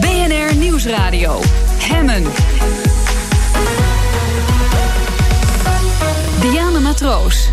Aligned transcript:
BNR 0.00 0.54
Nieuwsradio. 0.56 1.40
Hemmen. 1.78 2.59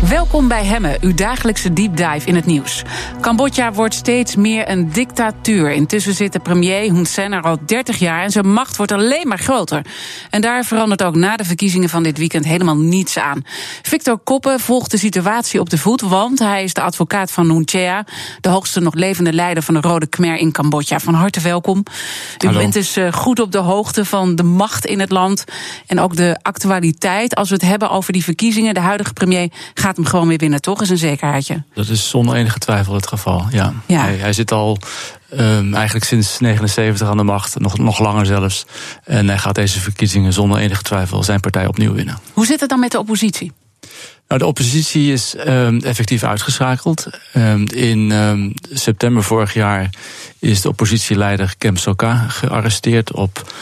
Welkom 0.08 0.48
bij 0.48 0.64
Hemmen, 0.64 0.96
uw 1.00 1.14
dagelijkse 1.14 1.72
deep 1.72 1.96
dive 1.96 2.26
in 2.26 2.34
het 2.34 2.46
nieuws. 2.46 2.82
Cambodja 3.20 3.72
wordt 3.72 3.94
steeds 3.94 4.36
meer 4.36 4.70
een 4.70 4.92
dictatuur. 4.92 5.70
Intussen 5.70 6.14
zit 6.14 6.32
de 6.32 6.38
premier 6.38 6.92
Hun 6.92 7.06
Sen 7.06 7.32
er 7.32 7.42
al 7.42 7.58
30 7.66 7.98
jaar 7.98 8.22
en 8.22 8.30
zijn 8.30 8.52
macht 8.52 8.76
wordt 8.76 8.92
alleen 8.92 9.28
maar 9.28 9.38
groter. 9.38 9.86
En 10.30 10.40
daar 10.40 10.64
verandert 10.64 11.02
ook 11.02 11.14
na 11.14 11.36
de 11.36 11.44
verkiezingen 11.44 11.88
van 11.88 12.02
dit 12.02 12.18
weekend 12.18 12.44
helemaal 12.44 12.76
niets 12.76 13.18
aan. 13.18 13.44
Victor 13.82 14.18
Koppen 14.18 14.60
volgt 14.60 14.90
de 14.90 14.98
situatie 14.98 15.60
op 15.60 15.70
de 15.70 15.78
voet, 15.78 16.00
want 16.00 16.38
hij 16.38 16.64
is 16.64 16.74
de 16.74 16.80
advocaat 16.80 17.30
van 17.30 17.50
Hun 17.50 17.62
Chea, 17.64 18.04
de 18.40 18.48
hoogste 18.48 18.80
nog 18.80 18.94
levende 18.94 19.32
leider 19.32 19.62
van 19.62 19.74
de 19.74 19.80
Rode 19.80 20.06
Khmer 20.06 20.36
in 20.36 20.52
Cambodja. 20.52 20.98
Van 21.00 21.14
harte 21.14 21.40
welkom. 21.40 21.78
U 21.78 22.46
Hallo. 22.46 22.58
bent 22.58 22.72
dus 22.72 22.96
eh, 22.96 23.12
goed 23.12 23.40
op 23.40 23.52
de 23.52 23.58
hoogte 23.58 24.04
van 24.04 24.36
de 24.36 24.42
macht 24.42 24.86
in 24.86 25.00
het 25.00 25.10
land 25.10 25.44
en 25.86 26.00
ook 26.00 26.16
de 26.16 26.38
actualiteit. 26.42 27.34
Als 27.34 27.48
we 27.48 27.54
het 27.54 27.64
hebben 27.64 27.90
over 27.90 28.12
die 28.12 28.24
verkiezingen, 28.24 28.74
de 28.74 28.80
huidige 28.80 29.12
premier 29.12 29.36
gaat 29.74 29.96
hem 29.96 30.04
gewoon 30.04 30.28
weer 30.28 30.38
winnen, 30.38 30.60
toch? 30.60 30.82
Is 30.82 30.90
een 30.90 30.98
zekerheidje. 30.98 31.62
Dat 31.74 31.88
is 31.88 32.08
zonder 32.08 32.36
enige 32.36 32.58
twijfel 32.58 32.94
het 32.94 33.06
geval, 33.06 33.46
ja. 33.50 33.72
Ja. 33.86 34.00
Hij, 34.00 34.16
hij 34.16 34.32
zit 34.32 34.52
al 34.52 34.78
ehm, 35.30 35.74
eigenlijk 35.74 36.04
sinds 36.04 36.38
79 36.38 37.08
aan 37.08 37.16
de 37.16 37.22
macht, 37.22 37.58
nog, 37.58 37.78
nog 37.78 37.98
langer 37.98 38.26
zelfs. 38.26 38.66
En 39.04 39.28
hij 39.28 39.38
gaat 39.38 39.54
deze 39.54 39.80
verkiezingen 39.80 40.32
zonder 40.32 40.58
enige 40.58 40.82
twijfel 40.82 41.22
zijn 41.22 41.40
partij 41.40 41.66
opnieuw 41.66 41.92
winnen. 41.92 42.18
Hoe 42.32 42.46
zit 42.46 42.60
het 42.60 42.68
dan 42.68 42.80
met 42.80 42.90
de 42.92 42.98
oppositie? 42.98 43.52
Nou, 44.28 44.40
de 44.40 44.46
oppositie 44.46 45.12
is 45.12 45.34
ehm, 45.34 45.78
effectief 45.78 46.22
uitgeschakeld. 46.22 47.06
Ehm, 47.32 47.64
in 47.74 48.12
september 48.72 49.22
vorig 49.22 49.54
jaar 49.54 49.90
is 50.38 50.60
de 50.60 50.68
oppositieleider 50.68 51.54
Kem 51.58 51.76
Sokha 51.76 52.14
gearresteerd 52.28 53.12
op 53.12 53.52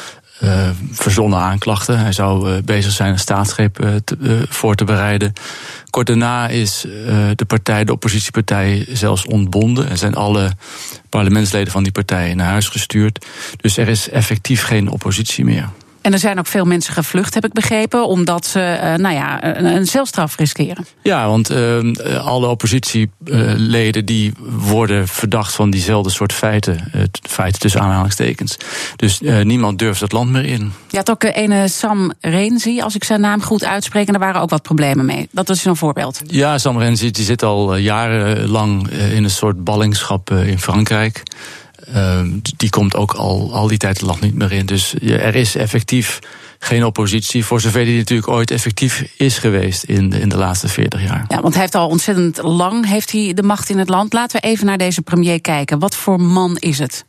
eh, 0.41 0.71
verzonnen 0.91 1.39
aanklachten. 1.39 1.99
Hij 1.99 2.13
zou 2.13 2.51
eh, 2.51 2.63
bezig 2.63 2.93
zijn 2.93 3.13
een 3.13 3.19
staatsgreep 3.19 3.81
eh, 3.81 3.91
voor 4.49 4.75
te 4.75 4.85
bereiden. 4.85 5.33
Kort 5.91 6.07
daarna 6.07 6.49
is 6.49 6.87
de 7.35 7.45
partij, 7.47 7.85
de 7.85 7.93
oppositiepartij, 7.93 8.87
zelfs 8.89 9.27
ontbonden. 9.27 9.89
En 9.89 9.99
zijn 9.99 10.15
alle 10.15 10.51
parlementsleden 11.09 11.73
van 11.73 11.83
die 11.83 11.93
partij 11.93 12.35
naar 12.35 12.51
huis 12.51 12.69
gestuurd. 12.69 13.27
Dus 13.61 13.77
er 13.77 13.89
is 13.89 14.09
effectief 14.09 14.63
geen 14.63 14.91
oppositie 14.91 15.45
meer. 15.45 15.69
En 16.07 16.13
er 16.13 16.19
zijn 16.19 16.39
ook 16.39 16.47
veel 16.47 16.65
mensen 16.65 16.93
gevlucht, 16.93 17.35
heb 17.35 17.45
ik 17.45 17.53
begrepen, 17.53 18.09
omdat 18.09 18.47
ze 18.47 18.61
eh, 18.61 18.95
nou 18.95 19.15
ja, 19.15 19.45
een, 19.45 19.65
een 19.65 19.87
celstraf 19.87 20.37
riskeren. 20.37 20.87
Ja, 21.03 21.29
want 21.29 21.51
uh, 21.51 22.27
alle 22.27 22.47
oppositieleden 22.47 24.05
die 24.05 24.33
worden 24.49 25.09
verdacht 25.09 25.55
van 25.55 25.71
diezelfde 25.71 26.11
soort 26.11 26.33
feiten. 26.33 26.91
Uh, 26.95 27.03
feiten 27.23 27.61
tussen 27.61 27.81
aanhalingstekens. 27.81 28.57
Dus 28.97 29.21
niemand 29.43 29.79
durft 29.79 30.01
het 30.01 30.13
land 30.13 30.31
meer 30.31 30.45
in. 30.45 30.73
Je 30.89 30.97
had 30.97 31.11
ook 31.11 31.23
ene 31.23 31.69
Sam 31.69 32.13
Renzi, 32.21 32.81
als 32.81 32.95
ik 32.95 33.05
zijn 33.05 33.21
naam 33.21 33.43
goed 33.43 33.65
uitspreek, 33.65 34.07
en 34.07 34.13
daar 34.13 34.23
waren 34.23 34.41
ook 34.41 34.51
wat 34.51 34.63
problemen 34.63 35.05
mee. 35.05 35.29
Dat 35.33 35.49
is 35.49 35.65
een 35.65 35.77
voorbeeld. 35.77 36.21
Ja, 36.27 36.59
Sam 36.59 36.79
Renzi 36.79 37.11
die 37.11 37.25
zit 37.25 37.43
al 37.43 37.75
eh, 37.75 37.83
jarenlang 37.83 38.91
in 38.91 39.25
een 39.25 39.31
soort 39.31 39.65
ballingschap 39.65 40.31
in 40.31 40.59
Frankrijk. 40.59 41.23
Uh, 41.95 42.21
die 42.57 42.71
komt 42.71 42.97
ook 42.97 43.13
al, 43.13 43.55
al 43.55 43.67
die 43.67 43.79
tijd 43.79 43.97
het 43.97 44.07
land 44.07 44.21
niet 44.21 44.35
meer 44.35 44.53
in. 44.53 44.67
Dus 44.67 44.95
er 45.01 45.35
is 45.35 45.55
effectief 45.55 46.19
geen 46.59 46.85
oppositie. 46.85 47.45
Voor 47.45 47.61
zover 47.61 47.85
die 47.85 47.97
natuurlijk 47.97 48.29
ooit 48.29 48.51
effectief 48.51 49.05
is 49.17 49.39
geweest 49.39 49.83
in 49.85 50.11
de, 50.11 50.21
in 50.21 50.29
de 50.29 50.37
laatste 50.37 50.69
40 50.69 51.03
jaar. 51.03 51.25
Ja, 51.29 51.41
want 51.41 51.53
hij 51.53 51.63
heeft 51.63 51.75
al 51.75 51.89
ontzettend 51.89 52.43
lang 52.43 52.87
heeft 52.87 53.13
hij 53.13 53.35
de 53.35 53.43
macht 53.43 53.71
in 53.71 53.79
het 53.79 53.89
land. 53.89 54.13
Laten 54.13 54.41
we 54.41 54.47
even 54.47 54.67
naar 54.67 54.79
deze 54.79 55.03
premier 55.03 55.41
kijken. 55.41 55.79
Wat 55.79 55.97
voor 55.97 56.21
man 56.21 56.57
is 56.57 56.79
het? 56.79 57.05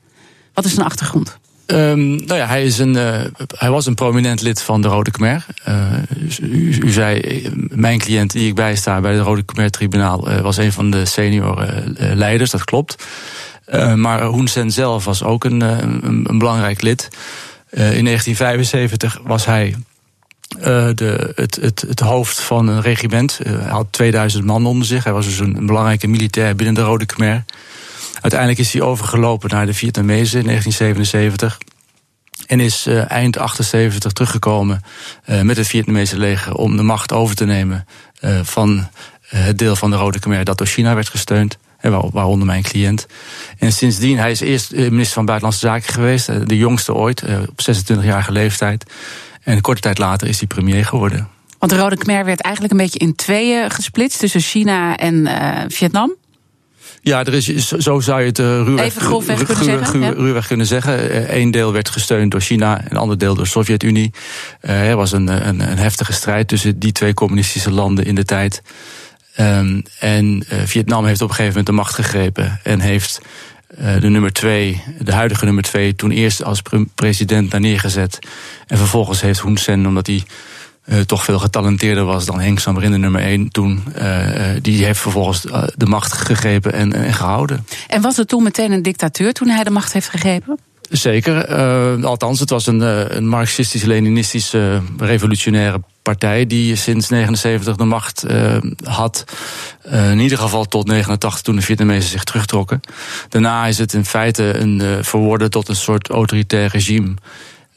Wat 0.53 0.65
is 0.65 0.73
zijn 0.73 0.85
achtergrond? 0.85 1.37
Um, 1.65 2.15
nou 2.15 2.35
ja, 2.35 2.47
hij, 2.47 2.65
is 2.65 2.77
een, 2.77 2.93
uh, 2.95 3.21
hij 3.47 3.69
was 3.69 3.85
een 3.85 3.95
prominent 3.95 4.41
lid 4.41 4.61
van 4.61 4.81
de 4.81 4.87
Rode 4.87 5.11
Khmer. 5.11 5.45
Uh, 5.67 5.93
u, 6.41 6.77
u, 6.83 6.89
zei, 6.89 7.41
mijn 7.69 7.99
cliënt 7.99 8.31
die 8.31 8.47
ik 8.47 8.55
bijsta 8.55 9.01
bij 9.01 9.13
het 9.13 9.23
Rode 9.23 9.43
Khmer 9.43 9.69
Tribunaal... 9.69 10.31
Uh, 10.31 10.39
was 10.39 10.57
een 10.57 10.71
van 10.71 10.91
de 10.91 11.05
senior 11.05 11.67
leiders, 11.97 12.51
dat 12.51 12.63
klopt. 12.63 13.05
Uh, 13.67 13.93
maar 13.93 14.21
Hun 14.21 14.47
Sen 14.47 14.71
zelf 14.71 15.05
was 15.05 15.23
ook 15.23 15.43
een, 15.43 15.61
een, 15.61 16.29
een 16.29 16.37
belangrijk 16.37 16.81
lid. 16.81 17.07
Uh, 17.71 17.97
in 17.97 18.05
1975 18.05 19.19
was 19.23 19.45
hij 19.45 19.75
de, 20.95 21.31
het, 21.35 21.55
het, 21.55 21.85
het, 21.87 21.99
hoofd 21.99 22.41
van 22.41 22.67
een 22.67 22.81
regiment. 22.81 23.39
hij 23.43 23.69
had 23.69 23.87
2000 23.89 24.45
man 24.45 24.65
onder 24.65 24.87
zich. 24.87 25.03
Hij 25.03 25.13
was 25.13 25.25
dus 25.25 25.39
een, 25.39 25.55
een, 25.55 25.65
belangrijke 25.65 26.07
militair 26.07 26.55
binnen 26.55 26.75
de 26.75 26.81
Rode 26.81 27.05
Khmer. 27.05 27.43
Uiteindelijk 28.21 28.59
is 28.59 28.73
hij 28.73 28.81
overgelopen 28.81 29.49
naar 29.49 29.65
de 29.65 29.73
Vietnamezen 29.73 30.39
in 30.39 30.45
1977. 30.45 31.57
En 32.45 32.59
is 32.59 32.85
eind 33.07 33.37
78 33.37 34.11
teruggekomen 34.11 34.81
met 35.41 35.57
het 35.57 35.67
Vietnamese 35.67 36.17
leger 36.17 36.53
om 36.53 36.77
de 36.77 36.83
macht 36.83 37.11
over 37.11 37.35
te 37.35 37.45
nemen 37.45 37.87
van 38.41 38.87
het 39.21 39.57
deel 39.57 39.75
van 39.75 39.89
de 39.89 39.97
Rode 39.97 40.19
Khmer 40.19 40.43
dat 40.43 40.57
door 40.57 40.67
China 40.67 40.95
werd 40.95 41.09
gesteund 41.09 41.57
waaronder 42.11 42.45
mijn 42.45 42.63
cliënt. 42.63 43.05
En 43.57 43.71
sindsdien, 43.71 44.17
hij 44.17 44.31
is 44.31 44.39
eerst 44.39 44.71
minister 44.71 45.13
van 45.13 45.25
Buitenlandse 45.25 45.67
Zaken 45.67 45.93
geweest, 45.93 46.47
de 46.49 46.57
jongste 46.57 46.93
ooit, 46.93 47.23
op 47.49 47.59
26-jarige 47.71 48.31
leeftijd. 48.31 48.85
En 49.43 49.55
een 49.55 49.61
korte 49.61 49.81
tijd 49.81 49.97
later 49.97 50.27
is 50.27 50.37
hij 50.37 50.47
premier 50.47 50.85
geworden. 50.85 51.27
Want 51.59 51.71
de 51.71 51.77
Rode 51.77 51.97
Khmer 51.97 52.25
werd 52.25 52.41
eigenlijk 52.41 52.73
een 52.73 52.79
beetje 52.79 52.99
in 52.99 53.15
tweeën 53.15 53.71
gesplitst 53.71 54.19
tussen 54.19 54.41
China 54.41 54.97
en 54.97 55.15
uh, 55.15 55.61
Vietnam. 55.67 56.15
Ja, 57.01 57.23
er 57.23 57.33
is, 57.33 57.67
zo 57.67 57.99
zou 57.99 58.19
je 58.19 58.27
het 58.27 58.39
uh, 58.39 58.45
ruwweg, 58.45 58.85
Even 58.85 59.01
grofweg 59.01 59.43
kunnen 59.43 59.65
ruwweg, 59.65 59.85
zeggen. 59.85 60.01
Ja. 60.01 60.09
ruwweg 60.09 60.47
kunnen 60.47 60.65
zeggen. 60.65 61.37
Eén 61.37 61.51
deel 61.51 61.73
werd 61.73 61.89
gesteund 61.89 62.31
door 62.31 62.41
China, 62.41 62.81
een 62.89 62.97
ander 62.97 63.17
deel 63.17 63.35
door 63.35 63.43
de 63.43 63.49
Sovjet-Unie. 63.49 64.13
Uh, 64.61 64.89
er 64.89 64.95
was 64.95 65.11
een, 65.11 65.47
een, 65.47 65.59
een 65.71 65.77
heftige 65.77 66.13
strijd 66.13 66.47
tussen 66.47 66.79
die 66.79 66.91
twee 66.91 67.13
communistische 67.13 67.71
landen 67.71 68.05
in 68.05 68.15
de 68.15 68.25
tijd. 68.25 68.61
Um, 69.39 69.83
en 69.99 70.43
uh, 70.51 70.59
Vietnam 70.65 71.05
heeft 71.05 71.21
op 71.21 71.29
een 71.29 71.35
gegeven 71.35 71.57
moment 71.57 71.65
de 71.65 71.81
macht 71.81 71.93
gegrepen 71.93 72.59
en 72.63 72.79
heeft 72.79 73.21
uh, 73.79 73.99
de 73.99 74.09
nummer 74.09 74.33
twee, 74.33 74.83
de 74.99 75.13
huidige 75.13 75.45
nummer 75.45 75.63
twee, 75.63 75.95
toen 75.95 76.11
eerst 76.11 76.43
als 76.43 76.61
pre 76.61 76.85
president 76.95 77.51
daar 77.51 77.59
neergezet. 77.59 78.19
En 78.67 78.77
vervolgens 78.77 79.21
heeft 79.21 79.41
Hun 79.41 79.57
Sen, 79.57 79.85
omdat 79.85 80.07
hij 80.07 80.23
uh, 80.85 80.99
toch 80.99 81.23
veel 81.23 81.39
getalenteerder 81.39 82.05
was 82.05 82.25
dan 82.25 82.39
Henk 82.39 82.59
Samrin, 82.59 82.91
de 82.91 82.97
nummer 82.97 83.21
één, 83.21 83.49
toen, 83.49 83.83
die 84.61 84.85
heeft 84.85 84.99
vervolgens 84.99 85.41
de 85.75 85.85
macht 85.85 86.13
gegrepen 86.13 86.73
en, 86.73 86.93
en 86.93 87.13
gehouden. 87.13 87.65
En 87.87 88.01
was 88.01 88.17
het 88.17 88.27
toen 88.27 88.43
meteen 88.43 88.71
een 88.71 88.81
dictatuur 88.81 89.33
toen 89.33 89.47
hij 89.47 89.63
de 89.63 89.71
macht 89.71 89.93
heeft 89.93 90.09
gegrepen? 90.09 90.59
Zeker. 90.89 91.49
Uh, 91.97 92.03
althans, 92.03 92.39
het 92.39 92.49
was 92.49 92.67
een, 92.67 92.81
uh, 92.81 93.01
een 93.07 93.27
marxistisch-leninistische 93.27 94.81
uh, 94.99 95.07
revolutionaire 95.07 95.81
partij 96.01 96.45
die 96.47 96.75
sinds 96.75 97.09
79 97.09 97.75
de 97.75 97.83
macht 97.83 98.25
had. 98.83 99.23
In 99.91 100.19
ieder 100.19 100.37
geval 100.37 100.65
tot 100.65 100.87
89 100.87 101.41
toen 101.41 101.55
de 101.55 101.61
Vietnamezen 101.61 102.09
zich 102.09 102.23
terugtrokken. 102.23 102.79
Daarna 103.29 103.65
is 103.65 103.77
het 103.77 103.93
in 103.93 104.05
feite 104.05 104.43
een, 104.57 105.03
verworden 105.03 105.49
tot 105.49 105.67
een 105.67 105.75
soort 105.75 106.09
autoritair 106.09 106.69
regime. 106.69 107.13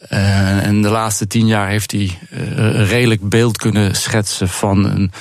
En 0.09 0.82
de 0.82 0.88
laatste 0.88 1.27
tien 1.27 1.47
jaar 1.47 1.69
heeft 1.69 1.91
hij 1.92 2.19
een 2.31 2.87
redelijk 2.87 3.28
beeld 3.28 3.56
kunnen 3.56 3.94
schetsen 3.94 4.48
van 4.48 4.84
een, 4.84 5.12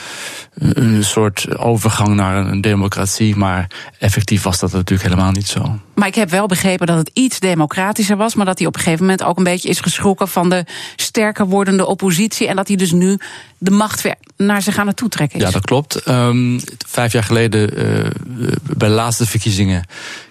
een 0.60 1.04
soort 1.04 1.58
overgang 1.58 2.16
naar 2.16 2.36
een 2.36 2.62
democratie. 2.62 3.36
Maar 3.36 3.68
effectief 4.00 4.44
was 4.44 4.60
dat 4.60 4.72
natuurlijk 4.72 5.10
helemaal 5.10 5.32
niet 5.32 5.48
zo. 5.48 5.80
Maar 5.96 6.08
ik 6.08 6.16
heb 6.16 6.30
wel 6.30 6.48
begrepen 6.48 6.88
dat 6.88 6.98
het 6.98 7.12
iets 7.14 7.40
democratischer 7.40 8.18
was, 8.18 8.36
maar 8.36 8.46
dat 8.46 8.58
hij 8.58 8.68
op 8.68 8.76
een 8.76 8.82
gegeven 8.82 9.06
moment 9.06 9.24
ook 9.24 9.38
een 9.38 9.44
beetje 9.44 9.70
is 9.70 9.80
geschrokken 9.80 10.28
van 10.28 10.50
de 10.50 10.66
sterker 10.96 11.48
wordende 11.48 11.86
oppositie. 11.86 12.48
En 12.48 12.56
dat 12.56 12.68
hij 12.68 12.78
dus 12.78 12.92
nu 12.92 13.20
de 13.58 13.72
macht 13.72 14.02
weer 14.02 14.16
naar 14.38 14.62
zich 14.62 14.78
aan 14.78 14.88
het 14.88 14.96
toetrekken 14.96 15.40
is. 15.40 15.46
Ja, 15.46 15.52
dat 15.52 15.66
klopt. 15.66 16.08
Um, 16.08 16.60
vijf 16.88 17.12
jaar 17.12 17.24
geleden, 17.24 17.70
uh, 17.78 18.08
bij 18.78 18.88
de 18.88 18.94
laatste 18.94 19.26
verkiezingen, 19.26 19.86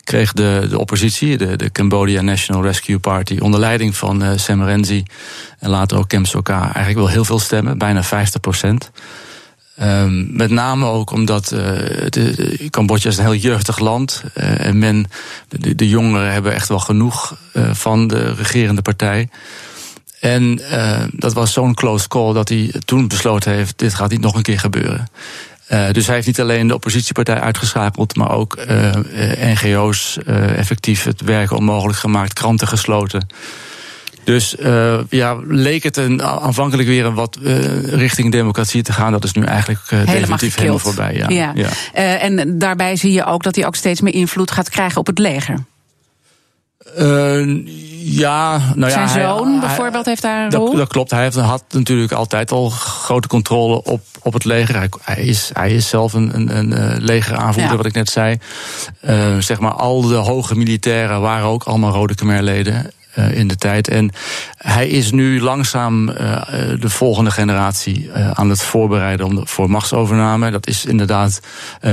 kreeg 0.04 0.32
de, 0.32 0.66
de 0.70 0.78
oppositie, 0.78 1.36
de, 1.36 1.56
de 1.56 1.72
Cambodia 1.72 2.20
National 2.20 2.62
Rescue 2.62 2.98
Party, 2.98 3.38
onder 3.38 3.60
leiding 3.60 3.96
van 3.96 4.22
uh, 4.22 4.30
Sam 4.36 4.62
Renzi 4.62 5.02
en 5.58 5.70
later 5.70 5.98
ook 5.98 6.08
Kem 6.08 6.24
Sokha, 6.24 6.62
eigenlijk 6.62 6.96
wel 6.96 7.08
heel 7.08 7.24
veel 7.24 7.38
stemmen, 7.38 7.78
bijna 7.78 8.02
50 8.02 8.40
procent. 8.40 8.90
Um, 9.82 10.28
met 10.36 10.50
name 10.50 10.86
ook 10.86 11.10
omdat 11.10 11.48
de, 11.48 12.66
Cambodja 12.70 13.10
is 13.10 13.16
een 13.16 13.24
heel 13.24 13.34
jeugdig 13.34 13.78
land. 13.78 14.22
Uh, 14.34 14.64
en 14.64 14.78
men, 14.78 15.06
de, 15.48 15.74
de, 15.74 15.88
jongeren 15.88 16.32
hebben 16.32 16.54
echt 16.54 16.68
wel 16.68 16.78
genoeg 16.78 17.36
uh, 17.52 17.74
van 17.74 18.08
de 18.08 18.34
regerende 18.34 18.82
partij. 18.82 19.28
En 20.20 20.60
dat 21.12 21.32
was 21.32 21.52
zo'n 21.52 21.74
close 21.74 22.08
call 22.08 22.32
dat 22.32 22.48
hij 22.48 22.74
toen 22.84 23.08
besloten 23.08 23.52
heeft: 23.52 23.78
dit 23.78 23.94
gaat 23.94 24.10
niet 24.10 24.20
nog 24.20 24.34
een 24.34 24.42
keer 24.42 24.58
gebeuren. 24.58 25.08
Dus 25.92 26.06
hij 26.06 26.14
heeft 26.14 26.26
niet 26.26 26.40
alleen 26.40 26.66
de 26.66 26.74
oppositiepartij 26.74 27.40
uitgeschakeld, 27.40 28.16
maar 28.16 28.30
ook 28.30 28.58
NGO's 29.40 30.18
effectief 30.56 31.04
het 31.04 31.20
werken 31.20 31.56
onmogelijk 31.56 31.98
gemaakt, 31.98 32.32
kranten 32.32 32.68
gesloten. 32.68 33.26
Dus 34.28 34.54
uh, 34.58 34.98
ja, 35.08 35.36
leek 35.46 35.82
het 35.82 35.96
een, 35.96 36.22
aanvankelijk 36.22 36.88
weer 36.88 37.04
een 37.04 37.14
wat 37.14 37.38
uh, 37.42 37.82
richting 37.82 38.32
democratie 38.32 38.82
te 38.82 38.92
gaan. 38.92 39.12
Dat 39.12 39.24
is 39.24 39.32
nu 39.32 39.42
eigenlijk 39.42 39.80
uh, 39.80 39.90
helemaal 39.90 40.12
definitief 40.12 40.56
helemaal 40.56 40.78
voorbij. 40.78 41.14
Ja. 41.14 41.28
ja. 41.28 41.52
ja. 41.54 41.68
en 42.18 42.58
daarbij 42.58 42.96
zie 42.96 43.12
je 43.12 43.24
ook 43.24 43.42
dat 43.42 43.54
hij 43.54 43.66
ook 43.66 43.74
steeds 43.74 44.00
meer 44.00 44.14
invloed 44.14 44.50
gaat 44.50 44.70
krijgen 44.70 45.00
op 45.00 45.06
het 45.06 45.18
leger. 45.18 45.64
Uh, 46.98 47.66
ja, 48.04 48.60
nou 48.74 48.90
Zijn 48.90 49.08
ja. 49.08 49.28
zoon 49.28 49.50
hij, 49.50 49.60
bijvoorbeeld 49.60 50.06
heeft 50.06 50.22
daar 50.22 50.44
een 50.44 50.50
dat, 50.50 50.60
rol? 50.60 50.74
Dat 50.74 50.88
klopt. 50.88 51.10
Hij 51.10 51.22
heeft, 51.22 51.36
had 51.36 51.64
natuurlijk 51.70 52.12
altijd 52.12 52.50
al 52.50 52.68
grote 52.70 53.28
controle 53.28 53.82
op, 53.82 54.00
op 54.22 54.32
het 54.32 54.44
leger. 54.44 54.76
Hij, 54.76 54.88
hij 55.02 55.24
is, 55.24 55.50
hij 55.52 55.70
is 55.70 55.88
zelf 55.88 56.12
een, 56.12 56.34
een, 56.34 56.56
een 56.56 56.72
eh, 56.72 56.96
legeraanvoerder, 56.98 57.70
Ja. 57.70 57.76
wat 57.76 57.86
ik 57.86 57.94
net 57.94 58.10
zei. 58.10 58.38
Uh, 59.04 59.38
zeg 59.38 59.58
maar, 59.58 59.72
al 59.72 60.00
de 60.00 60.14
hoge 60.14 60.56
militairen 60.56 61.20
waren 61.20 61.46
ook 61.46 61.64
allemaal 61.64 61.92
Rode 61.92 62.14
Khmer-leden 62.14 62.74
uh, 62.74 62.97
in 63.32 63.48
de 63.48 63.56
tijd. 63.56 63.88
En 63.88 64.10
hij 64.56 64.88
is 64.88 65.10
nu 65.10 65.40
langzaam 65.40 66.08
uh, 66.08 66.14
de 66.80 66.90
volgende 66.90 67.30
generatie 67.30 68.10
aan 68.32 68.50
het 68.50 68.62
voorbereiden 68.62 69.26
om 69.26 69.46
voor 69.46 69.70
machtsovername. 69.70 70.50
Dat 70.50 70.66
is 70.66 70.84
inderdaad 70.84 71.40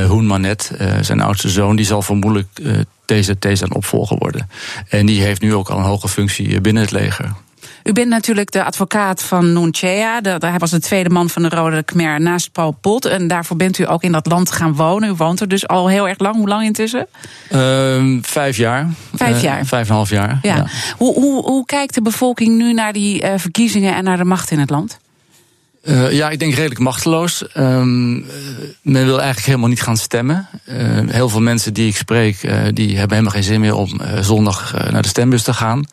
Hoen 0.07 0.25
Manet, 0.25 0.71
zijn 1.01 1.21
oudste 1.21 1.49
zoon. 1.49 1.75
Die 1.75 1.85
zal 1.85 2.01
vermoedelijk 2.01 2.47
TZT 3.05 3.47
zijn 3.53 3.73
opvolger 3.73 4.17
worden. 4.17 4.49
En 4.89 5.05
die 5.05 5.21
heeft 5.21 5.41
nu 5.41 5.53
ook 5.53 5.69
al 5.69 5.77
een 5.77 5.83
hoge 5.83 6.07
functie 6.07 6.61
binnen 6.61 6.83
het 6.83 6.91
leger. 6.91 7.33
U 7.85 7.91
bent 7.93 8.09
natuurlijk 8.09 8.51
de 8.51 8.63
advocaat 8.63 9.23
van 9.23 9.53
Nunchea. 9.53 10.19
Hij 10.39 10.57
was 10.57 10.71
de 10.71 10.79
tweede 10.79 11.09
man 11.09 11.29
van 11.29 11.41
de 11.41 11.49
Rode 11.49 11.83
Khmer 11.83 12.21
naast 12.21 12.51
Paul 12.51 12.71
Pot. 12.71 13.05
En 13.05 13.27
daarvoor 13.27 13.57
bent 13.57 13.77
u 13.77 13.89
ook 13.89 14.03
in 14.03 14.11
dat 14.11 14.25
land 14.25 14.51
gaan 14.51 14.73
wonen. 14.73 15.09
U 15.09 15.13
woont 15.13 15.39
er 15.39 15.47
dus 15.47 15.67
al 15.67 15.89
heel 15.89 16.07
erg 16.07 16.19
lang. 16.19 16.35
Hoe 16.35 16.47
lang 16.47 16.63
intussen? 16.63 17.07
Uh, 17.51 18.17
vijf 18.21 18.57
jaar. 18.57 18.89
Vijf 19.13 19.41
jaar? 19.41 19.59
Uh, 19.59 19.65
vijf 19.65 19.83
en 19.83 19.89
een 19.89 19.95
half 19.95 20.09
jaar. 20.09 20.39
Ja. 20.41 20.55
ja. 20.55 20.65
Hoe, 20.97 21.13
hoe, 21.13 21.43
hoe 21.43 21.65
kijkt 21.65 21.93
de 21.93 22.01
bevolking 22.01 22.57
nu 22.57 22.73
naar 22.73 22.93
die 22.93 23.23
uh, 23.23 23.33
verkiezingen 23.37 23.95
en 23.95 24.03
naar 24.03 24.17
de 24.17 24.25
macht 24.25 24.51
in 24.51 24.59
het 24.59 24.69
land? 24.69 24.97
Uh, 25.83 26.11
ja, 26.11 26.29
ik 26.29 26.39
denk 26.39 26.53
redelijk 26.53 26.79
machteloos. 26.79 27.45
Um, 27.57 28.25
men 28.81 29.05
wil 29.05 29.17
eigenlijk 29.17 29.45
helemaal 29.45 29.69
niet 29.69 29.81
gaan 29.81 29.97
stemmen. 29.97 30.47
Uh, 30.69 30.75
heel 31.07 31.29
veel 31.29 31.41
mensen 31.41 31.73
die 31.73 31.87
ik 31.87 31.95
spreek, 31.95 32.41
die 32.73 32.97
hebben 32.97 33.17
helemaal 33.17 33.31
geen 33.31 33.43
zin 33.43 33.59
meer 33.59 33.75
om 33.75 34.01
zondag 34.21 34.73
naar 34.91 35.01
de 35.01 35.07
stembus 35.07 35.43
te 35.43 35.53
gaan. 35.53 35.85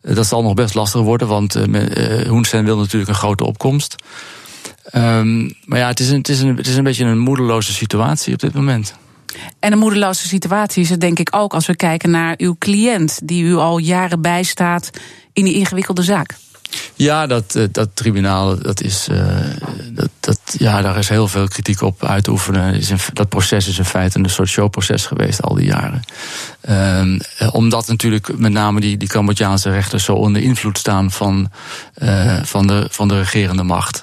Dat 0.00 0.26
zal 0.26 0.42
nog 0.42 0.54
best 0.54 0.74
lastig 0.74 1.00
worden, 1.00 1.28
want 1.28 1.54
Hun 1.54 2.44
Sen 2.44 2.64
wil 2.64 2.76
natuurlijk 2.76 3.10
een 3.10 3.16
grote 3.16 3.44
opkomst. 3.44 3.96
Um, 4.94 5.52
maar 5.64 5.78
ja, 5.78 5.88
het 5.88 6.00
is, 6.00 6.10
een, 6.10 6.16
het, 6.16 6.28
is 6.28 6.40
een, 6.40 6.56
het 6.56 6.66
is 6.66 6.76
een 6.76 6.84
beetje 6.84 7.04
een 7.04 7.18
moedeloze 7.18 7.72
situatie 7.72 8.32
op 8.32 8.38
dit 8.38 8.54
moment. 8.54 8.94
En 9.58 9.72
een 9.72 9.78
moedeloze 9.78 10.28
situatie 10.28 10.82
is 10.82 10.90
het 10.90 11.00
denk 11.00 11.18
ik 11.18 11.28
ook 11.36 11.54
als 11.54 11.66
we 11.66 11.76
kijken 11.76 12.10
naar 12.10 12.34
uw 12.36 12.56
cliënt, 12.58 13.20
die 13.24 13.44
u 13.44 13.54
al 13.54 13.78
jaren 13.78 14.20
bijstaat 14.20 14.90
in 15.32 15.44
die 15.44 15.54
ingewikkelde 15.54 16.02
zaak. 16.02 16.36
Ja, 16.94 17.26
dat, 17.26 17.58
dat 17.70 17.88
tribunaal, 17.94 18.58
dat 18.58 18.80
is, 18.80 19.08
uh, 19.10 19.26
dat, 19.92 20.08
dat, 20.20 20.40
ja, 20.58 20.82
daar 20.82 20.98
is 20.98 21.08
heel 21.08 21.28
veel 21.28 21.48
kritiek 21.48 21.80
op 21.80 22.04
uit 22.04 22.28
oefenen. 22.28 22.74
Is 22.74 22.92
dat 23.12 23.28
proces 23.28 23.68
is 23.68 23.78
in 23.78 23.84
feite 23.84 24.18
een 24.18 24.30
soort 24.30 24.48
showproces 24.48 25.06
geweest 25.06 25.42
al 25.42 25.54
die 25.54 25.66
jaren. 25.66 26.02
Um, 26.68 27.20
omdat 27.52 27.86
natuurlijk 27.86 28.38
met 28.38 28.52
name 28.52 28.80
die, 28.80 28.96
die 28.96 29.08
Cambodjaanse 29.08 29.70
rechters 29.70 30.04
zo 30.04 30.12
onder 30.12 30.42
invloed 30.42 30.78
staan 30.78 31.10
van, 31.10 31.50
van, 32.42 32.66
de, 32.66 32.86
van 32.90 33.08
de 33.08 33.18
regerende 33.18 33.62
macht. 33.62 34.02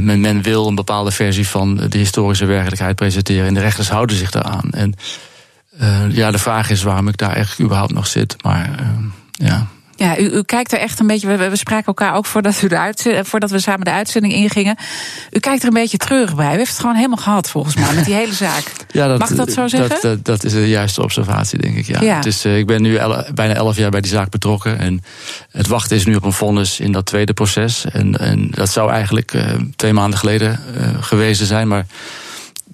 Men, 0.00 0.42
wil 0.42 0.66
een 0.66 0.74
bepaalde 0.74 1.10
versie 1.10 1.48
van 1.48 1.76
de 1.76 1.98
historische 1.98 2.44
werkelijkheid 2.44 2.96
presenteren 2.96 3.46
en 3.46 3.54
de 3.54 3.60
rechters 3.60 3.88
houden 3.88 4.16
zich 4.16 4.30
daaraan. 4.30 4.70
En 4.70 4.94
ja, 6.10 6.30
de 6.30 6.38
vraag 6.38 6.70
is 6.70 6.82
waarom 6.82 7.08
ik 7.08 7.16
daar 7.16 7.32
eigenlijk 7.32 7.60
überhaupt 7.60 7.92
nog 7.92 8.06
zit. 8.06 8.42
Maar 8.42 8.70
ja. 9.30 9.66
Ja, 10.02 10.18
u, 10.18 10.30
u, 10.30 10.42
kijkt 10.42 10.72
er 10.72 10.78
echt 10.78 11.00
een 11.00 11.06
beetje. 11.06 11.26
We, 11.26 11.48
we 11.48 11.56
spraken 11.56 11.86
elkaar 11.86 12.14
ook 12.14 12.26
voordat, 12.26 12.62
u 12.62 12.68
de 12.68 12.78
uitzending, 12.78 13.28
voordat 13.28 13.50
we 13.50 13.58
samen 13.58 13.84
de 13.84 13.90
uitzending 13.90 14.32
ingingen. 14.32 14.76
U 15.30 15.38
kijkt 15.38 15.62
er 15.62 15.68
een 15.68 15.74
beetje 15.74 15.96
treurig 15.96 16.34
bij. 16.34 16.54
U 16.54 16.56
heeft 16.56 16.70
het 16.70 16.80
gewoon 16.80 16.94
helemaal 16.94 17.16
gehad, 17.16 17.50
volgens 17.50 17.76
mij, 17.76 17.94
met 17.94 18.04
die 18.04 18.14
hele 18.14 18.32
zaak. 18.32 18.72
Ja, 18.90 19.08
dat, 19.08 19.18
Mag 19.18 19.28
dat 19.28 19.52
zo 19.52 19.68
zeggen? 19.68 19.88
Dat, 19.90 20.02
dat, 20.02 20.24
dat, 20.24 20.44
is 20.44 20.52
de 20.52 20.68
juiste 20.68 21.02
observatie, 21.02 21.58
denk 21.58 21.76
ik. 21.76 21.86
Ja. 21.86 22.00
Ja. 22.00 22.16
Het 22.16 22.26
is, 22.26 22.44
uh, 22.44 22.58
ik 22.58 22.66
ben 22.66 22.82
nu 22.82 22.96
el, 22.96 23.24
bijna 23.34 23.54
elf 23.54 23.76
jaar 23.76 23.90
bij 23.90 24.00
die 24.00 24.10
zaak 24.10 24.30
betrokken. 24.30 24.78
En 24.78 25.02
het 25.50 25.66
wachten 25.66 25.96
is 25.96 26.06
nu 26.06 26.14
op 26.14 26.24
een 26.24 26.32
vonnis 26.32 26.80
in 26.80 26.92
dat 26.92 27.06
tweede 27.06 27.32
proces. 27.32 27.84
En, 27.84 28.18
en 28.18 28.50
dat 28.50 28.70
zou 28.70 28.90
eigenlijk 28.90 29.32
uh, 29.32 29.44
twee 29.76 29.92
maanden 29.92 30.18
geleden 30.18 30.60
uh, 30.76 30.88
gewezen 31.00 31.46
zijn. 31.46 31.68
Maar 31.68 31.86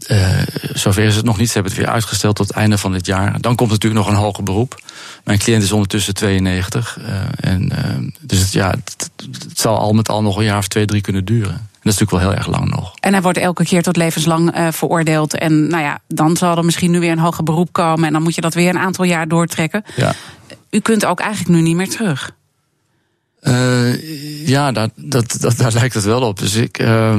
uh, 0.08 0.42
zover 0.72 1.02
is 1.02 1.16
het 1.16 1.24
nog 1.24 1.38
niet. 1.38 1.46
Ze 1.46 1.52
hebben 1.52 1.72
het 1.72 1.80
weer 1.80 1.90
uitgesteld 1.90 2.36
tot 2.36 2.48
het 2.48 2.56
einde 2.56 2.78
van 2.78 2.92
dit 2.92 3.06
jaar. 3.06 3.40
Dan 3.40 3.54
komt 3.54 3.70
natuurlijk 3.70 4.04
nog 4.04 4.10
een 4.10 4.20
hoger 4.20 4.42
beroep. 4.42 4.82
Mijn 5.24 5.38
cliënt 5.38 5.62
is 5.62 5.72
ondertussen 5.72 6.14
92. 6.14 6.98
Uh, 7.00 7.20
en, 7.40 7.72
uh, 7.72 8.08
dus 8.20 8.38
het, 8.40 8.52
ja, 8.52 8.70
het, 8.70 9.10
het, 9.16 9.58
zal 9.58 9.78
al 9.78 9.92
met 9.92 10.08
al 10.08 10.22
nog 10.22 10.36
een 10.36 10.44
jaar 10.44 10.58
of 10.58 10.68
twee, 10.68 10.84
drie 10.84 11.00
kunnen 11.00 11.24
duren. 11.24 11.52
En 11.52 11.84
dat 11.84 11.92
is 11.92 11.98
natuurlijk 11.98 12.10
wel 12.10 12.20
heel 12.20 12.34
erg 12.34 12.46
lang 12.46 12.70
nog. 12.70 12.92
En 13.00 13.12
hij 13.12 13.22
wordt 13.22 13.38
elke 13.38 13.64
keer 13.64 13.82
tot 13.82 13.96
levenslang 13.96 14.68
veroordeeld. 14.70 15.34
En 15.34 15.68
nou 15.68 15.82
ja, 15.82 15.98
dan 16.08 16.36
zal 16.36 16.56
er 16.56 16.64
misschien 16.64 16.90
nu 16.90 17.00
weer 17.00 17.12
een 17.12 17.18
hoger 17.18 17.44
beroep 17.44 17.72
komen. 17.72 18.06
En 18.06 18.12
dan 18.12 18.22
moet 18.22 18.34
je 18.34 18.40
dat 18.40 18.54
weer 18.54 18.68
een 18.68 18.78
aantal 18.78 19.04
jaar 19.04 19.28
doortrekken. 19.28 19.84
Ja. 19.96 20.14
U 20.70 20.80
kunt 20.80 21.04
ook 21.04 21.20
eigenlijk 21.20 21.50
nu 21.50 21.60
niet 21.60 21.76
meer 21.76 21.90
terug. 21.90 22.30
Uh, 23.42 24.46
ja, 24.46 24.72
dat, 24.72 24.90
dat, 24.94 25.36
dat, 25.40 25.56
daar 25.56 25.72
lijkt 25.72 25.94
het 25.94 26.04
wel 26.04 26.22
op. 26.22 26.38
Dus 26.38 26.54
ik, 26.54 26.78
uh, 26.78 27.14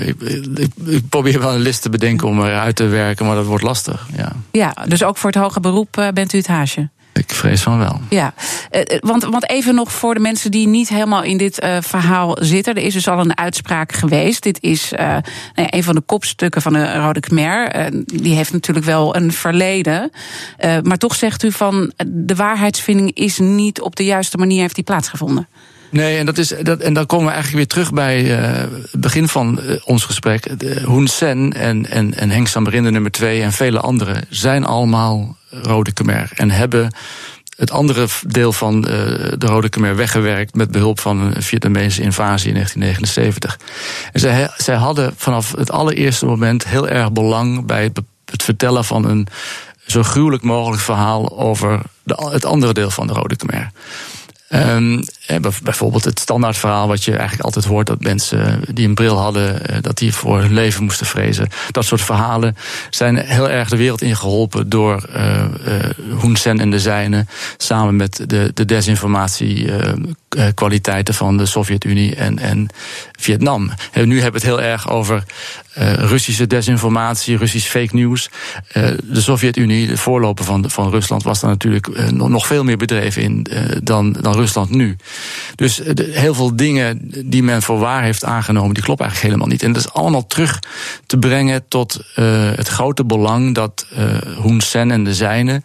ik, 0.00 0.20
ik, 0.54 0.72
ik, 0.84 1.08
probeer 1.08 1.40
wel 1.40 1.54
een 1.54 1.60
list 1.60 1.82
te 1.82 1.90
bedenken 1.90 2.28
om 2.28 2.42
eruit 2.42 2.76
te 2.76 2.86
werken, 2.86 3.26
maar 3.26 3.34
dat 3.34 3.46
wordt 3.46 3.64
lastig. 3.64 4.08
Ja, 4.16 4.32
ja 4.50 4.74
dus 4.88 5.02
ook 5.02 5.16
voor 5.16 5.30
het 5.30 5.38
hoge 5.38 5.60
beroep 5.60 5.96
uh, 5.96 6.08
bent 6.08 6.32
u 6.32 6.38
het 6.38 6.46
haasje? 6.46 6.88
Ik 7.12 7.30
vrees 7.30 7.62
van 7.62 7.78
wel. 7.78 8.00
Ja, 8.10 8.34
uh, 8.70 8.82
want, 9.00 9.24
want 9.24 9.50
even 9.50 9.74
nog 9.74 9.92
voor 9.92 10.14
de 10.14 10.20
mensen 10.20 10.50
die 10.50 10.66
niet 10.66 10.88
helemaal 10.88 11.22
in 11.22 11.36
dit 11.36 11.62
uh, 11.64 11.76
verhaal 11.80 12.36
zitten. 12.40 12.74
Er 12.74 12.82
is 12.82 12.92
dus 12.92 13.08
al 13.08 13.18
een 13.18 13.38
uitspraak 13.38 13.92
geweest. 13.92 14.42
Dit 14.42 14.58
is 14.60 14.92
uh, 14.92 14.98
nou 14.98 15.22
ja, 15.54 15.72
een 15.72 15.84
van 15.84 15.94
de 15.94 16.00
kopstukken 16.00 16.62
van 16.62 16.72
de 16.72 16.92
Rode 16.92 17.20
Khmer. 17.20 17.90
die 18.04 18.34
heeft 18.34 18.52
natuurlijk 18.52 18.86
wel 18.86 19.16
een 19.16 19.32
verleden. 19.32 20.10
maar 20.82 20.98
toch 20.98 21.14
zegt 21.14 21.42
u 21.42 21.52
van 21.52 21.92
de 22.06 22.34
waarheidsvinding 22.34 23.14
is 23.14 23.38
niet 23.38 23.80
op 23.80 23.96
de 23.96 24.04
juiste 24.04 24.36
manier 24.36 24.60
heeft 24.60 24.74
die 24.74 24.84
plaatsgevonden. 24.84 25.48
Nee, 25.90 26.18
en, 26.18 26.26
dat 26.26 26.38
is, 26.38 26.54
dat, 26.62 26.80
en 26.80 26.94
dan 26.94 27.06
komen 27.06 27.26
we 27.26 27.32
eigenlijk 27.32 27.58
weer 27.58 27.84
terug 27.84 27.92
bij 27.92 28.38
uh, 28.38 28.72
het 28.90 29.00
begin 29.00 29.28
van 29.28 29.60
uh, 29.62 29.76
ons 29.84 30.04
gesprek. 30.04 30.50
Hun 30.64 31.08
Sen 31.08 31.52
en, 31.52 31.90
en, 31.90 32.14
en 32.14 32.30
Henk 32.30 32.70
nummer 32.70 33.10
twee 33.10 33.42
en 33.42 33.52
vele 33.52 33.80
anderen 33.80 34.24
zijn 34.28 34.64
allemaal 34.64 35.36
Rode 35.50 35.92
Khmer. 35.92 36.30
En 36.34 36.50
hebben 36.50 36.94
het 37.56 37.70
andere 37.70 38.06
deel 38.26 38.52
van 38.52 38.76
uh, 38.76 38.84
de 39.38 39.46
Rode 39.46 39.68
Khmer 39.68 39.96
weggewerkt 39.96 40.54
met 40.54 40.70
behulp 40.70 41.00
van 41.00 41.20
een 41.20 41.42
Vietnamese 41.42 42.02
invasie 42.02 42.48
in 42.48 42.54
1979. 42.54 43.58
En 44.12 44.20
zij, 44.56 44.74
hadden 44.74 45.14
vanaf 45.16 45.52
het 45.56 45.70
allereerste 45.70 46.26
moment 46.26 46.66
heel 46.66 46.88
erg 46.88 47.12
belang 47.12 47.66
bij 47.66 47.82
het, 47.82 48.00
het 48.24 48.42
vertellen 48.42 48.84
van 48.84 49.04
een 49.04 49.26
zo 49.86 50.02
gruwelijk 50.02 50.42
mogelijk 50.42 50.82
verhaal 50.82 51.38
over 51.38 51.80
de, 52.02 52.28
het 52.32 52.44
andere 52.44 52.72
deel 52.72 52.90
van 52.90 53.06
de 53.06 53.12
Rode 53.12 53.36
Khmer. 53.36 53.70
Um, 54.52 55.02
bijvoorbeeld 55.62 56.04
het 56.04 56.18
standaardverhaal 56.18 56.88
wat 56.88 57.04
je 57.04 57.10
eigenlijk 57.10 57.42
altijd 57.42 57.64
hoort... 57.64 57.86
dat 57.86 58.00
mensen 58.00 58.62
die 58.74 58.88
een 58.88 58.94
bril 58.94 59.16
hadden, 59.16 59.62
dat 59.82 59.98
die 59.98 60.14
voor 60.14 60.40
hun 60.40 60.54
leven 60.54 60.84
moesten 60.84 61.06
vrezen. 61.06 61.48
Dat 61.70 61.84
soort 61.84 62.00
verhalen 62.00 62.56
zijn 62.90 63.16
heel 63.16 63.50
erg 63.50 63.68
de 63.68 63.76
wereld 63.76 64.02
ingeholpen... 64.02 64.68
door 64.68 65.08
uh, 65.16 65.44
uh, 65.66 66.20
Hun 66.20 66.60
en 66.60 66.70
de 66.70 66.80
zijnen... 66.80 67.28
samen 67.56 67.96
met 67.96 68.24
de, 68.26 68.50
de 68.54 68.64
desinformatiekwaliteiten 70.30 71.14
van 71.14 71.36
de 71.36 71.46
Sovjet-Unie 71.46 72.14
en, 72.14 72.38
en 72.38 72.68
Vietnam. 73.18 73.70
Nu 73.94 74.20
hebben 74.20 74.40
we 74.40 74.46
het 74.46 74.56
heel 74.56 74.62
erg 74.62 74.90
over 74.90 75.24
uh, 75.78 75.92
Russische 75.92 76.46
desinformatie, 76.46 77.36
Russisch 77.36 77.68
fake 77.68 77.94
news. 77.96 78.30
Uh, 78.76 78.88
de 79.04 79.20
Sovjet-Unie, 79.20 79.86
de 79.86 79.96
voorloper 79.96 80.44
van, 80.44 80.70
van 80.70 80.90
Rusland, 80.90 81.22
was 81.22 81.40
daar 81.40 81.50
natuurlijk 81.50 82.12
nog 82.12 82.46
veel 82.46 82.64
meer 82.64 82.76
bedreven 82.76 83.22
in 83.22 83.46
dan, 83.82 84.12
dan 84.20 84.34
Rusland 84.34 84.70
nu. 84.70 84.96
Dus 85.54 85.80
heel 86.10 86.34
veel 86.34 86.56
dingen 86.56 87.12
die 87.24 87.42
men 87.42 87.62
voor 87.62 87.78
waar 87.78 88.02
heeft 88.02 88.24
aangenomen, 88.24 88.74
die 88.74 88.82
kloppen 88.82 89.06
eigenlijk 89.06 89.34
helemaal 89.34 89.54
niet. 89.54 89.66
En 89.66 89.72
dat 89.72 89.82
is 89.82 89.92
allemaal 89.92 90.26
terug 90.26 90.58
te 91.06 91.18
brengen 91.18 91.64
tot 91.68 92.04
het 92.54 92.68
grote 92.68 93.04
belang 93.04 93.54
dat 93.54 93.86
Hun 94.42 94.60
Sen 94.60 94.90
en 94.90 95.04
de 95.04 95.14
zijnen 95.14 95.64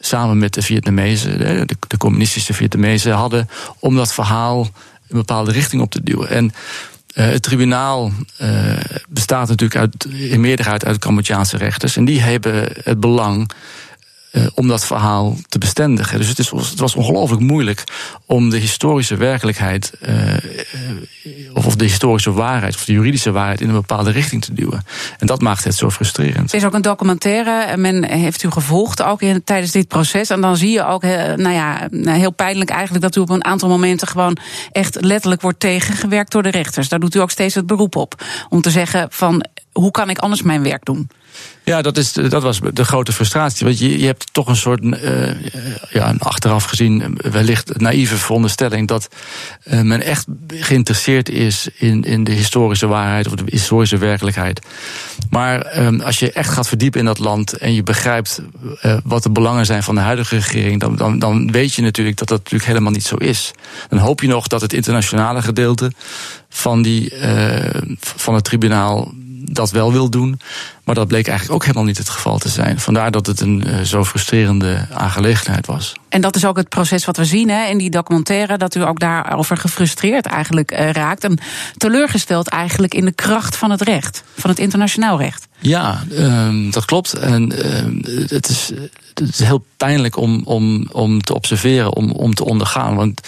samen 0.00 0.38
met 0.38 0.54
de 0.54 0.62
Vietnamezen, 0.62 1.38
de, 1.66 1.96
communistische 1.98 2.54
Vietnamezen, 2.54 3.12
hadden 3.12 3.48
om 3.78 3.96
dat 3.96 4.05
verhaal 4.12 4.60
een 5.08 5.16
bepaalde 5.16 5.52
richting 5.52 5.82
op 5.82 5.90
te 5.90 6.02
duwen. 6.02 6.28
En 6.28 6.44
uh, 6.44 6.52
het 7.26 7.42
tribunaal 7.42 8.12
uh, 8.42 8.72
bestaat 9.08 9.48
natuurlijk 9.48 9.80
uit, 9.80 10.04
in 10.04 10.40
meerderheid 10.40 10.84
uit 10.84 10.98
Cambodjaanse 10.98 11.56
rechters. 11.56 11.96
En 11.96 12.04
die 12.04 12.20
hebben 12.20 12.68
het 12.82 13.00
belang 13.00 13.50
uh, 14.36 14.46
om 14.54 14.68
dat 14.68 14.86
verhaal 14.86 15.36
te 15.48 15.58
bestendigen. 15.58 16.18
Dus 16.18 16.28
het, 16.28 16.38
is, 16.38 16.50
het 16.50 16.78
was 16.78 16.94
ongelooflijk 16.94 17.42
moeilijk 17.42 17.84
om 18.26 18.50
de 18.50 18.56
historische 18.56 19.16
werkelijkheid, 19.16 19.92
of, 21.52 21.66
of 21.66 21.76
de 21.76 21.84
historische 21.84 22.32
waarheid, 22.32 22.74
of 22.74 22.84
de 22.84 22.92
juridische 22.92 23.32
waarheid 23.32 23.60
in 23.60 23.68
een 23.68 23.74
bepaalde 23.74 24.10
richting 24.10 24.44
te 24.44 24.54
duwen. 24.54 24.84
En 25.18 25.26
dat 25.26 25.40
maakt 25.40 25.64
het 25.64 25.74
zo 25.74 25.90
frustrerend. 25.90 26.52
Er 26.52 26.58
is 26.58 26.64
ook 26.64 26.74
een 26.74 26.82
documentaire, 26.82 27.76
men 27.76 28.04
heeft 28.04 28.42
u 28.42 28.50
gevolgd 28.50 29.02
ook 29.02 29.20
tijdens 29.44 29.72
dit 29.72 29.88
proces. 29.88 30.30
En 30.30 30.40
dan 30.40 30.56
zie 30.56 30.70
je 30.70 30.86
ook, 30.86 31.02
nou 31.02 31.50
ja, 31.50 31.88
heel 32.04 32.32
pijnlijk 32.32 32.70
eigenlijk 32.70 33.02
dat 33.02 33.16
u 33.16 33.20
op 33.20 33.30
een 33.30 33.44
aantal 33.44 33.68
momenten 33.68 34.08
gewoon 34.08 34.36
echt 34.72 35.00
letterlijk 35.00 35.42
wordt 35.42 35.60
tegengewerkt 35.60 36.32
door 36.32 36.42
de 36.42 36.50
rechters. 36.50 36.88
Daar 36.88 37.00
doet 37.00 37.14
u 37.14 37.18
ook 37.18 37.30
steeds 37.30 37.54
het 37.54 37.66
beroep 37.66 37.96
op. 37.96 38.24
Om 38.48 38.60
te 38.60 38.70
zeggen 38.70 39.06
van 39.10 39.46
hoe 39.72 39.90
kan 39.90 40.10
ik 40.10 40.18
anders 40.18 40.42
mijn 40.42 40.62
werk 40.62 40.84
doen? 40.84 41.08
Ja, 41.68 41.82
dat, 41.82 41.96
is, 41.96 42.12
dat 42.12 42.42
was 42.42 42.60
de 42.72 42.84
grote 42.84 43.12
frustratie. 43.12 43.66
Want 43.66 43.78
je, 43.78 43.98
je 43.98 44.06
hebt 44.06 44.32
toch 44.32 44.46
een 44.46 44.56
soort, 44.56 44.82
uh, 44.82 45.30
ja, 45.90 46.08
een 46.08 46.20
achteraf 46.20 46.64
gezien, 46.64 47.18
wellicht 47.30 47.80
naïeve 47.80 48.16
veronderstelling 48.16 48.88
dat 48.88 49.08
uh, 49.64 49.80
men 49.80 50.02
echt 50.02 50.26
geïnteresseerd 50.48 51.28
is 51.28 51.68
in, 51.74 52.02
in 52.02 52.24
de 52.24 52.32
historische 52.32 52.86
waarheid 52.86 53.26
of 53.26 53.34
de 53.34 53.42
historische 53.46 53.98
werkelijkheid. 53.98 54.60
Maar 55.30 55.78
uh, 55.78 56.04
als 56.04 56.18
je 56.18 56.32
echt 56.32 56.50
gaat 56.50 56.68
verdiepen 56.68 57.00
in 57.00 57.06
dat 57.06 57.18
land 57.18 57.52
en 57.52 57.74
je 57.74 57.82
begrijpt 57.82 58.40
wat 59.04 59.22
de 59.22 59.30
belangen 59.30 59.66
zijn 59.66 59.82
van 59.82 59.94
de 59.94 60.00
huidige 60.00 60.34
regering, 60.34 60.80
dan, 60.80 60.96
dan, 60.96 61.18
dan 61.18 61.52
weet 61.52 61.74
je 61.74 61.82
natuurlijk 61.82 62.16
dat 62.16 62.28
dat 62.28 62.38
natuurlijk 62.38 62.64
helemaal 62.64 62.92
niet 62.92 63.06
zo 63.06 63.16
is. 63.16 63.50
Dan 63.88 63.98
hoop 63.98 64.20
je 64.20 64.28
nog 64.28 64.46
dat 64.46 64.60
het 64.60 64.72
internationale 64.72 65.42
gedeelte 65.42 65.92
van, 66.48 66.82
die, 66.82 67.12
van 67.98 68.34
het 68.34 68.44
tribunaal 68.44 69.12
dat 69.52 69.70
wel 69.70 69.92
wil 69.92 70.10
doen. 70.10 70.40
Maar 70.84 70.94
dat 70.94 71.08
bleek 71.08 71.28
eigenlijk 71.28 71.56
ook 71.56 71.64
helemaal 71.64 71.86
niet 71.86 71.98
het 71.98 72.08
geval 72.08 72.38
te 72.38 72.48
zijn. 72.48 72.80
Vandaar 72.80 73.10
dat 73.10 73.26
het 73.26 73.40
een 73.40 73.64
uh, 73.66 73.80
zo 73.80 74.04
frustrerende 74.04 74.86
aangelegenheid 74.92 75.66
was. 75.66 75.94
En 76.08 76.20
dat 76.20 76.36
is 76.36 76.44
ook 76.44 76.56
het 76.56 76.68
proces 76.68 77.04
wat 77.04 77.16
we 77.16 77.24
zien 77.24 77.48
hè, 77.48 77.66
in 77.66 77.78
die 77.78 77.90
documentaire, 77.90 78.58
dat 78.58 78.74
u 78.74 78.82
ook 78.82 79.00
daarover 79.00 79.56
gefrustreerd 79.56 80.26
eigenlijk 80.26 80.72
uh, 80.72 80.90
raakt. 80.90 81.24
En 81.24 81.38
teleurgesteld 81.76 82.48
eigenlijk 82.48 82.94
in 82.94 83.04
de 83.04 83.12
kracht 83.12 83.56
van 83.56 83.70
het 83.70 83.82
recht, 83.82 84.22
van 84.36 84.50
het 84.50 84.58
internationaal 84.58 85.18
recht. 85.18 85.48
Ja, 85.58 86.02
uh, 86.10 86.72
dat 86.72 86.84
klopt. 86.84 87.12
En 87.12 87.52
uh, 87.52 88.28
het, 88.28 88.48
is, 88.48 88.72
het 89.14 89.28
is 89.28 89.38
heel 89.38 89.64
pijnlijk 89.76 90.16
om, 90.16 90.42
om, 90.44 90.88
om 90.92 91.20
te 91.20 91.34
observeren, 91.34 91.94
om, 91.94 92.10
om 92.10 92.34
te 92.34 92.44
ondergaan. 92.44 92.96
Want 92.96 93.20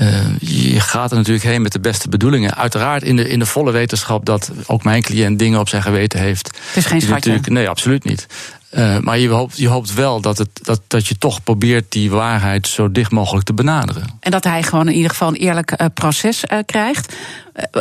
uh, 0.00 0.38
je 0.38 0.80
gaat 0.80 1.10
er 1.10 1.16
natuurlijk 1.16 1.44
heen 1.44 1.62
met 1.62 1.72
de 1.72 1.80
beste 1.80 2.08
bedoelingen. 2.08 2.56
Uiteraard 2.56 3.02
in 3.02 3.16
de, 3.16 3.28
in 3.28 3.38
de 3.38 3.46
volle 3.46 3.70
wetenschap 3.70 4.24
dat 4.26 4.50
ook 4.66 4.84
mijn 4.84 5.02
cliënt 5.02 5.38
dingen 5.38 5.60
op 5.60 5.68
zijn 5.68 5.82
geweten 5.82 6.18
heeft. 6.18 6.46
Het 6.46 6.76
is 6.76 6.86
geen 6.86 7.00
schatje. 7.00 7.40
Nee, 7.44 7.68
absoluut 7.68 8.04
niet. 8.04 8.26
Uh, 8.70 8.98
maar 8.98 9.18
je 9.18 9.28
hoopt, 9.28 9.56
je 9.56 9.68
hoopt 9.68 9.94
wel 9.94 10.20
dat, 10.20 10.38
het, 10.38 10.48
dat, 10.62 10.80
dat 10.86 11.06
je 11.06 11.18
toch 11.18 11.42
probeert 11.42 11.92
die 11.92 12.10
waarheid 12.10 12.66
zo 12.66 12.92
dicht 12.92 13.10
mogelijk 13.10 13.46
te 13.46 13.52
benaderen. 13.52 14.18
En 14.20 14.30
dat 14.30 14.44
hij 14.44 14.62
gewoon 14.62 14.88
in 14.88 14.94
ieder 14.94 15.10
geval 15.10 15.28
een 15.28 15.34
eerlijk 15.34 15.80
uh, 15.80 15.86
proces 15.94 16.44
uh, 16.52 16.58
krijgt. 16.66 17.16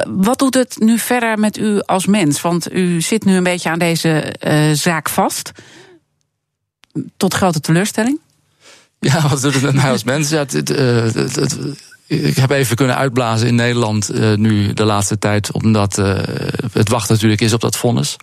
wat 0.08 0.40
doet 0.40 0.54
het 0.54 0.76
nu 0.80 0.98
verder 0.98 1.40
met 1.40 1.58
u 1.58 1.82
als 1.82 2.06
mens? 2.06 2.42
Want 2.42 2.74
u 2.74 3.02
zit 3.02 3.26
nu 3.26 3.36
een 3.36 3.44
beetje 3.44 3.70
aan 3.70 3.80
deze 3.80 4.36
zaak 4.74 5.10
vast. 5.10 5.52
Tot 7.18 7.34
grote 7.34 7.60
teleurstelling. 7.60 8.20
Ja, 9.00 9.28
wat 9.28 9.42
doet 9.42 9.54
het 9.54 9.64
met 9.64 9.74
mij 9.74 9.92
als 9.92 10.04
mens? 10.04 10.30
Ja, 10.30 10.38
het, 10.38 10.52
het, 10.54 11.36
het, 11.36 11.58
ik 12.10 12.36
heb 12.36 12.50
even 12.50 12.76
kunnen 12.76 12.98
uitblazen 12.98 13.48
in 13.48 13.56
Nederland 13.56 14.14
uh, 14.14 14.36
nu 14.36 14.74
de 14.74 14.84
laatste 14.84 15.20
tijd, 15.20 15.52
omdat 15.52 15.98
uh, 15.98 16.18
het 16.74 16.90
wacht 16.90 17.10
natuurlijk 17.10 17.42
is 17.42 17.54
op 17.54 17.62
dat 17.62 17.78
vonnis. 17.78 18.16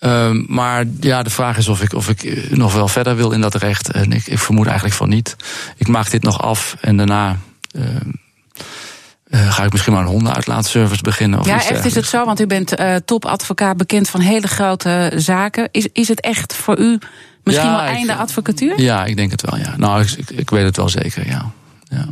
Uh, 0.00 0.30
maar 0.46 0.84
ja, 1.00 1.22
de 1.22 1.30
vraag 1.30 1.56
is 1.56 1.68
of 1.68 1.82
ik, 1.82 1.94
of 1.94 2.08
ik 2.08 2.48
nog 2.50 2.74
wel 2.74 2.88
verder 2.88 3.16
wil 3.16 3.30
in 3.30 3.40
dat 3.40 3.54
recht. 3.54 3.90
En 3.90 4.12
ik, 4.12 4.26
ik 4.26 4.38
vermoed 4.38 4.66
eigenlijk 4.66 4.96
van 4.96 5.08
niet. 5.08 5.36
Ik 5.76 5.88
maak 5.88 6.10
dit 6.10 6.22
nog 6.22 6.42
af 6.42 6.76
en 6.80 6.96
daarna. 6.96 7.38
ga 9.30 9.64
ik 9.64 9.72
misschien 9.72 9.92
maar 9.92 10.02
een 10.02 10.08
hondenuitlaatservice 10.08 11.02
beginnen? 11.02 11.38
Of 11.38 11.46
ja, 11.46 11.68
echt 11.68 11.84
is 11.84 11.94
het 11.94 12.06
zo, 12.06 12.24
want 12.24 12.40
u 12.40 12.46
bent 12.46 12.74
topadvocaat, 13.04 13.76
bekend 13.76 14.08
van 14.08 14.20
hele 14.20 14.46
grote 14.46 15.12
zaken. 15.16 15.68
Is, 15.70 15.86
is 15.92 16.08
het 16.08 16.20
echt 16.20 16.54
voor 16.54 16.78
u 16.78 16.98
misschien 17.42 17.68
ja, 17.68 17.76
wel 17.76 17.86
einde 17.86 18.12
ik, 18.12 18.18
advocatuur? 18.18 18.80
Ja, 18.80 19.04
ik 19.04 19.16
denk 19.16 19.30
het 19.30 19.50
wel, 19.50 19.58
ja. 19.58 19.74
Nou, 19.76 20.02
ik, 20.02 20.30
ik 20.30 20.50
weet 20.50 20.64
het 20.64 20.76
wel 20.76 20.88
zeker, 20.88 21.26
ja. 21.26 21.50
ja. 21.88 22.06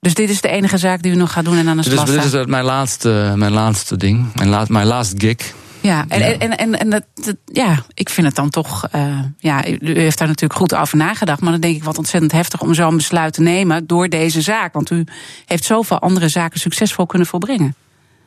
Dus 0.00 0.14
dit 0.14 0.30
is 0.30 0.40
de 0.40 0.48
enige 0.48 0.78
zaak 0.78 1.02
die 1.02 1.12
u 1.12 1.14
nog 1.14 1.32
gaat 1.32 1.44
doen 1.44 1.56
en 1.56 1.68
aan 1.68 1.76
de 1.76 1.82
slag 1.82 2.04
Dit 2.04 2.14
is, 2.14 2.30
dit 2.30 2.40
is 2.40 2.46
mijn, 2.46 2.64
laatste, 2.64 3.32
mijn 3.36 3.52
laatste 3.52 3.96
ding, 3.96 4.34
mijn, 4.34 4.48
laat, 4.48 4.68
mijn 4.68 4.86
laatste 4.86 5.14
gig. 5.18 5.54
Ja, 5.80 6.04
en, 6.08 6.18
ja. 6.18 6.26
en, 6.26 6.56
en, 6.56 6.78
en 6.78 6.90
dat, 6.90 7.04
dat, 7.14 7.36
ja, 7.44 7.84
ik 7.94 8.08
vind 8.08 8.26
het 8.26 8.36
dan 8.36 8.50
toch. 8.50 8.88
Uh, 8.94 9.18
ja, 9.38 9.66
u 9.68 9.98
heeft 9.98 10.18
daar 10.18 10.28
natuurlijk 10.28 10.60
goed 10.60 10.74
over 10.74 10.96
nagedacht. 10.96 11.40
Maar 11.40 11.52
dan 11.52 11.60
denk 11.60 11.76
ik 11.76 11.84
wat 11.84 11.98
ontzettend 11.98 12.32
heftig 12.32 12.60
om 12.60 12.74
zo'n 12.74 12.96
besluit 12.96 13.32
te 13.32 13.42
nemen 13.42 13.86
door 13.86 14.08
deze 14.08 14.40
zaak. 14.40 14.72
Want 14.72 14.90
u 14.90 15.04
heeft 15.46 15.64
zoveel 15.64 15.98
andere 15.98 16.28
zaken 16.28 16.60
succesvol 16.60 17.06
kunnen 17.06 17.26
volbrengen. 17.26 17.74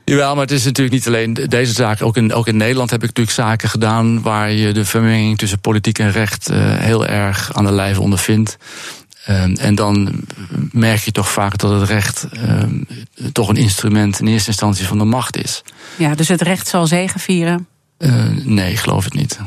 Jawel, 0.06 0.34
maar 0.34 0.44
het 0.44 0.52
is 0.52 0.64
natuurlijk 0.64 0.96
niet 0.96 1.08
alleen 1.08 1.34
deze 1.34 1.74
zaak. 1.74 2.02
Ook 2.02 2.18
in, 2.18 2.34
ook 2.34 2.48
in 2.48 2.58
Nederland 2.58 2.90
heb 2.90 3.00
ik 3.02 3.08
natuurlijk 3.08 3.36
zaken 3.36 3.70
gedaan 3.70 4.22
waar 4.22 4.52
je 4.52 4.72
de 4.72 4.86
vermenging 4.86 5.38
tussen 5.38 5.60
politiek 5.60 6.00
en 6.00 6.12
recht 6.12 6.52
uh, 6.52 6.58
heel 6.78 7.06
erg 7.06 7.54
aan 7.54 7.66
de 7.66 7.72
lijve 7.72 8.02
ondervindt. 8.02 8.58
Um, 9.30 9.56
en 9.56 9.76
dan 9.76 10.24
merk 10.72 11.00
je 11.00 11.12
toch 11.12 11.30
vaak 11.30 11.58
dat 11.58 11.80
het 11.80 11.90
recht 11.90 12.28
um, 12.48 12.88
toch 13.32 13.50
een 13.50 13.56
instrument 13.56 14.20
in 14.20 14.28
eerste 14.28 14.50
instantie 14.50 14.88
van 14.88 14.98
de 14.98 15.04
macht 15.04 15.38
is. 15.38 15.64
Ja, 15.98 16.16
dus 16.16 16.28
het 16.28 16.42
recht 16.42 16.68
zal 16.68 16.88
zegenvieren? 16.88 17.68
Uh, 17.98 18.26
nee, 18.44 18.72
ik 18.72 18.78
geloof 18.78 19.04
het 19.04 19.14
niet. 19.14 19.40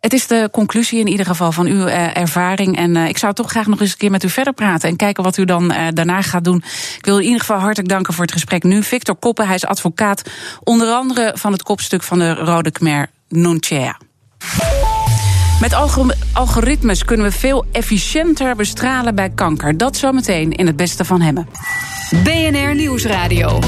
Het 0.00 0.12
is 0.12 0.26
de 0.26 0.48
conclusie 0.52 1.00
in 1.00 1.06
ieder 1.06 1.26
geval 1.26 1.52
van 1.52 1.66
uw 1.66 1.86
uh, 1.86 2.16
ervaring. 2.16 2.76
En 2.76 2.96
uh, 2.96 3.08
ik 3.08 3.18
zou 3.18 3.34
toch 3.34 3.50
graag 3.50 3.66
nog 3.66 3.80
eens 3.80 3.90
een 3.90 3.96
keer 3.96 4.10
met 4.10 4.24
u 4.24 4.28
verder 4.28 4.52
praten 4.52 4.88
en 4.88 4.96
kijken 4.96 5.24
wat 5.24 5.36
u 5.36 5.44
dan 5.44 5.68
daarna 5.68 6.22
gaat 6.22 6.44
doen. 6.44 6.62
Ik 6.96 7.04
wil 7.04 7.18
in 7.18 7.24
ieder 7.24 7.40
geval 7.40 7.58
hartelijk 7.58 7.88
danken 7.88 8.14
voor 8.14 8.24
het 8.24 8.32
gesprek 8.32 8.62
nu. 8.62 8.82
Victor 8.82 9.16
Koppen, 9.16 9.46
hij 9.46 9.54
is 9.54 9.66
advocaat 9.66 10.22
onder 10.60 10.88
andere 10.88 11.34
van 11.36 11.52
het 11.52 11.62
kopstuk 11.62 12.02
van 12.02 12.18
de 12.18 12.34
Rode 12.34 12.70
Khmer 12.70 13.10
Nunchea. 13.28 13.98
Met 15.62 15.74
algoritmes 16.32 17.04
kunnen 17.04 17.26
we 17.26 17.32
veel 17.32 17.64
efficiënter 17.72 18.56
bestralen 18.56 19.14
bij 19.14 19.30
kanker. 19.30 19.76
Dat 19.76 19.96
zometeen 19.96 20.52
in 20.52 20.66
het 20.66 20.76
beste 20.76 21.04
van 21.04 21.20
Hemmen. 21.20 21.48
BNR 22.22 22.74
Nieuwsradio. 22.74 23.58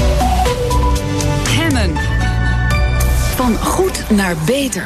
Hemmen. 1.49 1.91
Van 3.35 3.57
goed 3.57 4.09
naar 4.09 4.35
beter. 4.45 4.85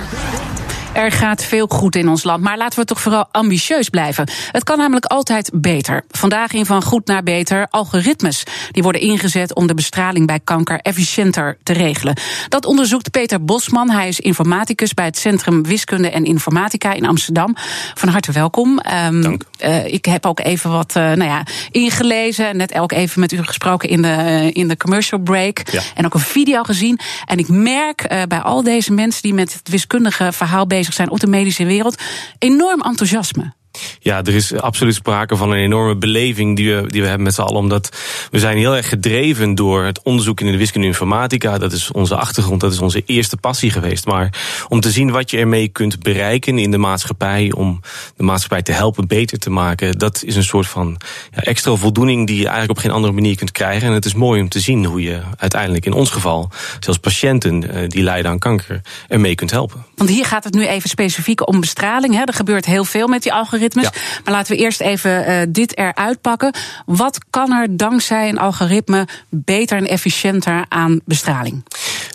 Er 0.99 1.11
gaat 1.11 1.43
veel 1.43 1.67
goed 1.67 1.95
in 1.95 2.09
ons 2.09 2.23
land, 2.23 2.43
maar 2.43 2.57
laten 2.57 2.79
we 2.79 2.85
toch 2.85 3.01
vooral 3.01 3.27
ambitieus 3.31 3.89
blijven. 3.89 4.29
Het 4.51 4.63
kan 4.63 4.77
namelijk 4.77 5.05
altijd 5.05 5.51
beter. 5.53 6.05
Vandaag 6.09 6.51
in 6.51 6.65
Van 6.65 6.83
Goed 6.83 7.07
naar 7.07 7.23
Beter 7.23 7.67
algoritmes. 7.69 8.43
Die 8.71 8.83
worden 8.83 9.01
ingezet 9.01 9.55
om 9.55 9.67
de 9.67 9.73
bestraling 9.73 10.27
bij 10.27 10.39
kanker 10.43 10.79
efficiënter 10.79 11.57
te 11.63 11.73
regelen. 11.73 12.15
Dat 12.49 12.65
onderzoekt 12.65 13.11
Peter 13.11 13.45
Bosman. 13.45 13.89
Hij 13.89 14.07
is 14.07 14.19
informaticus 14.19 14.93
bij 14.93 15.05
het 15.05 15.17
Centrum 15.17 15.63
Wiskunde 15.63 16.09
en 16.09 16.25
Informatica 16.25 16.93
in 16.93 17.05
Amsterdam. 17.05 17.55
Van 17.93 18.09
harte 18.09 18.31
welkom. 18.31 18.79
Um, 19.05 19.21
Dank. 19.21 19.43
Uh, 19.63 19.85
ik 19.85 20.05
heb 20.05 20.25
ook 20.25 20.39
even 20.39 20.71
wat 20.71 20.95
uh, 20.97 21.03
nou 21.03 21.23
ja, 21.23 21.43
ingelezen. 21.71 22.57
Net 22.57 22.73
ook 22.79 22.91
even 22.91 23.19
met 23.19 23.31
u 23.31 23.43
gesproken 23.43 23.89
in 23.89 24.01
de, 24.01 24.07
uh, 24.07 24.55
in 24.55 24.67
de 24.67 24.77
commercial 24.77 25.19
break. 25.19 25.61
Ja. 25.71 25.81
En 25.95 26.05
ook 26.05 26.13
een 26.13 26.19
video 26.19 26.63
gezien. 26.63 26.99
En 27.25 27.37
ik 27.37 27.47
merk 27.47 28.25
bij 28.27 28.39
al 28.39 28.63
deze 28.63 28.93
mensen 28.93 29.21
die 29.21 29.33
met 29.33 29.53
het 29.53 29.69
wiskundige 29.69 30.31
verhaal 30.31 30.67
bezig 30.67 30.87
zijn 30.93 31.09
op 31.09 31.19
de 31.19 31.27
medische 31.27 31.65
wereld. 31.65 32.01
Enorm 32.37 32.81
enthousiasme. 32.81 33.53
Ja, 33.99 34.17
er 34.23 34.35
is 34.35 34.53
absoluut 34.53 34.95
sprake 34.95 35.35
van 35.35 35.51
een 35.51 35.57
enorme 35.57 35.95
beleving 35.95 36.55
die 36.55 36.75
we, 36.75 36.87
die 36.87 37.01
we 37.01 37.07
hebben 37.07 37.25
met 37.25 37.33
z'n 37.33 37.41
allen. 37.41 37.55
Omdat 37.55 37.97
we 38.31 38.39
zijn 38.39 38.57
heel 38.57 38.75
erg 38.75 38.89
gedreven 38.89 39.55
door 39.55 39.83
het 39.83 40.03
onderzoek 40.03 40.41
in 40.41 40.51
de 40.51 40.57
wiskunde 40.57 40.87
informatica. 40.87 41.57
Dat 41.57 41.71
is 41.71 41.91
onze 41.91 42.15
achtergrond, 42.15 42.61
dat 42.61 42.73
is 42.73 42.79
onze 42.79 43.03
eerste 43.05 43.37
passie 43.37 43.71
geweest. 43.71 44.05
Maar 44.05 44.33
om 44.67 44.79
te 44.79 44.91
zien 44.91 45.11
wat 45.11 45.31
je 45.31 45.37
ermee 45.37 45.67
kunt 45.67 45.99
bereiken 45.99 46.57
in 46.57 46.71
de 46.71 46.77
maatschappij. 46.77 47.51
Om 47.55 47.81
de 48.15 48.23
maatschappij 48.23 48.61
te 48.61 48.71
helpen 48.71 49.07
beter 49.07 49.39
te 49.39 49.49
maken. 49.49 49.97
Dat 49.97 50.23
is 50.25 50.35
een 50.35 50.43
soort 50.43 50.67
van 50.67 50.97
ja, 51.31 51.41
extra 51.41 51.75
voldoening 51.75 52.27
die 52.27 52.37
je 52.37 52.47
eigenlijk 52.47 52.71
op 52.71 52.77
geen 52.77 52.91
andere 52.91 53.13
manier 53.13 53.35
kunt 53.35 53.51
krijgen. 53.51 53.87
En 53.87 53.93
het 53.93 54.05
is 54.05 54.13
mooi 54.13 54.41
om 54.41 54.49
te 54.49 54.59
zien 54.59 54.85
hoe 54.85 55.01
je 55.01 55.21
uiteindelijk 55.37 55.85
in 55.85 55.93
ons 55.93 56.09
geval, 56.09 56.49
zelfs 56.79 56.99
patiënten 56.99 57.71
eh, 57.71 57.87
die 57.87 58.03
lijden 58.03 58.31
aan 58.31 58.39
kanker, 58.39 58.81
ermee 59.07 59.35
kunt 59.35 59.51
helpen. 59.51 59.85
Want 59.95 60.09
hier 60.09 60.25
gaat 60.25 60.43
het 60.43 60.53
nu 60.53 60.67
even 60.67 60.89
specifiek 60.89 61.47
om 61.47 61.59
bestraling. 61.59 62.13
Hè. 62.13 62.21
Er 62.23 62.33
gebeurt 62.33 62.65
heel 62.65 62.85
veel 62.85 63.07
met 63.07 63.23
die 63.23 63.33
algoritmes. 63.33 63.68
Ja. 63.73 63.91
Maar 64.23 64.33
laten 64.33 64.55
we 64.55 64.61
eerst 64.61 64.81
even 64.81 65.29
uh, 65.29 65.41
dit 65.49 65.77
eruit 65.77 66.21
pakken. 66.21 66.53
Wat 66.85 67.17
kan 67.29 67.51
er 67.51 67.77
dankzij 67.77 68.29
een 68.29 68.39
algoritme 68.39 69.07
beter 69.29 69.77
en 69.77 69.87
efficiënter 69.87 70.65
aan 70.69 70.99
bestraling? 71.05 71.63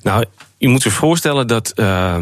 Nou, 0.02 0.24
je 0.64 0.70
moet 0.70 0.82
je 0.82 0.90
voorstellen 0.90 1.46
dat 1.46 1.72
uh, 1.76 2.16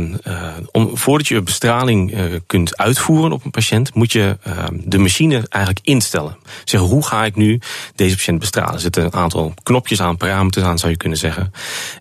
om, 0.71 0.97
voordat 0.97 1.29
je 1.29 1.43
bestraling 1.43 2.15
uh, 2.15 2.41
kunt 2.47 2.77
uitvoeren 2.77 3.33
op 3.33 3.45
een 3.45 3.51
patiënt, 3.51 3.95
moet 3.95 4.13
je 4.13 4.37
de 4.85 4.99
machine 4.99 5.47
eigenlijk 5.49 5.87
instellen. 5.87 6.37
Zeggen, 6.65 6.91
hoe 6.91 7.07
ga 7.07 7.25
ik 7.25 7.37
nu 7.37 7.61
deze 7.95 8.17
patiënt 8.17 8.39
bestralen? 8.39 8.75
Er 8.75 8.81
zitten 8.81 9.05
een 9.05 9.15
aantal 9.15 9.55
knopjes 9.63 10.01
aan, 10.01 10.17
parameters 10.17 10.65
aan, 10.65 10.79
zou 10.79 10.93
je 10.93 10.99
kunnen 10.99 11.19
zeggen. 11.19 11.53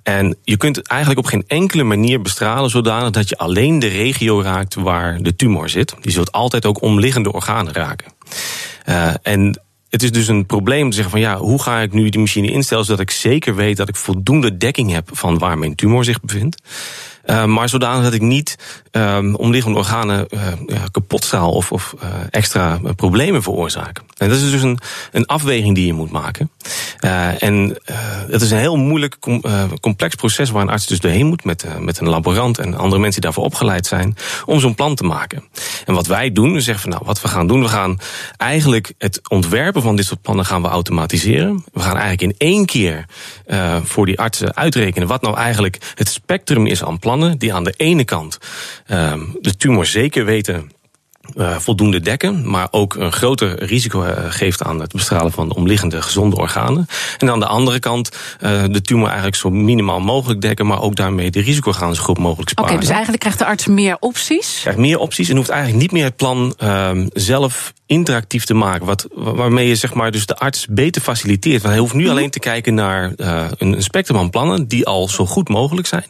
En 0.03 0.37
je 0.43 0.57
kunt 0.57 0.87
eigenlijk 0.87 1.19
op 1.19 1.25
geen 1.25 1.43
enkele 1.47 1.83
manier 1.83 2.21
bestralen 2.21 2.69
zodanig 2.69 3.09
dat 3.09 3.29
je 3.29 3.37
alleen 3.37 3.79
de 3.79 3.87
regio 3.87 4.41
raakt 4.41 4.75
waar 4.75 5.17
de 5.21 5.35
tumor 5.35 5.69
zit. 5.69 5.95
Die 6.01 6.11
zult 6.11 6.31
altijd 6.31 6.65
ook 6.65 6.81
omliggende 6.81 7.31
organen 7.31 7.73
raken. 7.73 8.13
en 9.21 9.59
het 9.91 10.03
is 10.03 10.11
dus 10.11 10.27
een 10.27 10.45
probleem 10.45 10.89
te 10.89 10.95
zeggen 10.95 11.11
van 11.11 11.21
ja, 11.21 11.37
hoe 11.37 11.61
ga 11.61 11.79
ik 11.79 11.93
nu 11.93 12.09
die 12.09 12.19
machine 12.19 12.51
instellen 12.51 12.85
zodat 12.85 12.99
ik 12.99 13.11
zeker 13.11 13.55
weet 13.55 13.77
dat 13.77 13.89
ik 13.89 13.95
voldoende 13.95 14.57
dekking 14.57 14.91
heb 14.91 15.09
van 15.11 15.37
waar 15.37 15.57
mijn 15.57 15.75
tumor 15.75 16.03
zich 16.03 16.21
bevindt. 16.21 16.61
Uh, 17.25 17.45
maar 17.45 17.69
zodanig 17.69 18.03
dat 18.03 18.13
ik 18.13 18.21
niet 18.21 18.55
um, 18.91 19.35
omliggende 19.35 19.77
organen 19.77 20.27
uh, 20.29 20.77
kapot 20.91 21.23
straal 21.23 21.51
of, 21.51 21.71
of 21.71 21.95
uh, 22.03 22.09
extra 22.29 22.79
problemen 22.95 23.43
veroorzaak. 23.43 24.01
En 24.17 24.29
dat 24.29 24.37
is 24.37 24.51
dus 24.51 24.61
een, 24.61 24.79
een 25.11 25.25
afweging 25.25 25.75
die 25.75 25.85
je 25.85 25.93
moet 25.93 26.11
maken. 26.11 26.51
en 27.39 27.77
het 28.29 28.41
is 28.41 28.51
een 28.51 28.57
heel 28.57 28.75
moeilijk, 28.75 29.15
com, 29.19 29.41
complex 29.81 30.15
proces 30.15 30.49
waar 30.49 30.61
een 30.61 30.69
arts 30.69 30.85
dus 30.85 30.99
doorheen 30.99 31.25
moet 31.25 31.43
met, 31.43 31.65
met 31.79 31.99
een 31.99 32.09
laborant 32.09 32.57
en 32.57 32.73
andere 32.73 33.01
mensen 33.01 33.21
die 33.21 33.31
daarvoor 33.31 33.43
opgeleid 33.43 33.85
zijn 33.85 34.15
om 34.45 34.59
zo'n 34.59 34.75
plan 34.75 34.95
te 34.95 35.03
maken. 35.03 35.43
En 35.85 35.93
wat 35.93 36.07
wij 36.07 36.31
doen, 36.31 36.53
we 36.53 36.61
zeggen 36.61 36.81
van 36.81 36.91
nou, 36.91 37.03
wat 37.05 37.21
we 37.21 37.27
gaan 37.27 37.47
doen, 37.47 37.61
we 37.61 37.67
gaan 37.67 37.99
eigenlijk 38.37 38.93
het 38.97 39.21
ontwerpen 39.29 39.81
van 39.81 39.95
dit 39.95 40.05
soort 40.05 40.21
plannen 40.21 40.45
gaan 40.45 40.61
we 40.61 40.67
automatiseren. 40.67 41.63
We 41.73 41.79
gaan 41.79 41.97
eigenlijk 41.97 42.21
in 42.21 42.47
één 42.47 42.65
keer 42.65 43.05
voor 43.83 44.05
die 44.05 44.19
artsen 44.19 44.55
uitrekenen 44.55 45.07
wat 45.07 45.21
nou 45.21 45.35
eigenlijk 45.37 45.77
het 45.95 46.09
spectrum 46.09 46.65
is 46.65 46.83
aan 46.83 46.99
plannen 46.99 47.10
die 47.19 47.53
aan 47.53 47.63
de 47.63 47.73
ene 47.77 48.03
kant 48.03 48.37
uh, 48.87 49.13
de 49.41 49.57
tumor 49.57 49.85
zeker 49.85 50.25
weten 50.25 50.71
uh, 51.35 51.57
voldoende 51.57 51.99
dekken, 51.99 52.49
maar 52.49 52.67
ook 52.71 52.95
een 52.95 53.11
groter 53.11 53.63
risico 53.63 54.03
uh, 54.03 54.11
geeft 54.29 54.63
aan 54.63 54.79
het 54.79 54.91
bestralen 54.91 55.31
van 55.31 55.47
de 55.47 55.55
omliggende 55.55 56.01
gezonde 56.01 56.35
organen. 56.35 56.87
En 57.17 57.31
aan 57.31 57.39
de 57.39 57.45
andere 57.45 57.79
kant 57.79 58.11
uh, 58.41 58.63
de 58.69 58.81
tumor 58.81 59.07
eigenlijk 59.07 59.35
zo 59.35 59.49
minimaal 59.49 59.99
mogelijk 59.99 60.41
dekken, 60.41 60.67
maar 60.67 60.81
ook 60.81 60.95
daarmee 60.95 61.31
de 61.31 61.41
risicoorganen 61.41 61.95
zo 61.95 62.03
goed 62.03 62.17
mogelijk 62.17 62.49
sparen. 62.49 62.71
Oké, 62.71 62.79
dus 62.79 62.89
eigenlijk 62.89 63.19
krijgt 63.19 63.39
de 63.39 63.45
arts 63.45 63.67
meer 63.67 63.97
opties? 63.99 64.59
Krijgt 64.61 64.79
meer 64.79 64.97
opties 64.97 65.29
en 65.29 65.35
hoeft 65.35 65.49
eigenlijk 65.49 65.81
niet 65.81 65.91
meer 65.91 66.03
het 66.03 66.15
plan 66.15 66.53
ehm, 66.57 67.07
zelf 67.13 67.73
interactief 67.91 68.45
te 68.45 68.53
maken. 68.53 68.85
Wat, 68.85 69.07
waarmee 69.13 69.67
je 69.67 69.75
zeg 69.75 69.93
maar, 69.93 70.11
dus 70.11 70.25
de 70.25 70.37
arts 70.37 70.67
beter 70.69 71.01
faciliteert. 71.01 71.61
Want 71.61 71.73
hij 71.73 71.81
hoeft 71.81 71.93
nu 71.93 72.01
mhm. 72.01 72.11
alleen 72.11 72.29
te 72.29 72.39
kijken 72.39 72.73
naar 72.73 73.13
uh, 73.17 73.45
een 73.57 73.83
spectrum 73.83 74.17
van 74.17 74.29
plannen 74.29 74.67
die 74.67 74.85
al 74.85 75.07
zo 75.07 75.25
goed 75.25 75.49
mogelijk 75.49 75.87
zijn. 75.87 76.05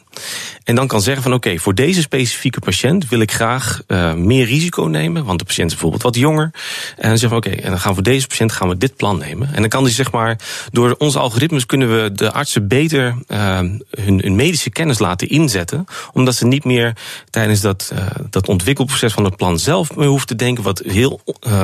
En 0.63 0.75
dan 0.75 0.87
kan 0.87 1.01
zeggen 1.01 1.23
van 1.23 1.33
oké, 1.33 1.47
okay, 1.47 1.59
voor 1.59 1.75
deze 1.75 2.01
specifieke 2.01 2.59
patiënt 2.59 3.09
wil 3.09 3.19
ik 3.19 3.31
graag 3.31 3.81
uh, 3.87 4.13
meer 4.13 4.45
risico 4.45 4.83
nemen. 4.83 5.25
Want 5.25 5.39
de 5.39 5.45
patiënt 5.45 5.67
is 5.67 5.73
bijvoorbeeld 5.73 6.03
wat 6.03 6.15
jonger. 6.15 6.51
En 6.97 7.09
dan 7.09 7.17
zeggen 7.17 7.29
we 7.29 7.35
oké, 7.35 7.47
okay, 7.47 7.63
en 7.63 7.69
dan 7.69 7.79
gaan 7.79 7.89
we 7.89 7.95
voor 7.95 8.03
deze 8.03 8.27
patiënt 8.27 8.51
gaan 8.51 8.67
we 8.67 8.77
dit 8.77 8.95
plan 8.95 9.17
nemen. 9.17 9.53
En 9.53 9.61
dan 9.61 9.69
kan 9.69 9.83
die 9.83 9.93
zeg 9.93 10.11
maar, 10.11 10.39
door 10.71 10.95
onze 10.97 11.19
algoritmes 11.19 11.65
kunnen 11.65 12.03
we 12.03 12.11
de 12.11 12.31
artsen 12.31 12.67
beter 12.67 13.15
uh, 13.27 13.57
hun, 13.57 13.83
hun, 14.21 14.35
medische 14.35 14.69
kennis 14.69 14.99
laten 14.99 15.29
inzetten. 15.29 15.85
Omdat 16.13 16.35
ze 16.35 16.45
niet 16.45 16.63
meer 16.63 16.93
tijdens 17.29 17.61
dat, 17.61 17.93
dat 18.29 18.47
ontwikkelproces 18.47 19.13
van 19.13 19.23
het 19.23 19.35
plan 19.35 19.59
zelf 19.59 19.95
meer 19.95 20.07
hoeven 20.07 20.27
te 20.27 20.35
denken, 20.35 20.63
wat 20.63 20.81
heel 20.85 21.21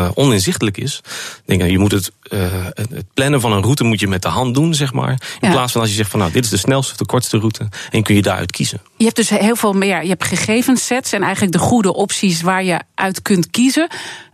uh, 0.08 0.12
oninzichtelijk 0.16 0.78
is. 0.78 1.02
Denk, 1.46 1.64
je 1.64 1.80
moet 1.80 1.92
het, 1.92 2.12
uh, 2.30 2.66
het 2.74 3.06
plannen 3.14 3.42
van 3.42 3.52
een 3.52 3.62
route 3.62 3.84
moet 3.84 4.00
je 4.00 4.08
met 4.08 4.22
de 4.22 4.28
hand 4.28 4.56
doen, 4.56 4.74
zeg 4.74 4.94
maar. 4.94 5.12
In 5.12 5.48
ja. 5.48 5.52
plaats 5.52 5.72
van 5.72 5.82
als 5.82 5.90
je 5.90 5.96
zegt 5.96 6.10
van 6.10 6.20
nou, 6.20 6.32
dit 6.32 6.44
is 6.44 6.50
de 6.50 6.58
snelste 6.58 6.92
of 6.92 6.98
de 6.98 7.06
kortste 7.06 7.38
route. 7.38 7.70
En 7.92 8.04
kun 8.04 8.16
je 8.16 8.22
daaruit 8.22 8.52
kiezen. 8.52 8.82
Je 8.98 9.04
hebt 9.04 9.16
dus 9.16 9.30
heel 9.30 9.56
veel 9.56 9.74
meer. 9.74 10.02
Je 10.02 10.10
hebt 10.10 10.24
gegevenssets 10.24 11.12
en 11.12 11.22
eigenlijk 11.22 11.54
de 11.54 11.60
goede 11.60 11.94
opties 11.94 12.42
waar 12.42 12.64
je 12.64 12.80
uit 12.96 13.22
kunt 13.22 13.50
kiezen. 13.50 13.88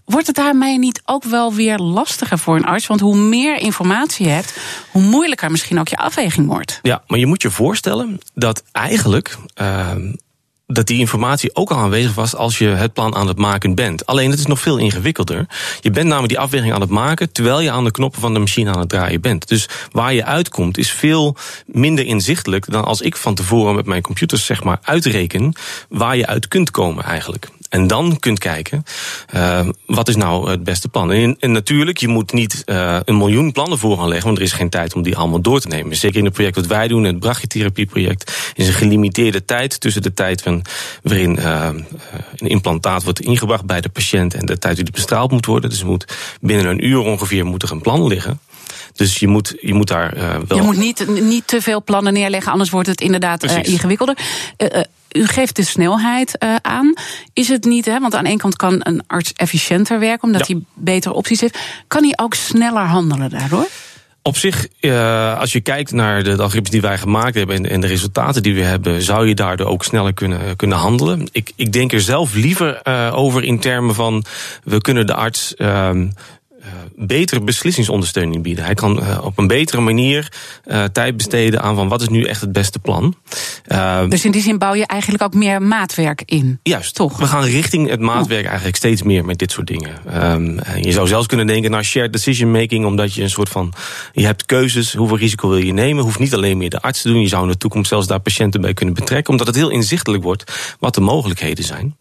Wordt 0.06 0.28
het 0.28 0.36
daarmee 0.36 0.80
niet 0.80 1.02
ook 1.06 1.24
wel 1.24 1.54
weer 1.54 1.78
lastiger 1.78 2.40
voor 2.40 2.56
een 2.56 2.66
arts? 2.66 2.88
Want 2.88 3.00
hoe 3.00 3.16
meer 3.16 3.58
informatie 3.58 4.26
je 4.26 4.32
hebt, 4.32 4.58
hoe 4.92 5.02
moeilijker 5.02 5.52
misschien 5.52 5.80
ook 5.80 5.88
je 5.88 5.98
afweging 5.98 6.48
wordt. 6.48 6.80
Ja, 6.82 7.04
maar 7.08 7.20
je 7.20 7.26
moet 7.26 7.42
je 7.42 7.52
voorstellen 7.52 8.20
dat 8.34 8.64
eigenlijk. 8.72 9.38
Uh, 9.62 9.92
dat 10.68 10.88
die 10.88 11.00
informatie 11.00 11.56
ook 11.56 11.72
al 11.72 11.78
aanwezig 11.78 12.14
was 12.14 12.36
als 12.36 12.58
je 12.58 12.68
het 12.68 12.94
plan 12.94 13.16
aan 13.16 13.28
het 13.28 13.38
maken 13.38 13.76
bent. 13.76 14.06
Alleen 14.06 14.30
het 14.30 14.40
is 14.40 14.46
nog 14.46 14.60
veel 14.60 14.78
ingewikkelder. 14.78 15.46
Je 15.82 15.90
bent 15.90 16.08
namelijk 16.08 16.34
die 16.34 16.40
afweging 16.40 16.74
aan 16.74 16.82
het 16.82 16.90
maken 16.90 17.32
terwijl 17.32 17.60
je 17.60 17.72
aan 17.72 17.84
de 17.84 17.92
knoppen 17.92 18.22
van 18.22 18.34
de 18.34 18.40
machine 18.40 18.72
aan 18.72 18.80
het 18.80 18.90
draaien 18.90 19.22
bent. 19.22 19.48
Dus 19.48 19.70
waar 19.92 20.14
je 20.14 20.26
uitkomt 20.26 20.78
is 20.78 20.92
veel 20.92 21.36
minder 21.66 22.06
inzichtelijk 22.06 22.72
dan 22.72 22.86
als 22.86 23.02
ik 23.02 23.18
van 23.18 23.36
tevoren 23.36 23.76
met 23.76 23.86
mijn 23.86 24.02
computers 24.02 24.46
zeg 24.46 24.64
maar 24.64 24.80
uitreken 24.82 25.54
waar 25.90 26.18
je 26.18 26.28
uit 26.28 26.48
kunt 26.48 26.72
komen 26.72 27.04
eigenlijk. 27.04 27.50
En 27.74 27.88
dan 27.88 28.20
kunt 28.20 28.40
kijken, 28.40 28.84
uh, 29.36 29.68
wat 29.86 30.08
is 30.08 30.16
nou 30.16 30.50
het 30.50 30.64
beste 30.64 30.90
plan? 30.90 31.12
En, 31.12 31.36
en 31.40 31.52
natuurlijk, 31.52 31.98
je 31.98 32.08
moet 32.08 32.34
niet 32.34 32.64
uh, 32.66 33.00
een 33.06 33.18
miljoen 33.18 33.52
plannen 33.52 33.78
voor 33.78 33.98
gaan 33.98 34.08
leggen, 34.08 34.26
want 34.26 34.38
er 34.38 34.44
is 34.44 34.52
geen 34.52 34.70
tijd 34.70 34.96
om 34.96 35.02
die 35.02 35.18
allemaal 35.18 35.42
door 35.42 35.60
te 35.60 35.68
nemen. 35.68 35.96
Zeker 35.96 36.18
in 36.18 36.26
het 36.26 36.34
project 36.34 36.56
wat 36.56 36.66
wij 36.66 36.88
doen, 36.88 37.04
het 37.04 37.20
brachytherapieproject, 37.20 38.52
is 38.56 38.68
een 38.68 38.74
gelimiteerde 38.74 39.46
tijd 39.46 39.80
tussen 39.80 40.02
de 40.02 40.14
tijd 40.14 40.42
van, 40.42 40.66
waarin 41.04 41.40
uh, 41.40 41.70
een 42.36 42.48
implantaat 42.48 43.04
wordt 43.04 43.20
ingebracht 43.20 43.66
bij 43.66 43.82
de 43.82 43.90
patiënt 43.90 44.34
en 44.34 44.46
de 44.46 44.60
tijd 44.60 44.76
die 44.76 44.92
bestraald 44.92 45.32
moet 45.32 45.46
worden. 45.46 45.70
Dus 45.70 45.84
moet 45.84 46.18
binnen 46.42 46.66
een 46.66 46.86
uur 46.86 47.00
ongeveer 47.00 47.46
moet 47.46 47.64
er 47.64 47.72
een 47.72 47.82
plan 47.82 48.08
liggen. 48.08 48.40
Dus 48.94 49.18
je 49.18 49.28
moet, 49.28 49.56
je 49.62 49.74
moet 49.74 49.88
daar 49.88 50.18
uh, 50.18 50.36
wel. 50.48 50.58
Je 50.58 50.64
moet 50.64 50.78
niet, 50.78 51.08
niet 51.22 51.48
te 51.48 51.62
veel 51.62 51.84
plannen 51.84 52.14
neerleggen, 52.14 52.52
anders 52.52 52.70
wordt 52.70 52.88
het 52.88 53.02
inderdaad 53.02 53.44
uh, 53.44 53.58
ingewikkelder. 53.64 54.18
Uh, 54.58 54.82
u 55.14 55.26
geeft 55.28 55.56
de 55.56 55.64
snelheid 55.64 56.36
uh, 56.40 56.56
aan. 56.62 56.94
Is 57.34 57.48
het 57.48 57.64
niet, 57.64 57.86
hè, 57.86 58.00
want 58.00 58.16
aan 58.16 58.24
de 58.24 58.30
ene 58.30 58.40
kant 58.40 58.56
kan 58.56 58.80
een 58.80 59.04
arts 59.08 59.34
efficiënter 59.34 60.00
werken, 60.00 60.24
omdat 60.24 60.48
ja. 60.48 60.54
hij 60.54 60.64
betere 60.74 61.14
opties 61.14 61.42
heeft. 61.42 61.58
Kan 61.88 62.04
hij 62.04 62.14
ook 62.16 62.34
sneller 62.34 62.86
handelen 62.86 63.30
daardoor? 63.30 63.68
Op 64.26 64.38
zich, 64.38 64.68
uh, 64.82 65.40
als 65.40 65.52
je 65.52 65.62
kijkt 65.62 65.92
naar 65.92 66.24
de, 66.24 66.32
algoritmes 66.32 66.70
die 66.70 66.82
wij 66.82 66.98
gemaakt 66.98 67.36
hebben 67.36 67.56
en, 67.56 67.70
en, 67.70 67.82
de 67.82 67.88
resultaten 67.88 68.44
die 68.44 68.56
we 68.56 68.62
hebben, 68.62 69.02
zou 69.02 69.28
je 69.28 69.36
daardoor 69.36 69.68
ook 69.68 69.84
sneller 69.84 70.14
kunnen, 70.14 70.56
kunnen 70.56 70.78
handelen. 70.78 71.28
Ik, 71.32 71.52
ik 71.56 71.72
denk 71.72 71.94
er 71.94 72.02
zelf 72.02 72.34
liever 72.34 72.80
uh, 72.84 73.12
over 73.14 73.44
in 73.44 73.60
termen 73.60 73.96
van 73.96 74.26
we 74.64 74.82
kunnen 74.82 75.08
de 75.08 75.14
arts 75.14 75.54
uh, 75.58 75.90
betere 76.96 77.42
beslissingsondersteuning 77.42 78.44
bieden. 78.44 78.66
Hij 78.66 78.74
kan 78.74 79.00
uh, 79.00 79.20
op 79.24 79.38
een 79.38 79.48
betere 79.48 79.82
manier 79.82 80.32
uh, 80.66 80.84
tijd 80.84 81.18
besteden 81.18 81.62
aan 81.62 81.76
van 81.76 81.88
wat 81.88 82.02
is 82.02 82.10
nu 82.10 82.24
echt 82.24 82.42
het 82.42 82.52
beste 82.52 82.80
plan. 82.80 83.16
dus 84.10 84.26
in 84.26 84.32
die 84.32 84.42
zin 84.42 84.58
bouw 84.58 84.74
je 84.74 84.86
eigenlijk 84.86 85.24
ook 85.24 85.34
meer 85.34 85.62
maatwerk 85.62 86.24
in. 86.26 86.60
Juist, 86.64 86.96
toch? 86.96 87.18
We 87.18 87.26
gaan 87.26 87.44
richting 87.44 87.90
het 87.90 88.00
maatwerk 88.00 88.46
eigenlijk 88.46 88.76
steeds 88.76 89.04
meer 89.04 89.26
met 89.26 89.40
dit 89.40 89.52
soort 89.52 89.68
dingen. 89.68 90.22
Um, 90.32 90.60
je 90.82 90.92
zou 90.92 91.08
zelfs 91.08 91.28
kunnen 91.28 91.48
denken 91.48 91.72
naar 91.72 91.84
shared 91.84 92.14
decision 92.14 92.52
making, 92.52 92.86
omdat 92.86 93.14
je 93.14 93.22
een 93.22 93.30
soort 93.30 93.50
van 93.50 93.74
je 94.12 94.26
hebt 94.26 94.46
keuzes, 94.46 94.94
hoeveel 94.94 95.18
risico 95.18 95.50
wil 95.50 95.58
je 95.58 95.74
nemen, 95.74 96.04
hoeft 96.04 96.20
niet 96.20 96.34
alleen 96.34 96.58
meer 96.58 96.70
de 96.70 96.82
arts 96.82 97.02
te 97.02 97.08
doen. 97.08 97.22
Je 97.22 97.28
zou 97.28 97.44
in 97.44 97.52
de 97.52 97.58
toekomst 97.58 97.90
zelfs 97.90 98.08
daar 98.08 98.20
patiënten 98.20 98.62
bij 98.62 98.74
kunnen 98.74 98.96
betrekken, 98.96 99.32
omdat 99.32 99.48
het 99.48 99.56
heel 99.56 99.70
inzichtelijk 99.70 100.24
wordt 100.24 100.76
wat 100.80 100.96
de 100.96 101.02
mogelijkheden 101.02 101.64
zijn. 101.64 101.96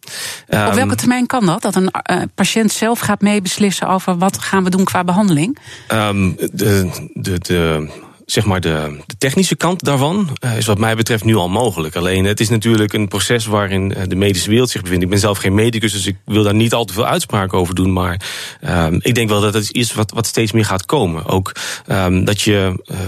Um, 0.49 0.67
op 0.67 0.73
welke 0.73 0.95
termijn 0.95 1.27
kan 1.27 1.47
dat? 1.47 1.63
Dat 1.63 1.75
een 1.75 1.91
patiënt 2.35 2.73
zelf 2.73 2.99
gaat 2.99 3.21
meebeslissen 3.21 3.89
over 3.89 4.19
wat 4.19 4.39
gaan 4.53 4.65
we 4.65 4.71
doen 4.71 4.85
qua 4.85 5.05
behandeling? 5.05 5.59
Um, 5.89 6.37
de, 6.53 6.91
de, 7.15 7.39
de 7.39 7.89
zeg 8.33 8.45
maar 8.45 8.61
de, 8.61 8.97
de, 9.07 9.17
technische 9.19 9.57
kant 9.57 9.85
daarvan 9.85 10.37
uh, 10.45 10.57
is 10.57 10.67
wat 10.67 10.79
mij 10.79 10.97
betreft 10.97 11.25
nu 11.25 11.35
al 11.35 11.49
mogelijk. 11.49 11.97
Alleen 11.97 12.25
het 12.25 12.41
is 12.41 12.49
natuurlijk 12.49 12.93
een 12.93 13.09
proces 13.09 13.47
waarin 13.47 13.95
uh, 13.97 14.03
de 14.09 14.15
medische 14.15 14.51
wereld 14.51 14.71
zich 14.71 14.83
bevindt. 14.83 15.05
Ik 15.05 15.11
ben 15.11 15.19
zelf 15.19 15.39
geen 15.39 15.55
medicus, 15.55 15.93
dus 15.93 16.07
ik 16.07 16.17
wil 16.25 16.43
daar 16.43 16.55
niet 16.55 16.75
al 16.75 16.85
te 16.85 16.93
veel 16.93 17.07
uitspraken 17.07 17.59
over 17.59 17.75
doen. 17.75 17.93
Maar 17.93 18.21
um, 18.69 18.99
ik 19.03 19.15
denk 19.15 19.29
wel 19.29 19.41
dat 19.41 19.55
het 19.55 19.73
is 19.73 19.95
wat, 19.95 20.13
wat 20.13 20.27
steeds 20.27 20.53
meer 20.53 20.65
gaat 20.65 20.87
komen. 20.87 21.27
Ook 21.27 21.53
um, 21.87 22.25
dat 22.25 22.41
je 22.41 22.83
uh, 22.87 22.99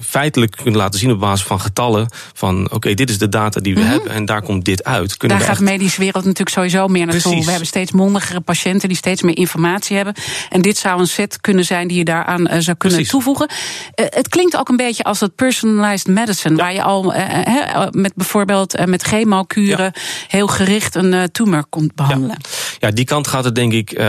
feitelijk 0.00 0.56
kunt 0.62 0.76
laten 0.76 1.00
zien 1.00 1.10
op 1.10 1.20
basis 1.20 1.46
van 1.46 1.60
getallen 1.60 2.08
van 2.32 2.64
oké, 2.64 2.74
okay, 2.74 2.94
dit 2.94 3.10
is 3.10 3.18
de 3.18 3.28
data 3.28 3.60
die 3.60 3.74
we 3.74 3.80
mm 3.80 3.86
-hmm. 3.86 3.94
hebben 3.94 4.12
en 4.12 4.24
daar 4.24 4.42
komt 4.42 4.64
dit 4.64 4.84
uit. 4.84 5.16
Kunnen 5.16 5.38
daar 5.38 5.46
gaat 5.46 5.58
de 5.58 5.64
medische 5.64 6.00
wereld 6.00 6.24
natuurlijk 6.24 6.56
sowieso 6.56 6.88
meer 6.88 7.06
naartoe. 7.06 7.22
Precies. 7.22 7.44
We 7.44 7.50
hebben 7.50 7.68
steeds 7.68 7.92
mondigere 7.92 8.40
patiënten 8.40 8.88
die 8.88 8.96
steeds 8.96 9.22
meer 9.22 9.36
informatie 9.36 9.96
hebben. 9.96 10.14
En 10.50 10.62
dit 10.62 10.76
zou 10.76 11.00
een 11.00 11.06
set 11.06 11.40
kunnen 11.40 11.64
zijn 11.64 11.88
die 11.88 11.98
je 11.98 12.04
daaraan 12.04 12.46
zou 12.62 12.76
kunnen 12.76 12.78
Precies. 12.78 13.08
toevoegen. 13.08 13.50
het 13.94 14.28
klinkt 14.28 14.56
ook 14.64 14.70
een 14.70 14.86
beetje 14.86 15.02
als 15.02 15.20
het 15.20 15.34
personalized 15.34 16.06
medicine, 16.06 16.56
ja. 16.56 16.62
waar 16.62 16.72
je 16.72 16.82
al 16.82 17.14
uh, 17.14 17.86
met 17.90 18.14
bijvoorbeeld 18.14 18.78
uh, 18.78 18.84
met 18.84 19.02
chemokuren 19.02 19.92
ja. 19.94 20.00
heel 20.28 20.46
gericht 20.46 20.94
een 20.94 21.28
tumor 21.32 21.64
komt 21.68 21.94
behandelen. 21.94 22.36
Ja. 22.40 22.48
ja. 22.78 22.90
die 22.90 23.04
kant 23.04 23.26
gaat 23.26 23.44
het 23.44 23.54
denk 23.54 23.72
ik 23.72 24.00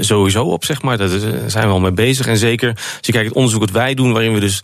sowieso 0.00 0.44
op, 0.44 0.64
zeg 0.64 0.82
maar. 0.82 0.98
Daar 0.98 1.08
zijn 1.46 1.66
we 1.66 1.72
al 1.72 1.80
mee 1.80 1.92
bezig. 1.92 2.26
En 2.26 2.36
zeker 2.36 2.68
als 2.68 2.98
je 3.00 3.12
kijkt 3.12 3.28
het 3.28 3.36
onderzoek 3.36 3.60
wat 3.60 3.70
wij 3.70 3.94
doen, 3.94 4.12
waarin 4.12 4.34
we 4.34 4.40
dus, 4.40 4.62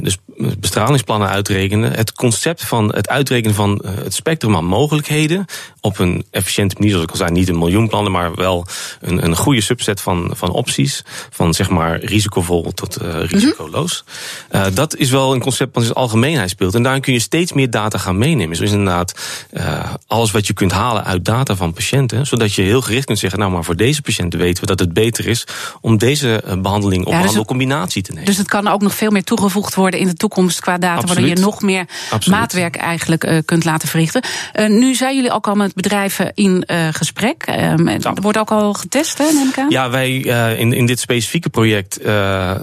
dus 0.00 0.16
bestralingsplannen 0.58 1.28
uitrekenen. 1.28 1.92
Het 1.92 2.12
concept 2.12 2.64
van 2.64 2.94
het 2.94 3.08
uitrekenen 3.08 3.54
van 3.54 3.84
het 3.86 4.14
spectrum 4.14 4.56
aan 4.56 4.64
mogelijkheden 4.64 5.44
op 5.80 5.98
een 5.98 6.24
efficiënte 6.30 6.74
manier, 6.78 6.90
zoals 6.90 7.06
ik 7.06 7.10
al 7.10 7.16
zei, 7.16 7.30
niet 7.30 7.48
een 7.48 7.58
miljoen 7.58 7.88
plannen, 7.88 8.12
maar 8.12 8.34
wel 8.34 8.66
een, 9.00 9.24
een 9.24 9.36
goede 9.36 9.60
subset 9.60 10.00
van, 10.00 10.30
van 10.34 10.50
opties. 10.50 11.04
Van 11.30 11.54
zeg 11.54 11.68
maar 11.70 12.00
risicovol 12.04 12.72
tot 12.72 12.96
risicoloos. 13.00 14.04
Mm 14.04 14.12
-hmm. 14.12 14.27
Uh, 14.50 14.64
dat 14.74 14.96
is 14.96 15.10
wel 15.10 15.34
een 15.34 15.40
concept 15.40 15.74
dat 15.74 15.82
in 15.82 15.88
zijn 15.88 15.98
algemeenheid 15.98 16.50
speelt. 16.50 16.74
En 16.74 16.82
daarin 16.82 17.02
kun 17.02 17.12
je 17.12 17.18
steeds 17.18 17.52
meer 17.52 17.70
data 17.70 17.98
gaan 17.98 18.18
meenemen. 18.18 18.58
Dus 18.58 18.70
inderdaad, 18.70 19.14
uh, 19.52 19.94
alles 20.06 20.30
wat 20.30 20.46
je 20.46 20.52
kunt 20.52 20.72
halen 20.72 21.04
uit 21.04 21.24
data 21.24 21.56
van 21.56 21.72
patiënten. 21.72 22.26
Zodat 22.26 22.54
je 22.54 22.62
heel 22.62 22.80
gericht 22.80 23.04
kunt 23.04 23.18
zeggen, 23.18 23.38
nou 23.38 23.52
maar 23.52 23.64
voor 23.64 23.76
deze 23.76 24.02
patiënten 24.02 24.38
weten 24.38 24.60
we 24.60 24.66
dat 24.66 24.78
het 24.78 24.92
beter 24.92 25.26
is 25.26 25.46
om 25.80 25.98
deze 25.98 26.42
uh, 26.46 26.60
behandeling 26.60 27.04
of 27.04 27.06
ja, 27.06 27.12
dus 27.12 27.20
behandelcombinatie 27.20 28.02
te 28.02 28.10
nemen. 28.10 28.26
Dus 28.26 28.36
het 28.36 28.48
kan 28.48 28.68
ook 28.68 28.80
nog 28.80 28.94
veel 28.94 29.10
meer 29.10 29.24
toegevoegd 29.24 29.74
worden 29.74 30.00
in 30.00 30.06
de 30.06 30.14
toekomst 30.14 30.60
qua 30.60 30.78
data. 30.78 30.94
Absoluut. 30.94 31.14
Waardoor 31.14 31.36
je 31.36 31.42
nog 31.44 31.62
meer 31.62 31.86
Absoluut. 32.10 32.38
maatwerk 32.38 32.76
eigenlijk 32.76 33.42
kunt 33.44 33.64
laten 33.64 33.88
verrichten. 33.88 34.22
nu 34.68 34.94
zijn 34.94 35.14
jullie 35.14 35.32
ook 35.32 35.48
al 35.48 35.54
met 35.54 35.74
bedrijven 35.74 36.32
in 36.34 36.64
gesprek. 36.92 37.44
Um, 37.48 37.88
er 37.88 38.20
wordt 38.20 38.38
ook 38.38 38.50
al 38.50 38.72
getest, 38.72 39.18
hè, 39.18 39.24
neem 39.32 39.48
ik 39.48 39.58
aan? 39.58 39.70
Ja, 39.70 39.90
wij 39.90 40.16
in, 40.58 40.72
in 40.72 40.86
dit 40.86 41.00
specifieke 41.00 41.48
project 41.48 42.00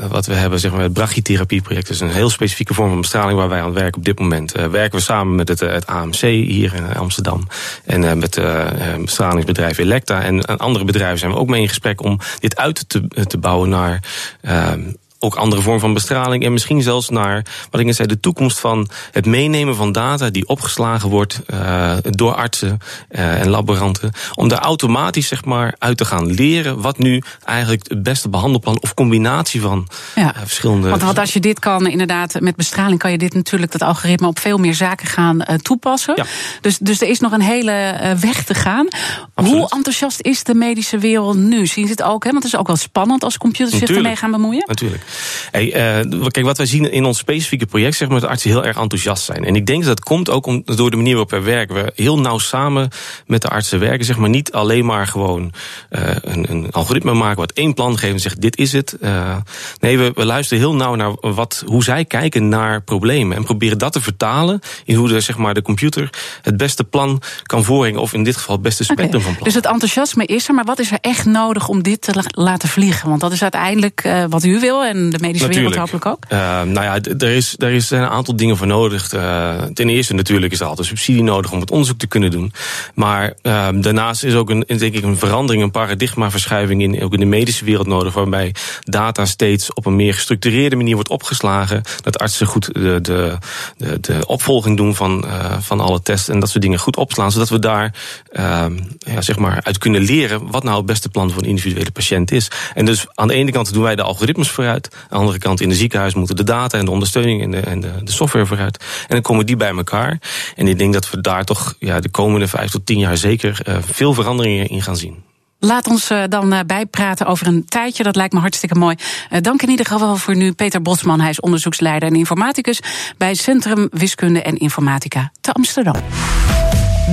wat 0.10 0.25
we 0.25 0.34
hebben, 0.34 0.60
zeg 0.60 0.71
maar, 0.71 0.82
het 0.82 0.93
brachytherapie 0.93 1.44
radiotherapieproject. 1.45 1.88
Dat 1.88 1.95
is 1.95 2.01
een 2.01 2.19
heel 2.21 2.29
specifieke 2.29 2.73
vorm 2.73 2.89
van 2.89 3.01
bestraling 3.01 3.38
waar 3.38 3.49
wij 3.49 3.62
aan 3.62 3.73
werken 3.73 3.97
op 3.97 4.05
dit 4.05 4.19
moment. 4.19 4.51
werken 4.51 4.97
we 4.97 5.03
samen 5.03 5.36
met 5.36 5.47
het, 5.47 5.60
het 5.60 5.88
AMC 5.88 6.21
hier 6.21 6.73
in 6.73 6.95
Amsterdam. 6.95 7.47
En 7.86 8.19
met 8.19 8.36
het 8.36 9.01
bestralingsbedrijf 9.01 9.77
Electa. 9.77 10.21
En 10.21 10.45
andere 10.45 10.86
bedrijven 10.86 11.19
zijn 11.19 11.31
we 11.31 11.38
ook 11.38 11.49
mee 11.49 11.62
in 11.62 11.67
gesprek 11.67 12.03
om 12.03 12.19
dit 12.39 12.58
uit 12.58 12.89
te, 12.89 13.08
te 13.27 13.38
bouwen 13.38 13.69
naar 13.69 14.03
ehm, 14.41 14.81
ook 15.25 15.35
andere 15.35 15.61
vormen 15.61 15.81
van 15.81 15.93
bestraling. 15.93 16.43
En 16.43 16.51
misschien 16.51 16.81
zelfs 16.81 17.09
naar, 17.09 17.45
wat 17.71 17.79
ik 17.79 17.85
net 17.85 17.95
zei, 17.95 18.07
de 18.07 18.19
toekomst 18.19 18.59
van 18.59 18.89
het 19.11 19.25
meenemen 19.25 19.75
van 19.75 19.91
data 19.91 20.29
die 20.29 20.47
opgeslagen 20.47 21.09
wordt 21.09 21.41
uh, 21.53 21.93
door 22.01 22.33
artsen 22.33 22.77
uh, 23.09 23.39
en 23.39 23.49
laboranten. 23.49 24.11
Om 24.33 24.47
daar 24.47 24.59
automatisch 24.59 25.27
zeg 25.27 25.45
maar, 25.45 25.75
uit 25.79 25.97
te 25.97 26.05
gaan 26.05 26.25
leren 26.25 26.81
wat 26.81 26.97
nu 26.97 27.23
eigenlijk 27.45 27.85
het 27.88 28.03
beste 28.03 28.29
behandelplan 28.29 28.81
of 28.81 28.93
combinatie 28.93 29.61
van 29.61 29.88
ja. 30.15 30.35
uh, 30.35 30.41
verschillende. 30.41 30.89
Want, 30.89 31.01
want 31.01 31.19
als 31.19 31.33
je 31.33 31.39
dit 31.39 31.59
kan, 31.59 31.88
inderdaad, 31.88 32.39
met 32.39 32.55
bestraling 32.55 32.99
kan 32.99 33.11
je 33.11 33.17
dit 33.17 33.33
natuurlijk, 33.33 33.71
dat 33.71 33.81
algoritme, 33.81 34.27
op 34.27 34.39
veel 34.39 34.57
meer 34.57 34.75
zaken 34.75 35.07
gaan 35.07 35.43
toepassen. 35.61 36.13
Ja. 36.15 36.25
Dus, 36.61 36.77
dus 36.77 37.01
er 37.01 37.07
is 37.07 37.19
nog 37.19 37.31
een 37.31 37.41
hele 37.41 37.95
weg 38.19 38.43
te 38.43 38.53
gaan. 38.53 38.88
Absoluut. 39.33 39.59
Hoe 39.59 39.69
enthousiast 39.69 40.21
is 40.21 40.43
de 40.43 40.53
medische 40.53 40.97
wereld 40.97 41.38
nu? 41.38 41.65
Zien 41.65 41.85
ze 41.85 41.91
het 41.91 42.03
ook? 42.03 42.23
Hè? 42.23 42.31
Want 42.31 42.43
het 42.43 42.53
is 42.53 42.59
ook 42.59 42.67
wel 42.67 42.75
spannend 42.75 43.23
als 43.23 43.38
computers 43.38 43.77
zich 43.77 43.89
ermee 43.89 44.15
gaan 44.15 44.31
bemoeien. 44.31 44.63
Natuurlijk. 44.67 45.03
Hey, 45.51 45.65
uh, 45.65 46.28
kijk, 46.28 46.45
wat 46.45 46.58
wij 46.58 46.65
zien 46.65 46.91
in 46.91 47.06
ons 47.06 47.17
specifieke 47.17 47.65
project, 47.65 47.97
zeg 47.97 48.10
maar, 48.10 48.19
dat 48.19 48.30
artsen 48.30 48.49
heel 48.49 48.65
erg 48.65 48.78
enthousiast 48.78 49.23
zijn. 49.23 49.43
En 49.43 49.56
ik 49.56 49.65
denk 49.65 49.84
dat 49.84 49.95
dat 49.95 50.06
komt 50.06 50.30
ook 50.30 50.45
om, 50.45 50.63
door 50.65 50.89
de 50.89 50.95
manier 50.95 51.12
waarop 51.12 51.32
wij 51.32 51.43
werken. 51.43 51.75
We 51.75 51.91
heel 51.95 52.19
nauw 52.19 52.38
samen 52.38 52.89
met 53.25 53.41
de 53.41 53.47
artsen 53.47 53.80
werken, 53.80 54.06
zeg 54.06 54.17
maar, 54.17 54.30
niet 54.30 54.51
alleen 54.51 54.86
maar 54.86 55.08
gewoon 55.08 55.54
uh, 55.89 56.01
een, 56.21 56.51
een, 56.51 56.71
algoritme 56.71 57.13
maken 57.13 57.38
wat 57.38 57.51
één 57.51 57.73
plan 57.73 57.97
geeft 57.97 58.13
en 58.13 58.19
zegt: 58.19 58.41
dit 58.41 58.58
is 58.58 58.71
het. 58.71 58.97
Uh, 59.01 59.36
nee, 59.80 59.97
we, 59.97 60.12
we, 60.15 60.25
luisteren 60.25 60.63
heel 60.63 60.75
nauw 60.75 60.95
naar 60.95 61.15
wat, 61.19 61.63
hoe 61.65 61.84
zij 61.84 62.06
kijken 62.06 62.49
naar 62.49 62.82
problemen 62.82 63.38
en 63.38 63.43
proberen 63.43 63.78
dat 63.78 63.93
te 63.93 64.01
vertalen 64.01 64.60
in 64.86 64.95
hoe 64.95 65.08
de, 65.08 65.19
zeg 65.19 65.38
maar, 65.38 65.54
de 65.54 65.62
computer 65.62 66.10
het 66.41 66.58
beste 66.58 66.84
plan 66.84 67.21
kan 67.43 67.63
voorbrengen, 67.63 68.01
of 68.01 68.13
in 68.13 68.23
dit 68.23 68.36
geval 68.36 68.56
het 68.56 68.63
beste 68.63 68.84
spectrum 68.84 69.08
okay. 69.08 69.21
van 69.21 69.32
plan. 69.32 69.43
Dus 69.43 69.54
het 69.54 69.65
enthousiasme 69.65 70.25
is 70.25 70.47
er, 70.47 70.54
maar 70.54 70.65
wat 70.65 70.80
is 70.80 70.91
er 70.91 70.97
echt 71.01 71.25
nodig 71.25 71.67
om 71.67 71.84
dit 71.84 72.01
te 72.01 72.23
laten 72.32 72.69
vliegen? 72.69 73.10
Want 73.10 73.21
dat 73.21 73.32
is 73.32 73.41
uiteindelijk 73.41 74.10
wat 74.30 74.43
u 74.43 74.60
wil 74.60 74.84
en 74.84 74.94
de 74.95 75.17
medische 75.21 75.47
wereld 75.47 75.75
hopelijk 75.75 76.05
ook? 76.05 76.25
Uh, 76.29 76.39
nou 76.62 76.73
ja, 76.73 76.99
er, 77.17 77.29
is, 77.29 77.55
er 77.58 77.71
is 77.71 77.89
een 77.89 78.08
aantal 78.08 78.36
dingen 78.36 78.58
voor 78.58 78.67
nodig. 78.67 79.13
Uh, 79.13 79.62
ten 79.73 79.89
eerste 79.89 80.13
natuurlijk 80.13 80.53
is 80.53 80.60
er 80.60 80.67
altijd 80.67 80.88
subsidie 80.88 81.23
nodig 81.23 81.51
om 81.51 81.60
het 81.60 81.71
onderzoek 81.71 81.97
te 81.97 82.08
kunnen 82.08 82.31
doen. 82.31 82.53
Maar 82.93 83.34
uh, 83.43 83.67
daarnaast 83.73 84.23
is 84.23 84.36
ook 84.36 84.49
een, 84.49 84.63
denk 84.67 84.93
ik 84.93 85.03
een 85.03 85.17
verandering, 85.17 85.63
een 85.63 85.71
paradigmaverschuiving 85.71 86.81
in, 86.81 87.03
ook 87.03 87.13
in 87.13 87.19
de 87.19 87.25
medische 87.25 87.65
wereld 87.65 87.88
nodig. 87.88 88.13
Waarbij 88.13 88.53
data 88.84 89.25
steeds 89.25 89.73
op 89.73 89.86
een 89.86 89.95
meer 89.95 90.13
gestructureerde 90.13 90.75
manier 90.75 90.93
wordt 90.93 91.10
opgeslagen. 91.10 91.81
Dat 92.01 92.17
artsen 92.17 92.47
goed 92.47 92.73
de, 92.73 92.99
de, 93.01 93.38
de, 93.77 93.99
de 93.99 94.25
opvolging 94.25 94.77
doen 94.77 94.95
van, 94.95 95.25
van 95.60 95.79
alle 95.79 96.01
tests 96.01 96.29
en 96.29 96.39
dat 96.39 96.49
soort 96.49 96.63
dingen 96.63 96.79
goed 96.79 96.97
opslaan. 96.97 97.31
Zodat 97.31 97.49
we 97.49 97.60
daar 97.60 97.93
ehm, 98.31 98.77
ja, 98.97 99.21
zeg 99.21 99.38
maar 99.38 99.60
uit 99.63 99.77
kunnen 99.77 100.01
leren 100.01 100.51
wat 100.51 100.63
nou 100.63 100.77
het 100.77 100.86
beste 100.86 101.10
plan 101.10 101.31
voor 101.31 101.41
een 101.41 101.49
individuele 101.49 101.91
patiënt 101.91 102.31
is. 102.31 102.47
En 102.73 102.86
dus 102.86 103.05
aan 103.13 103.27
de 103.27 103.34
ene 103.34 103.51
kant 103.51 103.73
doen 103.73 103.84
wij 103.84 103.95
de 103.95 104.01
algoritmes 104.01 104.49
vooruit. 104.49 104.84
Aan 104.93 105.07
de 105.09 105.15
andere 105.15 105.37
kant 105.37 105.61
in 105.61 105.69
de 105.69 105.75
ziekenhuis 105.75 106.13
moeten 106.13 106.35
de 106.35 106.43
data 106.43 106.77
en 106.77 106.85
de 106.85 106.91
ondersteuning 106.91 107.41
en 107.41 107.51
de, 107.51 107.59
en 107.59 107.79
de, 107.79 107.91
de 108.03 108.11
software 108.11 108.45
vooruit. 108.45 108.77
En 109.01 109.07
dan 109.07 109.21
komen 109.21 109.45
die 109.45 109.55
bij 109.55 109.75
elkaar. 109.75 110.19
En 110.55 110.67
ik 110.67 110.77
denk 110.77 110.93
dat 110.93 111.09
we 111.09 111.21
daar 111.21 111.43
toch 111.43 111.75
ja, 111.79 111.99
de 111.99 112.09
komende 112.09 112.47
vijf 112.47 112.71
tot 112.71 112.85
tien 112.85 112.99
jaar 112.99 113.17
zeker 113.17 113.61
uh, 113.67 113.77
veel 113.91 114.13
veranderingen 114.13 114.67
in 114.67 114.81
gaan 114.81 114.97
zien. 114.97 115.23
Laat 115.59 115.87
ons 115.87 116.11
uh, 116.11 116.23
dan 116.29 116.53
uh, 116.53 116.59
bijpraten 116.67 117.25
over 117.25 117.47
een 117.47 117.65
tijdje. 117.65 118.03
Dat 118.03 118.15
lijkt 118.15 118.33
me 118.33 118.39
hartstikke 118.39 118.75
mooi. 118.75 118.95
Dank 119.41 119.61
in 119.61 119.69
ieder 119.69 119.85
geval 119.85 120.15
voor 120.15 120.35
nu 120.35 120.53
Peter 120.53 120.81
Bosman. 120.81 121.19
Hij 121.19 121.29
is 121.29 121.39
onderzoeksleider 121.39 122.09
en 122.09 122.15
informaticus 122.15 122.79
bij 123.17 123.33
Centrum 123.33 123.87
Wiskunde 123.91 124.41
en 124.41 124.57
Informatica 124.57 125.31
te 125.41 125.51
Amsterdam. 125.51 125.95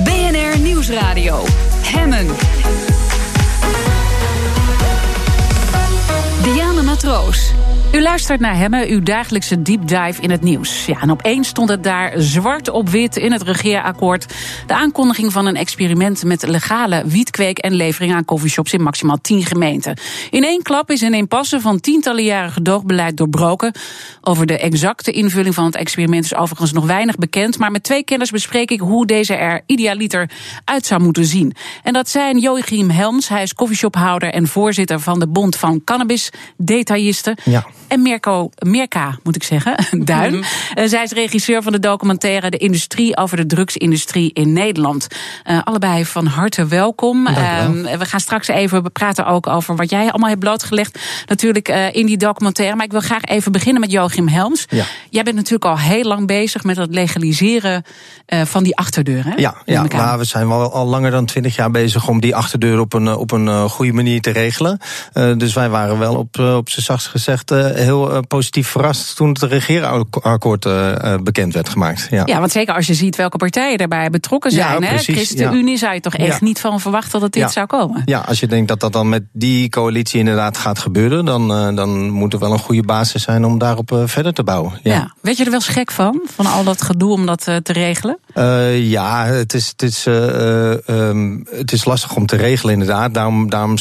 BNR 0.03 0.59
Nieuwsradio. 0.59 1.43
Hemmen. 1.81 2.92
U 7.93 8.01
luistert 8.01 8.39
naar 8.39 8.57
Hemme, 8.57 8.87
uw 8.87 9.03
dagelijkse 9.03 9.61
deep 9.61 9.87
dive 9.87 10.21
in 10.21 10.31
het 10.31 10.41
nieuws. 10.41 10.85
Ja, 10.85 11.01
en 11.01 11.11
opeens 11.11 11.47
stond 11.47 11.69
het 11.69 11.83
daar 11.83 12.13
zwart 12.17 12.69
op 12.69 12.89
wit 12.89 13.17
in 13.17 13.31
het 13.31 13.41
regeerakkoord. 13.41 14.33
De 14.67 14.73
aankondiging 14.73 15.31
van 15.31 15.45
een 15.45 15.55
experiment 15.55 16.23
met 16.23 16.47
legale 16.47 17.03
wietkweek 17.05 17.57
en 17.57 17.73
levering 17.73 18.13
aan 18.13 18.25
coffeeshops 18.25 18.73
in 18.73 18.81
maximaal 18.81 19.17
10 19.21 19.45
gemeenten. 19.45 19.97
In 20.29 20.43
één 20.43 20.61
klap 20.61 20.91
is 20.91 21.01
een 21.01 21.13
impasse 21.13 21.61
van 21.61 21.79
tientallen 21.79 22.23
jaren 22.23 22.51
gedoogbeleid 22.51 23.17
doorbroken. 23.17 23.73
Over 24.21 24.45
de 24.45 24.57
exacte 24.57 25.11
invulling 25.11 25.55
van 25.55 25.65
het 25.65 25.75
experiment 25.75 26.23
is 26.23 26.35
overigens 26.35 26.71
nog 26.73 26.85
weinig 26.85 27.15
bekend. 27.15 27.57
Maar 27.57 27.71
met 27.71 27.83
twee 27.83 28.03
kenners 28.03 28.31
bespreek 28.31 28.71
ik 28.71 28.79
hoe 28.79 29.05
deze 29.05 29.33
er 29.33 29.61
idealiter 29.65 30.29
uit 30.65 30.85
zou 30.85 31.01
moeten 31.01 31.25
zien. 31.25 31.55
En 31.83 31.93
dat 31.93 32.09
zijn 32.09 32.39
Joachim 32.39 32.89
Helms, 32.89 33.27
hij 33.27 33.43
is 33.43 33.53
coffeeshophouder 33.53 34.29
en 34.29 34.47
voorzitter 34.47 34.99
van 34.99 35.19
de 35.19 35.27
Bond 35.27 35.55
van 35.55 35.83
Cannabis 35.83 36.29
Detailisten. 36.83 37.37
Ja. 37.43 37.65
En 37.87 38.01
Mirko, 38.01 38.49
Mirka, 38.59 39.17
moet 39.23 39.35
ik 39.35 39.43
zeggen, 39.43 39.75
Duin. 40.05 40.35
Mm 40.35 40.43
zij 40.93 41.03
is 41.03 41.11
regisseur 41.11 41.61
van 41.63 41.71
de 41.71 41.79
documentaire 41.79 42.49
De 42.49 42.57
Industrie 42.57 43.17
over 43.17 43.37
de 43.37 43.45
drugsindustrie 43.45 44.33
in 44.33 44.53
Nederland. 44.53 45.07
Uh, 45.45 45.59
allebei 45.63 46.05
van 46.05 46.25
harte 46.25 46.65
welkom. 46.65 47.27
Uh, 47.27 47.67
we 47.97 48.05
gaan 48.05 48.19
straks 48.19 48.47
even 48.47 48.91
praten 48.91 49.25
ook 49.25 49.47
over 49.47 49.75
wat 49.75 49.89
jij 49.89 50.09
allemaal 50.09 50.29
hebt 50.29 50.39
blootgelegd. 50.39 50.99
Natuurlijk 51.25 51.69
uh, 51.69 51.95
in 51.95 52.05
die 52.05 52.17
documentaire. 52.17 52.75
Maar 52.75 52.85
ik 52.85 52.91
wil 52.91 53.01
graag 53.01 53.23
even 53.23 53.51
beginnen 53.51 53.81
met 53.81 53.91
Joachim 53.91 54.27
Helms. 54.27 54.65
Ja. 54.69 54.83
Jij 55.09 55.23
bent 55.23 55.35
natuurlijk 55.35 55.65
al 55.65 55.79
heel 55.79 56.03
lang 56.03 56.27
bezig 56.27 56.63
met 56.63 56.77
het 56.77 56.93
legaliseren 56.93 57.83
van 58.27 58.63
die 58.63 58.77
achterdeur. 58.77 59.25
Hè? 59.25 59.33
Ja, 59.35 59.55
ja 59.65 59.85
maar 59.95 60.17
we 60.17 60.23
zijn 60.23 60.47
wel 60.47 60.73
al 60.73 60.85
langer 60.85 61.11
dan 61.11 61.25
twintig 61.25 61.55
jaar 61.55 61.71
bezig 61.71 62.07
om 62.07 62.19
die 62.19 62.35
achterdeur 62.35 62.79
op 62.79 62.93
een, 62.93 63.15
op 63.15 63.31
een 63.31 63.69
goede 63.69 63.93
manier 63.93 64.21
te 64.21 64.31
regelen. 64.31 64.79
dus 65.37 65.53
wij 65.53 65.69
waren 65.69 65.99
wel 65.99 66.15
op, 66.15 66.39
op 66.39 66.69
zachtst 66.81 67.07
gezegd 67.07 67.49
heel 67.49 68.11
uh, 68.11 68.19
positief 68.27 68.67
verrast 68.67 69.15
toen 69.15 69.29
het 69.29 69.41
regeerakkoord 69.41 70.65
uh, 70.65 71.15
bekend 71.23 71.53
werd 71.53 71.69
gemaakt. 71.69 72.07
Ja. 72.09 72.21
ja, 72.25 72.39
want 72.39 72.51
zeker 72.51 72.73
als 72.73 72.87
je 72.87 72.93
ziet 72.93 73.15
welke 73.15 73.37
partijen 73.37 73.77
daarbij 73.77 74.09
betrokken 74.09 74.51
zijn. 74.51 74.81
Ja, 74.81 74.87
hè? 74.87 74.97
ChristenUnie 74.97 75.77
zou 75.77 75.93
je 75.93 75.99
toch 75.99 76.15
echt 76.15 76.41
niet 76.41 76.59
van 76.59 76.79
verwachten 76.79 77.19
dat 77.19 77.31
dit 77.31 77.51
zou 77.51 77.65
komen. 77.65 78.01
Ja, 78.05 78.19
als 78.19 78.39
je 78.39 78.47
denkt 78.47 78.67
dat 78.67 78.79
dat 78.79 78.93
dan 78.93 79.09
met 79.09 79.23
die 79.31 79.69
coalitie 79.69 80.19
inderdaad 80.19 80.57
gaat 80.57 80.79
gebeuren, 80.79 81.25
dan, 81.25 81.47
dan 81.75 82.09
moet 82.09 82.33
er 82.33 82.39
wel 82.39 82.51
een 82.51 82.59
goede 82.59 82.83
basis 82.83 83.23
zijn 83.23 83.45
om 83.45 83.57
daarop 83.57 84.01
verder 84.05 84.33
te 84.33 84.43
bouwen. 84.43 84.79
Ja. 84.83 85.13
Weet 85.21 85.37
je 85.37 85.45
er 85.45 85.51
wel 85.51 85.61
schrik 85.61 85.91
van, 85.91 86.21
van 86.25 86.45
al 86.45 86.63
dat 86.63 86.81
gedoe 86.81 87.11
om 87.11 87.25
dat 87.25 87.43
te 87.43 87.73
regelen? 87.73 88.19
ja, 88.73 89.25
het 89.25 89.53
is, 89.53 89.67
het, 89.67 89.81
is, 89.81 90.05
um, 90.05 91.47
het 91.49 91.71
is 91.71 91.85
lastig 91.85 92.15
om 92.15 92.25
te 92.25 92.35
regelen 92.35 92.73
inderdaad. 92.73 93.13
Daarom, 93.13 93.49
daarom 93.49 93.75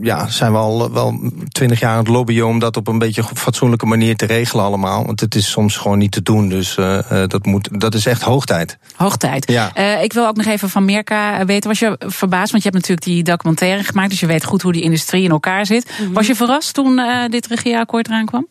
ja, 0.00 0.28
zijn 0.28 0.52
we 0.52 0.58
al 0.58 0.92
wel 0.92 1.32
twintig 1.48 1.80
jaar 1.80 1.96
aan 1.96 2.03
het 2.06 2.14
lobbyen 2.14 2.46
om 2.46 2.58
dat 2.58 2.76
op 2.76 2.88
een 2.88 2.98
beetje 2.98 3.24
fatsoenlijke 3.34 3.86
manier 3.86 4.16
te 4.16 4.26
regelen 4.26 4.64
allemaal. 4.64 5.06
Want 5.06 5.20
het 5.20 5.34
is 5.34 5.50
soms 5.50 5.76
gewoon 5.76 5.98
niet 5.98 6.12
te 6.12 6.22
doen. 6.22 6.48
Dus 6.48 6.76
uh, 6.76 6.98
dat, 7.26 7.46
moet, 7.46 7.80
dat 7.80 7.94
is 7.94 8.06
echt 8.06 8.22
hoogtijd. 8.22 8.78
Hoogtijd. 8.96 9.50
Ja. 9.50 9.70
Uh, 9.74 10.02
ik 10.02 10.12
wil 10.12 10.26
ook 10.26 10.36
nog 10.36 10.46
even 10.46 10.68
van 10.68 10.84
Mirka 10.84 11.44
weten. 11.44 11.68
Was 11.68 11.78
je 11.78 11.96
verbaasd? 11.98 12.50
Want 12.50 12.62
je 12.62 12.68
hebt 12.70 12.88
natuurlijk 12.88 13.06
die 13.06 13.22
documentaire 13.22 13.84
gemaakt. 13.84 14.10
Dus 14.10 14.20
je 14.20 14.26
weet 14.26 14.44
goed 14.44 14.62
hoe 14.62 14.72
die 14.72 14.82
industrie 14.82 15.24
in 15.24 15.30
elkaar 15.30 15.66
zit. 15.66 15.90
Mm 15.90 16.04
-hmm. 16.04 16.14
Was 16.14 16.26
je 16.26 16.34
verrast 16.34 16.74
toen 16.74 16.98
uh, 16.98 17.24
dit 17.28 17.46
regeerakkoord 17.46 18.06
eraan 18.06 18.26
kwam? 18.26 18.46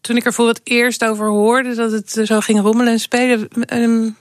toen 0.00 0.16
ik 0.16 0.24
er 0.24 0.32
voor 0.32 0.48
het 0.48 0.60
eerst 0.64 1.04
over 1.04 1.28
hoorde 1.28 1.74
dat 1.74 1.92
het 1.92 2.20
zo 2.24 2.40
ging 2.40 2.60
rommelen 2.60 2.92
en 2.92 2.98
spelen. 2.98 3.48
Um, 3.72 4.16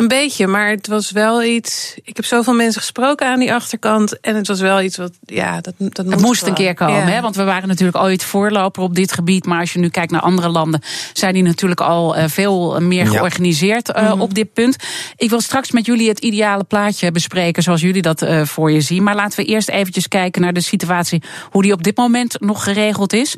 een 0.00 0.08
beetje, 0.08 0.46
maar 0.46 0.68
het 0.68 0.86
was 0.86 1.10
wel 1.10 1.42
iets. 1.42 1.94
Ik 2.02 2.16
heb 2.16 2.24
zoveel 2.24 2.54
mensen 2.54 2.80
gesproken 2.80 3.26
aan 3.26 3.38
die 3.38 3.54
achterkant. 3.54 4.20
En 4.20 4.36
het 4.36 4.46
was 4.46 4.60
wel 4.60 4.80
iets 4.80 4.96
wat. 4.96 5.12
Ja, 5.24 5.60
dat, 5.60 5.74
dat 5.78 6.06
het 6.06 6.20
moest 6.20 6.46
een 6.46 6.54
keer 6.54 6.74
komen. 6.74 7.06
Hè? 7.06 7.20
Want 7.20 7.36
we 7.36 7.44
waren 7.44 7.68
natuurlijk 7.68 7.98
ooit 7.98 8.24
voorloper 8.24 8.82
op 8.82 8.94
dit 8.94 9.12
gebied. 9.12 9.46
Maar 9.46 9.60
als 9.60 9.72
je 9.72 9.78
nu 9.78 9.88
kijkt 9.88 10.12
naar 10.12 10.20
andere 10.20 10.48
landen. 10.48 10.82
zijn 11.12 11.34
die 11.34 11.42
natuurlijk 11.42 11.80
al 11.80 12.18
uh, 12.18 12.24
veel 12.26 12.80
meer 12.80 13.06
georganiseerd 13.06 13.88
uh, 13.88 13.96
mm-hmm. 13.96 14.20
op 14.20 14.34
dit 14.34 14.52
punt. 14.52 14.76
Ik 15.16 15.30
wil 15.30 15.40
straks 15.40 15.70
met 15.70 15.86
jullie 15.86 16.08
het 16.08 16.18
ideale 16.18 16.64
plaatje 16.64 17.12
bespreken. 17.12 17.62
zoals 17.62 17.80
jullie 17.80 18.02
dat 18.02 18.22
uh, 18.22 18.42
voor 18.42 18.70
je 18.70 18.80
zien. 18.80 19.02
Maar 19.02 19.14
laten 19.14 19.38
we 19.38 19.44
eerst 19.44 19.68
eventjes 19.68 20.08
kijken 20.08 20.42
naar 20.42 20.52
de 20.52 20.60
situatie. 20.60 21.22
hoe 21.50 21.62
die 21.62 21.72
op 21.72 21.82
dit 21.82 21.96
moment 21.96 22.40
nog 22.40 22.64
geregeld 22.64 23.12
is. 23.12 23.34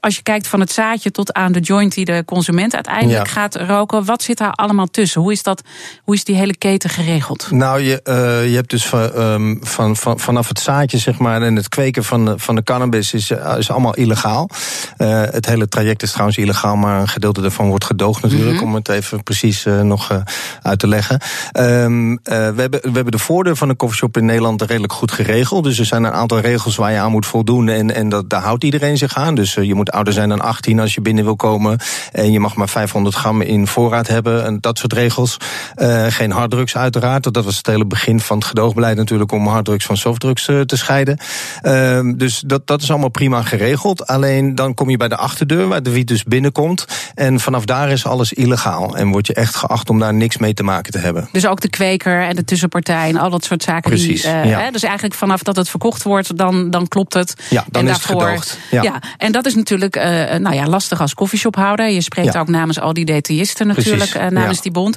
als 0.00 0.16
je 0.16 0.22
kijkt 0.22 0.46
van 0.46 0.60
het 0.60 0.72
zaadje 0.72 1.10
tot 1.10 1.32
aan 1.32 1.52
de 1.52 1.60
joint 1.60 1.94
die 1.94 2.04
de 2.04 2.22
consument 2.26 2.74
uiteindelijk 2.74 3.28
gaat 3.28 3.56
roken. 3.56 4.04
wat 4.04 4.22
zit 4.22 4.38
daar 4.38 4.52
allemaal 4.52 4.86
tussen? 4.86 5.09
Ertussen? 5.10 5.20
Hoe 5.20 5.32
is, 5.32 5.42
dat, 5.42 5.62
hoe 6.04 6.14
is 6.14 6.24
die 6.24 6.36
hele 6.36 6.56
keten 6.56 6.90
geregeld? 6.90 7.50
Nou, 7.50 7.80
je, 7.80 8.00
uh, 8.04 8.14
je 8.50 8.54
hebt 8.54 8.70
dus 8.70 8.86
van, 8.86 9.22
um, 9.22 9.58
van, 9.62 9.96
van, 9.96 10.20
vanaf 10.20 10.48
het 10.48 10.60
zaadje 10.60 10.98
zeg 10.98 11.18
maar, 11.18 11.42
en 11.42 11.56
het 11.56 11.68
kweken 11.68 12.04
van 12.04 12.24
de, 12.24 12.38
van 12.38 12.54
de 12.54 12.62
cannabis 12.62 13.12
is, 13.12 13.30
is 13.58 13.70
allemaal 13.70 13.94
illegaal. 13.94 14.50
Uh, 14.98 15.22
het 15.30 15.46
hele 15.46 15.68
traject 15.68 16.02
is 16.02 16.10
trouwens 16.10 16.38
illegaal, 16.38 16.76
maar 16.76 17.00
een 17.00 17.08
gedeelte 17.08 17.40
daarvan 17.40 17.68
wordt 17.68 17.84
gedoogd 17.84 18.22
natuurlijk, 18.22 18.50
mm 18.50 18.58
-hmm. 18.58 18.66
om 18.66 18.74
het 18.74 18.88
even 18.88 19.22
precies 19.22 19.66
uh, 19.66 19.80
nog 19.80 20.22
uit 20.62 20.78
te 20.78 20.86
leggen. 20.86 21.20
Um, 21.52 22.20
we, 22.22 22.32
hebben, 22.56 22.70
we 22.70 22.90
hebben 22.92 23.12
de 23.12 23.18
voordeur 23.18 23.56
van 23.56 23.68
een 23.68 23.76
coffeeshop 23.76 24.16
in 24.16 24.24
Nederland 24.24 24.62
redelijk 24.62 24.92
goed 24.92 25.12
geregeld. 25.12 25.64
Dus 25.64 25.78
er 25.78 25.84
zijn 25.84 26.04
een 26.04 26.12
aantal 26.12 26.38
regels 26.38 26.76
waar 26.76 26.92
je 26.92 26.98
aan 26.98 27.10
moet 27.10 27.26
voldoen 27.26 27.68
en, 27.68 27.94
en 27.94 28.08
dat, 28.08 28.30
daar 28.30 28.42
houdt 28.42 28.64
iedereen 28.64 28.96
zich 28.96 29.16
aan. 29.16 29.34
Dus 29.34 29.54
je 29.54 29.74
moet 29.74 29.90
ouder 29.90 30.12
zijn 30.12 30.28
dan 30.28 30.40
18 30.40 30.80
als 30.80 30.94
je 30.94 31.00
binnen 31.00 31.24
wil 31.24 31.36
komen. 31.36 31.78
En 32.12 32.32
je 32.32 32.40
mag 32.40 32.54
maar 32.54 32.68
500 32.68 33.14
gram 33.14 33.40
in 33.40 33.66
voorraad 33.66 34.06
hebben 34.06 34.44
en 34.44 34.60
dat 34.60 34.78
soort 34.78 34.92
regels. 35.00 35.36
Uh, 35.76 36.06
geen 36.08 36.30
harddrugs 36.30 36.76
uiteraard. 36.76 37.34
Dat 37.34 37.44
was 37.44 37.56
het 37.56 37.66
hele 37.66 37.86
begin 37.86 38.20
van 38.20 38.38
het 38.38 38.46
gedoogbeleid 38.46 38.96
natuurlijk 38.96 39.32
om 39.32 39.46
harddrugs 39.46 39.84
van 39.84 39.96
softdrugs 39.96 40.48
uh, 40.48 40.60
te 40.60 40.76
scheiden. 40.76 41.18
Uh, 41.62 42.00
dus 42.16 42.42
dat, 42.46 42.66
dat 42.66 42.82
is 42.82 42.90
allemaal 42.90 43.08
prima 43.08 43.42
geregeld. 43.42 44.06
Alleen 44.06 44.54
dan 44.54 44.74
kom 44.74 44.90
je 44.90 44.96
bij 44.96 45.08
de 45.08 45.16
achterdeur 45.16 45.68
waar 45.68 45.82
de 45.82 45.90
wiet 45.90 46.08
dus 46.08 46.24
binnenkomt. 46.24 46.84
En 47.14 47.40
vanaf 47.40 47.64
daar 47.64 47.90
is 47.90 48.06
alles 48.06 48.32
illegaal. 48.32 48.96
En 48.96 49.10
word 49.10 49.26
je 49.26 49.34
echt 49.34 49.54
geacht 49.54 49.90
om 49.90 49.98
daar 49.98 50.14
niks 50.14 50.36
mee 50.36 50.54
te 50.54 50.62
maken 50.62 50.92
te 50.92 50.98
hebben. 50.98 51.28
Dus 51.32 51.46
ook 51.46 51.60
de 51.60 51.70
kweker 51.70 52.22
en 52.22 52.36
de 52.36 52.44
tussenpartij 52.44 53.08
en 53.08 53.16
al 53.16 53.30
dat 53.30 53.44
soort 53.44 53.62
zaken. 53.62 53.90
Precies, 53.90 54.22
die, 54.22 54.30
ja. 54.30 54.60
hè, 54.60 54.70
dus 54.70 54.82
eigenlijk 54.82 55.14
vanaf 55.14 55.42
dat 55.42 55.56
het 55.56 55.68
verkocht 55.68 56.02
wordt, 56.02 56.36
dan, 56.36 56.70
dan 56.70 56.88
klopt 56.88 57.14
het. 57.14 57.34
Ja, 57.50 57.64
dan 57.70 57.82
en 57.82 57.88
is 57.88 57.98
daarvoor, 57.98 58.28
het 58.28 58.40
gedoogd. 58.40 58.58
Ja. 58.70 58.82
ja. 58.82 59.02
en 59.18 59.32
dat 59.32 59.46
is 59.46 59.54
natuurlijk 59.54 59.94
nou 60.38 60.54
ja, 60.54 60.66
lastig 60.66 61.00
als 61.00 61.14
koffieshophouder. 61.14 61.90
Je 61.90 62.00
spreekt 62.00 62.36
ook 62.36 62.48
namens 62.48 62.80
al 62.80 62.92
die 62.92 63.04
detailisten 63.04 63.66
natuurlijk, 63.66 64.30
namens 64.30 64.60
die 64.60 64.72
bond. 64.80 64.96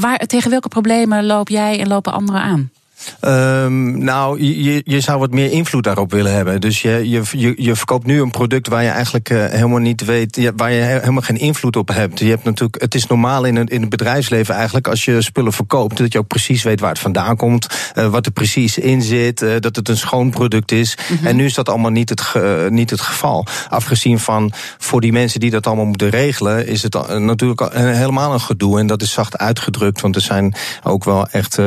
waar, 0.00 0.18
tegen 0.18 0.50
welke 0.50 0.68
problemen 0.68 1.26
loop 1.26 1.48
jij 1.48 1.80
en 1.80 1.88
lopen 1.88 2.12
anderen 2.12 2.40
aan? 2.40 2.70
Um, 3.20 4.04
nou, 4.04 4.42
je, 4.42 4.82
je 4.84 5.00
zou 5.00 5.18
wat 5.18 5.30
meer 5.30 5.50
invloed 5.50 5.84
daarop 5.84 6.10
willen 6.10 6.32
hebben. 6.32 6.60
Dus 6.60 6.82
je, 6.82 7.08
je, 7.08 7.54
je 7.56 7.76
verkoopt 7.76 8.06
nu 8.06 8.20
een 8.20 8.30
product 8.30 8.68
waar 8.68 8.82
je 8.82 8.88
eigenlijk 8.88 9.30
uh, 9.30 9.44
helemaal 9.46 9.78
niet 9.78 10.04
weet, 10.04 10.52
waar 10.56 10.72
je 10.72 10.82
helemaal 10.82 11.22
geen 11.22 11.38
invloed 11.38 11.76
op 11.76 11.88
hebt. 11.88 12.18
Je 12.18 12.28
hebt 12.28 12.44
natuurlijk, 12.44 12.82
het 12.82 12.94
is 12.94 13.06
normaal 13.06 13.44
in, 13.44 13.56
het, 13.56 13.70
in 13.70 13.80
het 13.80 13.90
bedrijfsleven 13.90 14.54
eigenlijk, 14.54 14.88
als 14.88 15.04
je 15.04 15.22
spullen 15.22 15.52
verkoopt, 15.52 15.96
dat 15.96 16.12
je 16.12 16.18
ook 16.18 16.26
precies 16.26 16.62
weet 16.62 16.80
waar 16.80 16.90
het 16.90 16.98
vandaan 16.98 17.36
komt, 17.36 17.66
uh, 17.94 18.06
wat 18.06 18.26
er 18.26 18.32
precies 18.32 18.78
in 18.78 19.02
zit, 19.02 19.42
uh, 19.42 19.52
dat 19.60 19.76
het 19.76 19.88
een 19.88 19.96
schoon 19.96 20.30
product 20.30 20.72
is. 20.72 20.96
Mm 21.08 21.16
-hmm. 21.16 21.26
En 21.26 21.36
nu 21.36 21.44
is 21.44 21.54
dat 21.54 21.68
allemaal 21.68 21.90
niet 21.90 22.08
het, 22.08 22.22
niet 22.70 22.90
het 22.90 23.00
geval. 23.00 23.46
Afgezien 23.68 24.18
van 24.18 24.52
voor 24.78 25.00
die 25.00 25.12
mensen 25.12 25.40
die 25.40 25.50
dat 25.50 25.66
allemaal 25.66 25.84
moeten 25.84 26.10
regelen, 26.10 26.66
is 26.66 26.82
het 26.82 27.18
natuurlijk 27.18 27.72
helemaal 27.72 28.32
een 28.32 28.40
gedoe. 28.40 28.78
En 28.78 28.86
dat 28.86 29.02
is 29.02 29.12
zacht 29.12 29.38
uitgedrukt, 29.38 30.00
want 30.00 30.16
er 30.16 30.22
zijn 30.22 30.54
ook 30.82 31.04
wel 31.04 31.26
echt 31.28 31.58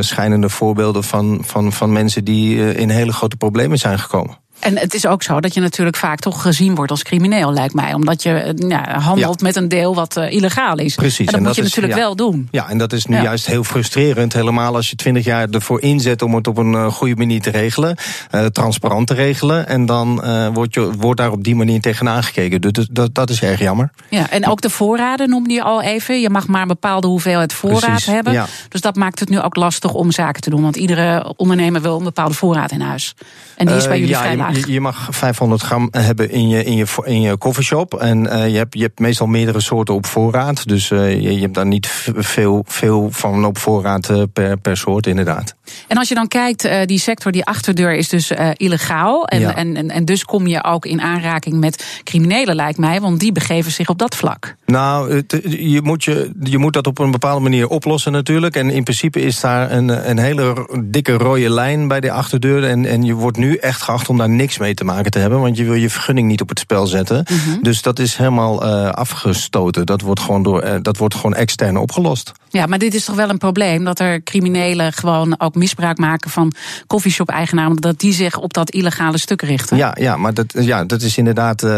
schijnende 0.00 0.48
voorbeelden 0.48 0.73
voorbeelden 0.74 1.04
van, 1.04 1.38
van, 1.44 1.72
van 1.72 1.92
mensen 1.92 2.24
die 2.24 2.56
uh, 2.56 2.76
in 2.76 2.88
hele 2.88 3.12
grote 3.12 3.36
problemen 3.36 3.78
zijn 3.78 3.98
gekomen. 3.98 4.38
En 4.58 4.78
het 4.78 4.94
is 4.94 5.06
ook 5.06 5.22
zo 5.22 5.40
dat 5.40 5.54
je 5.54 5.60
natuurlijk 5.60 5.96
vaak 5.96 6.18
toch 6.18 6.42
gezien 6.42 6.74
wordt 6.74 6.90
als 6.90 7.02
crimineel, 7.02 7.52
lijkt 7.52 7.74
mij. 7.74 7.94
Omdat 7.94 8.22
je 8.22 8.54
ja, 8.68 8.98
handelt 9.00 9.40
ja. 9.40 9.46
met 9.46 9.56
een 9.56 9.68
deel 9.68 9.94
wat 9.94 10.16
uh, 10.16 10.30
illegaal 10.30 10.78
is. 10.78 10.94
Precies. 10.94 11.18
En 11.18 11.24
dat 11.24 11.34
en 11.34 11.38
moet 11.38 11.46
dat 11.46 11.56
je 11.56 11.62
is, 11.62 11.68
natuurlijk 11.68 11.94
ja. 11.94 12.00
wel 12.00 12.16
doen. 12.16 12.48
Ja, 12.50 12.68
en 12.68 12.78
dat 12.78 12.92
is 12.92 13.06
nu 13.06 13.20
juist 13.20 13.46
heel 13.46 13.64
frustrerend. 13.64 14.32
Helemaal 14.32 14.74
als 14.74 14.90
je 14.90 14.96
twintig 14.96 15.24
jaar 15.24 15.48
ervoor 15.50 15.80
inzet 15.80 16.22
om 16.22 16.34
het 16.34 16.46
op 16.46 16.58
een 16.58 16.72
uh, 16.72 16.86
goede 16.86 17.16
manier 17.16 17.40
te 17.40 17.50
regelen. 17.50 17.96
Uh, 18.34 18.44
transparant 18.44 19.06
te 19.06 19.14
regelen. 19.14 19.68
En 19.68 19.86
dan 19.86 20.22
wordt, 20.52 20.74
je, 20.74 20.92
wordt 20.98 21.20
daar 21.20 21.30
op 21.30 21.44
die 21.44 21.54
manier 21.54 21.80
tegenaan 21.80 22.22
gekeken. 22.22 22.60
Dus 22.60 22.88
dat, 22.90 23.14
dat 23.14 23.30
is 23.30 23.42
erg 23.42 23.58
jammer. 23.58 23.90
Ja, 24.10 24.30
en 24.30 24.46
ook 24.48 24.60
de 24.60 24.70
voorraden 24.70 25.28
noemde 25.28 25.54
je 25.54 25.62
al 25.62 25.82
even. 25.82 26.20
Je 26.20 26.30
mag 26.30 26.46
maar 26.46 26.62
een 26.62 26.68
bepaalde 26.68 27.06
hoeveelheid 27.06 27.52
voorraad 27.52 27.80
Precies, 27.80 28.06
hebben. 28.06 28.32
ja. 28.32 28.46
Dus 28.68 28.80
dat 28.80 28.96
maakt 28.96 29.20
het 29.20 29.28
nu 29.28 29.40
ook 29.40 29.56
lastig 29.56 29.94
om 29.94 30.10
zaken 30.10 30.42
te 30.42 30.50
doen. 30.50 30.62
Want 30.62 30.76
iedere 30.76 31.32
ondernemer 31.36 31.82
wil 31.82 31.96
een 31.96 32.04
bepaalde 32.04 32.34
voorraad 32.34 32.70
in 32.70 32.80
huis. 32.80 33.14
En 33.56 33.66
die 33.66 33.76
is 33.76 33.86
bij 33.86 33.98
jullie 33.98 34.14
ja, 34.14 34.20
vrij 34.20 34.36
laag. 34.52 34.66
Je, 34.66 34.72
je 34.72 34.80
mag 34.80 35.08
500 35.10 35.62
gram 35.62 35.88
hebben 35.90 36.30
in 36.30 36.48
je, 36.48 36.64
in 36.64 36.76
je, 36.76 36.86
in 37.04 37.20
je 37.20 37.38
coffeeshop. 37.38 37.94
En 37.94 38.24
uh, 38.24 38.48
je, 38.48 38.56
hebt, 38.56 38.74
je 38.74 38.82
hebt 38.82 38.98
meestal 38.98 39.26
meerdere 39.26 39.60
soorten 39.60 39.94
op 39.94 40.06
voorraad. 40.06 40.68
Dus 40.68 40.90
uh, 40.90 41.10
je, 41.10 41.34
je 41.34 41.40
hebt 41.40 41.54
daar 41.54 41.66
niet 41.66 41.86
veel, 42.16 42.64
veel 42.66 43.08
van 43.10 43.44
op 43.44 43.58
voorraad 43.58 44.10
uh, 44.10 44.22
per, 44.32 44.58
per 44.58 44.76
soort, 44.76 45.06
inderdaad. 45.06 45.54
En 45.88 45.96
als 45.96 46.08
je 46.08 46.14
dan 46.14 46.28
kijkt, 46.28 46.68
die 46.86 46.98
sector, 46.98 47.32
die 47.32 47.44
achterdeur 47.44 47.94
is 47.94 48.08
dus 48.08 48.32
illegaal. 48.52 49.26
En, 49.26 49.40
Ja. 49.40 49.54
en, 49.54 49.76
en, 49.76 49.90
en 49.90 50.04
dus 50.04 50.24
kom 50.24 50.46
je 50.46 50.64
ook 50.64 50.86
in 50.86 51.00
aanraking 51.00 51.60
met 51.60 52.00
criminelen, 52.04 52.54
lijkt 52.54 52.78
mij. 52.78 53.00
Want 53.00 53.20
die 53.20 53.32
begeven 53.32 53.72
zich 53.72 53.88
op 53.88 53.98
dat 53.98 54.16
vlak. 54.16 54.56
Nou, 54.66 55.14
het, 55.14 55.40
je, 55.48 55.80
moet 55.82 56.04
je, 56.04 56.30
je 56.42 56.58
moet 56.58 56.72
dat 56.72 56.86
op 56.86 56.98
een 56.98 57.10
bepaalde 57.10 57.42
manier 57.42 57.68
oplossen 57.68 58.12
natuurlijk. 58.12 58.56
En 58.56 58.70
in 58.70 58.82
principe 58.82 59.20
is 59.20 59.40
daar 59.40 59.72
een, 59.72 60.10
een 60.10 60.18
hele 60.18 60.68
dikke 60.84 61.12
rode 61.12 61.50
lijn 61.50 61.88
bij 61.88 62.00
de 62.00 62.10
achterdeur. 62.10 62.64
En, 62.64 62.86
en 62.86 63.02
je 63.02 63.14
wordt 63.14 63.36
nu 63.36 63.56
echt 63.56 63.82
geacht 63.82 64.08
om 64.08 64.18
daar 64.18 64.28
niks 64.36 64.58
mee 64.58 64.74
te 64.74 64.84
maken 64.84 65.10
te 65.10 65.18
hebben. 65.18 65.40
Want 65.40 65.56
je 65.56 65.64
wil 65.64 65.74
je 65.74 65.90
vergunning 65.90 66.28
niet 66.28 66.40
op 66.40 66.48
het 66.48 66.58
spel 66.58 66.86
zetten. 66.86 67.24
Mm 67.30 67.38
-hmm. 67.38 67.62
Dus 67.62 67.82
dat 67.82 67.98
is 67.98 68.16
helemaal 68.16 68.66
uh, 68.66 68.88
afgestoten. 68.88 69.86
Dat 69.86 70.00
wordt, 70.00 70.20
gewoon 70.20 70.42
door, 70.42 70.64
uh, 70.64 70.74
dat 70.82 70.96
wordt 70.96 71.14
gewoon 71.14 71.34
extern 71.34 71.76
opgelost. 71.76 72.32
Ja, 72.54 72.66
maar 72.66 72.78
dit 72.78 72.94
is 72.94 73.04
toch 73.04 73.16
wel 73.16 73.28
een 73.28 73.38
probleem 73.38 73.84
dat 73.84 73.98
er 73.98 74.22
criminelen 74.22 74.92
gewoon 74.92 75.40
ook 75.40 75.54
misbruik 75.54 75.98
maken 75.98 76.30
van 76.30 76.52
koffieshop-eigenaren, 76.86 77.76
dat 77.76 78.00
die 78.00 78.12
zich 78.12 78.38
op 78.38 78.52
dat 78.52 78.70
illegale 78.70 79.18
stuk 79.18 79.42
richten. 79.42 79.76
Ja, 79.76 79.96
ja 80.00 80.16
maar 80.16 80.34
dat, 80.34 80.54
ja, 80.58 80.84
dat 80.84 81.02
is 81.02 81.18
inderdaad. 81.18 81.62
Uh, 81.62 81.70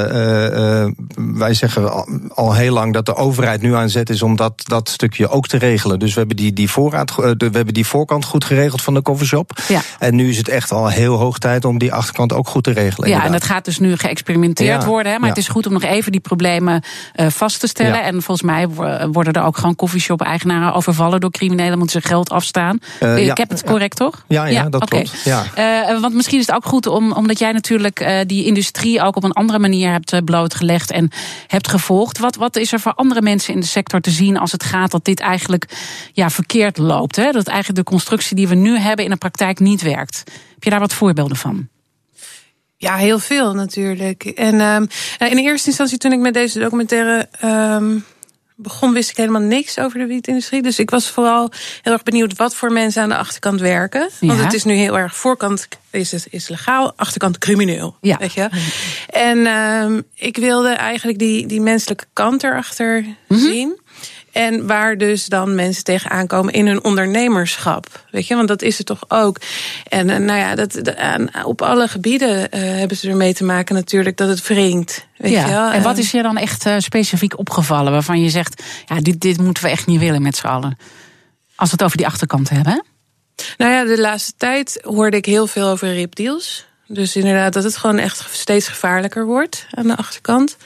wij 1.16 1.54
zeggen 1.54 1.92
al, 1.92 2.08
al, 2.34 2.54
heel 2.54 2.72
lang 2.72 2.92
dat 2.92 3.06
de 3.06 3.14
overheid 3.14 3.62
nu 3.62 3.74
aan 3.74 3.88
zet 3.88 4.10
is 4.10 4.22
om 4.22 4.36
dat, 4.36 4.62
dat 4.64 4.88
stukje 4.88 5.28
ook 5.28 5.46
te 5.46 5.58
regelen. 5.58 5.98
Dus 5.98 6.12
we 6.12 6.18
hebben 6.18 6.36
die, 6.36 6.52
die, 6.52 6.70
voorraad, 6.70 7.14
we 7.14 7.36
hebben 7.38 7.74
die 7.74 7.86
voorkant 7.86 8.24
goed 8.24 8.44
geregeld 8.44 8.82
van 8.82 8.94
de 8.94 9.02
coffeeshop. 9.02 9.58
Ja. 9.68 9.80
En 9.98 10.14
nu 10.14 10.28
is 10.28 10.36
het 10.36 10.48
echt 10.48 10.72
al 10.72 10.88
heel 10.88 11.16
hoog 11.16 11.38
tijd 11.38 11.64
om 11.64 11.78
die 11.78 11.92
achterkant 11.92 12.32
ook 12.32 12.48
goed 12.48 12.64
te 12.64 12.70
regelen. 12.70 13.08
Ja, 13.08 13.14
inderdaad. 13.14 13.26
en 13.26 13.32
dat 13.32 13.56
gaat 13.56 13.64
dus 13.64 13.78
nu 13.78 13.96
geëxperimenteerd 13.96 14.82
Ja, 14.82 14.88
worden. 14.88 15.12
Hè, 15.12 15.18
maar 15.18 15.28
ja. 15.28 15.34
het 15.34 15.44
is 15.44 15.48
goed 15.48 15.66
om 15.66 15.72
nog 15.72 15.82
even 15.82 16.12
die 16.12 16.20
problemen 16.20 16.82
vast 17.14 17.60
te 17.60 17.66
stellen. 17.66 17.98
Ja. 17.98 18.02
En 18.02 18.22
volgens 18.22 18.42
mij 18.42 18.68
worden 19.12 19.32
er 19.32 19.42
ook 19.42 19.56
gewoon 19.56 19.76
koffieshop-eigenaren 19.76 20.65
overvallen 20.74 21.20
door 21.20 21.30
criminelen, 21.30 21.78
moeten 21.78 22.02
ze 22.02 22.08
geld 22.08 22.30
afstaan. 22.30 22.78
Uh, 23.02 23.18
ik 23.18 23.24
ja, 23.24 23.32
heb 23.34 23.48
het 23.50 23.64
correct, 23.64 23.96
toch? 23.96 24.24
Ja, 24.28 24.46
ja, 24.46 24.68
dat 24.68 24.82
okay. 24.82 25.02
klopt. 25.02 25.22
Ja. 25.24 25.44
Uh, 25.90 26.00
want 26.00 26.14
misschien 26.14 26.38
is 26.38 26.46
het 26.46 26.56
ook 26.56 26.64
goed 26.64 26.86
om, 26.86 27.12
omdat 27.12 27.38
jij 27.38 27.52
natuurlijk 27.52 28.00
uh, 28.00 28.20
die 28.26 28.44
industrie 28.44 29.02
ook 29.02 29.16
op 29.16 29.24
een 29.24 29.32
andere 29.32 29.58
manier 29.58 29.90
hebt 29.90 30.12
uh, 30.12 30.20
blootgelegd 30.24 30.90
en 30.90 31.10
hebt 31.46 31.68
gevolgd. 31.68 32.18
Wat, 32.18 32.36
wat 32.36 32.56
is 32.56 32.72
er 32.72 32.80
voor 32.80 32.94
andere 32.94 33.22
mensen 33.22 33.54
in 33.54 33.60
de 33.60 33.66
sector 33.66 34.00
te 34.00 34.10
zien 34.10 34.38
als 34.38 34.52
het 34.52 34.64
gaat 34.64 34.90
dat 34.90 35.04
dit 35.04 35.20
eigenlijk 35.20 35.68
ja, 36.12 36.30
verkeerd 36.30 36.78
loopt? 36.78 37.16
Hè? 37.16 37.30
Dat 37.30 37.46
eigenlijk 37.46 37.78
de 37.78 37.90
constructie 37.90 38.36
die 38.36 38.48
we 38.48 38.54
nu 38.54 38.78
hebben 38.78 39.04
in 39.04 39.10
de 39.10 39.16
praktijk 39.16 39.58
niet 39.58 39.82
werkt. 39.82 40.22
Heb 40.54 40.64
je 40.64 40.70
daar 40.70 40.80
wat 40.80 40.92
voorbeelden 40.92 41.36
van? 41.36 41.68
Ja, 42.78 42.96
heel 42.96 43.18
veel 43.18 43.54
natuurlijk. 43.54 44.24
En 44.24 44.60
um, 44.60 44.88
in 45.18 45.38
eerste 45.38 45.68
instantie, 45.68 45.98
toen 45.98 46.12
ik 46.12 46.18
met 46.18 46.34
deze 46.34 46.58
documentaire 46.58 47.28
um, 47.44 48.04
begon, 48.56 48.92
wist 48.92 49.10
ik 49.10 49.16
helemaal 49.16 49.40
niks 49.40 49.78
over 49.78 49.98
de 49.98 50.06
wietindustrie. 50.06 50.62
Dus 50.62 50.78
ik 50.78 50.90
was 50.90 51.10
vooral 51.10 51.50
heel 51.82 51.92
erg 51.92 52.02
benieuwd 52.02 52.36
wat 52.36 52.54
voor 52.54 52.72
mensen 52.72 53.02
aan 53.02 53.08
de 53.08 53.16
achterkant 53.16 53.60
werken. 53.60 54.08
Ja. 54.20 54.26
Want 54.26 54.40
het 54.40 54.52
is 54.52 54.64
nu 54.64 54.74
heel 54.74 54.98
erg 54.98 55.16
voorkant 55.16 55.68
is 55.90 56.12
het 56.12 56.26
is 56.30 56.48
legaal, 56.48 56.92
achterkant 56.96 57.38
crimineel. 57.38 57.96
Ja. 58.00 58.16
Weet 58.16 58.32
je? 58.32 58.48
En 59.08 59.46
um, 59.46 60.02
ik 60.14 60.36
wilde 60.36 60.68
eigenlijk 60.68 61.18
die, 61.18 61.46
die 61.46 61.60
menselijke 61.60 62.04
kant 62.12 62.42
erachter 62.42 63.00
Mhm. 63.00 63.10
mm 63.28 63.38
-hmm. 63.38 63.38
zien. 63.38 63.80
En 64.36 64.66
waar 64.66 64.98
dus 64.98 65.26
dan 65.26 65.54
mensen 65.54 65.84
tegenaan 65.84 66.26
komen 66.26 66.52
in 66.52 66.66
hun 66.66 66.84
ondernemerschap. 66.84 68.04
Weet 68.10 68.26
je, 68.26 68.34
want 68.34 68.48
dat 68.48 68.62
is 68.62 68.78
het 68.78 68.86
toch 68.86 69.04
ook. 69.08 69.40
En 69.88 70.08
uh, 70.08 70.16
nou 70.16 70.38
ja, 70.38 70.54
dat, 70.54 70.80
op 71.44 71.62
alle 71.62 71.88
gebieden 71.88 72.36
uh, 72.36 72.60
hebben 72.60 72.96
ze 72.96 73.08
ermee 73.08 73.34
te 73.34 73.44
maken 73.44 73.74
natuurlijk 73.74 74.16
dat 74.16 74.28
het 74.28 74.46
wringt. 74.46 75.06
Weet 75.16 75.32
ja. 75.32 75.44
je 75.44 75.50
wel? 75.50 75.70
En 75.70 75.82
wat 75.82 75.98
is 75.98 76.10
je 76.10 76.22
dan 76.22 76.36
echt 76.36 76.66
uh, 76.66 76.74
specifiek 76.78 77.38
opgevallen 77.38 77.92
waarvan 77.92 78.20
je 78.20 78.30
zegt: 78.30 78.62
ja, 78.86 79.00
dit, 79.00 79.20
dit 79.20 79.40
moeten 79.40 79.62
we 79.62 79.68
echt 79.68 79.86
niet 79.86 80.00
willen 80.00 80.22
met 80.22 80.36
z'n 80.36 80.46
allen? 80.46 80.78
Als 81.54 81.68
we 81.68 81.74
het 81.74 81.84
over 81.84 81.96
die 81.96 82.06
achterkant 82.06 82.48
hebben. 82.48 82.84
Nou 83.56 83.72
ja, 83.72 83.84
de 83.84 84.00
laatste 84.00 84.32
tijd 84.36 84.78
hoorde 84.82 85.16
ik 85.16 85.26
heel 85.26 85.46
veel 85.46 85.68
over 85.68 85.92
ripdeals. 85.92 86.66
Dus 86.86 87.16
inderdaad, 87.16 87.52
dat 87.52 87.64
het 87.64 87.76
gewoon 87.76 87.98
echt 87.98 88.24
steeds 88.30 88.68
gevaarlijker 88.68 89.26
wordt 89.26 89.66
aan 89.70 89.86
de 89.86 89.96
achterkant. 89.96 90.56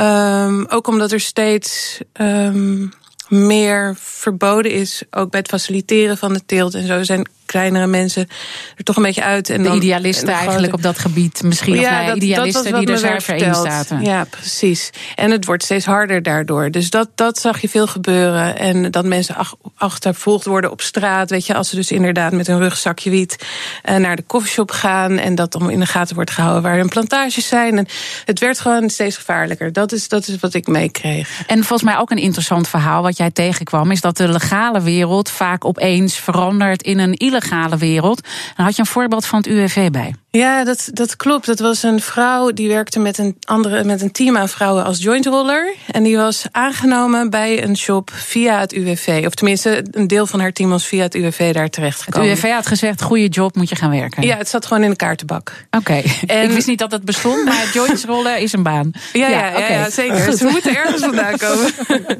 Um, 0.00 0.66
ook 0.68 0.86
omdat 0.86 1.12
er 1.12 1.20
steeds 1.20 2.00
um, 2.20 2.92
meer 3.28 3.96
verboden 3.98 4.72
is, 4.72 5.02
ook 5.10 5.30
bij 5.30 5.40
het 5.40 5.48
faciliteren 5.48 6.16
van 6.16 6.32
de 6.32 6.44
teelt 6.46 6.74
en 6.74 6.86
zo. 6.86 7.02
Zijn 7.02 7.28
kleinere 7.50 7.86
mensen 7.86 8.28
er 8.76 8.84
toch 8.84 8.96
een 8.96 9.02
beetje 9.02 9.22
uit. 9.22 9.50
En 9.50 9.62
de 9.62 9.68
dan, 9.68 9.76
idealisten 9.76 10.28
en 10.28 10.34
de 10.34 10.40
eigenlijk 10.40 10.72
op 10.72 10.82
dat 10.82 10.98
gebied. 10.98 11.42
Misschien 11.42 11.78
of 11.78 11.82
nou 11.90 12.04
ja, 12.04 12.14
idealisten 12.14 12.78
die 12.78 12.88
er 12.88 12.98
zuiver 12.98 13.34
in 13.34 13.54
zaten. 13.54 14.02
Ja, 14.02 14.24
precies. 14.24 14.90
En 15.14 15.30
het 15.30 15.44
wordt 15.44 15.62
steeds 15.62 15.84
harder 15.84 16.22
daardoor. 16.22 16.70
Dus 16.70 16.90
dat, 16.90 17.08
dat 17.14 17.38
zag 17.38 17.60
je 17.60 17.68
veel 17.68 17.86
gebeuren. 17.86 18.58
En 18.58 18.90
dat 18.90 19.04
mensen 19.04 19.34
ach- 19.34 19.54
achtervolgd 19.74 20.44
worden 20.44 20.70
op 20.70 20.80
straat. 20.80 21.30
Weet 21.30 21.46
je, 21.46 21.54
als 21.54 21.68
ze 21.68 21.76
dus 21.76 21.90
inderdaad 21.90 22.32
met 22.32 22.48
een 22.48 22.58
rugzakje 22.58 23.10
wiet 23.10 23.36
eh, 23.82 23.96
naar 23.96 24.16
de 24.16 24.22
koffieshop 24.22 24.70
gaan. 24.70 25.18
En 25.18 25.34
dat 25.34 25.52
dan 25.52 25.70
in 25.70 25.80
de 25.80 25.86
gaten 25.86 26.14
wordt 26.14 26.30
gehouden 26.30 26.62
waar 26.62 26.76
hun 26.76 26.88
plantages 26.88 27.48
zijn. 27.48 27.78
En 27.78 27.86
het 28.24 28.38
werd 28.38 28.60
gewoon 28.60 28.90
steeds 28.90 29.16
gevaarlijker. 29.16 29.72
Dat 29.72 29.92
is, 29.92 30.08
dat 30.08 30.28
is 30.28 30.36
wat 30.40 30.54
ik 30.54 30.66
meekreeg. 30.66 31.42
En 31.46 31.58
volgens 31.64 31.90
mij 31.90 31.98
ook 31.98 32.10
een 32.10 32.18
interessant 32.18 32.68
verhaal 32.68 33.02
wat 33.02 33.16
jij 33.16 33.30
tegenkwam, 33.30 33.90
is 33.90 34.00
dat 34.00 34.16
de 34.16 34.28
legale 34.28 34.80
wereld 34.80 35.30
vaak 35.30 35.64
opeens 35.64 36.16
verandert 36.16 36.82
in 36.82 36.98
een 36.98 37.14
illegale 37.14 37.38
wereld. 37.78 38.28
Dan 38.56 38.64
had 38.64 38.74
je 38.74 38.80
een 38.80 38.88
voorbeeld 38.88 39.26
van 39.26 39.38
het 39.38 39.46
UWV 39.46 39.90
bij. 39.90 40.14
Ja, 40.32 40.64
dat, 40.64 40.88
dat 40.92 41.16
klopt. 41.16 41.46
Dat 41.46 41.58
was 41.58 41.82
een 41.82 42.00
vrouw 42.00 42.50
die 42.50 42.68
werkte 42.68 42.98
met 42.98 43.18
een, 43.18 43.36
andere, 43.44 43.84
met 43.84 44.02
een 44.02 44.12
team 44.12 44.36
aan 44.36 44.48
vrouwen 44.48 44.84
als 44.84 44.98
jointroller. 45.02 45.74
En 45.90 46.02
die 46.02 46.16
was 46.16 46.44
aangenomen 46.50 47.30
bij 47.30 47.62
een 47.62 47.76
shop 47.76 48.10
via 48.12 48.60
het 48.60 48.72
UWV. 48.72 49.22
Of 49.26 49.34
tenminste, 49.34 49.84
een 49.90 50.06
deel 50.06 50.26
van 50.26 50.40
haar 50.40 50.52
team 50.52 50.70
was 50.70 50.86
via 50.86 51.02
het 51.02 51.14
UWV 51.14 51.52
daar 51.52 51.62
Het 51.62 51.72
terechtgekomen. 51.72 52.28
UWV 52.30 52.50
had 52.50 52.66
gezegd: 52.66 53.02
goede 53.02 53.28
job, 53.28 53.54
moet 53.56 53.68
je 53.68 53.76
gaan 53.76 53.90
werken. 53.90 54.22
Ja, 54.22 54.36
het 54.36 54.48
zat 54.48 54.66
gewoon 54.66 54.82
in 54.82 54.90
de 54.90 54.96
kaartenbak. 54.96 55.64
Oké. 55.70 56.02
En- 56.26 56.42
Ik 56.44 56.50
wist 56.50 56.66
niet 56.66 56.78
dat 56.78 56.92
het 56.92 57.04
bestond, 57.04 57.44
maar 57.44 57.70
jointsrollen 57.72 58.40
is 58.40 58.52
een 58.52 58.62
baan. 58.62 58.90
Ja, 59.12 59.28
ja, 59.28 59.58
ja, 59.68 59.90
zeker. 59.90 60.36
Ze 60.36 60.44
moeten 60.44 60.76
ergens 60.76 61.02
vandaan 61.02 61.36
komen. 61.36 61.70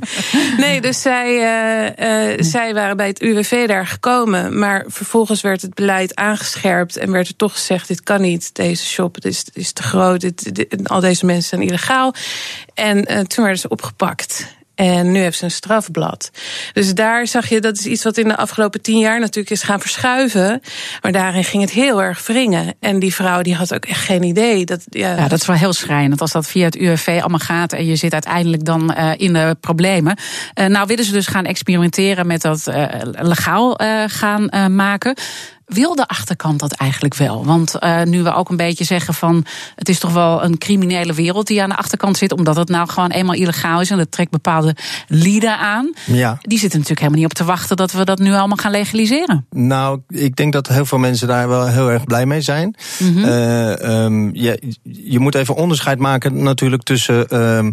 nee, 0.65 0.81
dus 0.81 1.01
zij, 1.03 1.39
eh, 1.39 2.33
eh, 2.33 2.39
zij 2.41 2.75
waren 2.75 2.97
bij 2.97 3.07
het 3.07 3.23
UWV 3.23 3.67
daar 3.69 3.87
gekomen. 3.87 4.59
Maar 4.59 4.85
vervolgens 4.89 5.41
werd 5.41 5.63
het 5.63 5.75
beleid 5.75 6.15
aangescherpt. 6.15 6.97
En 6.97 7.11
werd 7.13 7.29
er 7.29 7.37
toch 7.37 7.53
gezegd: 7.53 7.89
kan 8.03 8.21
niet, 8.21 8.55
deze 8.55 8.85
shop. 8.85 9.19
Is, 9.19 9.45
is 9.53 9.73
te 9.73 9.83
groot. 9.83 10.21
Dit, 10.21 10.89
al 10.89 11.01
deze 11.01 11.27
mensen 11.27 11.49
zijn 11.49 11.63
illegaal. 11.69 12.15
En 12.75 13.05
eh, 13.05 13.21
toen 13.21 13.45
werden 13.45 13.61
ze 13.61 13.69
opgepakt. 13.69 14.59
En 14.81 15.13
nu 15.13 15.21
heeft 15.21 15.39
ze 15.39 15.45
een 15.45 15.51
strafblad. 15.51 16.31
Dus 16.73 16.95
daar 16.95 17.27
zag 17.27 17.49
je, 17.49 17.61
dat 17.61 17.79
is 17.79 17.87
iets 17.87 18.05
wat 18.05 18.17
in 18.17 18.29
de 18.29 18.37
afgelopen 18.37 18.83
tien 18.83 18.99
jaar 18.99 19.21
natuurlijk 19.21 19.51
is 19.51 19.63
gaan 19.63 19.81
verschuiven. 19.81 20.63
Maar 21.01 21.13
daarin 21.13 21.45
ging 21.45 21.63
het 21.63 21.73
heel 21.73 22.03
erg 22.03 22.27
wringen. 22.27 22.75
En 22.79 22.99
die 22.99 23.15
vrouw 23.15 23.43
die 23.43 23.55
had 23.55 23.75
ook 23.75 23.85
echt 23.85 24.05
geen 24.05 24.23
idee. 24.23 24.65
Dat, 24.65 24.83
ja, 24.89 25.29
dat 25.29 25.41
is 25.41 25.47
wel 25.47 25.57
heel 25.57 25.73
schrijnend 25.73 26.21
als 26.21 26.33
dat 26.33 26.47
via 26.47 26.65
het 26.65 26.77
UWV 26.77 27.19
allemaal 27.21 27.39
gaat 27.39 27.73
en 27.73 27.87
je 27.87 27.97
zit 27.97 28.13
uiteindelijk 28.13 28.65
dan 28.65 28.93
eh, 28.93 29.11
in 29.17 29.33
de 29.33 29.57
problemen. 29.61 30.17
Eh, 30.55 30.67
nou 30.67 30.87
willen 30.87 31.05
ze 31.05 31.13
dus 31.13 31.27
gaan 31.27 31.45
experimenteren 31.45 32.27
met 32.27 32.43
dat 32.43 32.67
legaal 33.13 33.81
gaan 34.07 34.75
maken. 34.75 35.15
Wil 35.71 35.95
de 35.95 36.07
achterkant 36.07 36.61
dat 36.61 36.73
eigenlijk 36.73 37.15
wel? 37.15 37.45
Want 37.45 37.79
eh, 37.79 38.03
nu 38.03 38.23
we 38.23 38.35
ook 38.35 38.49
een 38.49 38.57
beetje 38.57 38.85
zeggen 38.85 39.15
van 39.15 39.45
het 39.75 39.89
is 39.89 39.99
toch 39.99 40.13
wel 40.13 40.45
een 40.45 40.59
criminele 40.59 41.13
wereld 41.13 41.47
die 41.47 41.63
aan 41.63 41.69
de 41.69 41.77
achterkant 41.77 42.17
zit, 42.17 42.33
omdat 42.33 42.57
het 42.57 42.69
nou 42.69 42.89
gewoon 42.89 43.11
eenmaal 43.11 43.35
illegaal 43.35 43.81
is 43.81 43.91
en 43.91 43.99
dat 43.99 44.11
trekt 44.11 44.31
bepaalde 44.31 44.77
lieden 45.09 45.59
aan. 45.59 45.93
Ja. 46.07 46.39
Die 46.41 46.59
zitten 46.59 46.79
natuurlijk 46.79 47.07
helemaal 47.07 47.21
niet 47.21 47.31
op 47.31 47.37
te 47.37 47.45
wachten 47.45 47.77
dat 47.77 47.93
we 47.93 48.05
dat 48.05 48.19
nu 48.19 48.33
allemaal 48.33 48.57
gaan 48.57 48.71
legaliseren. 48.71 49.47
Nou, 49.51 50.01
ik 50.09 50.37
denk 50.37 50.53
dat 50.53 50.69
heel 50.69 50.85
veel 50.85 50.99
mensen 50.99 51.29
daar 51.29 51.49
wel 51.49 51.67
heel 51.67 51.91
erg 51.91 52.05
blij 52.05 52.27
mee 52.27 52.41
zijn. 52.41 52.75
Eh, 52.99 53.83
ehm, 53.83 54.35
je, 54.35 54.77
je 54.83 55.19
moet 55.19 55.35
even 55.35 55.55
onderscheid 55.55 55.99
maken 55.99 56.43
natuurlijk 56.43 56.83
tussen 56.83 57.29
ehm, 57.29 57.71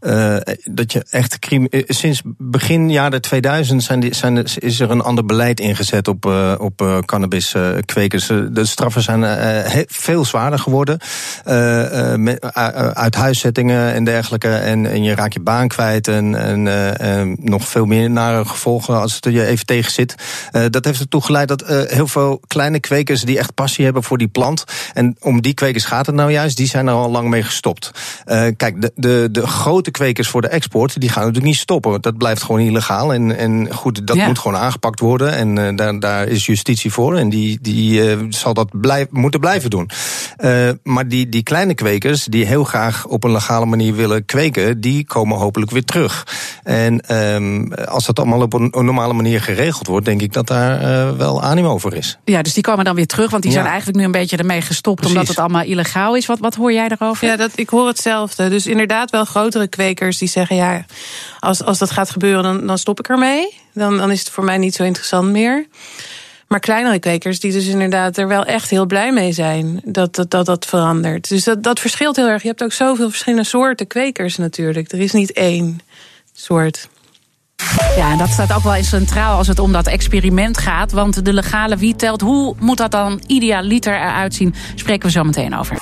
eh, 0.00 0.36
dat 0.64 0.92
je 0.92 1.04
echt 1.10 1.38
sinds 1.86 2.22
begin 2.24 2.90
jaren 2.90 3.20
2000 3.20 3.82
zijn 3.82 4.00
die, 4.00 4.14
zijn, 4.14 4.44
is 4.58 4.80
er 4.80 4.90
een 4.90 5.00
ander 5.00 5.24
beleid 5.24 5.60
ingezet 5.60 6.08
op, 6.08 6.24
op 6.58 6.80
eh, 6.80 6.98
cannabiskwekers. 7.40 8.28
Eh, 8.30 8.36
de 8.50 8.64
straffen 8.66 9.02
zijn 9.02 9.24
eh, 9.24 9.82
veel 9.86 10.24
zwaarder 10.24 10.58
geworden. 10.58 10.98
Eh, 11.44 12.12
eh, 12.12 12.18
met, 12.18 12.54
uit 12.94 13.14
huiszettingen 13.14 13.92
en 13.94 14.04
dergelijke. 14.04 14.48
En, 14.48 14.86
en 14.86 15.02
je 15.02 15.14
raakt 15.14 15.34
je 15.34 15.40
baan 15.40 15.68
kwijt. 15.68 16.08
En, 16.08 16.34
en 16.34 16.66
eh, 16.68 17.20
eh, 17.20 17.36
nog 17.40 17.68
veel 17.68 17.84
meer 17.86 18.10
nare 18.10 18.44
gevolgen 18.44 19.00
als 19.00 19.14
het 19.20 19.32
je 19.34 19.46
even 19.46 19.66
tegen 19.66 19.92
zit. 19.92 20.14
Eh, 20.52 20.62
dat 20.70 20.84
heeft 20.84 21.00
ertoe 21.00 21.22
geleid 21.22 21.48
dat 21.48 21.62
eh, 21.62 21.80
heel 21.86 22.06
veel 22.08 22.40
kleine 22.46 22.80
kwekers 22.80 23.22
die 23.22 23.38
echt 23.38 23.54
passie 23.54 23.84
hebben 23.84 24.02
voor 24.02 24.18
die 24.18 24.28
plant. 24.28 24.64
En 24.94 25.16
om 25.20 25.40
die 25.42 25.54
kwekers 25.54 25.84
gaat 25.84 26.06
het 26.06 26.14
nou 26.14 26.30
juist. 26.30 26.56
Die 26.56 26.66
zijn 26.66 26.86
er 26.86 26.92
al 26.92 27.10
lang 27.10 27.28
mee 27.28 27.42
gestopt. 27.42 27.90
Eh, 28.24 28.46
kijk, 28.56 28.80
de, 28.80 28.92
de, 28.94 29.28
de 29.32 29.46
grote 29.46 29.90
kwekers 29.90 30.28
voor 30.28 30.40
de 30.40 30.48
export, 30.48 31.00
die 31.00 31.08
gaan 31.08 31.22
natuurlijk 31.22 31.46
niet 31.46 31.56
stoppen. 31.56 31.90
Want 31.90 32.02
dat 32.02 32.16
blijft 32.18 32.42
gewoon 32.42 32.60
illegaal. 32.60 33.12
En, 33.14 33.36
en 33.38 33.74
goed, 33.74 34.06
dat 34.06 34.16
Ja. 34.16 34.26
moet 34.26 34.38
gewoon 34.38 34.60
aangepakt 34.60 35.00
worden. 35.00 35.32
En 35.32 35.58
eh, 35.58 35.76
daar, 35.76 36.00
daar 36.00 36.26
is 36.26 36.46
justitie 36.46 36.92
voor. 36.92 37.16
En 37.16 37.27
die, 37.28 37.58
die 37.62 38.10
eh, 38.10 38.18
zal 38.28 38.54
dat 38.54 38.80
blijf, 38.80 39.06
moeten 39.10 39.40
blijven 39.40 39.70
doen. 39.70 39.90
Eh, 40.36 40.70
maar 40.82 41.08
die, 41.08 41.28
die 41.28 41.42
kleine 41.42 41.74
kwekers, 41.74 42.24
die 42.24 42.46
heel 42.46 42.64
graag 42.64 43.06
op 43.06 43.24
een 43.24 43.32
legale 43.32 43.66
manier 43.66 43.94
willen 43.94 44.24
kweken, 44.24 44.80
die 44.80 45.04
komen 45.06 45.38
hopelijk 45.38 45.70
weer 45.70 45.84
terug. 45.84 46.26
En 46.62 47.00
ehm, 47.00 47.72
als 47.72 48.06
dat 48.06 48.18
allemaal 48.18 48.40
op 48.42 48.52
een, 48.52 48.68
een 48.70 48.84
normale 48.84 49.12
manier 49.12 49.40
geregeld 49.40 49.86
wordt, 49.86 50.06
denk 50.06 50.20
ik 50.22 50.32
dat 50.32 50.46
daar 50.46 50.80
eh, 50.80 51.16
wel 51.16 51.42
animo 51.42 51.78
voor 51.78 51.94
is. 51.94 52.18
Ja, 52.24 52.42
dus 52.42 52.54
die 52.54 52.62
komen 52.62 52.84
dan 52.84 52.94
weer 52.94 53.06
terug, 53.06 53.30
want 53.30 53.42
die 53.42 53.52
Ja. 53.52 53.58
zijn 53.58 53.68
eigenlijk 53.70 53.98
nu 53.98 54.04
een 54.04 54.12
beetje 54.12 54.36
ermee 54.36 54.60
gestopt 54.60 55.06
omdat 55.06 55.28
het 55.28 55.38
allemaal 55.38 55.64
illegaal 55.64 56.16
is. 56.16 56.26
Wat, 56.26 56.38
wat 56.38 56.54
hoor 56.54 56.72
jij 56.72 56.88
daarover? 56.88 57.26
Ja, 57.26 57.36
dat, 57.36 57.50
ik 57.54 57.68
hoor 57.68 57.86
hetzelfde. 57.86 58.48
Dus 58.48 58.66
inderdaad 58.66 59.10
wel 59.10 59.24
grotere 59.24 59.68
kwekers 59.68 60.18
die 60.18 60.28
zeggen... 60.28 60.56
ja, 60.56 60.84
als, 61.38 61.62
als 61.64 61.78
dat 61.78 61.90
gaat 61.90 62.10
gebeuren, 62.10 62.42
dan, 62.42 62.66
dan 62.66 62.78
stop 62.78 62.98
ik 62.98 63.08
ermee. 63.08 63.54
Dan, 63.74 63.96
dan 63.96 64.10
is 64.10 64.18
het 64.20 64.30
voor 64.30 64.44
mij 64.44 64.58
niet 64.58 64.74
zo 64.74 64.82
interessant 64.82 65.30
meer. 65.30 65.66
Maar 66.48 66.60
kleinere 66.60 66.98
kwekers 66.98 67.40
die 67.40 67.52
dus 67.52 67.66
inderdaad 67.66 68.16
er 68.16 68.28
wel 68.28 68.44
echt 68.44 68.70
heel 68.70 68.86
blij 68.86 69.12
mee 69.12 69.32
zijn... 69.32 69.80
dat 69.84 70.14
dat, 70.14 70.30
dat, 70.30 70.46
dat 70.46 70.66
verandert. 70.66 71.28
Dus 71.28 71.44
dat, 71.44 71.62
dat 71.62 71.80
verschilt 71.80 72.16
heel 72.16 72.28
erg. 72.28 72.42
Je 72.42 72.48
hebt 72.48 72.62
ook 72.62 72.72
zoveel 72.72 73.08
verschillende 73.08 73.44
soorten 73.44 73.86
kwekers 73.86 74.36
natuurlijk. 74.36 74.92
Er 74.92 75.00
is 75.00 75.12
niet 75.12 75.32
één 75.32 75.80
soort. 76.32 76.88
Ja, 77.96 78.10
en 78.10 78.18
dat 78.18 78.28
staat 78.28 78.52
ook 78.52 78.62
wel 78.62 78.74
eens 78.74 78.88
centraal 78.88 79.36
als 79.36 79.46
het 79.46 79.58
om 79.58 79.72
dat 79.72 79.86
experiment 79.86 80.58
gaat. 80.58 80.92
Want 80.92 81.24
de 81.24 81.32
legale 81.32 81.76
wiet 81.76 81.98
telt. 81.98 82.20
Hoe 82.20 82.54
moet 82.58 82.76
dat 82.76 82.90
dan 82.90 83.22
idealiter 83.26 83.94
eruit 83.94 84.34
zien? 84.34 84.54
Spreken 84.74 85.06
we 85.06 85.12
zo 85.12 85.22
meteen 85.22 85.56
over. 85.56 85.78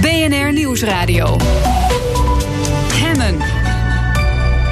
BNR 0.00 0.52
Nieuwsradio. 0.52 1.36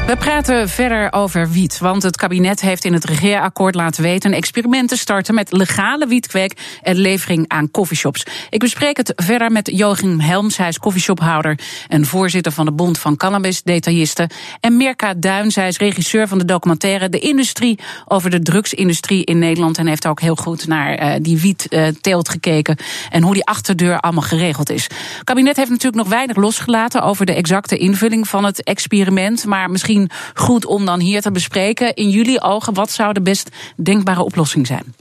We 0.08 0.16
praten 0.16 0.68
verder 0.68 1.12
over 1.12 1.50
wiet, 1.50 1.78
want 1.78 2.02
het 2.02 2.16
kabinet 2.16 2.60
heeft 2.60 2.84
in 2.84 2.92
het 2.92 3.04
regeerakkoord 3.04 3.74
laten 3.74 4.02
weten 4.02 4.30
een 4.30 4.36
experiment 4.36 4.88
te 4.88 4.96
starten 4.96 5.34
met 5.34 5.52
legale 5.52 6.06
wietkweek 6.06 6.78
en 6.82 6.96
levering 6.96 7.44
aan 7.48 7.70
coffeeshops. 7.70 8.26
Ik 8.50 8.58
bespreek 8.58 8.96
het 8.96 9.12
verder 9.16 9.52
met 9.52 9.70
Joachim 9.72 10.20
Helms, 10.20 10.56
hij 10.56 10.68
is 10.68 10.78
coffeeshophouder 10.78 11.58
en 11.88 12.06
voorzitter 12.06 12.52
van 12.52 12.64
de 12.64 12.72
Bond 12.72 12.98
van 12.98 13.16
Cannabis-detailisten. 13.16 14.30
En 14.60 14.76
Mirka 14.76 15.14
Duin, 15.14 15.50
zij 15.50 15.68
is 15.68 15.78
regisseur 15.78 16.28
van 16.28 16.38
de 16.38 16.44
documentaire 16.44 17.08
De 17.08 17.18
Industrie 17.18 17.78
over 18.06 18.30
de 18.30 18.40
drugsindustrie 18.40 19.24
in 19.24 19.38
Nederland 19.38 19.78
en 19.78 19.86
heeft 19.86 20.06
ook 20.06 20.20
heel 20.20 20.36
goed 20.36 20.66
naar 20.66 20.94
eh, 20.94 21.14
die 21.22 21.38
wietteelt 21.38 22.28
gekeken 22.28 22.76
en 23.10 23.22
hoe 23.22 23.34
die 23.34 23.46
achterdeur 23.46 24.00
allemaal 24.00 24.22
geregeld 24.22 24.70
is. 24.70 24.82
Het 24.82 25.24
kabinet 25.24 25.56
heeft 25.56 25.70
natuurlijk 25.70 26.02
nog 26.02 26.08
weinig 26.08 26.36
losgelaten 26.36 27.02
over 27.02 27.26
de 27.26 27.34
exacte 27.34 27.76
invulling 27.76 28.28
van 28.28 28.44
het 28.44 28.62
experiment, 28.62 29.44
maar 29.44 29.70
misschien 29.70 29.96
goed 30.34 30.66
om 30.66 30.84
dan 30.84 31.00
hier 31.00 31.20
te 31.20 31.30
bespreken. 31.30 31.94
In 31.94 32.10
jullie 32.10 32.42
ogen, 32.42 32.74
wat 32.74 32.90
zou 32.90 33.12
de 33.12 33.22
best 33.22 33.48
denkbare 33.76 34.22
oplossing 34.22 34.66
zijn? 34.66 34.94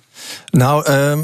Nou, 0.51 0.85
ehm, 0.85 1.19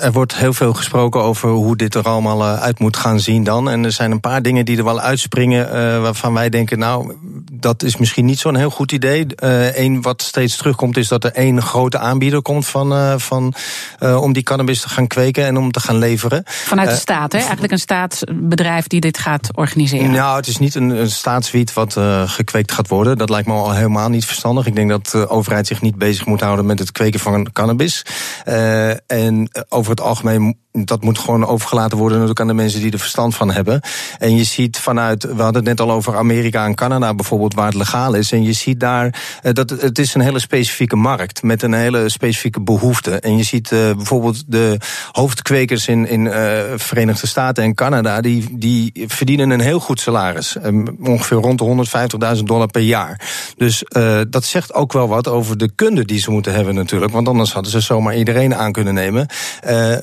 er 0.00 0.12
wordt 0.12 0.36
heel 0.36 0.52
veel 0.52 0.72
gesproken 0.74 1.22
over 1.22 1.48
hoe 1.48 1.76
dit 1.76 1.94
er 1.94 2.02
allemaal 2.02 2.42
eh, 2.42 2.60
uit 2.60 2.78
moet 2.78 2.96
gaan 2.96 3.20
zien 3.20 3.44
dan. 3.44 3.70
En 3.70 3.84
er 3.84 3.92
zijn 3.92 4.10
een 4.10 4.20
paar 4.20 4.42
dingen 4.42 4.64
die 4.64 4.78
er 4.78 4.84
wel 4.84 5.00
uitspringen 5.00 5.70
eh, 5.70 6.00
waarvan 6.00 6.34
wij 6.34 6.48
denken, 6.48 6.78
nou, 6.78 7.14
dat 7.52 7.82
is 7.82 7.96
misschien 7.96 8.24
niet 8.24 8.38
zo'n 8.38 8.56
heel 8.56 8.70
goed 8.70 8.92
idee. 8.92 9.26
Eén 9.74 10.02
wat 10.02 10.22
steeds 10.22 10.56
terugkomt 10.56 10.96
is 10.96 11.08
dat 11.08 11.24
er 11.24 11.32
één 11.32 11.62
grote 11.62 11.98
aanbieder 11.98 12.42
komt 12.42 12.66
van, 12.66 12.92
eh, 12.92 13.14
van, 13.16 13.54
eh, 13.98 14.22
om 14.22 14.32
die 14.32 14.42
cannabis 14.42 14.80
te 14.80 14.88
gaan 14.88 15.06
kweken 15.06 15.44
en 15.44 15.56
om 15.56 15.70
te 15.72 15.80
gaan 15.80 15.98
leveren. 15.98 16.42
Vanuit 16.46 16.88
de 16.88 16.94
Eh, 16.94 17.00
staat, 17.00 17.32
hè? 17.32 17.38
Eigenlijk 17.38 17.72
een 17.72 17.78
staatsbedrijf 17.78 18.86
die 18.86 19.00
dit 19.00 19.18
gaat 19.18 19.48
organiseren. 19.54 20.10
Nou, 20.10 20.36
het 20.36 20.46
is 20.46 20.58
niet 20.58 20.74
een, 20.74 20.90
een 20.90 21.10
staatswiet 21.10 21.72
wat 21.72 21.96
eh, 21.96 22.22
gekweekt 22.26 22.72
gaat 22.72 22.88
worden. 22.88 23.18
Dat 23.18 23.30
lijkt 23.30 23.46
me 23.46 23.52
al 23.54 23.72
helemaal 23.72 24.08
niet 24.08 24.24
verstandig. 24.24 24.66
Ik 24.66 24.74
denk 24.74 24.90
dat 24.90 25.06
de 25.06 25.28
overheid 25.28 25.66
zich 25.66 25.80
niet 25.80 25.96
bezig 25.96 26.26
moet 26.26 26.40
houden 26.40 26.66
met 26.66 26.78
het 26.78 26.92
kweken 26.92 27.20
van 27.20 27.52
cannabis. 27.52 28.02
Eh, 28.44 28.90
en 29.10 29.48
over 29.68 29.90
het 29.90 30.00
algemeen 30.00 30.58
dat 30.84 31.02
moet 31.02 31.18
gewoon 31.18 31.46
overgelaten 31.46 31.98
worden 31.98 32.18
natuurlijk 32.18 32.40
aan 32.40 32.56
de 32.56 32.62
mensen 32.62 32.80
die 32.80 32.92
er 32.92 32.98
verstand 32.98 33.34
van 33.34 33.50
hebben. 33.50 33.80
En 34.18 34.36
je 34.36 34.44
ziet 34.44 34.78
vanuit, 34.78 35.22
we 35.22 35.42
hadden 35.42 35.54
het 35.54 35.64
net 35.64 35.80
al 35.80 35.92
over 35.92 36.16
Amerika 36.16 36.64
en 36.64 36.74
Canada 36.74 37.14
bijvoorbeeld, 37.14 37.54
waar 37.54 37.66
het 37.66 37.74
legaal 37.74 38.14
is. 38.14 38.32
En 38.32 38.42
je 38.42 38.52
ziet 38.52 38.80
daar 38.80 39.04
uh, 39.42 39.52
dat 39.52 39.70
het 39.70 39.98
is 39.98 40.14
een 40.14 40.20
hele 40.20 40.38
specifieke 40.38 40.96
markt 40.96 41.42
met 41.42 41.62
een 41.62 41.72
hele 41.72 42.08
specifieke 42.08 42.60
behoefte. 42.60 43.20
En 43.20 43.36
je 43.36 43.42
ziet 43.42 43.70
uh, 43.70 43.78
bijvoorbeeld 43.94 44.44
de 44.46 44.78
hoofdkwekers 45.12 45.88
in, 45.88 46.08
in 46.08 46.30
Verenigde 46.76 47.26
Staten 47.26 47.64
en 47.64 47.74
Canada, 47.74 48.20
die, 48.20 48.58
die 48.58 48.92
verdienen 49.06 49.50
een 49.50 49.60
heel 49.60 49.80
goed 49.80 50.00
salaris. 50.00 50.56
ongeveer 51.00 51.36
rond 51.36 51.58
de 51.58 52.36
150.000 52.36 52.42
dollar 52.42 52.66
per 52.66 52.82
jaar. 52.82 53.20
Dus 53.56 53.84
dat 54.28 54.44
zegt 54.44 54.74
ook 54.74 54.92
wel 54.92 55.08
wat 55.08 55.28
over 55.28 55.58
de 55.58 55.70
kunde 55.74 56.04
die 56.04 56.20
ze 56.20 56.30
moeten 56.30 56.54
hebben 56.54 56.74
natuurlijk. 56.74 57.12
Want 57.12 57.28
anders 57.28 57.52
hadden 57.52 57.72
ze 57.72 57.80
zomaar 57.80 58.16
iedereen 58.16 58.54
aan 58.54 58.72
kunnen 58.72 58.94
nemen. 58.94 59.26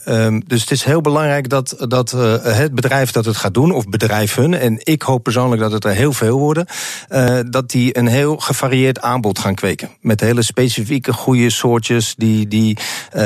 Um, 0.07 0.43
dus 0.47 0.62
het 0.69 0.71
is 0.71 0.84
heel 0.84 1.02
belangrijk 1.02 1.49
dat, 1.49 1.76
dat 1.80 2.13
uh, 2.15 2.36
het 2.41 2.76
bedrijf 2.76 3.12
dat 3.12 3.26
het 3.26 3.38
gaat 3.38 3.54
doen, 3.54 3.71
of 3.71 3.88
bedrijven, 3.89 4.60
en 4.60 4.80
ik 4.84 5.02
hoop 5.02 5.23
persoonlijk 5.23 5.62
dat 5.62 5.71
het 5.71 5.86
er 5.86 5.91
heel 5.91 6.13
veel 6.13 6.39
worden, 6.39 6.65
uh, 7.10 7.39
dat 7.49 7.69
die 7.69 7.97
een 7.97 8.08
heel 8.08 8.38
gevarieerd 8.38 9.02
aanbod 9.02 9.39
gaan 9.39 9.56
kweken. 9.56 9.89
Met 10.02 10.19
hele 10.19 10.41
specifieke 10.41 11.13
goede 11.13 11.49
soortjes 11.49 12.15
die, 12.17 12.47
die, 12.47 12.78
uh, 12.78 13.21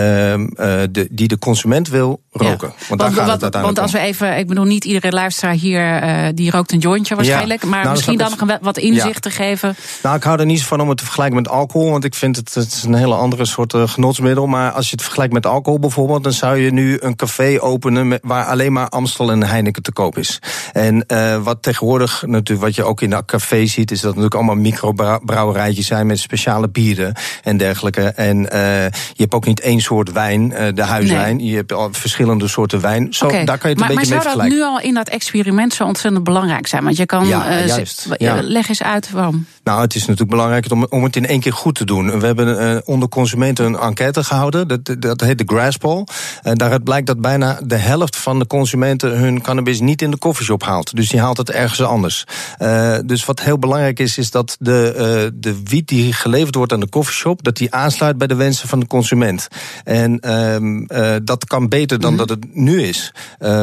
de, 0.91 1.07
die 1.11 1.27
de 1.27 1.37
consument 1.37 1.89
wil 1.89 2.21
roken. 2.31 2.73
Ja. 2.77 2.95
Want, 2.95 3.15
want, 3.15 3.41
het 3.41 3.55
want 3.55 3.79
als 3.79 3.91
we 3.91 3.99
even, 3.99 4.37
ik 4.37 4.47
bedoel, 4.47 4.65
niet 4.65 4.85
iedere 4.85 5.11
luisteraar 5.11 5.53
hier 5.53 6.01
die 6.35 6.51
rookt 6.51 6.71
een 6.71 6.79
jointje 6.79 7.15
waarschijnlijk, 7.15 7.63
ja. 7.63 7.69
maar 7.69 7.81
nou, 7.81 7.91
misschien 7.91 8.17
dan 8.17 8.33
nog 8.37 8.57
wat 8.61 8.77
inzicht 8.77 9.05
ja. 9.05 9.19
te 9.19 9.29
geven. 9.29 9.75
Nou, 10.03 10.15
ik 10.15 10.23
hou 10.23 10.39
er 10.39 10.45
niet 10.45 10.63
van 10.63 10.81
om 10.81 10.89
het 10.89 10.97
te 10.97 11.03
vergelijken 11.03 11.35
met 11.35 11.49
alcohol, 11.49 11.91
want 11.91 12.03
ik 12.03 12.15
vind 12.15 12.35
het, 12.35 12.53
het 12.53 12.73
is 12.73 12.83
een 12.83 12.93
hele 12.93 13.15
andere 13.15 13.45
soort 13.45 13.73
genotsmiddel. 13.77 14.47
Maar 14.47 14.71
als 14.71 14.85
je 14.85 14.91
het 14.91 15.01
vergelijkt 15.01 15.33
met 15.33 15.45
alcohol 15.45 15.79
bijvoorbeeld, 15.79 16.23
dan 16.23 16.33
zou 16.33 16.57
je 16.57 16.71
nu 16.71 16.97
een 16.99 17.15
café 17.27 17.61
openen 17.61 18.07
met, 18.07 18.19
waar 18.23 18.45
alleen 18.45 18.73
maar 18.73 18.89
Amstel 18.89 19.31
en 19.31 19.43
Heineken 19.43 19.83
te 19.83 19.91
koop 19.91 20.17
is. 20.17 20.39
En 20.73 21.03
uh, 21.07 21.43
wat 21.43 21.61
tegenwoordig 21.61 22.23
natuurlijk, 22.25 22.67
wat 22.67 22.75
je 22.75 22.83
ook 22.83 23.01
in 23.01 23.09
dat 23.09 23.25
café 23.25 23.65
ziet, 23.65 23.91
is 23.91 23.99
dat 23.99 24.09
natuurlijk 24.09 24.35
allemaal 24.35 24.55
microbrouwerijtjes 24.55 25.87
zijn 25.87 26.07
met 26.07 26.19
speciale 26.19 26.69
bieren 26.69 27.13
en 27.43 27.57
dergelijke. 27.57 28.01
En 28.01 28.37
uh, 28.37 28.83
je 28.85 29.23
hebt 29.23 29.33
ook 29.33 29.45
niet 29.45 29.59
één 29.59 29.81
soort 29.81 30.11
wijn, 30.11 30.51
uh, 30.51 30.67
de 30.73 30.83
huiswijn. 30.83 31.35
Nee. 31.35 31.45
Je 31.45 31.55
hebt 31.55 31.73
al 31.73 31.89
verschillende 31.91 32.47
soorten 32.47 32.81
wijn. 32.81 33.13
Zo, 33.13 33.25
okay. 33.25 33.45
daar 33.45 33.57
kan 33.57 33.69
je 33.69 33.75
het 33.75 33.79
maar, 33.79 33.89
een 33.89 33.95
beetje 33.95 34.13
mee 34.13 34.21
vergelijken. 34.21 34.57
Maar 34.57 34.59
zou 34.59 34.73
dat 34.73 34.81
nu 34.81 34.85
al 34.85 34.89
in 34.89 34.93
dat 34.93 35.07
experiment 35.07 35.73
zo 35.73 35.83
ontzettend 35.83 36.23
belangrijk 36.23 36.67
zijn? 36.67 36.83
Want 36.83 36.97
je 36.97 37.05
kan, 37.05 37.27
ja, 37.27 37.65
juist. 37.65 38.07
Ja. 38.17 38.41
leg 38.41 38.69
eens 38.69 38.83
uit 38.83 39.11
waarom. 39.11 39.45
Nou, 39.63 39.81
het 39.81 39.95
is 39.95 40.01
natuurlijk 40.01 40.29
belangrijk 40.29 40.71
om, 40.71 40.85
om 40.89 41.03
het 41.03 41.15
in 41.15 41.25
één 41.25 41.39
keer 41.39 41.53
goed 41.53 41.75
te 41.75 41.85
doen. 41.85 42.19
We 42.19 42.25
hebben 42.25 42.85
onder 42.85 43.09
consumenten 43.09 43.65
een 43.65 43.79
enquête 43.79 44.23
gehouden. 44.23 44.67
Dat, 44.67 44.95
dat 44.99 45.21
heet 45.21 45.37
de 45.37 45.43
Grass 45.45 45.77
Poll. 45.77 46.05
En 46.41 46.55
daaruit 46.55 46.83
blijkt 46.83 47.07
dat 47.07 47.16
bijna 47.19 47.59
de 47.63 47.75
helft 47.75 48.15
van 48.15 48.39
de 48.39 48.47
consumenten 48.47 49.17
hun 49.17 49.41
cannabis 49.41 49.79
niet 49.79 50.01
in 50.01 50.11
de 50.11 50.17
koffieshop 50.17 50.63
haalt. 50.63 50.95
Dus 50.95 51.09
die 51.09 51.19
haalt 51.19 51.37
het 51.37 51.51
ergens 51.51 51.81
anders. 51.81 52.23
Uh, 52.59 52.97
dus 53.05 53.25
wat 53.25 53.39
heel 53.39 53.59
belangrijk 53.59 53.99
is, 53.99 54.17
is 54.17 54.31
dat 54.31 54.55
de, 54.59 54.93
uh, 54.95 55.39
de 55.39 55.61
wiet 55.63 55.87
die 55.87 56.13
geleverd 56.13 56.55
wordt 56.55 56.73
aan 56.73 56.79
de 56.79 56.89
koffieshop, 56.89 57.43
dat 57.43 57.55
die 57.55 57.73
aansluit 57.73 58.17
bij 58.17 58.27
de 58.27 58.35
wensen 58.35 58.67
van 58.67 58.79
de 58.79 58.87
consument. 58.87 59.47
En 59.83 60.21
uh, 60.25 61.15
dat 61.23 61.45
kan 61.45 61.67
beter 61.67 61.99
dan 61.99 62.17
dat 62.17 62.29
het 62.29 62.55
nu 62.55 62.81
is. 62.83 63.13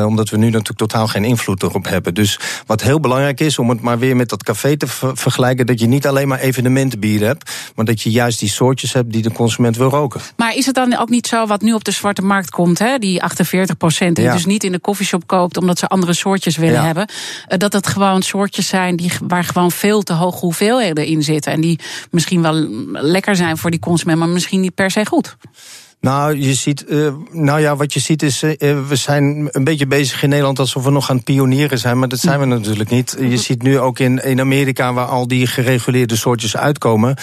omdat 0.04 0.28
we 0.28 0.36
nu 0.36 0.44
natuurlijk 0.44 0.78
totaal 0.78 1.06
geen 1.06 1.24
invloed 1.24 1.62
erop 1.62 1.88
hebben. 1.88 2.14
Dus 2.14 2.38
wat 2.66 2.82
heel 2.82 3.00
belangrijk 3.00 3.40
is, 3.40 3.58
om 3.58 3.68
het 3.68 3.80
maar 3.80 3.98
weer 3.98 4.16
met 4.16 4.28
dat 4.28 4.42
café 4.42 4.76
te 4.76 4.86
ver 4.86 5.16
vergelijken, 5.16 5.66
dat 5.66 5.80
je 5.80 5.86
niet 5.86 6.06
alleen 6.06 6.28
maar 6.28 6.38
evenementenbier 6.38 7.26
hebt, 7.26 7.50
maar 7.74 7.84
dat 7.84 8.00
je 8.02 8.10
juist 8.10 8.38
die 8.38 8.48
soortjes 8.48 8.92
hebt 8.92 9.12
die 9.12 9.22
de 9.22 9.32
consument 9.32 9.76
wil 9.76 9.88
roken. 9.88 10.20
Maar 10.36 10.54
is 10.54 10.66
het 10.66 10.74
dan 10.74 10.96
ook 10.96 11.08
niet 11.08 11.26
zo 11.26 11.46
wat 11.46 11.62
nu 11.62 11.72
op 11.72 11.84
de 11.84 11.90
zwarte 11.90 12.22
markt 12.22 12.50
komt, 12.50 12.78
hè? 12.78 12.98
die 12.98 13.22
48 13.34 13.76
procent, 13.76 14.16
die 14.16 14.24
ja. 14.24 14.32
dus 14.32 14.46
niet 14.46 14.64
in 14.64 14.72
de 14.72 14.78
koffieshop 14.78 15.26
koopt 15.26 15.56
omdat 15.56 15.78
ze 15.78 15.86
andere 15.86 16.12
soortjes 16.12 16.56
willen 16.56 16.80
ja. 16.80 16.84
hebben, 16.84 17.08
dat 17.46 17.72
het 17.72 17.86
gewoon 17.86 18.22
soortjes 18.22 18.68
zijn 18.68 18.96
die, 18.96 19.12
waar 19.26 19.44
gewoon 19.44 19.70
veel 19.70 20.02
te 20.02 20.12
hoge 20.12 20.38
hoeveelheden 20.38 21.06
in 21.06 21.22
zitten 21.22 21.52
en 21.52 21.60
die 21.60 21.78
misschien 22.10 22.42
wel 22.42 22.54
lekker 22.92 23.36
zijn 23.36 23.56
voor 23.56 23.70
die 23.70 23.80
consument, 23.80 24.18
maar 24.18 24.28
misschien 24.28 24.60
niet 24.60 24.74
per 24.74 24.90
se 24.90 25.06
goed. 25.06 25.36
Nou, 26.04 26.38
je 26.38 26.54
ziet, 26.54 26.84
uh, 26.88 27.12
nou 27.30 27.60
ja, 27.60 27.76
wat 27.76 27.92
je 27.92 28.00
ziet 28.00 28.22
is, 28.22 28.42
uh, 28.42 28.52
we 28.88 28.96
zijn 28.96 29.48
een 29.50 29.64
beetje 29.64 29.86
bezig 29.86 30.22
in 30.22 30.28
Nederland 30.28 30.58
alsof 30.58 30.84
we 30.84 30.90
nog 30.90 31.10
aan 31.10 31.16
het 31.16 31.24
pionieren 31.24 31.78
zijn, 31.78 31.98
maar 31.98 32.08
dat 32.08 32.18
zijn 32.18 32.40
we 32.40 32.46
natuurlijk 32.46 32.90
niet. 32.90 33.16
Je 33.20 33.36
ziet 33.36 33.62
nu 33.62 33.78
ook 33.78 33.98
in, 33.98 34.24
in 34.24 34.40
Amerika, 34.40 34.92
waar 34.92 35.06
al 35.06 35.28
die 35.28 35.46
gereguleerde 35.46 36.16
soortjes 36.16 36.56
uitkomen, 36.56 37.16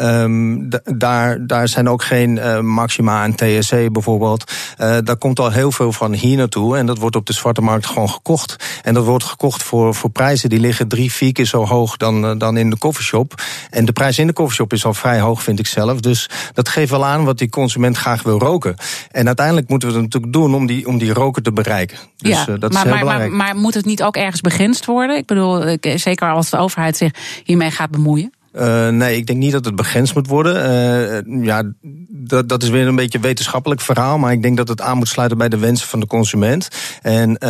um, 0.00 0.68
daar, 0.84 1.46
daar 1.46 1.68
zijn 1.68 1.88
ook 1.88 2.02
geen 2.02 2.64
maxima 2.66 3.22
aan 3.22 3.34
THC 3.34 3.92
bijvoorbeeld. 3.92 4.52
daar 4.76 5.16
komt 5.16 5.38
al 5.38 5.50
heel 5.50 5.72
veel 5.72 5.92
van 5.92 6.12
hier 6.12 6.36
naartoe 6.36 6.76
en 6.76 6.86
dat 6.86 6.98
wordt 6.98 7.16
op 7.16 7.26
de 7.26 7.32
zwarte 7.32 7.60
markt 7.60 7.86
gewoon 7.86 8.10
gekocht. 8.10 8.56
En 8.82 8.94
dat 8.94 9.04
wordt 9.04 9.24
gekocht 9.24 9.62
voor, 9.62 9.94
voor 9.94 10.10
prijzen 10.10 10.48
die 10.48 10.60
liggen 10.60 10.88
drie, 10.88 11.12
vier 11.12 11.32
keer 11.32 11.46
zo 11.46 11.66
hoog 11.66 11.96
dan, 11.96 12.38
dan 12.38 12.56
in 12.56 12.70
de 12.70 12.78
koffieshop. 12.78 13.42
En 13.70 13.84
de 13.84 13.92
prijs 13.92 14.18
in 14.18 14.26
de 14.26 14.32
koffieshop 14.32 14.72
is 14.72 14.84
al 14.84 14.94
vrij 14.94 15.20
hoog, 15.20 15.42
vind 15.42 15.58
ik 15.58 15.66
zelf. 15.66 16.00
Dus 16.00 16.30
dat 16.54 16.68
geeft 16.68 16.90
wel 16.90 17.04
aan 17.04 17.24
wat 17.24 17.38
die 17.38 17.48
consument 17.48 17.96
graag 17.98 18.22
wil 18.22 18.38
roken. 18.38 18.74
En 19.10 19.26
uiteindelijk 19.26 19.68
moeten 19.68 19.88
we 19.88 19.94
het 19.94 20.02
natuurlijk 20.02 20.32
doen 20.32 20.54
om 20.54 20.66
die, 20.66 20.86
om 20.86 20.98
die 20.98 21.12
roken 21.12 21.42
te 21.42 21.52
bereiken. 21.52 21.98
Dus 22.16 22.30
ja, 22.30 22.40
uh, 22.40 22.46
dat 22.46 22.60
maar, 22.60 22.70
is 22.70 22.76
heel 22.76 22.90
maar, 22.90 22.98
belangrijk. 22.98 23.30
Maar, 23.32 23.46
maar 23.46 23.56
moet 23.56 23.74
het 23.74 23.84
niet 23.84 24.02
ook 24.02 24.16
ergens 24.16 24.40
begrensd 24.40 24.84
worden? 24.84 25.16
Ik 25.16 25.26
bedoel, 25.26 25.76
zeker 25.80 26.30
als 26.30 26.50
de 26.50 26.58
overheid 26.58 26.96
zich 26.96 27.12
hiermee 27.44 27.70
gaat 27.70 27.90
bemoeien. 27.90 28.32
Uh, 28.58 28.88
nee, 28.88 29.16
ik 29.16 29.26
denk 29.26 29.38
niet 29.38 29.52
dat 29.52 29.64
het 29.64 29.76
begrensd 29.76 30.14
moet 30.14 30.26
worden. 30.26 30.54
Uh, 31.26 31.44
ja, 31.44 31.62
dat, 32.08 32.48
dat 32.48 32.62
is 32.62 32.68
weer 32.68 32.86
een 32.86 32.96
beetje 32.96 33.18
een 33.18 33.24
wetenschappelijk 33.24 33.80
verhaal. 33.80 34.18
Maar 34.18 34.32
ik 34.32 34.42
denk 34.42 34.56
dat 34.56 34.68
het 34.68 34.80
aan 34.80 34.96
moet 34.96 35.08
sluiten 35.08 35.38
bij 35.38 35.48
de 35.48 35.58
wensen 35.58 35.88
van 35.88 36.00
de 36.00 36.06
consument. 36.06 36.68
En, 37.02 37.36
uh, 37.40 37.48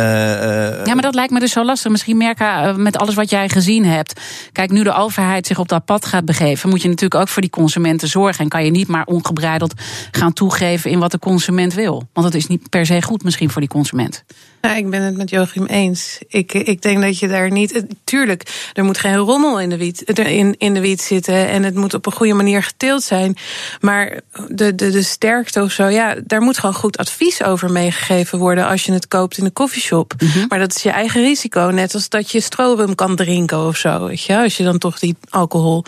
ja, 0.85 0.93
maar 0.93 1.01
dat 1.01 1.15
lijkt 1.15 1.31
me 1.31 1.39
dus 1.39 1.51
zo 1.51 1.65
lastig. 1.65 1.91
Misschien 1.91 2.17
merken 2.17 2.81
met 2.81 2.97
alles 2.97 3.15
wat 3.15 3.29
jij 3.29 3.49
gezien 3.49 3.85
hebt. 3.85 4.21
Kijk, 4.51 4.71
nu 4.71 4.83
de 4.83 4.93
overheid 4.93 5.47
zich 5.47 5.59
op 5.59 5.67
dat 5.67 5.85
pad 5.85 6.05
gaat 6.05 6.25
begeven, 6.25 6.69
moet 6.69 6.81
je 6.81 6.87
natuurlijk 6.87 7.21
ook 7.21 7.27
voor 7.27 7.41
die 7.41 7.51
consumenten 7.51 8.07
zorgen. 8.07 8.43
En 8.43 8.49
kan 8.49 8.65
je 8.65 8.71
niet 8.71 8.87
maar 8.87 9.05
ongebreideld 9.05 9.73
gaan 10.11 10.33
toegeven 10.33 10.91
in 10.91 10.99
wat 10.99 11.11
de 11.11 11.19
consument 11.19 11.73
wil. 11.73 12.07
Want 12.13 12.31
dat 12.31 12.41
is 12.41 12.47
niet 12.47 12.69
per 12.69 12.85
se 12.85 13.01
goed 13.01 13.23
misschien 13.23 13.49
voor 13.49 13.61
die 13.61 13.69
consument. 13.69 14.23
Ja, 14.61 14.75
ik 14.75 14.89
ben 14.89 15.01
het 15.01 15.17
met 15.17 15.29
Joachim 15.29 15.65
eens. 15.65 16.19
Ik, 16.27 16.53
ik 16.53 16.81
denk 16.81 17.01
dat 17.01 17.19
je 17.19 17.27
daar 17.27 17.51
niet. 17.51 17.83
Tuurlijk, 18.03 18.69
er 18.73 18.83
moet 18.83 18.97
geen 18.97 19.15
rommel 19.15 19.59
in 19.59 19.69
de 19.69 19.77
wiet, 19.77 20.01
in, 20.01 20.55
in 20.57 20.73
de 20.73 20.79
wiet 20.79 21.01
zitten. 21.01 21.47
En 21.47 21.63
het 21.63 21.75
moet 21.75 21.93
op 21.93 22.05
een 22.05 22.11
goede 22.11 22.33
manier 22.33 22.63
geteeld 22.63 23.03
zijn. 23.03 23.37
Maar 23.79 24.19
de, 24.47 24.75
de, 24.75 24.89
de 24.89 25.03
sterkte 25.03 25.61
of 25.61 25.71
zo, 25.71 25.85
ja, 25.85 26.15
daar 26.23 26.41
moet 26.41 26.57
gewoon 26.57 26.75
goed 26.75 26.97
advies 26.97 27.43
over 27.43 27.71
meegegeven 27.71 28.39
worden 28.39 28.67
als 28.67 28.83
je 28.83 28.91
het 28.91 29.07
koopt 29.07 29.37
in 29.37 29.43
de 29.43 29.49
koffieshop. 29.49 30.13
Mm 30.17 30.29
-hmm. 30.29 30.45
Maar 30.47 30.59
dat 30.59 30.75
is 30.75 30.83
je 30.83 30.89
eigen 30.89 31.21
risico. 31.21 31.69
Net 31.69 31.93
als 31.93 32.09
dat 32.09 32.31
je 32.31 32.41
stroom 32.41 32.95
kan 32.95 33.15
drinken 33.15 33.65
of 33.65 33.77
zo. 33.77 34.07
Weet 34.07 34.23
je, 34.23 34.37
als 34.37 34.57
je 34.57 34.63
dan 34.63 34.77
toch 34.77 34.99
die 34.99 35.15
alcohol 35.29 35.83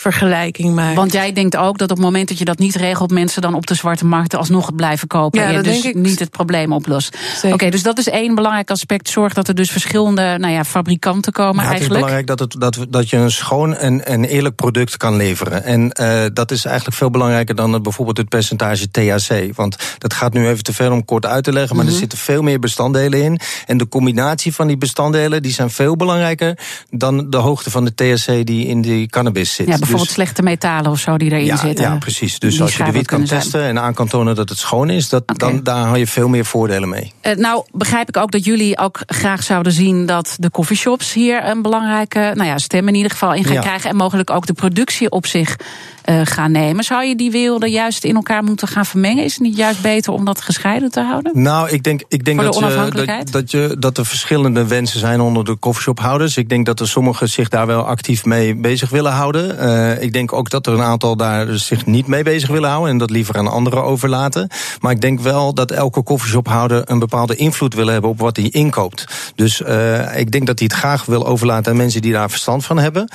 vergelijking 0.00 0.74
maakt. 0.74 0.96
Want 0.96 1.12
jij 1.12 1.32
denkt 1.32 1.56
ook 1.56 1.78
dat 1.78 1.90
op 1.90 1.96
het 1.96 2.06
moment 2.06 2.28
dat 2.28 2.38
je 2.38 2.44
dat 2.44 2.58
niet 2.58 2.74
regelt, 2.74 3.10
mensen 3.10 3.42
dan 3.42 3.54
op 3.54 3.66
de 3.66 3.74
zwarte 3.74 4.04
markt 4.04 4.34
alsnog 4.34 4.66
het 4.66 4.76
blijven 4.76 5.08
kopen. 5.08 5.40
Ja, 5.40 5.46
en 5.46 5.54
dat 5.54 5.64
dus 5.64 5.84
ik. 5.84 5.94
niet 5.94 6.18
het 6.18 6.30
probleem 6.30 6.72
oplost. 6.72 7.16
Oké, 7.42 7.54
okay, 7.54 7.70
dus 7.70 7.82
dat 7.82 7.98
is 8.00 8.08
één 8.08 8.34
belangrijk 8.34 8.70
aspect. 8.70 9.08
Zorg 9.08 9.32
dat 9.32 9.48
er 9.48 9.54
dus 9.54 9.70
verschillende 9.70 10.36
nou 10.38 10.52
ja, 10.52 10.64
fabrikanten 10.64 11.32
komen 11.32 11.54
ja, 11.54 11.60
het 11.60 11.70
eigenlijk. 11.70 12.04
Het 12.04 12.10
is 12.10 12.26
belangrijk 12.26 12.52
dat, 12.52 12.72
het, 12.72 12.76
dat, 12.86 12.92
dat 12.92 13.10
je 13.10 13.16
een 13.16 13.30
schoon 13.30 13.74
en, 13.74 14.06
en 14.06 14.24
eerlijk 14.24 14.54
product 14.54 14.96
kan 14.96 15.16
leveren. 15.16 15.64
En 15.64 15.92
uh, 16.00 16.24
dat 16.32 16.50
is 16.50 16.64
eigenlijk 16.64 16.96
veel 16.96 17.10
belangrijker 17.10 17.54
dan 17.54 17.72
het, 17.72 17.82
bijvoorbeeld 17.82 18.16
het 18.16 18.28
percentage 18.28 18.90
THC. 18.90 19.56
Want 19.56 19.76
dat 19.98 20.14
gaat 20.14 20.32
nu 20.32 20.48
even 20.48 20.64
te 20.64 20.72
ver 20.72 20.92
om 20.92 21.04
kort 21.04 21.26
uit 21.26 21.44
te 21.44 21.52
leggen. 21.52 21.76
Maar 21.76 21.84
mm 21.84 21.90
-hmm. 21.90 22.00
er 22.00 22.08
zitten 22.08 22.18
veel 22.18 22.42
meer 22.42 22.58
bestanddelen 22.58 23.22
in. 23.22 23.40
En 23.66 23.78
de 23.78 23.88
combinatie 23.88 24.54
van 24.54 24.66
die 24.66 24.76
bestanddelen 24.76 25.42
die 25.42 25.52
zijn 25.52 25.70
veel 25.70 25.96
belangrijker 25.96 26.58
dan 26.90 27.30
de 27.30 27.36
hoogte 27.36 27.70
van 27.70 27.84
de 27.84 27.94
THC 27.94 28.46
die 28.46 28.66
in 28.66 28.80
die 28.80 29.06
cannabis 29.06 29.54
zit. 29.54 29.66
Ja, 29.66 29.72
bijvoorbeeld 29.72 30.06
dus, 30.06 30.14
slechte 30.14 30.42
metalen 30.42 30.90
of 30.90 30.98
zo 30.98 31.16
die 31.16 31.30
erin 31.30 31.44
ja, 31.44 31.56
zitten. 31.56 31.84
Ja, 31.84 31.96
precies. 31.96 32.38
Dus 32.38 32.60
als 32.60 32.76
je 32.76 32.84
de 32.84 32.92
wiet 32.92 33.06
kan 33.06 33.24
testen 33.24 33.50
zijn. 33.50 33.76
en 33.76 33.82
aan 33.82 33.94
kan 33.94 34.08
tonen 34.08 34.34
dat 34.34 34.48
het 34.48 34.58
schoon 34.58 34.90
is, 34.90 35.08
dat, 35.08 35.22
okay. 35.22 35.36
dan 35.36 35.62
daar 35.62 35.84
haal 35.84 35.96
je 35.96 36.06
veel 36.06 36.28
meer 36.28 36.44
voordelen 36.44 36.88
mee. 36.88 37.12
Uh, 37.22 37.34
nou, 37.34 37.64
begrijp 37.90 38.16
ik 38.16 38.22
ook 38.22 38.30
dat 38.30 38.44
jullie 38.44 38.78
ook 38.78 39.02
graag 39.06 39.42
zouden 39.42 39.72
zien 39.72 40.06
dat 40.06 40.36
de 40.38 40.50
coffeeshops 40.50 41.12
hier 41.12 41.44
een 41.44 41.62
belangrijke 41.62 42.32
nou 42.34 42.48
ja, 42.48 42.58
stem 42.58 42.88
in 42.88 42.94
ieder 42.94 43.10
geval 43.10 43.34
in 43.34 43.44
gaan 43.44 43.54
ja. 43.54 43.60
krijgen. 43.60 43.90
En 43.90 43.96
mogelijk 43.96 44.30
ook 44.30 44.46
de 44.46 44.52
productie 44.52 45.10
op 45.10 45.26
zich 45.26 45.56
uh, 46.04 46.20
gaan 46.24 46.52
nemen. 46.52 46.84
Zou 46.84 47.04
je 47.04 47.16
die 47.16 47.30
werelden 47.30 47.70
juist 47.70 48.04
in 48.04 48.14
elkaar 48.14 48.44
moeten 48.44 48.68
gaan 48.68 48.86
vermengen? 48.86 49.24
Is 49.24 49.32
het 49.32 49.42
niet 49.42 49.56
juist 49.56 49.82
beter 49.82 50.12
om 50.12 50.24
dat 50.24 50.40
gescheiden 50.40 50.90
te 50.90 51.00
houden? 51.00 51.42
Nou, 51.42 51.70
ik 51.70 51.82
denk, 51.82 52.02
ik 52.08 52.24
denk 52.24 52.40
dat, 52.40 52.58
je, 52.58 53.04
dat, 53.06 53.30
dat, 53.30 53.50
je, 53.50 53.76
dat 53.78 53.98
er 53.98 54.06
verschillende 54.06 54.66
wensen 54.66 55.00
zijn 55.00 55.20
onder 55.20 55.44
de 55.44 55.58
coffeeshophouders. 55.58 56.36
Ik 56.36 56.48
denk 56.48 56.66
dat 56.66 56.80
er 56.80 56.88
sommigen 56.88 57.28
zich 57.28 57.48
daar 57.48 57.66
wel 57.66 57.82
actief 57.82 58.24
mee 58.24 58.54
bezig 58.54 58.90
willen 58.90 59.12
houden. 59.12 59.56
Uh, 59.60 60.02
ik 60.02 60.12
denk 60.12 60.32
ook 60.32 60.50
dat 60.50 60.66
er 60.66 60.72
een 60.72 60.82
aantal 60.82 61.16
daar 61.16 61.46
zich 61.58 61.86
niet 61.86 62.06
mee 62.06 62.22
bezig 62.22 62.48
willen 62.48 62.68
houden 62.68 62.90
en 62.90 62.98
dat 62.98 63.10
liever 63.10 63.38
aan 63.38 63.48
anderen 63.48 63.84
overlaten. 63.84 64.48
Maar 64.80 64.92
ik 64.92 65.00
denk 65.00 65.20
wel 65.20 65.54
dat 65.54 65.70
elke 65.70 66.02
coffeeshophouder 66.02 66.82
een 66.84 66.98
bepaalde 66.98 67.36
invloed 67.36 67.74
wil 67.74 67.86
hebben 67.86 68.10
op 68.10 68.18
wat 68.18 68.36
hij 68.36 68.48
inkoopt. 68.48 69.32
Dus 69.34 69.60
uh, 69.60 70.18
ik 70.18 70.30
denk 70.30 70.46
dat 70.46 70.58
hij 70.58 70.68
het 70.70 70.78
graag 70.80 71.04
wil 71.04 71.26
overlaten 71.26 71.70
aan 71.72 71.78
mensen 71.78 72.02
die 72.02 72.12
daar 72.12 72.30
verstand 72.30 72.64
van 72.64 72.78
hebben. 72.78 73.08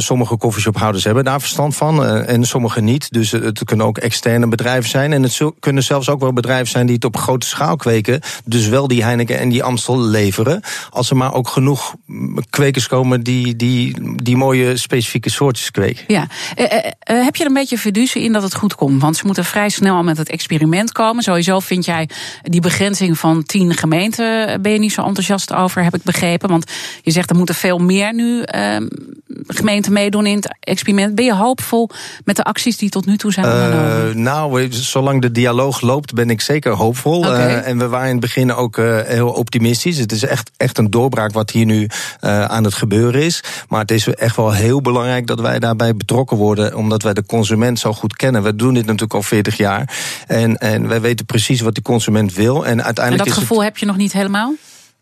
Sommige 0.00 0.36
coffeeshophouders 0.36 1.04
hebben 1.04 1.24
daar 1.24 1.40
verstand 1.40 1.76
van. 1.76 1.87
Van. 1.94 2.24
en 2.24 2.44
sommige 2.44 2.80
niet. 2.80 3.12
Dus 3.12 3.30
het 3.30 3.64
kunnen 3.64 3.86
ook 3.86 3.98
externe 3.98 4.48
bedrijven 4.48 4.90
zijn. 4.90 5.12
En 5.12 5.22
het 5.22 5.40
kunnen 5.60 5.82
zelfs 5.82 6.08
ook 6.08 6.20
wel 6.20 6.32
bedrijven 6.32 6.68
zijn 6.68 6.86
die 6.86 6.94
het 6.94 7.04
op 7.04 7.16
grote 7.16 7.46
schaal 7.46 7.76
kweken. 7.76 8.20
Dus 8.44 8.68
wel 8.68 8.88
die 8.88 9.04
Heineken 9.04 9.38
en 9.38 9.48
die 9.48 9.62
Amstel 9.62 10.00
leveren. 10.00 10.62
Als 10.90 11.10
er 11.10 11.16
maar 11.16 11.34
ook 11.34 11.48
genoeg 11.48 11.94
kwekers 12.50 12.86
komen 12.86 13.22
die 13.22 13.56
die, 13.56 13.96
die 14.22 14.36
mooie 14.36 14.76
specifieke 14.76 15.30
soortjes 15.30 15.70
kweken. 15.70 16.04
Ja. 16.06 16.26
heb 17.04 17.36
je 17.36 17.42
er 17.42 17.48
een 17.48 17.54
beetje 17.54 17.78
fiducie 17.78 18.22
in 18.22 18.32
dat 18.32 18.42
het 18.42 18.54
goed 18.54 18.74
komt? 18.74 19.00
Want 19.00 19.16
ze 19.16 19.26
moeten 19.26 19.44
vrij 19.44 19.68
snel 19.68 20.02
met 20.02 20.16
het 20.16 20.28
experiment 20.28 20.92
komen. 20.92 21.22
Sowieso 21.22 21.60
vind 21.60 21.84
jij 21.84 22.08
die 22.42 22.60
begrenzing 22.60 23.18
van 23.18 23.42
tien 23.42 23.74
gemeenten. 23.74 24.62
Ben 24.62 24.72
je 24.72 24.78
niet 24.78 24.92
zo 24.92 25.02
enthousiast 25.02 25.52
over, 25.52 25.84
heb 25.84 25.94
ik 25.94 26.02
begrepen? 26.02 26.48
Want 26.48 26.70
je 27.02 27.10
zegt 27.10 27.30
er 27.30 27.36
moeten 27.36 27.54
veel 27.54 27.78
meer 27.78 28.14
nu 28.14 28.42
uh, 28.54 28.76
gemeenten 29.46 29.92
meedoen 29.92 30.26
in 30.26 30.36
het 30.36 30.56
experiment. 30.60 31.14
Ben 31.14 31.24
je 31.24 31.34
hoopvol 31.34 31.77
met 32.24 32.36
de 32.36 32.44
acties 32.44 32.76
die 32.76 32.90
tot 32.90 33.06
nu 33.06 33.16
toe 33.16 33.32
zijn 33.32 33.46
ondernomen? 33.46 34.08
Uh, 34.08 34.14
nou, 34.14 34.72
zolang 34.72 35.22
de 35.22 35.32
dialoog 35.32 35.80
loopt, 35.80 36.14
ben 36.14 36.30
ik 36.30 36.40
zeker 36.40 36.72
hoopvol. 36.72 37.18
Okay. 37.18 37.46
Uh, 37.46 37.66
en 37.66 37.78
we 37.78 37.88
waren 37.88 38.06
in 38.06 38.12
het 38.12 38.20
begin 38.20 38.54
ook 38.54 38.76
uh, 38.76 39.00
heel 39.00 39.28
optimistisch. 39.28 39.98
Het 39.98 40.12
is 40.12 40.24
echt, 40.24 40.50
echt 40.56 40.78
een 40.78 40.90
doorbraak 40.90 41.32
wat 41.32 41.50
hier 41.50 41.66
nu 41.66 41.88
aan 42.20 42.64
het 42.64 42.74
gebeuren 42.74 43.22
is. 43.22 43.42
Maar 43.68 43.80
het 43.80 43.90
is 43.90 44.08
echt 44.08 44.36
wel 44.36 44.52
heel 44.52 44.80
belangrijk 44.80 45.26
dat 45.26 45.40
wij 45.40 45.58
daarbij 45.58 45.96
betrokken 45.96 46.36
worden, 46.36 46.76
omdat 46.76 47.02
wij 47.02 47.14
de 47.14 47.26
consument 47.26 47.78
zo 47.78 47.92
goed 47.92 48.16
kennen. 48.16 48.42
We 48.42 48.56
doen 48.56 48.74
dit 48.74 48.84
natuurlijk 48.84 49.14
al 49.14 49.22
40 49.22 49.56
jaar. 49.56 49.96
En, 50.26 50.56
en 50.56 50.88
wij 50.88 51.00
weten 51.00 51.26
precies 51.26 51.60
wat 51.60 51.74
die 51.74 51.82
consument 51.82 52.34
wil. 52.34 52.66
En, 52.66 52.84
uiteindelijk 52.84 53.28
en 53.28 53.34
dat 53.34 53.42
gevoel 53.42 53.62
heb 53.62 53.78
je 53.78 53.86
nog 53.86 53.96
niet 53.96 54.12
helemaal? 54.12 54.54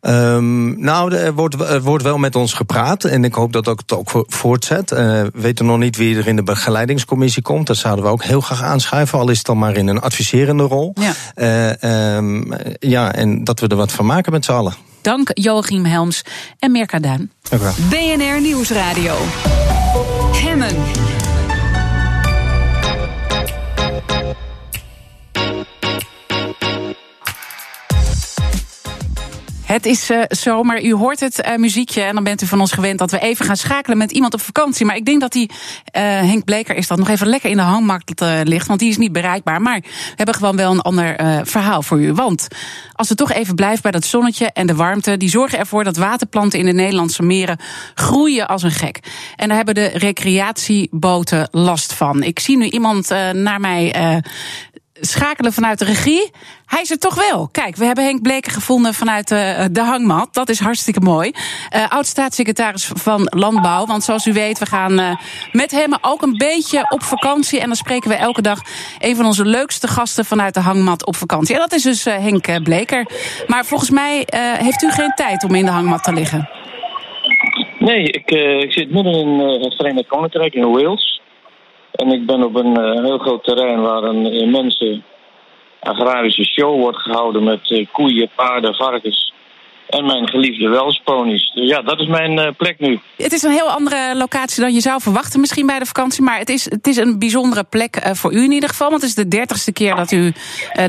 Um, 0.09 0.81
nou, 0.81 1.15
er 1.15 1.35
wordt, 1.35 1.61
er 1.61 1.83
wordt 1.83 2.05
wel 2.05 2.19
met 2.19 2.37
ons 2.37 2.53
gepraat 2.53 3.05
en 3.05 3.25
ik 3.25 3.35
hoop 3.35 3.53
dat 3.53 3.65
dat 3.65 3.81
het 3.87 3.93
ook 3.93 4.25
voortzet. 4.27 4.91
Uh, 4.91 4.99
we 4.99 5.31
weten 5.33 5.67
nog 5.67 5.79
niet 5.79 5.97
wie 5.97 6.17
er 6.17 6.27
in 6.27 6.37
de 6.37 6.43
begeleidingscommissie 6.43 7.43
komt. 7.43 7.67
Dat 7.67 7.77
zouden 7.77 8.05
we 8.05 8.11
ook 8.11 8.25
heel 8.25 8.41
graag 8.41 8.63
aanschuiven, 8.63 9.19
al 9.19 9.29
is 9.29 9.37
het 9.37 9.47
dan 9.47 9.59
maar 9.59 9.77
in 9.77 9.87
een 9.87 10.01
adviserende 10.01 10.63
rol. 10.63 10.95
Ja, 10.95 11.77
uh, 11.81 12.17
um, 12.17 12.53
ja 12.79 13.13
en 13.13 13.45
dat 13.45 13.61
we 13.61 13.69
er 13.69 13.77
wat 13.77 13.93
van 13.93 14.07
maken 14.07 14.33
met 14.33 14.45
z'n 14.45 14.53
allen. 14.53 14.75
Dank 15.01 15.31
Joachim 15.33 15.85
Helms 15.85 16.23
en 16.59 16.73
Mirka 16.73 16.99
Duin. 16.99 17.31
BNR 17.89 18.41
Nieuwsradio. 18.41 19.15
Hemmen. 20.33 21.16
Het 29.67 29.87
is 29.87 30.11
uh, 30.11 30.23
zomer, 30.29 30.85
u 30.85 30.95
hoort 30.95 31.21
het 31.21 31.47
uh, 31.47 31.57
muziekje 31.57 32.03
en 32.03 32.15
dan 32.15 32.25
bent 32.25 32.43
u 32.43 32.47
van 32.47 32.61
ons 32.61 32.73
gewend 32.73 32.99
dat 32.99 33.11
we 33.11 33.19
even 33.19 33.45
gaan 33.45 33.57
schakelen 33.57 33.99
met 33.99 34.13
iemand 34.13 34.35
op 34.35 34.41
vakantie. 34.41 34.87
Maar 34.87 34.97
ik 34.97 35.05
denk 35.05 35.21
dat 35.21 35.33
die 35.33 35.51
uh, 35.51 36.03
Henk 36.03 36.45
Bleker 36.45 36.77
is 36.77 36.87
dat 36.87 36.99
nog 36.99 37.09
even 37.09 37.27
lekker 37.27 37.51
in 37.51 37.57
de 37.57 37.63
hangmarkt 37.63 38.21
ligt, 38.43 38.67
want 38.67 38.81
die 38.81 38.89
is 38.89 38.97
niet 38.97 39.13
bereikbaar. 39.13 39.63
Maar 39.63 39.81
we 39.81 40.13
hebben 40.17 40.35
gewoon 40.35 40.57
wel 40.57 40.71
een 40.73 40.81
ander 40.81 41.17
verhaal 41.47 41.83
voor 41.83 42.01
u. 42.01 42.13
Want 42.13 42.49
als 42.93 43.09
het 43.09 43.19
toch 43.19 43.33
even 43.33 43.55
blijft 43.55 43.83
bij 43.83 43.91
dat 43.91 44.05
zonnetje 44.05 44.51
en 44.53 44.67
de 44.67 44.75
warmte, 44.75 45.17
die 45.17 45.29
zorgen 45.29 45.59
ervoor 45.59 45.85
dat 45.85 45.97
waterplanten 45.97 46.59
in 46.59 46.65
de 46.65 46.73
Nederlandse 46.73 47.23
meren 47.23 47.59
groeien 47.95 48.49
als 48.49 48.63
een 48.63 48.71
gek. 48.71 48.99
En 49.37 49.49
daar 49.49 49.57
hebben 49.57 49.75
de 49.75 49.87
recreatieboten 49.87 51.49
last 51.51 51.93
van. 51.93 52.23
Ik 52.23 52.39
zie 52.39 52.57
nu 52.57 52.69
iemand 52.69 53.09
naar 53.33 53.61
mij 53.61 53.95
schakelen 55.01 55.53
vanuit 55.53 55.79
de 55.79 55.85
regie. 55.85 56.31
Hij 56.67 56.81
is 56.81 56.91
er 56.91 56.99
toch 56.99 57.29
wel. 57.31 57.49
Kijk, 57.53 57.77
we 57.77 57.85
hebben 57.85 58.05
Henk 58.05 58.23
Bleker 58.23 58.53
gevonden 58.53 58.95
vanuit 58.95 59.29
de, 59.29 59.69
de 59.73 59.81
hangmat. 59.81 60.35
Dat 60.35 60.49
is 60.49 60.61
hartstikke 60.61 61.01
mooi. 61.01 61.33
Uh, 61.77 61.89
Oud-staatssecretaris 61.89 62.91
van 62.95 63.27
Landbouw. 63.35 63.87
Want 63.87 64.05
zoals 64.05 64.27
u 64.27 64.33
weet, 64.33 64.59
we 64.59 64.67
gaan 64.67 65.01
uh, 65.01 65.15
met 65.53 65.71
hem 65.71 65.95
ook 66.01 66.23
een 66.23 66.37
beetje 66.37 66.87
op 66.91 67.03
vakantie. 67.03 67.61
En 67.61 67.67
dan 67.67 67.77
spreken 67.77 68.11
we 68.11 68.17
elke 68.17 68.43
dag 68.43 68.61
een 68.99 69.17
van 69.17 69.25
onze 69.27 69.45
leukste 69.45 69.89
gasten 69.89 70.25
vanuit 70.25 70.55
de 70.55 70.61
hangmat 70.61 71.07
op 71.07 71.17
vakantie. 71.17 71.55
En 71.55 71.61
dat 71.61 71.73
is 71.73 71.83
dus 71.83 72.05
Henk 72.05 72.63
Bleker. 72.63 73.07
Maar 73.47 73.65
volgens 73.65 73.91
mij 73.91 74.27
heeft 74.59 74.83
u 74.83 74.91
geen 74.91 75.13
tijd 75.15 75.45
om 75.45 75.55
in 75.55 75.65
de 75.65 75.71
hangmat 75.71 76.03
te 76.03 76.13
liggen. 76.13 76.49
Nee, 77.79 78.03
ik, 78.03 78.31
ik 78.63 78.73
zit 78.73 78.91
midden 78.91 79.15
in 79.15 79.39
het 79.39 79.75
Verenigd 79.75 80.09
Koninkrijk 80.09 80.55
in 80.55 80.71
Wales. 80.71 81.21
En 81.97 82.13
ik 82.13 82.27
ben 82.27 82.43
op 82.43 82.55
een 82.55 82.81
uh, 82.81 83.05
heel 83.05 83.19
groot 83.19 83.45
terrein 83.45 83.81
waar 83.81 84.03
een 84.03 84.27
immense 84.27 85.01
agrarische 85.81 86.45
show 86.45 86.81
wordt 86.81 86.99
gehouden 86.99 87.45
met 87.45 87.71
uh, 87.71 87.87
koeien, 87.93 88.31
paarden, 88.35 88.75
varkens 88.75 89.35
en 89.87 90.07
mijn 90.07 90.29
geliefde 90.29 90.69
welsponies. 90.69 91.53
Dus 91.55 91.69
ja, 91.69 91.83
dat 91.83 92.01
is 92.01 92.07
mijn 92.07 92.39
uh, 92.39 92.49
plek 92.57 92.79
nu. 92.79 93.01
Het 93.17 93.33
is 93.33 93.43
een 93.43 93.51
heel 93.53 93.71
andere 93.71 94.15
locatie 94.17 94.63
dan 94.63 94.75
je 94.75 94.81
zou 94.81 95.01
verwachten 95.01 95.41
misschien 95.41 95.67
bij 95.67 95.79
de 95.79 95.87
vakantie. 95.87 96.23
Maar 96.23 96.39
het 96.39 96.49
is, 96.49 96.65
het 96.65 96.87
is 96.87 96.97
een 96.97 97.19
bijzondere 97.19 97.65
plek 97.65 98.01
voor 98.13 98.33
u 98.33 98.43
in 98.43 98.53
ieder 98.53 98.69
geval. 98.69 98.91
Want 98.91 99.01
het 99.01 99.11
is 99.11 99.17
de 99.17 99.29
dertigste 99.29 99.73
keer 99.73 99.95
dat 99.95 100.13
u 100.13 100.33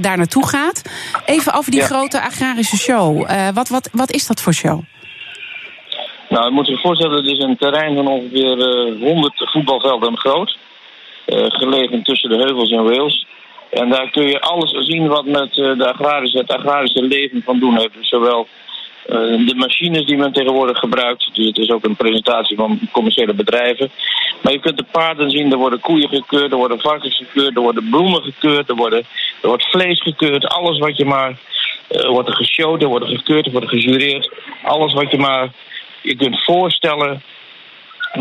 daar 0.02 0.18
naartoe 0.18 0.48
gaat. 0.48 0.82
Even 1.26 1.54
over 1.54 1.72
die 1.72 1.80
ja. 1.80 1.86
grote 1.86 2.22
agrarische 2.22 2.78
show. 2.78 3.30
wat, 3.54 3.68
wat, 3.68 3.90
wat 3.92 4.12
is 4.12 4.28
dat 4.28 4.42
voor 4.42 4.54
show? 4.54 4.82
Nou, 6.30 6.46
je 6.46 6.52
moet 6.52 6.68
zich 6.68 6.82
voorstellen, 6.82 7.18
het 7.18 7.26
is 7.26 7.44
een 7.44 7.58
terrein 7.58 7.96
van 7.96 8.08
ongeveer 8.08 8.58
100 9.00 9.34
voetbalvelden 9.36 10.18
groot. 10.18 10.58
Uh, 11.28 11.46
gelegen 11.48 12.04
tussen 12.04 12.30
de 12.30 12.36
heuvels 12.36 12.70
in 12.70 12.84
Wales. 12.84 13.26
En 13.70 13.90
daar 13.90 14.10
kun 14.10 14.28
je 14.28 14.42
alles 14.42 14.72
zien 14.72 15.08
wat 15.08 15.26
met 15.26 15.58
uh, 15.58 15.78
de 15.78 15.94
agrarische, 15.94 16.38
het 16.38 16.52
agrarische 16.52 17.02
leven 17.02 17.42
van 17.46 17.60
doen 17.60 17.78
heeft. 17.78 17.94
Dus 17.94 18.10
zowel 18.10 18.48
uh, 19.08 19.16
de 19.48 19.54
machines 19.56 20.06
die 20.06 20.18
men 20.18 20.32
tegenwoordig 20.32 20.80
gebruikt. 20.80 21.30
Dus 21.34 21.46
het 21.46 21.58
is 21.58 21.70
ook 21.70 21.86
een 21.86 21.96
presentatie 21.96 22.58
van 22.58 22.80
commerciële 22.92 23.34
bedrijven. 23.34 23.92
Maar 24.42 24.54
je 24.54 24.60
kunt 24.60 24.78
de 24.78 24.86
paarden 24.92 25.30
zien, 25.30 25.52
er 25.52 25.58
worden 25.58 25.80
koeien 25.80 26.10
gekeurd, 26.10 26.52
er 26.52 26.58
worden 26.58 26.80
varkens 26.80 27.16
gekeurd, 27.16 27.56
er 27.56 27.62
worden 27.62 27.90
bloemen 27.90 28.22
gekeurd, 28.22 28.70
er, 28.70 28.76
worden, 28.76 29.00
er 29.42 29.48
wordt 29.48 29.70
vlees 29.70 30.02
gekeurd. 30.02 30.48
Alles 30.48 30.80
wat 30.80 30.98
je 30.98 31.06
maar. 31.06 31.38
Wordt 31.88 32.30
er 32.30 32.82
er 32.82 32.88
wordt 32.88 33.06
gekeurd, 33.06 33.46
er 33.46 33.52
wordt 33.52 33.70
gejureerd. 33.70 34.30
Alles 34.64 34.94
wat 34.94 35.12
je 35.12 35.18
maar 35.18 35.52
je 36.02 36.16
kunt 36.16 36.44
voorstellen 36.44 37.22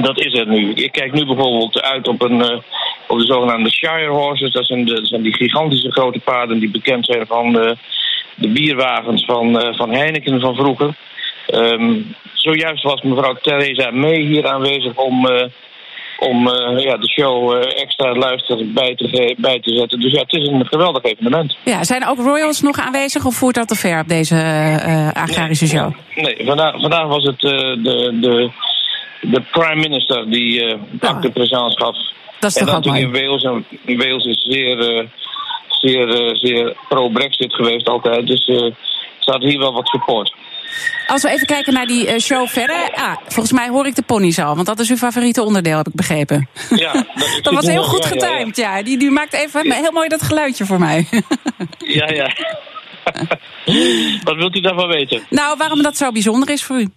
dat 0.03 0.20
is 0.20 0.34
er 0.34 0.47
nu. 0.47 0.72
Ik 0.72 0.92
kijk 0.92 1.12
nu 1.12 1.26
bijvoorbeeld 1.26 1.82
uit 1.82 2.09
op, 2.09 2.22
een, 2.22 2.38
uh, 2.38 2.59
op 3.07 3.18
de 3.18 3.24
zogenaamde 3.24 3.70
Shire 3.70 4.11
Horses. 4.11 4.53
Dat 4.53 4.66
zijn, 4.66 4.84
de, 4.84 4.94
dat 4.94 5.07
zijn 5.07 5.22
die 5.22 5.34
gigantische 5.34 5.92
grote 5.92 6.18
paarden 6.18 6.59
die 6.59 6.70
bekend 6.70 7.05
zijn 7.05 7.26
van 7.26 7.53
de, 7.53 7.76
de 8.34 8.49
bierwagens 8.49 9.24
van, 9.24 9.62
uh, 9.62 9.74
van 9.76 9.92
Heineken 9.92 10.40
van 10.40 10.55
vroeger. 10.55 10.94
Um, 11.55 12.14
zojuist 12.32 12.82
was 12.82 13.03
mevrouw 13.03 13.34
Theresa 13.34 13.90
May 13.90 14.20
hier 14.20 14.49
aanwezig 14.49 14.94
om, 14.94 15.26
uh, 15.26 15.42
om 16.18 16.49
ja, 16.78 16.97
de 16.97 17.09
show 17.09 17.64
extra 17.76 18.14
luister 18.14 18.72
bij 18.72 18.94
te, 18.94 19.34
bij 19.38 19.61
te 19.61 19.74
zetten. 19.76 20.01
Dus 20.01 20.12
ja, 20.12 20.20
het 20.20 20.32
is 20.32 20.49
een 20.49 20.66
geweldig 20.66 21.03
evenement. 21.03 21.57
Ja, 21.64 21.84
zijn 21.84 22.07
ook 22.07 22.18
Royals 22.18 22.61
nog 22.61 22.78
aanwezig 22.78 23.24
of 23.24 23.34
voert 23.34 23.55
dat 23.55 23.68
te 23.68 23.74
ver 23.74 24.01
op 24.01 24.09
deze 24.09 24.34
agrarische 25.14 25.66
show? 25.66 25.92
Nee, 26.14 26.24
nee 26.24 26.47
vandaag, 26.47 26.80
vandaag 26.80 27.07
was 27.07 27.24
het 27.24 27.40
de, 27.40 27.78
de 28.20 28.51
de 29.21 29.43
prime 29.51 29.89
minister 29.89 30.31
die 30.31 30.64
uh, 30.64 30.79
ja. 31.01 31.12
de 31.12 31.31
présence 31.31 31.77
gaf. 31.77 31.97
Dat 32.41 32.51
is 32.51 32.57
en 32.57 32.83
toch 32.83 32.97
in 32.97 33.12
Wales. 33.12 33.43
En 33.43 33.64
Wales 33.85 34.25
is 34.25 34.43
zeer, 34.43 34.95
uh, 34.95 35.09
zeer, 35.69 36.09
uh, 36.09 36.35
zeer 36.35 36.77
pro-Brexit 36.89 37.55
geweest 37.55 37.89
altijd. 37.89 38.27
Dus 38.27 38.49
uh, 38.49 38.73
staat 39.19 39.43
hier 39.43 39.59
wel 39.59 39.73
wat 39.73 39.89
support. 39.89 40.35
Als 41.07 41.23
we 41.23 41.31
even 41.31 41.47
kijken 41.47 41.73
naar 41.73 41.87
die 41.87 42.21
show 42.21 42.49
verder. 42.49 42.91
Ah, 42.95 43.17
volgens 43.23 43.53
mij 43.53 43.69
hoor 43.69 43.87
ik 43.87 43.95
de 43.95 44.03
ponies 44.03 44.39
al, 44.39 44.55
want 44.55 44.67
dat 44.67 44.79
is 44.79 44.91
uw 44.91 44.97
favoriete 44.97 45.43
onderdeel, 45.43 45.77
heb 45.77 45.87
ik 45.87 45.95
begrepen. 45.95 46.49
Ja, 46.71 46.93
dat, 46.93 47.07
dat 47.43 47.55
was 47.55 47.67
heel 47.67 47.83
goed 47.83 48.03
ja, 48.03 48.09
getimed, 48.09 48.57
ja. 48.57 48.77
ja. 48.77 48.83
Die, 48.83 48.99
die 48.99 49.11
maakt 49.11 49.33
even 49.33 49.73
heel 49.73 49.93
mooi 49.93 50.09
dat 50.09 50.23
geluidje 50.23 50.67
voor 50.67 50.79
mij. 50.79 51.07
ja, 51.99 52.09
ja. 52.09 52.33
Wat 54.25 54.37
wilt 54.37 54.57
u 54.57 54.61
daarvan 54.61 54.89
weten? 54.89 55.23
Nou, 55.31 55.57
waarom 55.57 55.83
dat 55.83 55.97
zo 55.97 56.12
bijzonder 56.12 56.51
is 56.51 56.62
voor 56.62 56.81
u? 56.81 56.89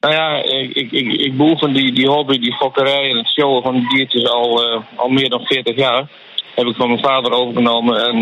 Nou 0.00 0.14
ja, 0.14 0.42
ik, 0.42 0.92
ik, 0.92 1.12
ik 1.12 1.36
beoefen 1.36 1.72
die, 1.72 1.92
die 1.92 2.08
hobby, 2.08 2.38
die 2.38 2.56
fokkerij 2.56 3.10
en 3.10 3.16
het 3.16 3.28
showen 3.28 3.62
van 3.62 3.86
diertjes 3.88 4.28
al, 4.28 4.64
uh, 4.64 4.80
al 4.96 5.08
meer 5.08 5.28
dan 5.28 5.46
40 5.46 5.76
jaar. 5.76 6.06
Heb 6.54 6.66
ik 6.66 6.76
van 6.76 6.88
mijn 6.88 7.02
vader 7.02 7.32
overgenomen. 7.32 8.06
En 8.06 8.16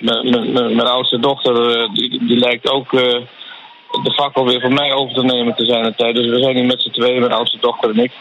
uh, 0.00 0.22
mijn 0.52 0.86
oudste 0.86 1.18
dochter, 1.18 1.78
uh, 1.78 1.94
die, 1.94 2.26
die 2.26 2.36
lijkt 2.36 2.70
ook 2.70 2.90
de 2.90 4.12
fakkel 4.16 4.46
weer 4.46 4.60
van 4.60 4.74
mij 4.74 4.92
over 4.92 5.14
te 5.14 5.24
nemen 5.24 5.54
te 5.54 5.64
zijn. 5.64 5.94
tijd. 5.94 6.14
Dus 6.14 6.26
we 6.26 6.42
zijn 6.42 6.56
hier 6.56 6.64
met 6.66 6.82
z'n 6.82 6.90
tweeën, 6.90 7.20
mijn 7.20 7.32
oudste 7.32 7.58
dochter 7.60 7.90
en 7.90 7.98
ik. 7.98 8.12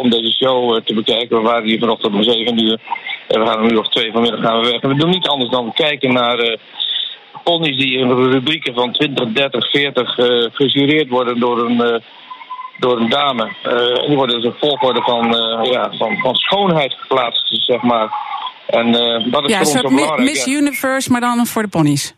om 0.00 0.10
deze 0.10 0.32
show 0.32 0.80
te 0.84 0.94
bekijken. 0.94 1.36
We 1.36 1.42
waren 1.42 1.68
hier 1.68 1.78
vanochtend 1.78 2.14
om 2.14 2.22
7 2.22 2.64
uur. 2.64 2.78
En 3.28 3.40
we 3.40 3.46
gaan 3.46 3.64
een 3.64 3.72
uur 3.72 3.78
of 3.78 3.88
twee 3.88 4.12
vanmiddag 4.12 4.40
gaan 4.40 4.60
we 4.60 4.70
weg. 4.70 4.80
En 4.80 4.88
we 4.88 4.94
doen 4.94 5.10
niet 5.10 5.28
anders 5.28 5.50
dan 5.50 5.72
kijken 5.72 6.12
naar 6.12 6.58
ponies 7.44 7.76
die 7.76 7.98
in 7.98 8.10
rubrieken 8.10 8.74
van 8.74 8.92
20, 8.92 9.32
30, 9.32 9.70
40 9.70 10.18
uh, 10.18 10.26
gejureerd 10.52 11.08
worden 11.08 11.40
door 11.40 11.58
een, 11.58 11.76
uh, 11.76 12.00
door 12.78 13.00
een 13.00 13.08
dame. 13.08 13.52
Uh, 13.66 14.06
die 14.06 14.16
worden 14.16 14.40
dus 14.40 14.44
een 14.44 14.58
volgorde 14.68 15.02
van, 15.02 15.24
uh, 15.34 15.72
ja, 15.72 15.90
van, 15.98 16.18
van 16.18 16.34
schoonheid 16.34 16.94
geplaatst, 16.94 17.64
zeg 17.64 17.82
maar. 17.82 18.08
En 18.66 18.92
dat 19.30 19.44
is 19.44 19.50
ja, 19.50 19.64
voor 19.64 19.82
ons 19.82 19.94
belangrijk. 19.94 20.30
Miss 20.30 20.44
ja. 20.44 20.52
Universe, 20.52 21.10
maar 21.10 21.20
dan 21.20 21.46
voor 21.46 21.62
de 21.62 21.68
ponies. 21.68 22.14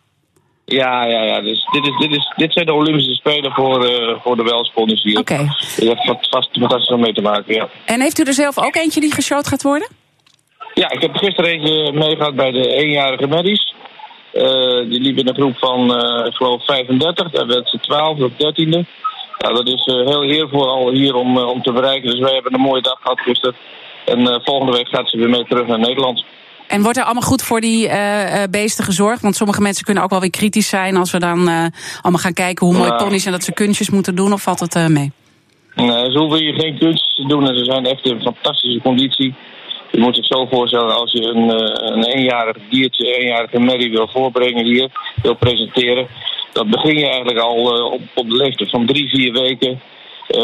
Ja, 0.66 1.04
ja, 1.04 1.22
ja. 1.22 1.40
Dus 1.40 1.68
dit, 1.72 1.86
is, 1.86 1.96
dit, 1.98 2.10
is, 2.10 2.32
dit 2.36 2.52
zijn 2.52 2.66
de 2.66 2.72
Olympische 2.72 3.14
Spelen 3.14 3.52
voor, 3.52 3.90
uh, 3.90 4.20
voor 4.22 4.36
de 4.36 4.42
welsponners 4.42 5.02
hier. 5.02 5.18
Oké. 5.18 5.32
Okay. 5.32 5.48
Je 5.76 5.88
hebt 5.88 6.28
vast 6.68 6.90
om 6.90 7.00
mee 7.00 7.12
te 7.12 7.22
maken, 7.22 7.54
ja. 7.54 7.68
En 7.84 8.00
heeft 8.00 8.18
u 8.18 8.22
er 8.22 8.32
zelf 8.32 8.58
ook 8.58 8.76
eentje 8.76 9.00
die 9.00 9.12
geshowd 9.12 9.46
gaat 9.46 9.62
worden? 9.62 9.88
Ja, 10.74 10.90
ik 10.90 11.02
heb 11.02 11.12
er 11.12 11.18
gisteren 11.18 11.50
eentje 11.50 11.92
meegehad 11.92 12.34
bij 12.34 12.50
de 12.50 12.68
eenjarige 12.68 13.26
Maddies. 13.26 13.74
Uh, 14.36 14.90
die 14.90 15.00
liep 15.00 15.18
in 15.18 15.28
een 15.28 15.34
groep 15.34 15.58
van, 15.58 15.80
uh, 15.80 16.26
ik 16.26 16.34
geloof, 16.34 16.64
35. 16.64 17.30
Daar 17.30 17.46
werd 17.46 17.68
ze 17.68 17.78
12 17.80 18.20
of 18.20 18.30
13e. 18.32 18.88
Ja, 19.38 19.52
dat 19.52 19.66
is 19.66 19.86
uh, 19.86 20.06
heel 20.06 20.24
eervol 20.24 20.68
al 20.68 20.90
hier 20.90 21.14
om, 21.14 21.38
om 21.38 21.62
te 21.62 21.72
bereiken. 21.72 22.10
Dus 22.10 22.20
wij 22.20 22.32
hebben 22.32 22.54
een 22.54 22.60
mooie 22.60 22.82
dag 22.82 22.98
gehad 23.00 23.20
gisteren. 23.20 23.56
En 24.04 24.40
volgende 24.44 24.72
week 24.72 24.88
gaat 24.88 25.08
ze 25.08 25.16
weer 25.16 25.28
mee 25.28 25.44
terug 25.44 25.66
naar 25.66 25.78
Nederland. 25.78 26.24
En 26.66 26.82
wordt 26.82 26.98
er 26.98 27.04
allemaal 27.04 27.22
goed 27.22 27.42
voor 27.42 27.60
die 27.60 27.90
beesten 28.50 28.84
gezorgd? 28.84 29.22
Want 29.22 29.36
sommige 29.36 29.60
mensen 29.60 29.84
kunnen 29.84 30.02
ook 30.02 30.10
wel 30.10 30.20
weer 30.20 30.30
kritisch 30.30 30.68
zijn 30.68 30.96
als 30.96 31.10
we 31.10 31.18
dan 31.18 31.38
allemaal 32.02 32.20
gaan 32.20 32.32
kijken 32.32 32.66
hoe 32.66 32.76
mooi 32.76 32.92
ponies 32.92 33.26
en 33.26 33.32
dat 33.32 33.44
ze 33.44 33.52
kunstjes 33.52 33.90
moeten 33.90 34.14
doen, 34.14 34.32
of 34.32 34.42
valt 34.42 34.60
het 34.60 34.88
mee? 34.88 35.12
Nee, 35.74 36.10
ze 36.10 36.18
hoeven 36.18 36.38
hier 36.38 36.54
geen 36.54 36.78
kunstjes 36.78 37.14
te 37.14 37.26
doen 37.26 37.48
en 37.48 37.58
ze 37.58 37.64
zijn 37.64 37.86
echt 37.86 38.04
in 38.04 38.20
fantastische 38.20 38.80
conditie. 38.82 39.34
Je 39.90 40.00
moet 40.00 40.16
zich 40.16 40.26
zo 40.26 40.46
voorstellen 40.46 40.94
als 40.94 41.12
je 41.12 41.22
een, 41.22 41.48
een 41.94 42.04
eenjarig 42.04 42.56
diertje, 42.70 43.06
een 43.06 43.20
eenjarige 43.20 43.60
merrie 43.60 43.90
wil 43.90 44.08
voorbrengen 44.08 44.64
hier, 44.64 44.88
wil 45.22 45.34
presenteren. 45.34 46.06
Dan 46.52 46.70
begin 46.70 46.98
je 46.98 47.06
eigenlijk 47.06 47.38
al 47.38 47.90
op, 47.92 48.00
op 48.14 48.30
de 48.30 48.36
leeftijd 48.36 48.70
van 48.70 48.86
drie, 48.86 49.08
vier 49.08 49.32
weken. 49.32 49.80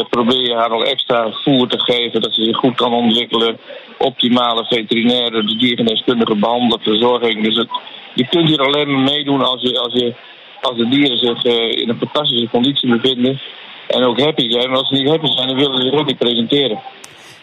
probeer 0.09 0.41
je 0.41 0.55
haar 0.55 0.69
al 0.69 0.85
extra 0.85 1.31
voer 1.31 1.67
te 1.67 1.79
geven, 1.79 2.21
dat 2.21 2.33
ze 2.33 2.43
zich 2.43 2.57
goed 2.57 2.75
kan 2.75 2.93
ontwikkelen 2.93 3.57
optimale 3.97 4.65
veterinaire, 4.65 5.43
de 5.43 5.55
diergeneeskundige 5.55 6.35
behandeling, 6.35 6.83
verzorging. 6.83 7.43
Dus 7.43 7.57
het, 7.57 7.69
je 8.13 8.27
kunt 8.27 8.47
hier 8.47 8.61
alleen 8.61 8.91
maar 8.91 9.01
meedoen 9.01 9.41
als, 9.41 9.61
je, 9.61 9.79
als, 9.79 9.93
je, 9.93 10.13
als 10.61 10.77
de 10.77 10.89
dieren 10.89 11.17
zich 11.17 11.43
in 11.75 11.89
een 11.89 11.97
fantastische 11.97 12.49
conditie 12.49 12.89
bevinden. 12.89 13.41
En 13.87 14.03
ook 14.03 14.19
happy 14.19 14.49
zijn. 14.49 14.63
En 14.63 14.75
als 14.75 14.87
ze 14.87 14.93
niet 14.93 15.09
happy 15.09 15.31
zijn, 15.31 15.47
dan 15.47 15.57
willen 15.57 15.77
ze 15.77 15.83
zich 15.83 15.99
ook 15.99 16.07
niet 16.07 16.17
presenteren. 16.17 16.79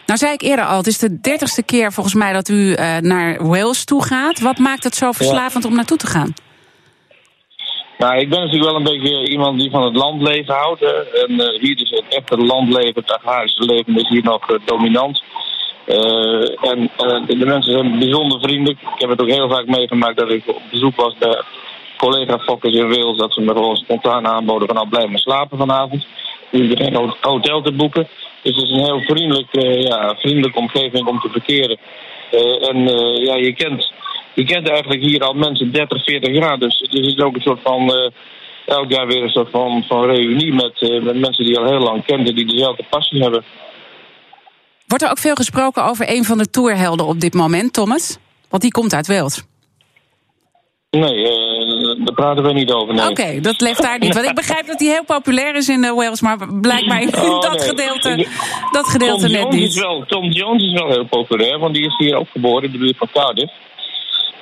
Nou 0.05 0.19
zei 0.19 0.33
ik 0.33 0.41
eerder 0.41 0.65
al, 0.65 0.77
het 0.77 0.87
is 0.87 0.97
de 0.97 1.19
dertigste 1.21 1.63
keer 1.63 1.93
volgens 1.93 2.15
mij 2.15 2.33
dat 2.33 2.49
u 2.49 2.55
uh, 2.55 2.97
naar 2.97 3.47
Wales 3.47 3.83
toe 3.83 4.03
gaat. 4.03 4.39
Wat 4.39 4.57
maakt 4.57 4.83
het 4.83 4.95
zo 4.95 5.11
verslavend 5.11 5.63
ja. 5.63 5.69
om 5.69 5.75
naartoe 5.75 5.97
te 5.97 6.07
gaan? 6.07 6.33
Nou, 7.97 8.17
ik 8.17 8.29
ben 8.29 8.39
natuurlijk 8.39 8.71
wel 8.71 8.75
een 8.75 8.99
beetje 8.99 9.29
iemand 9.29 9.59
die 9.59 9.69
van 9.69 9.83
het 9.83 9.95
landleven 9.95 10.53
houdt. 10.53 10.79
Hè. 10.79 11.25
En 11.25 11.31
uh, 11.31 11.61
hier 11.61 11.81
is 11.81 11.89
het 11.89 12.03
echte 12.09 12.37
landleven, 12.37 13.01
het 13.01 13.11
agrarische 13.11 13.63
leven 13.63 13.95
is 13.95 14.09
hier 14.09 14.23
nog 14.23 14.45
dominant. 14.65 15.23
Uh, 15.87 16.71
en 16.71 16.89
de 17.27 17.45
mensen 17.45 17.71
zijn 17.71 17.99
bijzonder 17.99 18.39
vriendelijk. 18.39 18.79
Ik 18.81 19.01
heb 19.01 19.09
het 19.09 19.21
ook 19.21 19.29
heel 19.29 19.49
vaak 19.49 19.65
meegemaakt 19.65 20.17
dat 20.17 20.31
ik 20.31 20.43
op 20.47 20.61
bezoek 20.71 20.95
was 20.95 21.17
bij 21.19 21.43
collega-fokkers 21.97 22.73
in 22.73 22.89
Wales. 22.89 23.17
Dat 23.17 23.33
ze 23.33 23.41
me 23.41 23.51
gewoon 23.51 23.75
spontaan 23.75 24.27
aanboden 24.27 24.67
van 24.67 24.75
nou 24.75 24.89
blijf 24.89 25.09
maar 25.09 25.19
slapen 25.19 25.57
vanavond. 25.57 26.05
Dus 26.51 26.69
er 26.69 26.77
geen 26.77 27.13
hotel 27.21 27.61
te 27.61 27.71
boeken. 27.71 28.07
Dus 28.41 28.55
het 28.55 28.63
is 28.63 28.69
een 28.69 28.85
heel 28.85 29.01
vriendelijk, 29.01 29.47
uh, 29.51 29.81
ja, 29.81 30.15
vriendelijke 30.15 30.59
omgeving 30.59 31.07
om 31.07 31.19
te 31.19 31.29
verkeren. 31.29 31.77
en 32.69 32.77
ja, 33.25 33.35
je 33.35 33.53
kent, 33.53 33.93
je 34.33 34.43
kent 34.43 34.69
eigenlijk 34.69 35.01
hier 35.01 35.21
al 35.21 35.33
mensen 35.33 35.71
30, 35.71 36.03
40 36.03 36.33
jaar. 36.33 36.59
Dus 36.59 36.79
het 36.79 36.93
is 36.93 37.19
ook 37.19 37.35
een 37.35 37.41
soort 37.41 37.61
van 37.63 38.11
elk 38.65 38.91
jaar 38.91 39.07
weer 39.07 39.23
een 39.23 39.29
soort 39.29 39.49
van, 39.49 39.83
van 39.87 40.05
reunie 40.05 40.53
met, 40.53 41.01
met 41.03 41.19
mensen 41.19 41.45
die 41.45 41.57
al 41.57 41.65
heel 41.65 41.79
lang 41.79 42.05
kenden, 42.05 42.35
die 42.35 42.45
dezelfde 42.45 42.85
passie 42.89 43.21
hebben. 43.21 43.43
Wordt 44.87 45.03
er 45.03 45.09
ook 45.09 45.17
veel 45.17 45.35
gesproken 45.35 45.83
over 45.83 46.09
een 46.09 46.23
van 46.23 46.37
de 46.37 46.49
tourhelden 46.49 47.05
op 47.05 47.19
dit 47.19 47.33
moment, 47.33 47.73
Thomas? 47.73 48.17
Want 48.49 48.61
die 48.61 48.71
komt 48.71 48.93
uit 48.93 49.07
Wales. 49.07 49.43
Nee, 50.97 51.17
uh, 51.17 52.05
daar 52.05 52.15
praten 52.15 52.43
we 52.43 52.53
niet 52.53 52.71
over. 52.71 52.93
Nee. 52.93 53.09
Oké, 53.09 53.21
okay, 53.21 53.39
dat 53.39 53.61
leeft 53.61 53.81
daar 53.81 53.99
niet. 53.99 54.13
Want 54.13 54.25
ik 54.25 54.35
begrijp 54.35 54.67
dat 54.67 54.79
hij 54.79 54.89
heel 54.89 55.03
populair 55.03 55.55
is 55.55 55.69
in 55.69 55.83
uh, 55.83 55.93
Wales, 55.93 56.21
maar 56.21 56.37
blijkbaar 56.61 57.01
oh, 57.01 57.41
dat, 57.41 57.57
nee. 57.57 57.67
gedeelte, 57.67 58.27
dat 58.71 58.87
gedeelte 58.87 59.21
Tom 59.21 59.31
net 59.31 59.41
Jones 59.41 59.55
niet. 59.55 59.69
Is 59.69 59.79
wel, 59.79 60.03
Tom 60.07 60.31
Jones 60.31 60.63
is 60.63 60.73
wel 60.73 60.89
heel 60.89 61.05
populair, 61.05 61.59
want 61.59 61.73
die 61.73 61.85
is 61.85 61.97
hier 61.97 62.15
ook 62.15 62.27
geboren 62.31 62.63
in 62.63 62.71
de 62.71 62.77
buurt 62.77 62.97
van 62.97 63.07
Cardiff. 63.13 63.53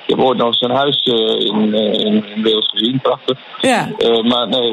Ik 0.06 0.16
heb 0.16 0.24
ooit 0.24 0.38
nog 0.38 0.54
zijn 0.54 0.70
huis 0.70 1.06
uh, 1.06 1.14
in, 1.14 1.74
in, 1.74 2.24
in, 2.24 2.42
Wales 2.42 2.68
gezien, 2.70 3.00
prachtig. 3.00 3.38
Ja. 3.60 3.88
Uh, 3.98 4.22
maar 4.22 4.48
nee, 4.48 4.72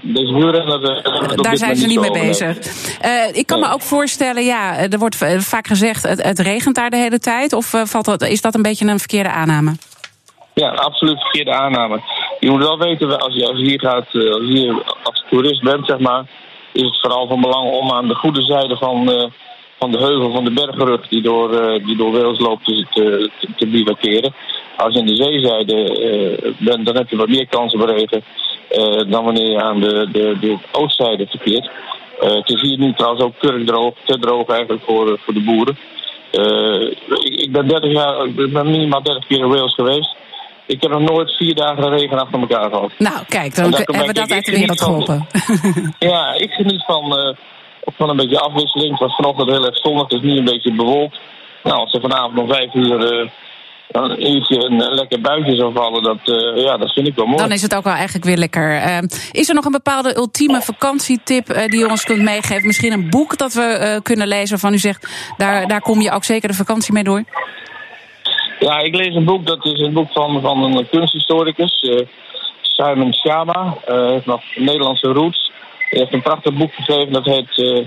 deze 0.00 0.34
wielrenner... 0.34 1.02
Daar 1.42 1.56
zijn 1.56 1.76
ze 1.76 1.86
niet 1.86 2.00
mee 2.00 2.10
bezig. 2.10 2.56
ik 3.32 3.46
kan 3.46 3.60
nee. 3.60 3.68
me 3.68 3.74
ook 3.74 3.82
voorstellen, 3.82 4.44
ja, 4.44 4.78
er 4.78 4.98
wordt 4.98 5.16
vaak 5.38 5.66
gezegd... 5.66 6.02
het, 6.02 6.22
het 6.22 6.38
regent 6.38 6.74
daar 6.74 6.90
de 6.90 6.96
hele 6.96 7.18
tijd. 7.18 7.52
Of 7.52 7.74
valt 7.84 8.04
dat, 8.04 8.22
is 8.22 8.40
dat 8.40 8.54
een 8.54 8.62
beetje 8.62 8.86
een 8.86 8.98
verkeerde 8.98 9.30
aanname? 9.30 9.72
Ja, 10.60 10.68
absoluut 10.68 11.20
verkeerde 11.20 11.52
aanname. 11.52 12.00
Je 12.40 12.50
moet 12.50 12.62
wel 12.62 12.78
weten, 12.78 13.18
als 13.18 13.34
je, 13.34 13.56
hier 13.56 13.80
gaat, 13.80 14.06
als 14.14 14.46
je 14.46 14.58
hier 14.58 14.82
als 15.02 15.24
toerist 15.30 15.62
bent, 15.62 15.86
zeg 15.86 15.98
maar... 15.98 16.24
is 16.72 16.82
het 16.82 17.00
vooral 17.00 17.26
van 17.26 17.40
belang 17.40 17.70
om 17.70 17.92
aan 17.92 18.08
de 18.08 18.14
goede 18.14 18.42
zijde 18.42 18.76
van 18.76 19.30
van 19.80 19.90
de 19.90 19.98
heuvel 19.98 20.32
van 20.32 20.44
de 20.44 20.50
bergrug 20.50 21.08
die 21.08 21.22
door, 21.22 21.52
uh, 21.52 21.84
die 21.86 21.96
door 21.96 22.12
Wales 22.12 22.38
loopt 22.38 22.64
te, 22.64 22.86
te, 22.90 23.30
te 23.56 23.66
bivakeren. 23.66 24.34
Als 24.76 24.94
je 24.94 25.00
aan 25.00 25.06
de 25.06 25.16
zeezijde 25.16 25.78
bent, 26.58 26.86
dan 26.86 26.96
heb 26.96 27.10
je 27.10 27.16
wat 27.16 27.28
meer 27.28 27.46
kans 27.46 27.74
op 27.74 27.80
regen 27.80 28.22
uh, 28.70 29.10
dan 29.10 29.24
wanneer 29.24 29.50
je 29.50 29.62
aan 29.62 29.80
de, 29.80 30.08
de, 30.12 30.36
de 30.40 30.58
oostzijde 30.72 31.26
verkeert. 31.26 31.70
het 32.18 32.48
is 32.48 32.60
hier 32.60 32.78
nu 32.78 32.92
trouwens 32.94 33.24
ook 33.24 33.38
kurkdroog, 33.38 33.94
te 34.04 34.18
droog 34.18 34.48
eigenlijk 34.48 34.82
voor, 34.84 35.18
voor 35.24 35.34
de 35.34 35.40
boeren. 35.40 35.78
Ik, 37.24 37.40
ik, 37.40 37.52
ben 37.52 37.68
30 37.68 37.92
jaar, 37.92 38.24
ik 38.24 38.52
ben 38.52 38.70
minimaal 38.70 39.02
30 39.02 39.26
keer 39.26 39.38
in 39.38 39.48
Wales 39.48 39.74
geweest. 39.74 40.16
Ik 40.70 40.82
heb 40.82 40.90
nog 40.90 41.00
nooit 41.00 41.36
vier 41.36 41.54
dagen 41.54 41.88
regen 41.88 42.18
achter 42.18 42.40
elkaar 42.40 42.70
gehad. 42.70 42.92
Nou, 42.98 43.24
kijk, 43.28 43.54
dan 43.54 43.74
hebben 43.74 44.06
we 44.06 44.12
dat 44.12 44.30
uit 44.30 44.44
de 44.44 44.52
wereld 44.52 44.82
geholpen. 44.82 45.26
ja, 45.98 46.34
ik 46.34 46.50
geniet 46.50 46.84
van 46.84 47.36
ook 47.84 47.94
van 47.96 48.08
een 48.10 48.16
beetje 48.16 48.40
afwisseling. 48.40 48.90
Het 48.90 49.00
was 49.00 49.14
vanochtend 49.14 49.50
heel 49.50 49.66
erg 49.66 49.76
zonnig, 49.76 50.06
dus 50.06 50.20
nu 50.20 50.36
een 50.36 50.44
beetje 50.44 50.74
bewolkt. 50.74 51.18
Nou, 51.62 51.76
als 51.76 51.92
er 51.92 52.00
vanavond 52.00 52.34
nog 52.34 52.48
vijf 52.48 52.74
uur 52.74 53.22
uh, 53.22 53.30
een 53.88 54.32
uurtje 54.32 54.64
een 54.64 54.76
lekker 54.76 55.20
buitje 55.20 55.54
zou 55.54 55.72
vallen, 55.72 56.02
dat, 56.02 56.18
uh, 56.24 56.64
ja, 56.64 56.76
dat 56.76 56.92
vind 56.92 57.06
ik 57.06 57.14
wel 57.14 57.26
mooi. 57.26 57.38
Dan 57.38 57.52
is 57.52 57.62
het 57.62 57.74
ook 57.74 57.84
wel 57.84 57.94
eigenlijk 57.94 58.24
weer 58.24 58.36
lekker. 58.36 58.72
Uh, 58.72 58.98
is 59.32 59.48
er 59.48 59.54
nog 59.54 59.64
een 59.64 59.72
bepaalde 59.72 60.16
ultieme 60.16 60.60
vakantietip 60.60 61.46
die 61.66 61.78
je 61.78 61.88
ons 61.88 62.04
kunt 62.04 62.22
meegeven? 62.22 62.66
Misschien 62.66 62.92
een 62.92 63.10
boek 63.10 63.36
dat 63.38 63.52
we 63.52 64.00
kunnen 64.02 64.28
lezen 64.28 64.50
waarvan 64.50 64.72
u 64.72 64.78
zegt, 64.78 65.08
daar, 65.36 65.66
daar 65.66 65.80
kom 65.80 66.00
je 66.00 66.10
ook 66.10 66.24
zeker 66.24 66.48
de 66.48 66.54
vakantie 66.54 66.92
mee 66.92 67.04
door? 67.04 67.24
Ja, 68.60 68.78
ik 68.78 68.94
lees 68.94 69.14
een 69.14 69.24
boek, 69.24 69.46
dat 69.46 69.64
is 69.64 69.80
een 69.80 69.92
boek 69.92 70.12
van, 70.12 70.40
van 70.40 70.62
een 70.62 70.88
kunsthistoricus, 70.88 71.90
Simon 72.60 73.14
Shama. 73.14 73.76
heeft 73.86 74.26
nog 74.26 74.42
Nederlandse 74.54 75.12
roots. 75.12 75.50
Hij 75.90 75.98
heeft 75.98 76.12
een 76.12 76.22
prachtig 76.22 76.54
boek 76.54 76.74
geschreven 76.74 77.12
dat 77.12 77.24
heet 77.24 77.58
uh, 77.58 77.86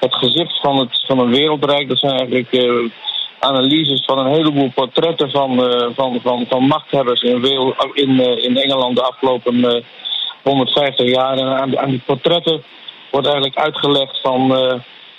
Het 0.00 0.14
gezicht 0.14 0.60
van, 0.60 0.76
het, 0.78 1.04
van 1.06 1.18
een 1.18 1.30
wereldrijk. 1.30 1.88
Dat 1.88 1.98
zijn 1.98 2.12
eigenlijk 2.12 2.52
uh, 2.52 2.90
analyses 3.38 4.04
van 4.04 4.18
een 4.18 4.32
heleboel 4.32 4.70
portretten 4.74 5.30
van, 5.30 5.60
uh, 5.60 5.88
van, 5.94 6.20
van, 6.22 6.46
van 6.48 6.66
machthebbers 6.66 7.20
in, 7.20 7.40
Weel, 7.40 7.74
in, 7.92 8.20
in 8.42 8.56
Engeland 8.56 8.96
de 8.96 9.02
afgelopen 9.02 9.84
150 10.42 11.10
jaar. 11.10 11.38
En 11.38 11.46
aan, 11.46 11.78
aan, 11.78 11.90
die 11.90 12.02
portretten 12.06 12.62
wordt 13.10 13.26
eigenlijk 13.26 13.58
uitgelegd 13.58 14.20
van 14.22 14.52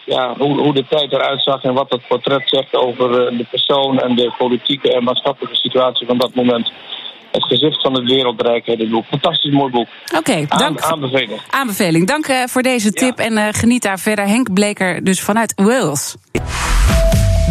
ja, 0.05 0.33
hoe, 0.37 0.59
hoe 0.59 0.73
de 0.73 0.85
tijd 0.89 1.11
eruit 1.11 1.41
zag 1.41 1.63
en 1.63 1.73
wat 1.73 1.89
dat 1.89 2.07
portret 2.07 2.43
zegt 2.45 2.75
over 2.75 3.09
de 3.37 3.45
persoon 3.49 3.99
en 3.99 4.15
de 4.15 4.33
politieke 4.37 4.93
en 4.93 5.03
maatschappelijke 5.03 5.57
situatie 5.57 6.07
van 6.07 6.17
dat 6.17 6.35
moment. 6.35 6.71
Het 7.31 7.43
gezicht 7.43 7.81
van 7.81 7.93
het 7.93 8.03
wereldrijk 8.03 8.65
heet 8.65 8.79
het 8.79 8.89
boek. 8.89 9.05
Fantastisch 9.05 9.51
mooi 9.51 9.71
boek. 9.71 9.87
Oké, 10.05 10.17
okay, 10.17 10.45
dank. 10.47 10.81
Aan, 10.81 10.91
aanbeveling. 10.91 11.41
Aanbeveling. 11.49 12.07
Dank 12.07 12.27
uh, 12.27 12.43
voor 12.45 12.61
deze 12.61 12.91
tip 12.91 13.17
ja. 13.17 13.25
en 13.25 13.33
uh, 13.33 13.47
geniet 13.51 13.81
daar 13.81 13.99
verder. 13.99 14.27
Henk 14.27 14.53
Bleker 14.53 15.03
dus 15.03 15.21
vanuit 15.21 15.53
Wales. 15.55 16.15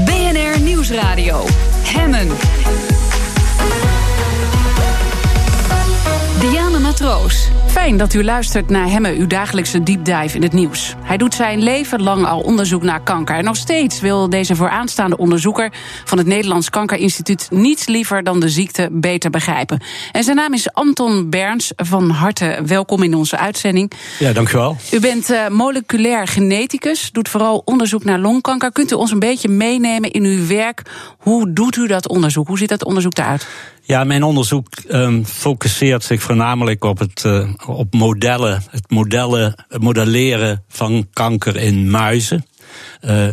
BNR 0.04 0.60
Nieuwsradio. 0.60 1.44
Hemmen. 1.84 3.03
Matroos. 7.00 7.48
Fijn 7.66 7.96
dat 7.96 8.14
u 8.14 8.24
luistert 8.24 8.70
naar 8.70 8.90
Hemme, 8.90 9.12
uw 9.12 9.26
dagelijkse 9.26 9.82
deep 9.82 10.04
dive 10.04 10.36
in 10.36 10.42
het 10.42 10.52
nieuws. 10.52 10.94
Hij 11.02 11.16
doet 11.16 11.34
zijn 11.34 11.62
leven 11.62 12.02
lang 12.02 12.26
al 12.26 12.40
onderzoek 12.40 12.82
naar 12.82 13.02
kanker. 13.02 13.36
En 13.36 13.44
nog 13.44 13.56
steeds 13.56 14.00
wil 14.00 14.30
deze 14.30 14.56
vooraanstaande 14.56 15.16
onderzoeker 15.16 15.72
van 16.04 16.18
het 16.18 16.26
Nederlands 16.26 16.70
Kankerinstituut 16.70 17.48
niets 17.50 17.86
liever 17.86 18.22
dan 18.22 18.40
de 18.40 18.48
ziekte 18.48 18.88
beter 18.92 19.30
begrijpen. 19.30 19.82
En 20.12 20.24
zijn 20.24 20.36
naam 20.36 20.52
is 20.52 20.72
Anton 20.72 21.30
Berns. 21.30 21.72
Van 21.76 22.10
harte 22.10 22.58
welkom 22.66 23.02
in 23.02 23.14
onze 23.14 23.38
uitzending. 23.38 23.92
Ja, 24.18 24.32
dankjewel. 24.32 24.76
U 24.92 25.00
bent 25.00 25.30
uh, 25.30 25.48
moleculair 25.48 26.26
geneticus, 26.28 27.10
doet 27.12 27.28
vooral 27.28 27.62
onderzoek 27.64 28.04
naar 28.04 28.18
longkanker. 28.18 28.72
Kunt 28.72 28.92
u 28.92 28.94
ons 28.94 29.10
een 29.10 29.18
beetje 29.18 29.48
meenemen 29.48 30.10
in 30.10 30.24
uw 30.24 30.46
werk? 30.46 30.82
Hoe 31.18 31.52
doet 31.52 31.76
u 31.76 31.86
dat 31.86 32.08
onderzoek? 32.08 32.46
Hoe 32.46 32.58
ziet 32.58 32.68
dat 32.68 32.84
onderzoek 32.84 33.18
eruit? 33.18 33.46
Ja, 33.86 34.04
mijn 34.04 34.22
onderzoek 34.22 34.66
um, 34.90 35.24
focuseert 35.24 36.04
zich 36.04 36.22
voornamelijk 36.22 36.84
op, 36.84 36.98
het, 36.98 37.22
uh, 37.26 37.48
op 37.66 37.94
modellen, 37.94 38.62
het 38.70 38.90
modellen, 38.90 39.64
het 39.68 39.82
modelleren 39.82 40.64
van 40.68 41.08
kanker 41.12 41.56
in 41.56 41.90
muizen. 41.90 42.46
Uh, 43.02 43.26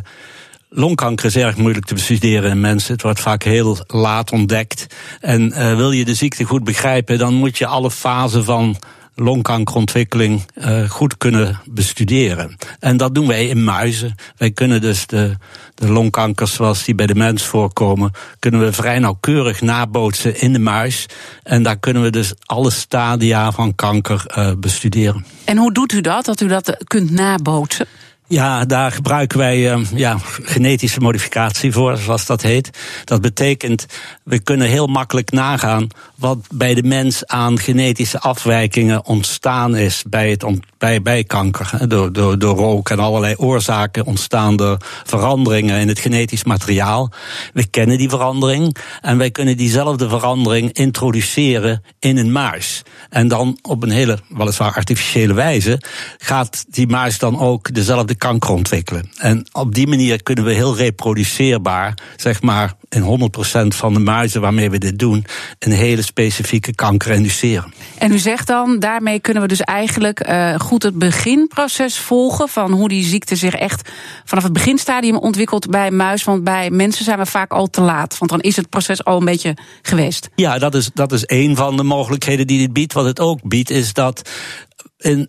longkanker 0.70 1.26
is 1.26 1.36
erg 1.36 1.58
moeilijk 1.58 1.86
te 1.86 1.94
bestuderen 1.94 2.52
in 2.52 2.60
mensen. 2.60 2.94
Het 2.94 3.02
wordt 3.02 3.20
vaak 3.20 3.44
heel 3.44 3.78
laat 3.88 4.32
ontdekt. 4.32 4.88
En 5.20 5.42
uh, 5.42 5.76
wil 5.76 5.92
je 5.92 6.06
de 6.06 6.14
ziekte 6.14 6.44
goed 6.44 6.64
begrijpen, 6.64 7.18
dan 7.18 7.34
moet 7.34 7.58
je 7.58 7.66
alle 7.66 7.92
fasen 7.92 8.44
van 8.44 8.78
longkankerontwikkeling 9.16 10.46
uh, 10.56 10.90
goed 10.90 11.18
kunnen 11.18 11.60
bestuderen. 11.66 12.58
En 12.80 12.98
dat 12.98 13.16
doen 13.16 13.28
wij 13.28 13.48
in 13.48 13.64
muizen. 13.64 14.16
Wij 14.38 14.52
kunnen 14.52 14.82
dus 14.82 15.08
de, 15.08 15.38
de 15.76 15.92
longkankers 15.92 16.54
zoals 16.54 16.84
die 16.84 16.96
bij 16.96 17.08
de 17.08 17.16
mens 17.16 17.44
voorkomen, 17.44 18.12
kunnen 18.40 18.60
we 18.60 18.74
vrij 18.74 19.00
nauwkeurig 19.00 19.62
nabootsen 19.62 20.42
in 20.42 20.54
de 20.54 20.60
muis. 20.60 21.06
En 21.44 21.64
daar 21.64 21.80
kunnen 21.80 22.04
we 22.04 22.10
dus 22.10 22.34
alle 22.46 22.72
stadia 22.72 23.52
van 23.52 23.76
kanker 23.76 24.26
uh, 24.38 24.52
bestuderen. 24.58 25.26
En 25.46 25.58
hoe 25.58 25.74
doet 25.74 25.92
u 25.92 26.02
dat, 26.02 26.26
dat 26.26 26.42
u 26.42 26.48
dat 26.48 26.78
kunt 26.84 27.12
nabootsen? 27.12 27.86
Ja, 28.32 28.66
daar 28.66 28.92
gebruiken 28.92 29.38
wij 29.38 29.74
uh, 29.74 29.86
ja, 29.94 30.18
genetische 30.42 31.00
modificatie 31.00 31.72
voor, 31.72 31.98
zoals 31.98 32.26
dat 32.26 32.42
heet. 32.42 32.70
Dat 33.04 33.22
betekent, 33.22 33.86
we 34.24 34.40
kunnen 34.40 34.68
heel 34.68 34.88
makkelijk 34.88 35.32
nagaan 35.32 35.88
wat 36.16 36.38
bij 36.54 36.74
de 36.74 36.84
mens 36.84 37.26
aan 37.26 37.60
genetische 37.60 38.20
afwijkingen 38.20 39.06
ontstaan 39.06 39.76
is 39.76 40.04
bij, 40.10 40.30
het 40.30 40.46
bij, 40.78 41.02
bij 41.02 41.24
kanker. 41.24 41.88
Door, 41.88 42.14
door, 42.14 42.40
door 42.40 42.58
rook 42.58 42.90
en 42.90 43.00
allerlei 43.00 43.36
oorzaken 43.36 44.06
ontstaande 44.06 44.80
veranderingen 45.04 45.80
in 45.80 45.88
het 45.88 46.00
genetisch 46.00 46.44
materiaal. 46.44 47.12
We 47.54 47.68
kennen 47.68 47.98
die 47.98 48.10
verandering 48.10 48.76
en 49.02 49.18
wij 49.18 49.32
kunnen 49.32 49.58
diezelfde 49.58 50.10
verandering 50.10 50.74
introduceren 50.74 51.84
in 52.00 52.18
een 52.18 52.32
muis. 52.32 52.82
En 53.10 53.28
dan 53.28 53.58
op 53.62 53.84
een 53.84 53.92
hele, 53.92 54.20
weliswaar 54.30 54.74
artificiële 54.74 55.34
wijze, 55.34 55.82
gaat 56.18 56.66
die 56.68 56.88
muis 56.88 57.20
dan 57.20 57.40
ook 57.40 57.74
dezelfde 57.74 58.16
kanker 58.22 58.50
ontwikkelen. 58.50 59.10
En 59.18 59.46
op 59.52 59.76
die 59.76 59.88
manier 59.88 60.24
kunnen 60.24 60.44
we 60.44 60.54
heel 60.54 60.78
reproduceerbaar, 60.78 61.98
zeg 62.16 62.42
maar 62.42 62.74
in 62.90 63.32
100% 63.64 63.68
van 63.68 63.94
de 63.94 64.00
muizen 64.00 64.42
waarmee 64.42 64.70
we 64.70 64.78
dit 64.78 65.00
doen, 65.00 65.26
een 65.60 65.72
hele 65.72 66.02
specifieke 66.02 66.76
kanker 66.76 67.12
induceren. 67.12 67.74
En 67.98 68.12
u 68.12 68.18
zegt 68.18 68.48
dan, 68.48 68.80
daarmee 68.80 69.20
kunnen 69.20 69.42
we 69.42 69.48
dus 69.48 69.62
eigenlijk 69.62 70.28
uh, 70.28 70.60
goed 70.60 70.84
het 70.84 70.98
beginproces 70.98 71.98
volgen 71.98 72.50
van 72.50 72.72
hoe 72.72 72.90
die 72.90 73.04
ziekte 73.04 73.36
zich 73.36 73.54
echt 73.54 73.90
vanaf 74.26 74.44
het 74.44 74.54
beginstadium 74.54 75.18
ontwikkelt 75.18 75.70
bij 75.70 75.92
muis. 75.92 76.24
Want 76.24 76.44
bij 76.44 76.70
mensen 76.70 77.06
zijn 77.06 77.18
we 77.18 77.26
vaak 77.26 77.52
al 77.52 77.68
te 77.68 77.82
laat. 77.82 78.18
Want 78.18 78.32
dan 78.32 78.42
is 78.42 78.56
het 78.56 78.70
proces 78.70 79.04
al 79.04 79.18
een 79.18 79.26
beetje 79.26 79.58
geweest. 79.82 80.30
Ja, 80.36 80.58
dat 80.58 80.76
is, 80.76 80.90
dat 80.94 81.12
is 81.12 81.24
een 81.26 81.56
van 81.56 81.78
de 81.78 81.84
mogelijkheden 81.84 82.48
die 82.48 82.60
dit 82.60 82.74
biedt. 82.74 82.94
Wat 82.94 83.06
het 83.06 83.20
ook 83.20 83.40
biedt, 83.44 83.70
is 83.70 83.94
dat 83.94 84.30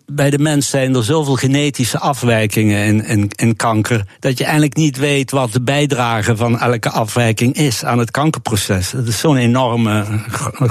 bij 0.05 0.29
de 0.29 0.39
mens 0.39 0.69
zijn 0.69 0.95
er 0.95 1.03
zoveel 1.03 1.35
genetische 1.35 1.99
afwijkingen 1.99 3.05
in, 3.35 3.55
kanker. 3.55 4.05
dat 4.19 4.37
je 4.37 4.43
eigenlijk 4.43 4.75
niet 4.75 4.97
weet 4.97 5.31
wat 5.31 5.53
de 5.53 5.61
bijdrage 5.61 6.35
van 6.35 6.59
elke 6.59 6.89
afwijking 6.89 7.55
is 7.55 7.83
aan 7.83 7.99
het 7.99 8.11
kankerproces. 8.11 8.89
Dat 8.89 9.07
is 9.07 9.19
zo'n 9.19 9.37
enorme 9.37 10.05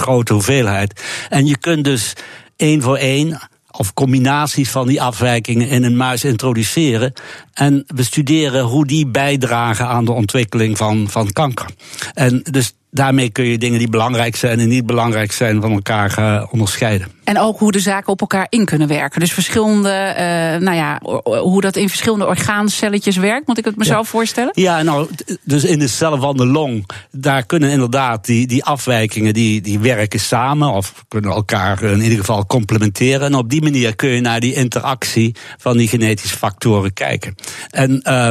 grote 0.06 0.32
hoeveelheid. 0.32 1.02
En 1.28 1.46
je 1.46 1.58
kunt 1.58 1.84
dus 1.84 2.12
één 2.56 2.82
voor 2.82 2.96
één 2.96 3.40
of 3.70 3.94
combinaties 3.94 4.70
van 4.70 4.86
die 4.86 5.02
afwijkingen 5.02 5.68
in 5.68 5.84
een 5.84 5.96
muis 5.96 6.24
introduceren. 6.24 7.12
En 7.54 7.84
bestuderen 7.94 8.64
hoe 8.64 8.86
die 8.86 9.06
bijdragen 9.06 9.86
aan 9.86 10.04
de 10.04 10.12
ontwikkeling 10.12 10.76
van, 10.76 11.10
van 11.10 11.32
kanker. 11.32 11.66
En 12.14 12.42
dus 12.50 12.74
daarmee 12.90 13.30
kun 13.30 13.44
je 13.44 13.58
dingen 13.58 13.78
die 13.78 13.88
belangrijk 13.88 14.36
zijn 14.36 14.60
en 14.60 14.68
niet 14.68 14.86
belangrijk 14.86 15.32
zijn 15.32 15.60
van 15.60 15.72
elkaar 15.72 16.18
uh, 16.18 16.46
onderscheiden. 16.50 17.08
En 17.24 17.38
ook 17.38 17.58
hoe 17.58 17.72
de 17.72 17.80
zaken 17.80 18.12
op 18.12 18.20
elkaar 18.20 18.46
in 18.48 18.64
kunnen 18.64 18.88
werken. 18.88 19.20
Dus 19.20 19.32
verschillende, 19.32 19.88
uh, 19.88 20.66
nou 20.66 20.76
ja, 20.76 21.00
hoe 21.40 21.60
dat 21.60 21.76
in 21.76 21.88
verschillende 21.88 22.26
orgaancelletjes 22.26 23.16
werkt, 23.16 23.46
moet 23.46 23.58
ik 23.58 23.64
het 23.64 23.76
me 23.76 23.84
ja. 23.84 23.94
zo 23.94 24.02
voorstellen? 24.02 24.50
Ja, 24.54 24.82
nou, 24.82 25.08
dus 25.42 25.64
in 25.64 25.78
de 25.78 25.88
cellen 25.88 26.20
van 26.20 26.36
de 26.36 26.46
long, 26.46 26.86
daar 27.10 27.46
kunnen 27.46 27.70
inderdaad 27.70 28.24
die, 28.24 28.46
die 28.46 28.64
afwijkingen, 28.64 29.34
die, 29.34 29.60
die 29.60 29.78
werken 29.78 30.20
samen 30.20 30.68
of 30.68 31.04
kunnen 31.08 31.30
elkaar 31.30 31.82
in 31.82 32.00
ieder 32.00 32.18
geval 32.18 32.46
complementeren. 32.46 33.26
En 33.26 33.34
op 33.34 33.50
die 33.50 33.62
manier 33.62 33.96
kun 33.96 34.08
je 34.08 34.20
naar 34.20 34.40
die 34.40 34.54
interactie 34.54 35.34
van 35.58 35.76
die 35.76 35.88
genetische 35.88 36.36
factoren 36.36 36.92
kijken. 36.92 37.34
En 37.70 38.02
uh, 38.08 38.30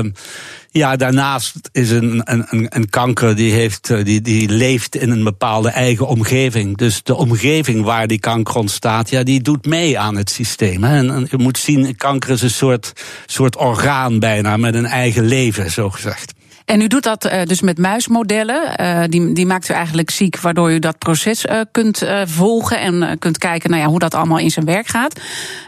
ja, 0.71 0.95
daarnaast 0.95 1.69
is 1.71 1.89
een, 1.89 2.21
een, 2.23 2.65
een 2.69 2.89
kanker 2.89 3.35
die, 3.35 3.53
heeft, 3.53 3.89
eh, 3.89 4.03
die, 4.03 4.21
die 4.21 4.49
leeft 4.49 4.95
in 4.95 5.09
een 5.09 5.23
bepaalde 5.23 5.69
eigen 5.69 6.07
omgeving. 6.07 6.77
Dus 6.77 7.03
de 7.03 7.15
omgeving 7.15 7.83
waar 7.83 8.07
die 8.07 8.19
kanker 8.19 8.55
ontstaat, 8.55 8.80
ja, 9.09 9.23
die 9.23 9.41
doet 9.41 9.65
mee 9.65 9.99
aan 9.99 10.17
het 10.17 10.29
systeem. 10.29 10.83
Hè. 10.83 10.97
En, 10.97 11.27
je 11.29 11.37
moet 11.37 11.57
zien, 11.57 11.95
kanker 11.95 12.29
is 12.29 12.41
een 12.41 12.49
soort, 12.49 12.93
soort 13.25 13.55
orgaan 13.55 14.19
bijna 14.19 14.57
met 14.57 14.75
een 14.75 14.85
eigen 14.85 15.25
leven, 15.25 15.71
zo 15.71 15.89
gezegd. 15.89 16.33
En 16.65 16.81
u 16.81 16.87
doet 16.87 17.03
dat 17.03 17.25
uh, 17.25 17.43
dus 17.43 17.61
met 17.61 17.77
muismodellen. 17.77 18.81
Uh, 18.81 19.03
die, 19.07 19.33
die 19.33 19.45
maakt 19.45 19.69
u 19.69 19.73
eigenlijk 19.73 20.09
ziek, 20.09 20.39
waardoor 20.39 20.71
u 20.71 20.79
dat 20.79 20.97
proces 20.97 21.45
uh, 21.45 21.59
kunt 21.71 22.03
volgen 22.25 22.79
en 22.79 23.19
kunt 23.19 23.37
kijken 23.37 23.69
nou 23.69 23.81
ja, 23.81 23.87
hoe 23.87 23.99
dat 23.99 24.13
allemaal 24.13 24.37
in 24.37 24.49
zijn 24.49 24.65
werk 24.65 24.87
gaat. 24.87 25.19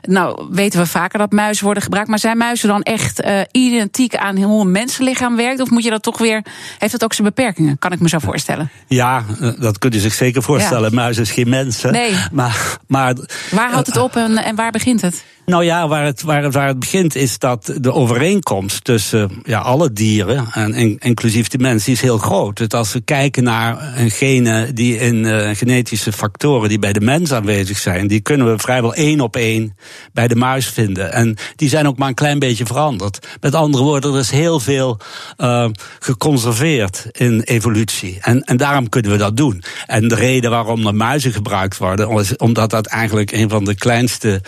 Nou, 0.02 0.48
weten 0.52 0.80
we 0.80 0.86
vaker 0.86 1.20
dat 1.20 1.32
muizen 1.32 1.66
worden 1.66 1.84
gebruikt. 1.84 2.10
Maar 2.10 2.20
zijn 2.20 2.38
muizen 2.38 2.68
dan 2.68 2.82
echt 2.82 3.24
identiek 3.52 4.16
aan 4.16 4.38
hoe 4.38 4.62
een 4.62 4.72
mensenlichaam 4.72 5.36
werkt? 5.36 5.60
Of 5.60 5.70
moet 5.70 5.84
je 5.84 5.90
dat 5.90 6.04
toch 6.04 6.18
weer. 6.18 6.46
Heeft 6.78 6.92
dat 6.92 7.04
ook 7.04 7.14
zijn 7.14 7.28
beperkingen? 7.28 7.80
Kan 7.80 7.92
ik 7.92 8.00
me 8.00 8.10
zo 8.10 8.20
voorstellen? 8.20 8.70
Ja, 8.88 9.24
dat 9.60 9.78
kunt 9.78 9.96
u 9.96 10.00
zich 10.00 10.14
zeker 10.14 10.44
voorstellen. 10.44 10.90
Ja. 10.90 10.96
Muis 10.96 11.18
is 11.18 11.32
geen 11.32 11.50
mens. 11.50 11.82
Nee. 11.82 12.16
Maar, 12.32 12.78
maar, 12.88 13.16
waar 13.52 13.72
houdt 13.72 13.88
het 13.88 13.98
op 13.98 14.16
en, 14.16 14.38
en 14.38 14.56
waar 14.56 14.72
begint 14.72 15.02
het? 15.02 15.24
Nou 15.46 15.64
ja, 15.64 15.88
waar 15.88 16.06
het, 16.06 16.22
waar, 16.22 16.52
waar 16.52 16.68
het 16.68 16.80
begint 16.80 17.16
is 17.16 17.40
dat 17.40 17.74
de 17.82 17.94
overeenkomst 17.94 18.84
tussen 18.84 19.32
ja, 19.44 19.60
alle 19.60 19.94
dieren, 19.94 20.48
en 20.52 21.00
inclusief 21.00 21.48
de 21.48 21.58
mens, 21.58 21.88
is 21.88 22.02
heel 22.02 22.18
groot. 22.18 22.58
Dus 22.58 22.68
als 22.68 22.94
we 22.94 23.02
kijken 23.02 23.44
naar 23.44 23.94
een 23.98 24.12
gene 24.12 24.74
die 24.74 24.98
in 24.98 25.16
uh, 25.16 25.50
genetische 25.54 26.12
factoren 26.12 26.70
die 26.70 26.80
bij 26.80 26.94
de 26.94 27.02
mens 27.02 27.32
aanwezig 27.32 27.78
zijn, 27.78 28.08
die 28.08 28.20
kunnen 28.20 28.52
we 28.52 28.60
vrijwel 28.60 28.94
één 28.94 29.22
op 29.22 29.36
één 29.36 29.78
bij 30.14 30.28
de 30.28 30.36
muis 30.36 30.68
vinden. 30.68 31.14
En 31.14 31.36
die 31.56 31.70
zijn 31.70 31.88
ook 31.88 31.98
maar 31.98 32.08
een 32.08 32.14
klein 32.14 32.40
beetje 32.40 32.66
veranderd. 32.66 33.28
Met 33.42 33.56
andere 33.56 33.84
woorden, 33.84 34.14
er 34.14 34.20
is 34.20 34.32
heel 34.32 34.60
veel 34.60 35.00
uh, 35.38 35.66
geconserveerd 36.00 37.06
in 37.12 37.42
evolutie. 37.42 38.18
En, 38.22 38.42
en 38.42 38.58
daarom 38.58 38.90
kunnen 38.90 39.12
we 39.12 39.18
dat 39.18 39.38
doen. 39.38 39.64
En 39.86 40.08
de 40.08 40.16
reden 40.16 40.50
waarom 40.50 40.88
er 40.88 40.96
muizen 40.96 41.32
gebruikt 41.32 41.78
worden, 41.78 42.10
is 42.10 42.36
omdat 42.36 42.70
dat 42.70 42.86
eigenlijk 42.86 43.32
een 43.32 43.50
van 43.50 43.64
de 43.64 43.76
kleinste 43.76 44.42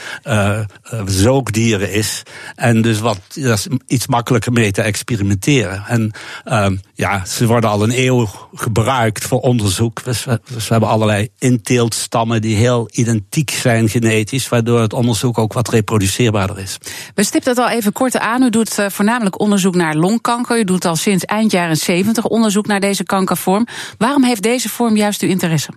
zoogdieren 1.05 1.91
is. 1.91 2.23
En 2.55 2.81
dus 2.81 2.99
wat, 2.99 3.19
dat 3.33 3.57
is 3.57 3.67
iets 3.87 4.07
makkelijker 4.07 4.51
mee 4.51 4.71
te 4.71 4.81
experimenteren. 4.81 5.83
En 5.87 6.11
um, 6.45 6.81
ja, 6.93 7.25
ze 7.25 7.47
worden 7.47 7.69
al 7.69 7.83
een 7.83 7.99
eeuw 7.99 8.27
gebruikt 8.53 9.23
voor 9.23 9.39
onderzoek. 9.39 10.03
Dus 10.03 10.23
we, 10.23 10.41
dus 10.53 10.67
we 10.67 10.71
hebben 10.71 10.89
allerlei 10.89 11.29
inteeltstammen 11.39 12.41
die 12.41 12.55
heel 12.55 12.89
identiek 12.91 13.49
zijn 13.49 13.89
genetisch, 13.89 14.49
waardoor 14.49 14.81
het 14.81 14.93
onderzoek 14.93 15.37
ook 15.37 15.53
wat 15.53 15.69
reproduceerbaarder 15.69 16.59
is. 16.59 16.77
We 17.15 17.23
stipten 17.23 17.51
het 17.51 17.61
al 17.61 17.69
even 17.69 17.91
kort 17.91 18.17
aan. 18.17 18.43
U 18.43 18.49
doet 18.49 18.79
uh, 18.79 18.89
voornamelijk 18.89 19.39
onderzoek 19.39 19.75
naar 19.75 19.95
longkanker. 19.95 20.59
U 20.59 20.63
doet 20.63 20.85
al 20.85 20.95
sinds 20.95 21.25
eind 21.25 21.51
jaren 21.51 21.77
70 21.77 22.25
onderzoek 22.25 22.67
naar 22.67 22.79
deze 22.79 23.03
kankervorm. 23.03 23.67
Waarom 23.97 24.23
heeft 24.23 24.41
deze 24.41 24.69
vorm 24.69 24.95
juist 24.95 25.21
uw 25.21 25.29
interesse? 25.29 25.69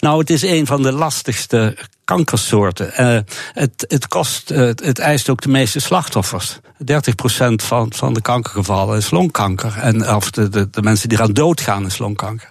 Nou, 0.00 0.18
het 0.18 0.30
is 0.30 0.42
een 0.42 0.66
van 0.66 0.82
de 0.82 0.92
lastigste 0.92 1.76
kankersoorten. 2.04 2.86
Uh, 3.00 3.18
het, 3.52 3.84
het, 3.88 4.08
kost, 4.08 4.50
uh, 4.50 4.58
het 4.58 4.98
eist 4.98 5.28
ook 5.28 5.40
de 5.40 5.48
meeste 5.48 5.80
slachtoffers. 5.80 6.58
30% 6.58 6.62
van, 7.54 7.92
van 7.92 8.14
de 8.14 8.20
kankergevallen 8.20 8.96
is 8.96 9.10
longkanker. 9.10 9.78
En, 9.78 10.14
of 10.14 10.30
de, 10.30 10.48
de, 10.48 10.70
de 10.70 10.82
mensen 10.82 11.08
die 11.08 11.18
eraan 11.18 11.32
doodgaan 11.32 11.86
is 11.86 11.98
longkanker. 11.98 12.50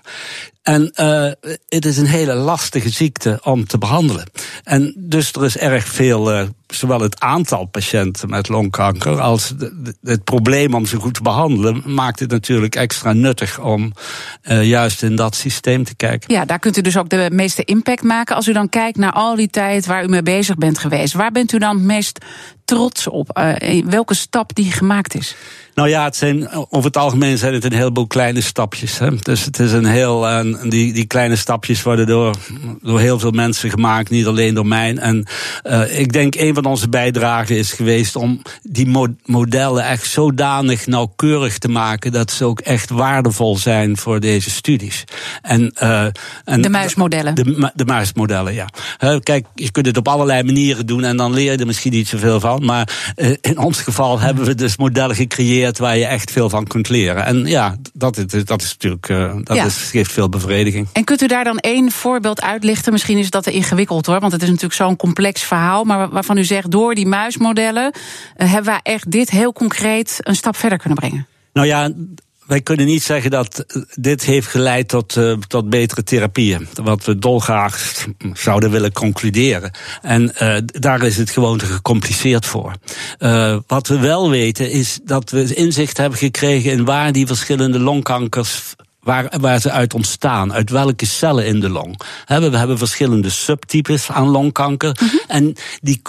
En 0.70 0.92
uh, 0.96 1.32
het 1.68 1.86
is 1.86 1.98
een 1.98 2.06
hele 2.06 2.34
lastige 2.34 2.90
ziekte 2.90 3.40
om 3.44 3.68
te 3.68 3.78
behandelen. 3.78 4.30
En 4.64 4.94
dus 4.98 5.32
er 5.34 5.44
is 5.44 5.58
erg 5.58 5.86
veel, 5.86 6.34
uh, 6.34 6.48
zowel 6.68 7.00
het 7.00 7.20
aantal 7.20 7.66
patiënten 7.66 8.30
met 8.30 8.50
longkanker 8.50 9.20
als 9.20 9.54
het 10.02 10.24
probleem 10.24 10.74
om 10.74 10.86
ze 10.86 10.98
goed 10.98 11.14
te 11.14 11.22
behandelen, 11.22 11.82
maakt 11.86 12.20
het 12.20 12.32
natuurlijk 12.32 12.76
extra 12.76 13.14
nuttig 13.14 13.60
om 13.60 13.94
uh, 14.44 14.64
juist 14.64 15.04
in 15.04 15.16
dat 15.16 15.36
systeem 15.36 15.84
te 15.84 15.96
kijken. 15.96 16.34
Ja, 16.34 16.46
daar 16.46 16.60
kunt 16.60 16.78
u 16.78 16.82
dus 16.82 16.98
ook 16.98 17.10
de 17.10 17.30
meeste 17.32 17.64
impact 17.64 18.04
maken. 18.04 18.36
Als 18.36 18.48
u 18.48 18.54
dan 18.54 18.70
kijkt 18.70 18.98
naar 18.98 19.14
al 19.14 19.36
die 19.36 19.50
tijd 19.50 19.86
waar 19.86 20.04
u 20.04 20.08
mee 20.08 20.24
bezig 20.24 20.56
bent 20.56 20.78
geweest, 20.78 21.14
waar 21.14 21.32
bent 21.32 21.52
u 21.52 21.58
dan 21.58 21.76
het 21.76 21.86
meest 21.86 22.26
trots 22.70 23.08
op? 23.08 23.58
welke 23.86 24.14
stap 24.14 24.56
die 24.56 24.72
gemaakt 24.72 25.16
is? 25.16 25.36
Nou 25.80 25.90
ja, 25.90 26.04
het 26.04 26.16
zijn, 26.16 26.50
over 26.52 26.86
het 26.86 26.98
algemeen 26.98 27.38
zijn 27.38 27.54
het 27.54 27.64
een 27.64 27.74
heleboel 27.74 28.08
kleine 28.08 28.42
stapjes. 28.42 29.00
Hè. 29.00 29.16
Dus 29.16 29.46
het 29.46 29.60
is 29.60 29.72
een 29.72 29.86
heel 29.86 30.28
die, 30.70 30.94
die 30.94 31.06
kleine 31.06 31.36
stapjes 31.36 31.84
worden 31.84 32.08
door, 32.08 32.36
door 32.82 33.00
heel 33.00 33.20
veel 33.20 33.32
mensen 33.32 33.70
gemaakt, 33.70 34.10
niet 34.10 34.26
alleen 34.26 34.54
door 34.54 34.68
mij. 34.68 34.96
En 34.96 35.26
uh, 35.64 36.00
ik 36.00 36.14
denk 36.14 36.36
een 36.36 36.54
van 36.54 36.66
onze 36.66 36.90
bijdragen 36.90 37.58
is 37.58 37.74
geweest 37.74 38.16
om 38.16 38.42
die 38.62 39.10
modellen 39.26 39.86
echt 39.86 40.06
zodanig 40.06 40.88
nauwkeurig 40.88 41.58
te 41.58 41.70
maken 41.70 42.12
dat 42.12 42.32
ze 42.32 42.46
ook 42.46 42.60
echt 42.60 42.90
waardevol 42.90 43.58
zijn 43.58 43.98
voor 43.98 44.20
deze 44.20 44.50
studies. 44.50 45.04
En, 45.42 45.74
uh, 45.84 46.06
en 46.46 46.62
de 46.62 46.70
muismodellen. 46.70 47.36
De, 47.36 47.72
de 47.74 47.86
muismodellen, 47.86 48.54
ja. 48.54 48.70
kijk, 49.20 49.46
je 49.56 49.72
kunt 49.72 49.86
het 49.86 49.98
op 49.98 50.08
allerlei 50.08 50.44
manieren 50.44 50.86
doen 50.86 51.04
en 51.04 51.18
dan 51.18 51.34
leer 51.34 51.52
je 51.52 51.58
er 51.58 51.66
misschien 51.66 51.92
niet 51.92 52.08
zoveel 52.08 52.40
van. 52.40 52.59
Maar 52.60 53.14
uh, 53.16 53.36
in 53.42 53.58
ons 53.58 53.82
geval 53.82 54.20
hebben 54.20 54.46
we 54.46 54.56
dus 54.56 54.78
modellen 54.78 55.16
gecreëerd 55.16 55.78
waar 55.78 55.98
je 55.98 56.06
echt 56.06 56.32
veel 56.32 56.50
van 56.50 56.68
kunt 56.68 56.90
leren. 56.90 57.26
En 57.26 57.46
ja, 57.46 57.76
dat, 57.94 58.18
is, 58.18 58.46
dat 58.46 58.62
is 58.62 58.72
natuurlijk, 58.72 59.10
uh, 59.10 59.36
dat 59.44 59.66
is, 59.66 59.78
geeft 59.78 60.12
veel 60.12 60.30
bevrediging. 60.30 60.88
En 60.94 61.04
kunt 61.04 61.22
u 61.22 61.28
daar 61.28 61.44
dan 61.44 61.58
één 61.58 61.92
voorbeeld 61.92 62.42
uitlichten? 62.42 62.92
Misschien 62.92 63.18
is 63.18 63.30
dat 63.30 63.44
te 63.44 63.52
ingewikkeld 63.52 64.06
hoor, 64.06 64.20
want 64.20 64.32
het 64.32 64.42
is 64.42 64.48
natuurlijk 64.48 64.76
zo'n 64.76 64.96
complex 64.96 65.44
verhaal. 65.44 65.84
Maar 65.84 66.10
waarvan 66.10 66.38
u 66.38 66.44
zegt, 66.44 66.72
door 66.72 66.96
die 66.96 67.08
muismodellen 67.08 67.94
hebben 68.36 68.64
wij 68.64 68.80
echt 68.84 69.12
dit 69.12 69.30
heel 69.30 69.54
concreet 69.54 70.18
een 70.20 70.36
stap 70.36 70.56
verder 70.56 70.78
kunnen 70.78 70.98
brengen. 70.98 71.28
Nou 71.54 71.68
ja, 71.68 71.90
wij 72.50 72.62
kunnen 72.62 72.86
niet 72.86 73.04
zeggen 73.04 73.32
dat 73.32 73.66
dit 73.96 74.24
heeft 74.24 74.48
geleid 74.48 74.88
tot, 74.88 75.16
uh, 75.16 75.38
tot 75.48 75.70
betere 75.70 76.04
therapieën. 76.04 76.68
Wat 76.84 77.06
we 77.06 77.20
dolgraag 77.20 78.04
zouden 78.34 78.72
willen 78.72 78.92
concluderen. 78.92 79.72
En 80.02 80.34
uh, 80.42 80.56
daar 80.66 81.04
is 81.04 81.18
het 81.18 81.30
gewoon 81.30 81.58
te 81.58 81.66
gecompliceerd 81.66 82.46
voor. 82.46 82.74
Wat 83.68 83.88
we 83.88 84.00
wel 84.00 84.30
weten 84.30 84.72
is 84.72 85.00
dat 85.04 85.30
we 85.30 85.54
inzicht 85.54 85.98
hebben 85.98 86.20
gekregen 86.20 86.72
in 86.72 86.86
waar 86.86 87.12
die 87.12 87.28
verschillende 87.28 87.80
longkankers 87.80 88.76
waar, 89.02 89.34
waar 89.40 89.60
ze 89.60 89.72
uit 89.72 89.94
ontstaan, 89.94 90.54
uit 90.54 90.70
welke 90.70 91.06
cellen 91.06 91.46
in 91.46 91.60
de 91.60 91.70
long. 91.70 92.02
we 92.26 92.58
hebben 92.58 92.78
verschillende 92.78 93.30
subtypes 93.30 94.12
aan 94.12 94.28
longkanker. 94.28 94.98
Mhm. 95.02 95.16
En 95.28 95.56
die, 95.82 96.02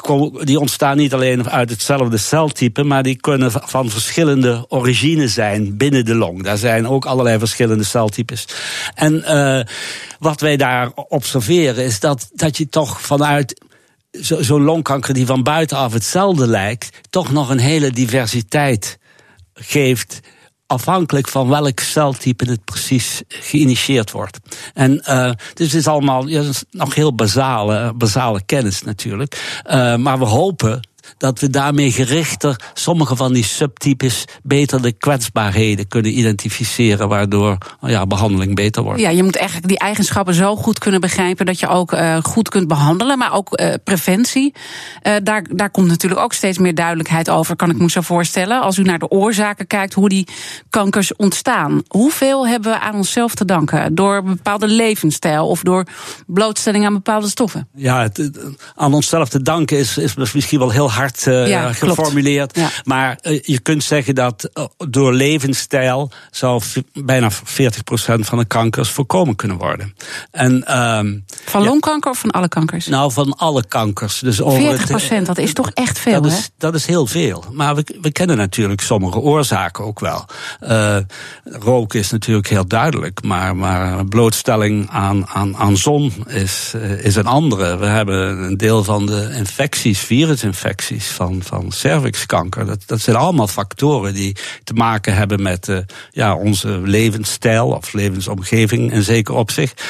die 0.43 0.61
ontstaan 0.61 0.97
niet 0.97 1.14
alleen 1.14 1.51
uit 1.51 1.70
hetzelfde 1.70 2.16
celtype, 2.16 2.82
maar 2.82 3.03
die 3.03 3.16
kunnen 3.16 3.51
van 3.53 3.91
verschillende 3.91 4.64
origine 4.68 5.28
zijn 5.28 5.76
binnen 5.76 6.05
de 6.05 6.14
long. 6.14 6.43
Daar 6.43 6.59
zijn 6.59 6.88
ook 6.88 7.05
allerlei 7.05 7.38
verschillende 7.38 7.84
celtypes. 7.84 8.45
En 8.95 9.14
uh, 9.14 9.61
wat 10.18 10.41
wij 10.41 10.57
daar 10.57 10.91
observeren 10.95 11.84
is 11.84 12.01
dat, 12.01 12.30
dat 12.32 12.57
je 12.57 12.68
toch 12.68 13.01
vanuit 13.01 13.62
zo'n 14.11 14.45
zo 14.45 14.61
longkanker 14.61 15.14
die 15.14 15.26
van 15.26 15.43
buitenaf 15.43 15.93
hetzelfde 15.93 16.47
lijkt, 16.47 16.99
toch 17.11 17.32
nog 17.32 17.51
een 17.51 17.59
hele 17.59 17.91
diversiteit 17.91 18.99
geeft 19.55 20.20
afhankelijk 20.71 21.29
van 21.29 21.49
welk 21.49 21.81
celtype 21.81 22.45
het 22.45 22.64
precies 22.64 23.23
geïnitieerd 23.29 24.11
wordt. 24.11 24.39
En 24.75 24.93
uh, 24.93 25.31
dus 25.55 25.66
het 25.66 25.75
is 25.75 25.87
allemaal 25.87 26.25
nog 26.71 26.95
heel 26.95 27.14
basale, 27.14 27.93
basale 27.95 28.43
kennis 28.47 28.83
natuurlijk. 28.83 29.61
Uh, 29.66 29.97
maar 29.97 30.18
we 30.18 30.25
hopen 30.25 30.89
dat 31.17 31.41
we 31.41 31.51
daarmee 31.51 31.93
gerichter 31.93 32.61
sommige 32.75 33.17
van 33.17 33.33
die 33.33 33.45
subtypes 33.45 34.25
beter 34.43 34.83
de 34.83 34.93
kwetsbaarheden 34.93 35.89
kunnen 35.89 36.19
identificeren, 36.19 37.09
waardoor 37.09 37.59
ja, 37.81 38.07
behandeling 38.07 38.55
beter 38.55 38.83
wordt. 38.83 39.01
Ja, 39.01 39.11
je 39.11 39.23
moet 39.23 39.37
eigenlijk 39.37 39.69
die 39.69 39.79
eigenschappen 39.79 40.35
zo 40.35 40.57
goed 40.57 40.79
kunnen 40.79 41.01
begrijpen 41.01 41.47
dat 41.47 41.61
je 41.61 41.69
ook 41.69 41.93
uh, 41.93 42.17
goed 42.23 42.49
kunt 42.49 42.69
behandelen, 42.69 43.19
maar 43.19 43.33
ook 43.33 43.61
uh, 43.61 43.75
preventie. 43.85 44.55
Uh, 45.03 45.15
daar, 45.23 45.45
daar 45.51 45.71
komt 45.71 45.89
natuurlijk 45.89 46.21
ook 46.21 46.33
steeds 46.33 46.59
meer 46.59 46.75
duidelijkheid 46.75 47.31
over, 47.31 47.57
kan 47.57 47.71
ik 47.71 47.79
me 47.79 47.91
zo 47.91 48.01
voorstellen. 48.01 48.61
Als 48.61 48.79
u 48.79 48.83
naar 48.83 48.99
de 48.99 49.09
oorzaken 49.09 49.67
kijkt, 49.67 49.95
hoe 49.95 50.09
die 50.09 50.29
kankers 50.71 51.17
ontstaan. 51.17 51.83
Hoeveel 51.89 52.47
hebben 52.47 52.73
we 52.73 52.79
aan 52.79 52.95
onszelf 52.95 53.35
te 53.35 53.45
danken? 53.45 53.95
Door 53.95 54.17
een 54.17 54.25
bepaalde 54.25 54.69
levensstijl 54.69 55.49
of 55.49 55.63
door 55.63 55.85
blootstelling 56.27 56.87
aan 56.87 56.93
bepaalde 56.93 57.29
stoffen? 57.29 57.69
Ja, 57.75 58.03
het, 58.03 58.31
aan 58.75 58.95
onszelf 58.95 59.29
te 59.29 59.43
danken 59.43 59.79
is, 59.79 59.99
is 59.99 60.15
misschien 60.15 60.59
wel 60.59 60.71
heel 60.71 60.91
hard 60.91 60.99
uh, 61.26 61.66
geformuleerd. 61.70 62.59
Maar 62.84 63.18
uh, 63.22 63.40
je 63.42 63.59
kunt 63.59 63.84
zeggen 63.84 64.14
dat 64.14 64.51
uh, 64.55 64.64
door 64.88 65.12
levensstijl 65.12 66.11
zou 66.30 66.62
bijna 66.92 67.30
40% 67.32 67.34
van 68.05 68.38
de 68.38 68.44
kankers 68.44 68.90
voorkomen 68.90 69.36
kunnen 69.36 69.57
worden. 69.57 69.94
En, 70.30 70.66
ehm, 70.66 71.18
van 71.44 71.64
longkanker 71.64 72.11
of 72.11 72.18
van 72.18 72.30
alle 72.30 72.48
kankers? 72.48 72.86
Nou, 72.86 73.12
van 73.12 73.36
alle 73.36 73.64
kankers. 73.68 74.18
Dus 74.18 74.40
over 74.40 74.78
40%, 74.78 75.09
het, 75.09 75.26
dat 75.26 75.38
is 75.38 75.53
toch 75.53 75.70
echt 75.70 75.98
veel, 75.98 76.22
dat 76.22 76.30
hè? 76.30 76.36
Is, 76.36 76.51
dat 76.59 76.74
is 76.74 76.86
heel 76.86 77.07
veel. 77.07 77.44
Maar 77.53 77.74
we, 77.74 77.98
we 78.01 78.12
kennen 78.12 78.36
natuurlijk 78.36 78.80
sommige 78.80 79.18
oorzaken 79.18 79.84
ook 79.84 80.01
wel. 80.01 80.24
roken 81.44 81.98
is 81.98 82.11
natuurlijk 82.11 82.48
heel 82.48 82.66
duidelijk, 82.66 83.22
maar, 83.22 83.57
maar 83.57 84.07
blootstelling 84.07 84.90
aan, 84.90 85.26
aan, 85.26 85.57
aan 85.57 85.76
zon 85.76 86.12
is, 86.26 86.74
is 87.03 87.16
een 87.16 87.26
andere. 87.26 87.76
We 87.76 87.86
hebben 87.86 88.42
een 88.42 88.57
deel 88.57 88.84
van 88.84 89.07
de 89.07 89.32
infecties, 89.36 89.98
virusinfecties 90.01 90.80
van, 90.89 91.43
van 91.43 91.72
cervixkanker. 91.72 92.66
Dat, 92.66 92.83
dat 92.87 93.01
zijn 93.01 93.16
allemaal 93.16 93.49
factoren 93.49 94.14
die 94.14 94.37
te 94.64 94.72
maken 94.72 95.14
hebben 95.14 95.43
met 95.43 95.68
uh, 95.68 95.78
ja, 96.11 96.35
onze 96.35 96.68
levensstijl 96.68 97.66
of 97.66 97.93
levensomgeving 97.93 98.93
in 98.93 99.03
zeker 99.03 99.35
opzicht. 99.35 99.85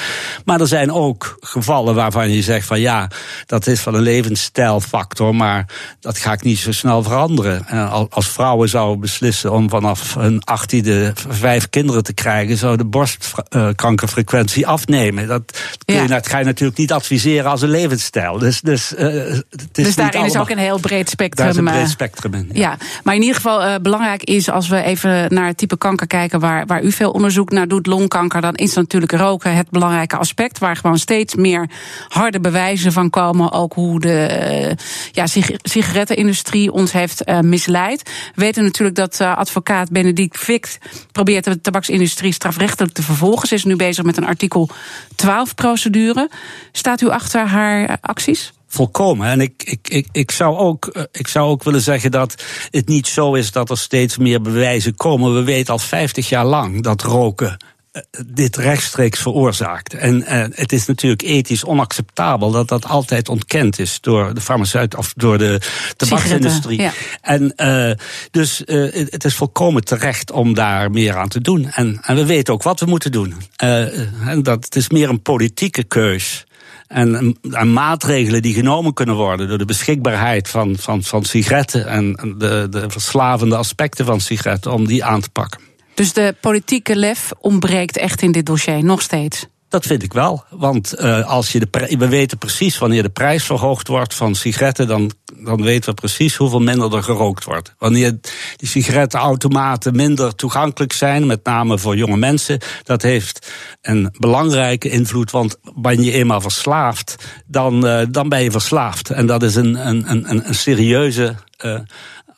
Maar 0.45 0.61
er 0.61 0.67
zijn 0.67 0.93
ook 0.93 1.37
gevallen 1.41 1.95
waarvan 1.95 2.31
je 2.31 2.43
zegt 2.43 2.67
van 2.67 2.81
ja, 2.81 3.11
dat 3.47 3.67
is 3.67 3.81
van 3.81 3.95
een 3.95 4.03
levensstijlfactor, 4.03 5.35
maar 5.35 5.67
dat 6.01 6.19
ga 6.19 6.33
ik 6.33 6.43
niet 6.43 6.59
zo 6.59 6.73
snel 6.73 7.03
veranderen. 7.03 7.67
En 7.67 8.11
als 8.11 8.29
vrouwen 8.29 8.69
zouden 8.69 9.01
beslissen 9.01 9.53
om 9.53 9.69
vanaf 9.69 10.15
hun 10.15 10.45
achttiende 10.45 11.13
vijf 11.29 11.69
kinderen 11.71 12.03
te 12.03 12.13
krijgen, 12.13 12.57
zou 12.57 12.77
de 12.77 12.85
borstkankerfrequentie 12.85 14.67
afnemen. 14.67 15.27
Dat, 15.27 15.59
ja. 15.85 16.07
dat 16.07 16.29
ga 16.29 16.39
je 16.39 16.45
natuurlijk 16.45 16.79
niet 16.79 16.93
adviseren 16.93 17.51
als 17.51 17.63
een 17.63 17.69
levensstijl. 17.71 18.39
Dus, 18.39 18.61
dus, 18.61 18.93
uh, 18.93 18.99
het 19.01 19.79
is 19.79 19.85
dus 19.85 19.95
daarin 19.95 20.25
is 20.25 20.37
ook 20.37 20.51
een 20.51 20.59
heel 20.59 20.80
breed 20.81 21.11
spectrum. 21.11 21.47
Daar 21.47 21.55
is 21.55 21.57
een 21.57 21.65
breed 21.65 21.85
eh, 21.85 21.91
spectrum 21.91 22.35
in. 22.35 22.49
Ja. 22.53 22.77
maar 23.05 23.15
in 23.15 23.21
ieder 23.21 23.37
geval 23.37 23.63
uh, 23.63 23.75
belangrijk 23.83 24.23
is 24.23 24.51
als 24.51 24.69
we 24.69 24.83
even 24.83 25.35
naar 25.35 25.47
het 25.47 25.57
type 25.57 25.79
kanker 25.79 26.07
kijken 26.07 26.41
waar, 26.41 26.67
waar 26.67 26.83
u 26.83 26.93
veel 26.93 27.11
onderzoek 27.11 27.51
naar 27.51 27.69
doet, 27.69 27.87
longkanker, 27.87 28.41
dan 28.41 28.55
is 28.55 28.75
natuurlijk 28.75 29.13
roken 29.13 29.55
het 29.55 29.71
belangrijke 29.71 30.17
aspect. 30.17 30.59
Waar 30.59 30.77
gewoon 30.77 30.99
steeds 30.99 31.35
meer 31.35 31.71
harde 32.09 32.41
bewijzen 32.41 32.93
van 32.93 33.11
komen. 33.11 33.53
Ook 33.53 33.73
hoe 33.73 34.01
de 34.01 34.29
uh, 34.69 34.77
ja, 35.13 35.27
sigarettenindustrie 35.63 36.73
ons 36.73 36.93
heeft 36.93 37.29
uh, 37.29 37.41
misleid. 37.41 38.03
We 38.35 38.43
weten 38.43 38.63
natuurlijk 38.63 38.97
dat 38.97 39.21
advocaat 39.21 39.91
Benedict 39.91 40.39
Vick 40.39 40.79
probeert 41.13 41.45
de 41.45 41.61
tabaksindustrie 41.61 42.33
strafrechtelijk 42.33 42.95
te 42.95 43.03
vervolgen. 43.03 43.49
Ze 43.49 43.55
is 43.55 43.65
nu 43.65 43.77
bezig 43.77 44.05
met 44.05 44.17
een 44.17 44.27
artikel 44.27 44.69
12 45.15 45.55
procedure. 45.55 46.31
Staat 46.73 47.01
u 47.01 47.09
achter 47.09 47.47
haar 47.47 47.99
acties? 48.01 48.53
Volkomen. 48.71 49.29
En 49.29 49.41
ik, 49.41 49.63
ik, 49.65 49.89
ik, 49.89 50.07
ik, 50.13 50.31
zou 50.31 50.57
ook, 50.57 50.87
eh, 50.87 51.03
ik 51.13 51.29
zou 51.29 51.49
ook 51.49 51.63
willen 51.63 51.81
zeggen 51.81 52.11
dat 52.11 52.43
het 52.71 52.89
niet 52.89 53.07
zo 53.07 53.35
is 53.35 53.53
dat 53.53 53.71
er 53.71 53.79
steeds 53.79 54.17
meer 54.17 54.41
bewijzen 54.41 54.95
komen. 54.95 55.35
We 55.35 55.43
weten 55.43 55.73
al 55.73 55.79
50 55.79 56.29
jaar 56.29 56.45
lang 56.45 56.83
dat 56.83 57.03
roken 57.03 57.57
eh, 57.93 58.03
dit 58.27 58.57
rechtstreeks 58.57 59.21
veroorzaakt. 59.21 59.95
En 59.95 60.17
uh, 60.17 60.45
het 60.51 60.73
is 60.73 60.87
natuurlijk 60.87 61.23
ethisch 61.23 61.65
onacceptabel 61.65 62.51
dat 62.51 62.69
dat 62.69 62.87
altijd 62.87 63.29
ontkend 63.29 63.79
is 63.79 64.01
door 64.01 64.35
de 64.35 64.41
farmaceut 64.41 64.97
of 64.97 65.13
door 65.17 65.39
de 65.39 65.61
tabaksindustrie. 65.97 66.81
Ja. 66.81 66.93
En 67.21 67.53
uh, 67.57 67.93
dus 68.31 68.63
uh, 68.67 68.93
het 68.93 69.25
is 69.25 69.35
volkomen 69.35 69.85
terecht 69.85 70.31
om 70.31 70.55
daar 70.55 70.91
meer 70.91 71.17
aan 71.17 71.29
te 71.29 71.41
doen. 71.41 71.71
En, 71.71 71.99
en 72.03 72.17
we 72.17 72.27
weten 72.27 72.55
ook 72.55 72.63
wat 72.63 72.81
we 72.81 72.87
moeten 72.87 73.13
doen. 73.13 73.35
en 73.57 74.43
dat 74.43 74.65
het 74.65 74.77
is 74.77 74.89
meer 74.89 75.09
een 75.09 75.23
politieke 75.23 75.85
keus 75.85 76.45
en, 76.93 77.37
en, 77.51 77.73
maatregelen 77.73 78.43
die 78.43 78.55
genomen 78.55 78.95
kunnen 78.95 79.15
worden 79.15 79.49
door 79.49 79.59
de 79.59 79.65
beschikbaarheid 79.65 80.49
van, 80.49 80.77
van, 80.79 81.03
van 81.03 81.25
sigaretten 81.25 81.87
en 81.87 82.13
de, 82.39 82.67
de 82.71 82.91
verslavende 82.91 83.57
aspecten 83.57 84.05
van 84.05 84.21
sigaretten, 84.21 84.73
om 84.73 84.87
die 84.87 85.05
aan 85.05 85.21
te 85.21 85.31
pakken. 85.31 85.61
Dus 85.95 86.13
de 86.13 86.35
politieke 86.41 86.97
lef 86.97 87.31
ontbreekt 87.41 87.97
echt 87.97 88.23
in 88.23 88.33
dit 88.33 88.47
dossier, 88.47 88.85
nog 88.85 89.03
steeds? 89.03 89.47
Dat 89.71 89.87
vind 89.87 90.03
ik 90.03 90.13
wel. 90.13 90.45
Want 90.49 90.95
uh, 91.01 91.29
als 91.29 91.53
je 91.53 91.59
de 91.59 91.97
we 91.99 92.09
weten 92.09 92.39
precies 92.39 92.79
wanneer 92.79 93.03
de 93.03 93.09
prijs 93.09 93.45
verhoogd 93.45 93.89
wordt 93.89 94.15
van 94.15 94.35
sigaretten, 94.35 94.87
dan, 94.87 95.11
dan 95.37 95.63
weten 95.63 95.91
we 95.91 95.95
precies 95.95 96.37
hoeveel 96.37 96.61
minder 96.61 96.95
er 96.95 97.03
gerookt 97.03 97.45
wordt. 97.45 97.75
Wanneer 97.79 98.19
die 98.57 98.69
sigarettenautomaten 98.69 99.97
minder 99.97 100.35
toegankelijk 100.35 100.93
zijn, 100.93 101.27
met 101.27 101.45
name 101.45 101.79
voor 101.79 101.97
jonge 101.97 102.17
mensen, 102.17 102.59
dat 102.83 103.03
heeft 103.03 103.53
een 103.81 104.15
belangrijke 104.19 104.89
invloed. 104.89 105.31
Want 105.31 105.57
ben 105.75 106.03
je 106.03 106.13
eenmaal 106.13 106.41
verslaafd, 106.41 107.17
dan, 107.47 107.87
uh, 107.87 108.03
dan 108.11 108.29
ben 108.29 108.43
je 108.43 108.51
verslaafd. 108.51 109.11
En 109.11 109.27
dat 109.27 109.43
is 109.43 109.55
een, 109.55 109.87
een, 109.89 110.11
een, 110.11 110.49
een 110.49 110.55
serieuze. 110.55 111.35
Uh, 111.65 111.79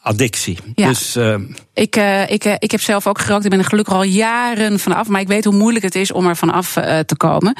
addictie. 0.02 0.58
Ja. 0.74 0.88
Dus, 0.88 1.16
uh, 1.16 1.34
ik, 1.74 1.96
uh, 1.96 2.30
ik, 2.30 2.44
uh, 2.44 2.54
ik 2.58 2.70
heb 2.70 2.80
zelf 2.80 3.06
ook 3.06 3.20
gerookt. 3.20 3.44
Ik 3.44 3.50
ben 3.50 3.58
er 3.58 3.64
gelukkig 3.64 3.94
al 3.94 4.02
jaren 4.02 4.78
vanaf. 4.78 5.08
Maar 5.08 5.20
ik 5.20 5.28
weet 5.28 5.44
hoe 5.44 5.54
moeilijk 5.54 5.84
het 5.84 5.94
is 5.94 6.12
om 6.12 6.26
er 6.26 6.36
vanaf 6.36 6.72
te 7.06 7.14
komen. 7.16 7.56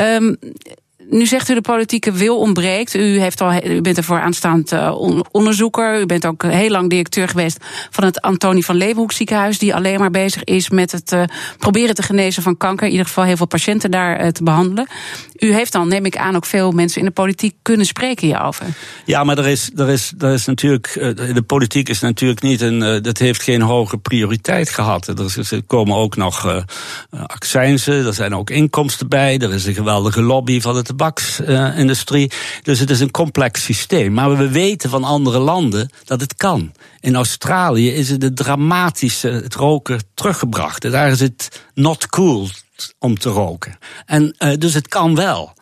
Um, 0.00 0.38
nu 1.10 1.26
zegt 1.26 1.48
u 1.48 1.54
de 1.54 1.60
politieke 1.60 2.12
wil 2.12 2.38
ontbreekt. 2.38 2.94
U, 2.94 3.20
heeft 3.20 3.40
al, 3.40 3.64
u 3.64 3.80
bent 3.80 3.96
ervoor 3.96 4.20
aanstaand 4.20 4.72
onderzoeker. 5.30 6.00
U 6.00 6.06
bent 6.06 6.26
ook 6.26 6.42
heel 6.42 6.70
lang 6.70 6.90
directeur 6.90 7.28
geweest 7.28 7.64
van 7.90 8.04
het 8.04 8.20
Antonie 8.20 8.64
van 8.64 8.76
Leeuwenhoek 8.76 9.12
ziekenhuis, 9.12 9.58
die 9.58 9.74
alleen 9.74 9.98
maar 9.98 10.10
bezig 10.10 10.44
is 10.44 10.70
met 10.70 10.92
het 10.92 11.14
proberen 11.58 11.94
te 11.94 12.02
genezen 12.02 12.42
van 12.42 12.56
kanker. 12.56 12.86
In 12.86 12.92
ieder 12.92 13.06
geval 13.06 13.24
heel 13.24 13.36
veel 13.36 13.46
patiënten 13.46 13.90
daar 13.90 14.32
te 14.32 14.42
behandelen. 14.42 14.86
U 15.38 15.52
heeft 15.52 15.72
dan, 15.72 15.88
neem 15.88 16.04
ik 16.04 16.16
aan, 16.16 16.36
ook 16.36 16.46
veel 16.46 16.70
mensen 16.70 17.00
in 17.00 17.06
de 17.06 17.12
politiek 17.12 17.54
kunnen 17.62 17.86
spreken 17.86 18.26
hierover. 18.26 18.66
Ja, 19.04 19.24
maar 19.24 19.38
er 19.38 19.48
is, 19.48 19.70
er 19.76 19.88
is, 19.88 20.12
er 20.18 20.32
is 20.32 20.44
natuurlijk. 20.46 20.92
De 21.34 21.44
politiek 21.46 21.88
is 21.88 22.00
natuurlijk 22.00 22.42
niet 22.42 22.60
een. 22.60 23.02
Dat 23.02 23.18
heeft 23.18 23.42
geen 23.42 23.62
hoge 23.62 23.98
prioriteit 23.98 24.70
gehad. 24.70 25.06
Er 25.06 25.62
komen 25.66 25.96
ook 25.96 26.16
nog 26.16 26.64
accijnzen, 27.26 28.06
er 28.06 28.14
zijn 28.14 28.34
ook 28.34 28.50
inkomsten 28.50 29.08
bij. 29.08 29.38
Er 29.38 29.54
is 29.54 29.66
een 29.66 29.74
geweldige 29.74 30.22
lobby 30.22 30.60
van 30.60 30.74
de 30.74 30.94
tabaksindustrie. 31.00 32.30
dus 32.62 32.78
het 32.78 32.90
is 32.90 33.00
een 33.00 33.10
complex 33.10 33.64
systeem. 33.64 34.12
Maar 34.12 34.36
we 34.36 34.48
weten 34.48 34.90
van 34.90 35.04
andere 35.04 35.38
landen 35.38 35.90
dat 36.04 36.20
het 36.20 36.34
kan. 36.34 36.72
In 37.00 37.14
Australië 37.14 37.90
is 37.90 38.10
het, 38.10 38.36
dramatische, 38.36 39.28
het 39.28 39.54
roken 39.54 40.02
teruggebracht. 40.14 40.90
Daar 40.90 41.10
is 41.10 41.20
het 41.20 41.62
not 41.74 42.06
cool 42.06 42.48
om 42.98 43.18
te 43.18 43.28
roken. 43.28 43.78
En 44.06 44.34
uh, 44.38 44.52
dus 44.58 44.74
het 44.74 44.88
kan 44.88 45.14
wel. 45.14 45.52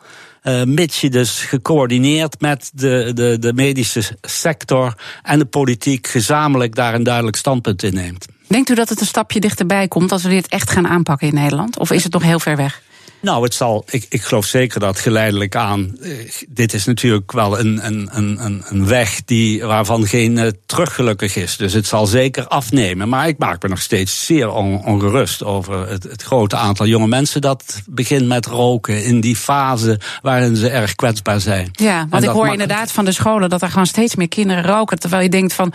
Uh, 0.43 0.63
mits 0.63 1.01
je 1.01 1.09
dus 1.09 1.39
gecoördineerd 1.39 2.41
met 2.41 2.71
de, 2.73 3.11
de, 3.13 3.37
de 3.39 3.53
medische 3.53 4.03
sector 4.21 4.97
en 5.23 5.39
de 5.39 5.45
politiek 5.45 6.07
gezamenlijk 6.07 6.75
daar 6.75 6.93
een 6.93 7.03
duidelijk 7.03 7.35
standpunt 7.35 7.83
in 7.83 7.93
neemt. 7.93 8.25
Denkt 8.47 8.69
u 8.69 8.75
dat 8.75 8.89
het 8.89 9.01
een 9.01 9.07
stapje 9.07 9.39
dichterbij 9.39 9.87
komt 9.87 10.11
als 10.11 10.23
we 10.23 10.29
dit 10.29 10.47
echt 10.47 10.71
gaan 10.71 10.87
aanpakken 10.87 11.27
in 11.27 11.33
Nederland? 11.33 11.77
Of 11.77 11.91
is 11.91 12.03
het 12.03 12.13
nog 12.13 12.23
heel 12.23 12.39
ver 12.39 12.55
weg? 12.55 12.81
Nou, 13.21 13.43
het 13.43 13.53
zal, 13.53 13.85
ik, 13.89 14.05
ik 14.09 14.21
geloof 14.21 14.45
zeker 14.45 14.79
dat 14.79 14.99
geleidelijk 14.99 15.55
aan. 15.55 15.97
Eh, 16.01 16.11
dit 16.49 16.73
is 16.73 16.85
natuurlijk 16.85 17.31
wel 17.31 17.59
een, 17.59 17.85
een, 17.85 18.09
een, 18.11 18.63
een 18.65 18.87
weg 18.87 19.21
die, 19.25 19.63
waarvan 19.63 20.07
geen 20.07 20.37
uh, 20.37 20.47
teruggelukkig 20.65 21.35
is. 21.35 21.57
Dus 21.57 21.73
het 21.73 21.87
zal 21.87 22.05
zeker 22.05 22.47
afnemen. 22.47 23.09
Maar 23.09 23.27
ik 23.27 23.37
maak 23.37 23.63
me 23.63 23.69
nog 23.69 23.81
steeds 23.81 24.25
zeer 24.25 24.51
on, 24.51 24.85
ongerust 24.85 25.43
over 25.43 25.89
het, 25.89 26.03
het, 26.03 26.21
grote 26.21 26.55
aantal 26.55 26.85
jonge 26.85 27.07
mensen 27.07 27.41
dat 27.41 27.81
begint 27.85 28.27
met 28.27 28.45
roken 28.45 29.03
in 29.03 29.21
die 29.21 29.35
fase 29.35 29.99
waarin 30.21 30.55
ze 30.55 30.69
erg 30.69 30.95
kwetsbaar 30.95 31.39
zijn. 31.39 31.69
Ja, 31.71 32.07
want 32.09 32.23
ik 32.23 32.29
hoor 32.29 32.47
inderdaad 32.47 32.91
van 32.91 33.05
de 33.05 33.11
scholen 33.11 33.49
dat 33.49 33.61
er 33.61 33.69
gewoon 33.69 33.85
steeds 33.85 34.15
meer 34.15 34.27
kinderen 34.27 34.63
roken. 34.63 34.99
Terwijl 34.99 35.23
je 35.23 35.29
denkt 35.29 35.53
van, 35.53 35.73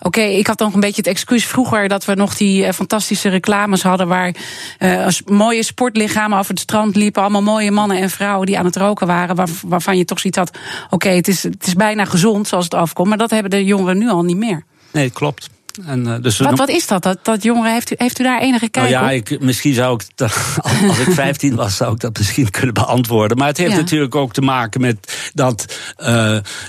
oké, 0.00 0.20
ik 0.20 0.46
had 0.46 0.58
nog 0.58 0.74
een 0.74 0.80
beetje 0.80 0.96
het 0.96 1.06
excuus 1.06 1.46
vroeger 1.46 1.88
dat 1.88 2.04
we 2.04 2.14
nog 2.14 2.36
die 2.36 2.66
uh, 2.66 2.72
fantastische 2.72 3.28
reclames 3.28 3.82
hadden 3.82 4.08
waar 4.08 4.34
uh, 4.78 5.06
mooie 5.26 5.62
sportlichamen 5.62 6.38
over 6.38 6.50
het 6.50 6.60
strand 6.60 6.83
liepen 6.92 7.22
allemaal 7.22 7.42
mooie 7.42 7.70
mannen 7.70 7.96
en 7.98 8.10
vrouwen 8.10 8.46
die 8.46 8.58
aan 8.58 8.64
het 8.64 8.76
roken 8.76 9.06
waren. 9.06 9.36
Waar, 9.36 9.48
waarvan 9.66 9.96
je 9.96 10.04
toch 10.04 10.20
ziet 10.20 10.34
dat, 10.34 10.58
oké, 10.90 11.08
het, 11.08 11.28
is, 11.28 11.42
het 11.42 11.66
is 11.66 11.74
bijna 11.74 12.04
gezond 12.04 12.48
zoals 12.48 12.64
het 12.64 12.74
afkomt. 12.74 13.08
Maar 13.08 13.18
dat 13.18 13.30
hebben 13.30 13.50
de 13.50 13.64
jongeren 13.64 13.98
nu 13.98 14.08
al 14.08 14.22
niet 14.22 14.36
meer. 14.36 14.64
Nee, 14.90 15.10
klopt. 15.10 15.50
En, 15.86 16.06
uh, 16.06 16.14
dus 16.20 16.38
wat, 16.38 16.58
wat 16.58 16.68
is 16.68 16.86
dat, 16.86 17.02
dat, 17.02 17.18
dat 17.22 17.42
jongeren? 17.42 17.72
Heeft 17.72 17.92
u, 17.92 17.94
heeft 17.98 18.20
u 18.20 18.22
daar 18.22 18.40
enige 18.40 18.68
kijk 18.68 18.90
nou 18.90 19.04
ja? 19.04 19.10
Ik, 19.10 19.40
misschien 19.40 19.74
zou 19.74 19.94
ik, 19.94 20.20
als 20.88 20.98
ik 20.98 21.12
15 21.12 21.54
was, 21.54 21.76
zou 21.76 21.92
ik 21.92 22.00
dat 22.00 22.18
misschien 22.18 22.50
kunnen 22.50 22.74
beantwoorden. 22.74 23.36
Maar 23.36 23.46
het 23.46 23.56
heeft 23.56 23.70
ja. 23.70 23.76
natuurlijk 23.76 24.14
ook 24.14 24.32
te 24.32 24.40
maken 24.40 24.80
met 24.80 25.30
dat 25.34 25.78
uh, 25.98 26.06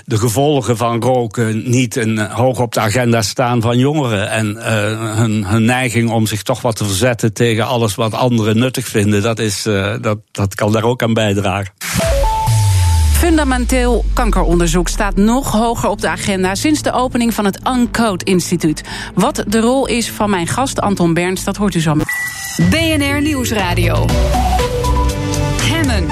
de 0.04 0.18
gevolgen 0.18 0.76
van 0.76 1.02
roken 1.02 1.70
niet 1.70 1.96
een, 1.96 2.18
hoog 2.18 2.60
op 2.60 2.74
de 2.74 2.80
agenda 2.80 3.22
staan 3.22 3.60
van 3.60 3.78
jongeren. 3.78 4.30
En 4.30 4.56
uh, 4.56 4.64
hun, 5.16 5.44
hun 5.44 5.64
neiging 5.64 6.10
om 6.10 6.26
zich 6.26 6.42
toch 6.42 6.60
wat 6.60 6.76
te 6.76 6.84
verzetten 6.84 7.32
tegen 7.32 7.66
alles 7.66 7.94
wat 7.94 8.14
anderen 8.14 8.58
nuttig 8.58 8.86
vinden, 8.86 9.22
dat, 9.22 9.38
is, 9.38 9.62
dat, 10.00 10.18
dat 10.30 10.54
kan 10.54 10.72
daar 10.72 10.84
ook 10.84 11.02
aan 11.02 11.14
bijdragen. 11.14 11.72
Fundamenteel 13.16 14.04
kankeronderzoek 14.14 14.88
staat 14.88 15.16
nog 15.16 15.52
hoger 15.52 15.88
op 15.88 16.00
de 16.00 16.08
agenda 16.08 16.54
sinds 16.54 16.82
de 16.82 16.92
opening 16.92 17.34
van 17.34 17.44
het 17.44 17.60
Uncode 17.68 18.24
Instituut. 18.24 18.82
Wat 19.14 19.44
de 19.46 19.60
rol 19.60 19.86
is 19.86 20.10
van 20.10 20.30
mijn 20.30 20.46
gast 20.46 20.80
Anton 20.80 21.14
Berns, 21.14 21.44
dat 21.44 21.56
hoort 21.56 21.74
u 21.74 21.80
zo. 21.80 21.94
BNR 22.70 23.20
Nieuwsradio. 23.20 24.04
Hemmen. 25.62 26.06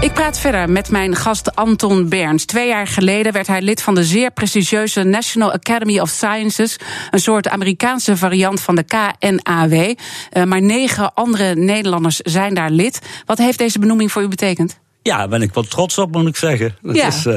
Ik 0.00 0.12
praat 0.12 0.38
verder 0.38 0.70
met 0.70 0.90
mijn 0.90 1.16
gast 1.16 1.56
Anton 1.56 2.08
Berns. 2.08 2.44
Twee 2.44 2.68
jaar 2.68 2.86
geleden 2.86 3.32
werd 3.32 3.46
hij 3.46 3.62
lid 3.62 3.82
van 3.82 3.94
de 3.94 4.04
zeer 4.04 4.30
prestigieuze 4.30 5.02
National 5.02 5.52
Academy 5.52 5.98
of 5.98 6.08
Sciences. 6.08 6.76
Een 7.10 7.20
soort 7.20 7.48
Amerikaanse 7.48 8.16
variant 8.16 8.60
van 8.60 8.74
de 8.74 8.82
KNAW. 8.82 9.72
Uh, 9.72 10.44
maar 10.44 10.62
negen 10.62 11.14
andere 11.14 11.54
Nederlanders 11.54 12.16
zijn 12.16 12.54
daar 12.54 12.70
lid. 12.70 13.00
Wat 13.26 13.38
heeft 13.38 13.58
deze 13.58 13.78
benoeming 13.78 14.12
voor 14.12 14.22
u 14.22 14.28
betekend? 14.28 14.78
Ja, 15.02 15.16
daar 15.16 15.28
ben 15.28 15.42
ik 15.42 15.54
wel 15.54 15.62
trots 15.62 15.98
op, 15.98 16.12
moet 16.12 16.26
ik 16.26 16.36
zeggen. 16.36 16.76
Dat 16.82 16.96
ja. 16.96 17.06
is, 17.06 17.26
uh, 17.26 17.34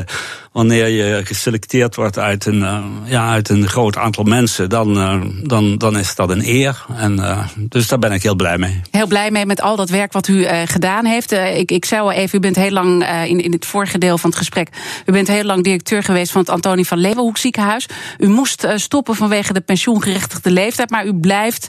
wanneer 0.51 0.88
je 0.88 1.26
geselecteerd 1.26 1.95
wordt 1.95 2.18
uit 2.18 2.45
een, 2.45 2.59
uh, 2.59 2.84
ja, 3.05 3.30
uit 3.30 3.49
een 3.49 3.68
groot 3.68 3.97
aantal 3.97 4.24
mensen, 4.24 4.70
dan, 4.70 4.97
uh, 4.97 5.22
dan, 5.43 5.78
dan 5.78 5.97
is 5.97 6.16
dat 6.16 6.30
een 6.30 6.47
eer. 6.47 6.86
En, 6.95 7.22
dus 7.57 7.88
daar 7.88 7.99
ben 7.99 8.11
ik 8.11 8.24
heel 8.24 8.36
blij 8.36 8.57
mee. 8.57 8.82
Heel 8.91 9.07
blij 9.07 9.32
mee 9.32 9.45
met 9.45 9.61
al 9.61 9.76
dat 9.76 9.89
werk 9.89 10.14
wat 10.14 10.28
u 10.28 10.45
gedaan 10.66 11.05
heeft. 11.05 11.32
ik, 11.32 11.72
ik 11.72 11.86
zei 11.86 12.01
al 12.01 12.11
even, 12.11 12.38
u 12.38 12.41
bent 12.41 12.55
heel 12.55 12.72
lang 12.72 13.05
in, 13.26 13.43
in 13.43 13.51
het 13.51 13.66
vorige 13.66 13.97
deel 13.97 14.18
van 14.18 14.30
het 14.30 14.39
gesprek. 14.39 14.70
U 15.05 15.11
bent 15.11 15.28
heel 15.28 15.43
lang 15.43 15.64
directeur 15.64 16.03
geweest 16.03 16.32
van 16.32 16.41
het 16.41 16.49
Antonie 16.49 16.88
van 16.88 16.97
Leeuwenhoek 16.97 17.38
ziekenhuis. 17.38 17.86
U 18.18 18.28
moest 18.28 18.68
stoppen 18.76 19.16
vanwege 19.16 19.53
de 19.53 19.61
pensioengerechtigde 19.61 20.51
leeftijd, 20.51 20.89
maar 20.89 21.05
u 21.05 21.14
blijft 21.14 21.68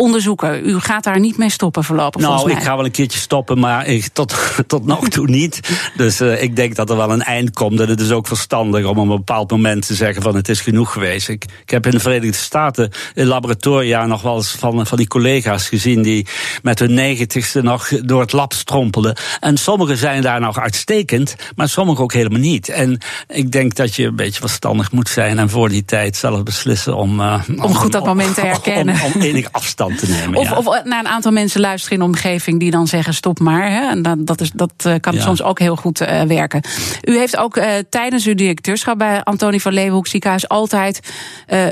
onderzoeken. 0.00 0.68
U 0.68 0.80
gaat 0.80 1.04
daar 1.04 1.20
niet 1.20 1.36
mee 1.36 1.50
stoppen 1.50 1.84
voorlopig. 1.84 2.20
Nou, 2.20 2.50
ik 2.50 2.62
ga 2.62 2.76
wel 2.76 2.84
een 2.84 2.90
keertje 2.90 3.18
stoppen, 3.18 3.58
maar 3.58 3.86
ik, 3.86 4.08
tot, 4.12 4.34
tot 4.66 4.86
nog 4.86 5.08
toe 5.08 5.26
niet. 5.26 5.60
Dus 5.96 6.20
uh, 6.20 6.42
ik 6.42 6.56
denk 6.56 6.74
dat 6.74 6.90
er 6.90 6.96
wel 6.96 7.10
een 7.10 7.22
eind 7.22 7.50
komt. 7.50 7.80
En 7.80 7.88
het 7.88 8.00
is 8.00 8.10
ook 8.10 8.26
verstandig 8.26 8.84
om 8.84 8.98
op 8.98 9.08
een 9.08 9.16
bepaald 9.16 9.50
moment 9.50 9.86
te 9.86 9.94
zeggen: 9.94 10.22
van 10.22 10.36
het 10.36 10.48
is 10.48 10.60
genoeg 10.60 10.92
geweest. 10.92 11.28
Ik, 11.28 11.44
ik 11.62 11.70
heb 11.70 11.86
in 11.86 11.90
de 11.90 12.00
Verenigde 12.00 12.36
Staten 12.36 12.90
in 13.14 13.26
laboratoria 13.26 14.06
nog 14.06 14.22
wel 14.22 14.36
eens 14.36 14.50
van, 14.50 14.86
van 14.86 14.98
die 14.98 15.06
collega's 15.06 15.68
gezien 15.68 16.02
die 16.02 16.26
met 16.62 16.78
hun 16.78 16.94
negentigste 16.94 17.62
nog 17.62 17.88
door 17.88 18.20
het 18.20 18.32
lab 18.32 18.52
strompelden. 18.52 19.16
En 19.40 19.56
sommigen 19.56 19.96
zijn 19.96 20.22
daar 20.22 20.40
nog 20.40 20.58
uitstekend, 20.58 21.36
maar 21.56 21.68
sommigen 21.68 22.02
ook 22.02 22.12
helemaal 22.12 22.40
niet. 22.40 22.68
En 22.68 22.98
ik 23.28 23.52
denk 23.52 23.74
dat 23.74 23.94
je 23.94 24.06
een 24.06 24.16
beetje 24.16 24.40
verstandig 24.40 24.92
moet 24.92 25.08
zijn 25.08 25.38
en 25.38 25.50
voor 25.50 25.68
die 25.68 25.84
tijd 25.84 26.16
zelf 26.16 26.42
beslissen 26.42 26.96
om. 26.96 27.20
Uh, 27.20 27.42
om, 27.48 27.60
om 27.60 27.74
goed 27.74 27.92
dat 27.92 28.04
moment 28.04 28.34
te 28.34 28.40
herkennen. 28.52 28.94
Om, 29.04 29.12
om 29.12 29.20
enig 29.20 29.52
afstand 29.52 29.86
te 29.96 30.08
nemen. 30.08 30.38
Of, 30.38 30.52
of 30.52 30.84
naar 30.84 30.98
een 30.98 31.08
aantal 31.08 31.32
mensen 31.32 31.60
luisteren 31.60 31.98
in 31.98 32.04
de 32.04 32.10
omgeving 32.10 32.60
die 32.60 32.70
dan 32.70 32.86
zeggen: 32.86 33.14
stop 33.14 33.38
maar. 33.38 33.70
Hè. 33.70 33.90
En 33.90 34.02
dat, 34.02 34.26
dat, 34.26 34.40
is, 34.40 34.50
dat 34.54 34.72
eh, 34.76 34.94
kan 35.00 35.14
ja. 35.14 35.20
soms 35.20 35.42
ook 35.42 35.58
heel 35.58 35.76
goed 35.76 36.00
uh, 36.00 36.22
werken. 36.22 36.62
U 37.02 37.18
heeft 37.18 37.36
ook 37.36 37.56
uh, 37.56 37.72
tijdens 37.90 38.26
uw 38.26 38.34
directeurschap 38.34 38.98
bij 38.98 39.22
Antonie 39.22 39.62
van 39.62 39.72
Leeuwenhoek 39.72 40.06
ziekenhuis 40.06 40.48
altijd 40.48 41.00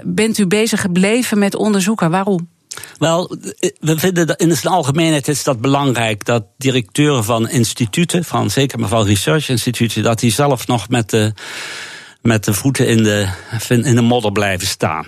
bent 0.05 0.39
u 0.39 0.47
bezig 0.47 0.81
gebleven 0.81 1.39
met 1.39 1.55
onderzoeken. 1.55 2.11
Waarom? 2.11 2.49
Wel, 2.99 3.37
we 3.81 3.99
vinden 3.99 4.27
dat 4.27 4.41
in 4.41 4.57
zijn 4.57 4.73
algemeenheid 4.73 5.29
is 5.29 5.45
dat 5.45 5.61
belangrijk 5.61 6.25
dat 6.25 6.45
directeuren 6.57 7.25
van 7.25 7.49
instituten, 7.49 8.25
van 8.25 8.51
zeker 8.51 8.79
maar 8.79 8.89
van 8.89 9.07
research 9.07 9.49
instituten, 9.49 10.03
dat 10.03 10.21
die 10.21 10.33
zelf 10.33 10.67
nog 10.67 10.89
met 10.89 11.11
de 11.11 11.33
met 12.27 12.45
de 12.45 12.55
voeten 12.55 12.89
in 12.89 13.03
de, 13.03 13.29
in 13.69 13.95
de 13.95 14.03
modder 14.03 14.33
blijven 14.33 14.67
staan. 14.67 15.07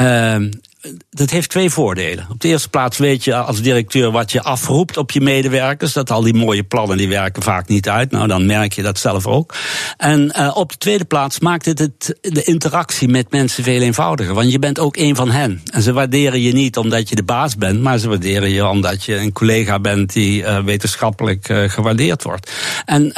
Uh, 0.00 0.50
dat 1.10 1.30
heeft 1.30 1.50
twee 1.50 1.70
voordelen. 1.70 2.26
Op 2.30 2.40
de 2.40 2.48
eerste 2.48 2.68
plaats 2.68 2.98
weet 2.98 3.24
je 3.24 3.34
als 3.34 3.62
directeur 3.62 4.10
wat 4.10 4.32
je 4.32 4.42
afroept 4.42 4.96
op 4.96 5.10
je 5.10 5.20
medewerkers. 5.20 5.92
Dat 5.92 6.10
al 6.10 6.22
die 6.22 6.34
mooie 6.34 6.62
plannen 6.62 6.96
die 6.96 7.08
werken 7.08 7.42
vaak 7.42 7.68
niet 7.68 7.88
uit. 7.88 8.10
Nou, 8.10 8.28
dan 8.28 8.46
merk 8.46 8.72
je 8.72 8.82
dat 8.82 8.98
zelf 8.98 9.26
ook. 9.26 9.54
En 9.96 10.32
uh, 10.38 10.56
op 10.56 10.70
de 10.70 10.78
tweede 10.78 11.04
plaats 11.04 11.40
maakt 11.40 11.64
het, 11.64 11.78
het 11.78 12.18
de 12.20 12.42
interactie 12.42 13.08
met 13.08 13.30
mensen 13.30 13.64
veel 13.64 13.80
eenvoudiger. 13.80 14.34
Want 14.34 14.52
je 14.52 14.58
bent 14.58 14.78
ook 14.78 14.96
een 14.96 15.16
van 15.16 15.30
hen. 15.30 15.62
En 15.72 15.82
ze 15.82 15.92
waarderen 15.92 16.40
je 16.40 16.52
niet 16.52 16.76
omdat 16.76 17.08
je 17.08 17.14
de 17.14 17.22
baas 17.22 17.56
bent, 17.56 17.80
maar 17.80 17.98
ze 17.98 18.08
waarderen 18.08 18.50
je 18.50 18.66
omdat 18.66 19.04
je 19.04 19.16
een 19.16 19.32
collega 19.32 19.78
bent 19.78 20.12
die 20.12 20.42
uh, 20.42 20.58
wetenschappelijk 20.58 21.48
uh, 21.48 21.68
gewaardeerd 21.68 22.22
wordt. 22.22 22.52
En 22.84 23.14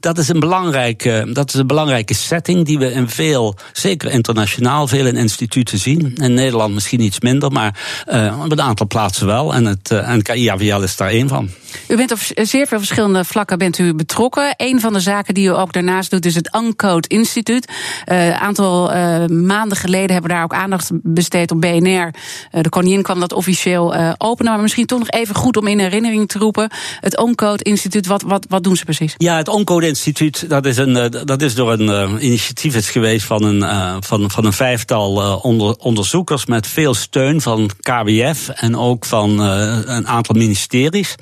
dat 0.00 0.18
is 0.18 0.28
een 0.28 0.40
belangrijke, 0.40 1.30
dat 1.32 1.48
is 1.48 1.54
een 1.54 1.66
belangrijke 1.66 2.14
setting 2.14 2.64
die 2.64 2.78
we 2.78 2.92
in 2.92 3.08
veel, 3.08 3.56
zeker 3.72 4.10
internationaal, 4.10 4.88
veel 4.88 5.06
in 5.06 5.16
instituten 5.16 5.78
zien. 5.78 6.14
In 6.14 6.34
Nederland 6.34 6.74
misschien 6.74 6.93
iets 7.00 7.20
minder, 7.20 7.52
maar 7.52 8.04
uh, 8.12 8.40
op 8.44 8.52
een 8.52 8.62
aantal 8.62 8.86
plaatsen 8.86 9.26
wel. 9.26 9.54
En, 9.54 9.64
het, 9.64 9.90
uh, 9.90 10.08
en 10.08 10.22
KIAVL 10.22 10.82
is 10.82 10.96
daar 10.96 11.08
één 11.08 11.28
van. 11.28 11.50
U 11.88 11.96
bent 11.96 12.12
op 12.12 12.18
zeer 12.34 12.66
veel 12.66 12.78
verschillende 12.78 13.24
vlakken 13.24 13.58
bent 13.58 13.78
u 13.78 13.94
betrokken. 13.94 14.54
Een 14.56 14.80
van 14.80 14.92
de 14.92 15.00
zaken 15.00 15.34
die 15.34 15.46
u 15.46 15.50
ook 15.50 15.72
daarnaast 15.72 16.10
doet 16.10 16.24
is 16.24 16.34
het 16.34 16.54
Uncode 16.56 17.08
Instituut. 17.08 17.72
Een 18.04 18.16
uh, 18.16 18.42
aantal 18.42 18.94
uh, 18.94 19.26
maanden 19.26 19.76
geleden 19.76 20.12
hebben 20.12 20.30
we 20.30 20.36
daar 20.36 20.44
ook 20.44 20.54
aandacht 20.54 20.90
besteed 20.92 21.50
op 21.50 21.60
BNR. 21.60 21.88
Uh, 21.88 22.10
de 22.50 22.68
koningin 22.68 23.02
kwam 23.02 23.20
dat 23.20 23.32
officieel 23.32 23.94
openen. 24.18 24.52
Maar 24.52 24.62
misschien 24.62 24.86
toch 24.86 24.98
nog 24.98 25.10
even 25.10 25.34
goed 25.34 25.56
om 25.56 25.66
in 25.66 25.78
herinnering 25.78 26.28
te 26.28 26.38
roepen. 26.38 26.70
Het 27.00 27.20
Uncode 27.20 27.64
Instituut, 27.64 28.06
wat, 28.06 28.22
wat, 28.22 28.46
wat 28.48 28.64
doen 28.64 28.76
ze 28.76 28.84
precies? 28.84 29.14
Ja, 29.16 29.36
het 29.36 29.48
Uncode 29.48 29.86
Instituut, 29.86 30.48
dat 30.48 30.66
is, 30.66 30.76
een, 30.76 31.10
dat 31.24 31.42
is 31.42 31.54
door 31.54 31.72
een 31.72 32.24
initiatief 32.24 32.74
is 32.74 32.90
geweest 32.90 33.26
van 33.26 33.44
een, 33.44 34.02
van, 34.02 34.30
van 34.30 34.44
een 34.44 34.52
vijftal 34.52 35.40
onder, 35.40 35.76
onderzoekers 35.76 36.46
met 36.46 36.66
veel 36.66 36.83
veel 36.84 36.94
steun 36.94 37.40
van 37.40 37.70
KWF 37.80 38.48
en 38.48 38.76
ook 38.76 39.04
van 39.04 39.40
uh, 39.40 39.78
een 39.84 40.06
aantal 40.06 40.34
ministeries. 40.34 41.14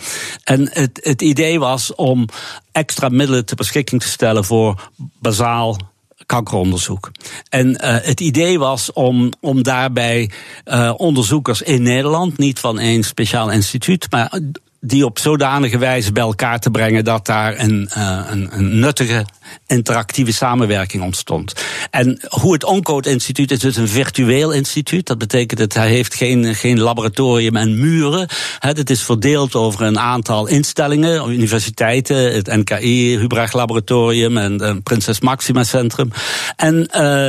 En 0.44 0.68
het, 0.72 1.00
het 1.02 1.22
idee 1.22 1.58
was 1.58 1.94
om 1.94 2.28
extra 2.72 3.08
middelen 3.08 3.44
ter 3.44 3.56
beschikking 3.56 4.00
te 4.00 4.08
stellen 4.08 4.44
voor 4.44 4.90
bazaal 5.20 5.76
kankeronderzoek. 6.26 7.10
En 7.48 7.68
uh, 7.68 7.76
het 7.80 8.20
idee 8.20 8.58
was 8.58 8.92
om, 8.92 9.32
om 9.40 9.62
daarbij 9.62 10.30
uh, 10.64 10.92
onderzoekers 10.96 11.62
in 11.62 11.82
Nederland, 11.82 12.38
niet 12.38 12.58
van 12.58 12.78
één 12.78 13.02
speciaal 13.02 13.50
instituut, 13.50 14.06
maar 14.10 14.40
die 14.84 15.04
op 15.04 15.18
zodanige 15.18 15.78
wijze 15.78 16.12
bij 16.12 16.22
elkaar 16.22 16.58
te 16.58 16.70
brengen 16.70 17.04
dat 17.04 17.26
daar 17.26 17.58
een, 17.58 17.88
uh, 17.96 18.20
een, 18.30 18.48
een, 18.52 18.78
nuttige 18.78 19.26
interactieve 19.66 20.32
samenwerking 20.32 21.02
ontstond. 21.02 21.52
En 21.90 22.20
hoe 22.28 22.52
het 22.52 22.64
Oncode 22.64 23.10
Instituut 23.10 23.50
is 23.50 23.58
dus 23.58 23.76
een 23.76 23.88
virtueel 23.88 24.52
instituut. 24.52 25.06
Dat 25.06 25.18
betekent 25.18 25.60
dat 25.60 25.72
hij 25.72 25.88
heeft 25.88 26.14
geen, 26.14 26.54
geen 26.54 26.80
laboratorium 26.80 27.56
en 27.56 27.80
muren. 27.80 28.28
Het 28.58 28.90
is 28.90 29.02
verdeeld 29.02 29.54
over 29.54 29.82
een 29.82 29.98
aantal 29.98 30.46
instellingen, 30.46 31.30
universiteiten, 31.30 32.34
het 32.34 32.46
NKI, 32.46 33.18
Hubrecht 33.18 33.54
Laboratorium 33.54 34.36
en 34.36 34.62
het 34.62 34.82
Prinses 34.82 35.20
Maxima 35.20 35.64
Centrum. 35.64 36.10
En 36.56 36.88
uh, 36.96 37.28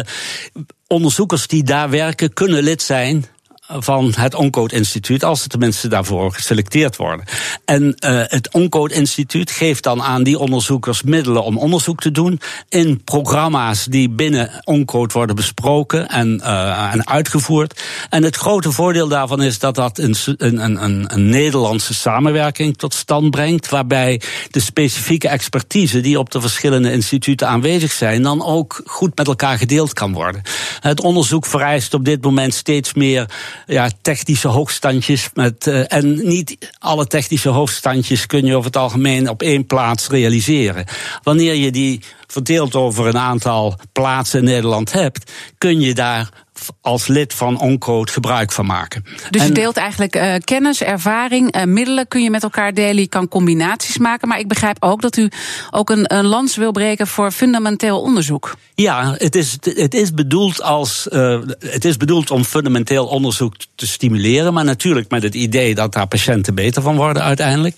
onderzoekers 0.88 1.48
die 1.48 1.64
daar 1.64 1.90
werken 1.90 2.34
kunnen 2.34 2.64
lid 2.64 2.82
zijn 2.82 3.26
van 3.68 4.14
het 4.16 4.36
Oncode 4.36 4.76
Instituut, 4.76 5.24
als 5.24 5.42
ze 5.42 5.48
tenminste 5.48 5.88
daarvoor 5.88 6.34
geselecteerd 6.34 6.96
worden. 6.96 7.26
En 7.66 7.84
uh, 7.84 8.22
het 8.24 8.52
Oncode 8.52 8.94
Instituut 8.94 9.52
geeft 9.52 9.84
dan 9.84 10.02
aan 10.02 10.24
die 10.24 10.40
onderzoekers 10.40 11.04
middelen 11.04 11.44
om 11.44 11.58
onderzoek 11.58 12.00
te 12.00 12.12
doen 12.12 12.40
in 12.70 13.04
programma's 13.04 13.86
die 13.86 14.10
binnen 14.10 14.62
Oncode 14.64 15.14
worden 15.14 15.36
besproken 15.36 16.10
en, 16.10 16.40
uh, 16.44 16.94
en 16.94 17.08
uitgevoerd. 17.08 17.82
En 18.10 18.24
het 18.24 18.36
grote 18.36 18.72
voordeel 18.72 19.08
daarvan 19.08 19.42
is 19.42 19.60
dat 19.60 19.76
dat 19.76 19.98
een, 19.98 20.16
een, 20.38 20.84
een, 20.84 21.14
een 21.14 21.30
Nederlandse 21.30 21.94
samenwerking 21.94 22.78
tot 22.78 22.94
stand 22.94 23.32
brengt, 23.32 23.70
waarbij 23.70 24.22
de 24.52 24.60
specifieke 24.60 25.28
expertise 25.28 26.02
die 26.02 26.20
op 26.20 26.32
de 26.32 26.42
verschillende 26.42 26.92
instituten 26.92 27.48
aanwezig 27.48 27.92
zijn, 27.92 28.22
dan 28.24 28.46
ook 28.46 28.82
goed 28.86 29.18
met 29.18 29.28
elkaar 29.28 29.58
gedeeld 29.58 29.94
kan 29.94 30.14
worden. 30.14 30.42
Het 30.80 31.02
onderzoek 31.02 31.46
vereist 31.46 31.94
op 31.94 32.06
dit 32.06 32.24
moment 32.24 32.54
steeds 32.54 32.94
meer 32.94 33.30
ja, 33.66 33.90
technische 34.02 34.48
hoogstandjes. 34.48 35.30
Met, 35.34 35.68
uh, 35.68 35.94
en 35.94 36.28
niet 36.28 36.58
alle 36.80 37.08
technische 37.08 37.50
hoogstandjes 37.50 38.26
kun 38.26 38.46
je 38.46 38.56
over 38.56 38.66
het 38.66 38.78
algemeen 38.78 39.30
op 39.30 39.42
één 39.42 39.66
plaats 39.66 40.08
realiseren. 40.08 40.86
Wanneer 41.24 41.56
je 41.56 41.72
die 41.72 42.02
verdeeld 42.28 42.76
over 42.76 43.08
een 43.08 43.18
aantal 43.18 43.80
plaatsen 43.92 44.40
in 44.40 44.46
Nederland 44.46 44.92
hebt, 44.92 45.32
kun 45.58 45.82
je 45.82 45.94
daar 45.94 46.43
als 46.82 47.08
lid 47.08 47.34
van 47.34 47.60
Oncode 47.60 48.12
gebruik 48.12 48.52
van 48.52 48.66
maken. 48.66 49.06
Dus 49.30 49.44
je 49.46 49.52
deelt 49.52 49.78
eigenlijk 49.78 50.16
uh, 50.16 50.34
kennis, 50.44 50.82
ervaring, 50.82 51.56
uh, 51.56 51.64
middelen 51.64 52.08
kun 52.08 52.24
je 52.24 52.30
met 52.30 52.44
elkaar 52.44 52.74
delen. 52.74 53.02
Je 53.02 53.08
kan 53.08 53.28
combinaties 53.28 53.98
maken. 53.98 54.28
Maar 54.28 54.40
ik 54.40 54.48
begrijp 54.48 54.78
ook 54.80 55.02
dat 55.02 55.18
u 55.18 55.30
ook 55.72 55.90
een, 55.90 56.16
een 56.16 56.26
lans 56.26 56.56
wil 56.56 56.72
breken 56.72 57.08
voor 57.08 57.32
fundamenteel 57.32 58.02
onderzoek. 58.02 58.56
Ja, 58.76 59.16
het 59.18 59.36
is, 59.36 59.58
het 59.62 59.94
is, 59.94 60.14
bedoeld, 60.14 60.62
als, 60.62 61.08
uh, 61.12 61.42
het 61.60 61.86
is 61.86 61.98
bedoeld 61.98 62.32
om 62.32 62.44
fundamenteel 62.44 63.06
onderzoek 63.06 63.56
te 63.76 63.88
stimuleren. 63.88 64.54
Maar 64.54 64.66
natuurlijk 64.66 65.10
met 65.10 65.24
het 65.24 65.36
idee 65.36 65.76
dat 65.76 65.94
daar 65.94 66.08
patiënten 66.08 66.56
beter 66.56 66.82
van 66.82 66.96
worden 66.96 67.24
uiteindelijk. 67.24 67.78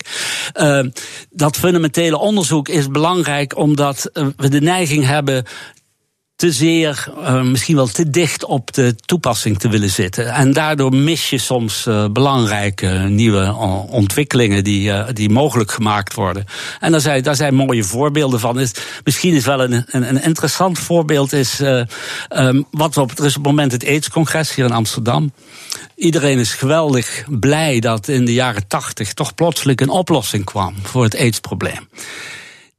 dat 1.30 1.56
fundamentele 1.56 2.18
onderzoek 2.18 2.68
is 2.68 2.88
belangrijk 2.88 3.56
omdat 3.56 4.10
we 4.36 4.48
de 4.48 4.60
neiging 4.60 5.06
hebben 5.06 5.44
te 6.36 6.52
zeer, 6.52 7.08
uh, 7.18 7.42
misschien 7.42 7.76
wel 7.76 7.86
te 7.86 8.10
dicht 8.10 8.44
op 8.44 8.72
de 8.72 8.94
toepassing 9.04 9.58
te 9.58 9.68
willen 9.68 9.90
zitten. 9.90 10.32
En 10.32 10.52
daardoor 10.52 10.94
mis 10.94 11.30
je 11.30 11.38
soms 11.38 11.86
uh, 11.86 12.04
belangrijke 12.12 12.88
nieuwe 13.08 13.54
ontwikkelingen 13.90 14.64
die, 14.64 15.12
die 15.12 15.30
mogelijk 15.30 15.70
gemaakt 15.70 16.14
worden. 16.14 16.44
En 16.80 16.90
daar 16.90 17.00
zijn, 17.00 17.22
daar 17.22 17.36
zijn 17.36 17.54
mooie 17.54 17.84
voorbeelden 17.84 18.40
van. 18.40 18.60
Is, 18.60 18.72
misschien 19.04 19.34
is 19.34 19.44
wel 19.44 19.60
een, 19.60 19.84
een, 19.86 20.08
een 20.08 20.22
interessant 20.22 20.78
voorbeeld 20.78 21.32
is 21.32 21.60
um, 21.60 22.66
wat 22.70 22.96
op, 22.96 23.18
er 23.18 23.24
is 23.24 23.36
op 23.36 23.44
het 23.44 23.52
moment 23.52 23.72
het 23.72 23.84
AIDS-congres 23.84 24.54
hier 24.54 24.64
in 24.64 24.72
Amsterdam. 24.72 25.32
Iedereen 25.96 26.38
is 26.38 26.52
geweldig 26.52 27.24
blij 27.28 27.80
dat 27.80 28.08
in 28.08 28.24
de 28.24 28.32
jaren 28.32 28.66
tachtig 28.66 29.12
toch 29.12 29.34
plotseling 29.34 29.80
een 29.80 29.88
oplossing 29.88 30.44
kwam 30.44 30.74
voor 30.82 31.04
het 31.04 31.16
AIDS-probleem. 31.16 31.88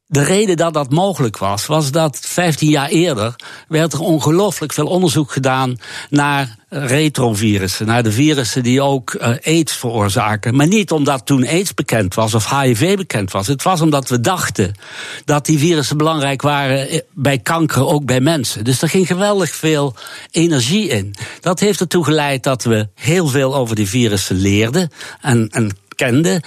De 0.10 0.24
reden 0.24 0.58
dat 0.58 0.74
dat 0.74 0.92
mogelijk 0.92 1.38
was, 1.38 1.66
was 1.66 1.92
dat 1.92 2.20
15 2.22 2.70
jaar 2.70 2.90
eerder 2.90 3.36
werd 3.68 3.94
er 3.94 4.00
ongelooflijk 4.00 4.74
veel 4.74 4.88
onderzoek 4.88 5.32
gedaan 5.32 5.78
naar 6.10 6.56
retrovirussen, 6.70 7.86
naar 7.86 8.04
de 8.04 8.12
virussen 8.12 8.64
die 8.64 8.82
ook 8.82 9.14
uh, 9.14 9.28
AIDS 9.44 9.74
veroorzaken. 9.74 10.56
Maar 10.56 10.68
niet 10.68 10.92
omdat 10.92 11.26
toen 11.26 11.48
AIDS 11.48 11.74
bekend 11.74 12.14
was 12.14 12.34
of 12.34 12.50
HIV 12.50 12.96
bekend 12.96 13.32
was. 13.32 13.48
Het 13.48 13.64
was 13.64 13.82
omdat 13.82 14.10
we 14.10 14.22
dachten 14.22 14.74
dat 15.26 15.46
die 15.46 15.60
virussen 15.60 15.98
belangrijk 15.98 16.42
waren 16.42 16.90
eh, 16.90 17.00
bij 17.14 17.38
kanker, 17.38 17.86
ook 17.86 18.06
bij 18.06 18.22
mensen. 18.22 18.64
Dus 18.64 18.82
er 18.82 18.90
ging 18.90 19.08
geweldig 19.08 19.56
veel 19.56 19.96
energie 20.32 20.88
in. 20.88 21.16
Dat 21.42 21.60
heeft 21.60 21.80
ertoe 21.80 22.04
geleid 22.04 22.44
dat 22.44 22.64
we 22.64 22.88
heel 22.96 23.28
veel 23.28 23.56
over 23.56 23.76
die 23.76 23.90
virussen 23.90 24.36
leerden 24.36 24.92
en, 25.22 25.50
en 25.50 25.78
kende. 25.98 26.42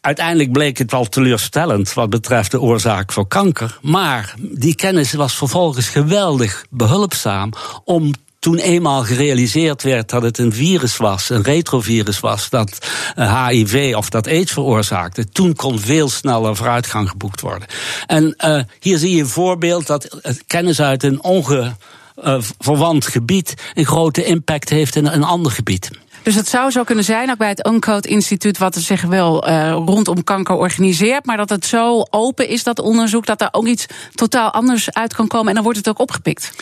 Uiteindelijk 0.00 0.52
bleek 0.52 0.78
het 0.78 0.90
wel 0.90 1.04
teleurstellend 1.04 1.94
wat 1.94 2.10
betreft 2.10 2.50
de 2.50 2.60
oorzaak 2.60 3.12
voor 3.12 3.28
kanker. 3.28 3.78
Maar 3.82 4.34
die 4.38 4.74
kennis 4.74 5.12
was 5.12 5.34
vervolgens 5.34 5.88
geweldig 5.88 6.64
behulpzaam 6.70 7.52
om 7.84 8.12
toen 8.38 8.58
eenmaal 8.58 9.02
gerealiseerd 9.02 9.82
werd 9.82 10.10
dat 10.10 10.22
het 10.22 10.38
een 10.38 10.52
virus 10.52 10.96
was, 10.96 11.30
een 11.30 11.42
retrovirus 11.42 12.20
was, 12.20 12.50
dat 12.50 12.88
HIV 13.16 13.90
eh, 13.90 13.96
of 13.96 14.08
dat 14.08 14.26
AIDS 14.26 14.52
veroorzaakte, 14.52 15.28
toen 15.28 15.54
kon 15.54 15.80
veel 15.80 16.08
sneller 16.08 16.56
vooruitgang 16.56 17.08
geboekt 17.08 17.40
worden. 17.40 17.68
En 18.06 18.34
uh, 18.44 18.60
hier 18.80 18.98
zie 18.98 19.14
je 19.14 19.20
een 19.20 19.28
voorbeeld 19.28 19.86
dat 19.86 20.20
kennis 20.46 20.80
uit 20.80 21.02
een 21.02 21.22
ongeverwant 21.22 23.06
gebied 23.06 23.54
een 23.74 23.86
grote 23.86 24.24
impact 24.24 24.68
heeft 24.68 24.96
in 24.96 25.06
een 25.06 25.24
ander 25.24 25.52
gebied. 25.52 25.90
Dus 26.26 26.34
het 26.34 26.48
zou 26.48 26.70
zo 26.70 26.84
kunnen 26.84 27.04
zijn, 27.04 27.30
ook 27.30 27.36
bij 27.36 27.48
het 27.48 27.66
Uncode 27.66 28.08
Instituut, 28.08 28.58
wat 28.58 28.74
zich 28.74 29.02
wel 29.02 29.48
uh, 29.48 29.70
rondom 29.70 30.24
kanker 30.24 30.54
organiseert, 30.54 31.26
maar 31.26 31.36
dat 31.36 31.48
het 31.48 31.66
zo 31.66 32.06
open 32.10 32.48
is, 32.48 32.62
dat 32.62 32.78
onderzoek, 32.78 33.26
dat 33.26 33.40
er 33.40 33.48
ook 33.50 33.66
iets 33.66 33.86
totaal 34.14 34.50
anders 34.50 34.92
uit 34.92 35.14
kan 35.14 35.26
komen 35.26 35.48
en 35.48 35.54
dan 35.54 35.62
wordt 35.62 35.78
het 35.78 35.88
ook 35.88 35.98
opgepikt. 35.98 36.52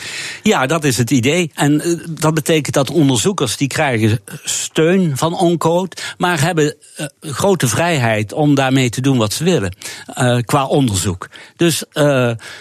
Ja, 0.43 0.65
dat 0.65 0.83
is 0.83 0.97
het 0.97 1.11
idee. 1.11 1.51
En 1.53 1.87
uh, 1.87 1.99
dat 2.09 2.33
betekent 2.33 2.75
dat 2.75 2.91
onderzoekers 2.91 3.57
die 3.57 3.67
krijgen 3.67 4.19
steun 4.43 5.17
van 5.17 5.43
Uncode, 5.43 5.95
maar 6.17 6.41
hebben 6.41 6.75
uh, 6.99 7.05
grote 7.21 7.67
vrijheid 7.67 8.33
om 8.33 8.55
daarmee 8.55 8.89
te 8.89 9.01
doen 9.01 9.17
wat 9.17 9.33
ze 9.33 9.43
willen 9.43 9.73
qua 10.45 10.65
onderzoek. 10.65 11.27
Dus 11.55 11.83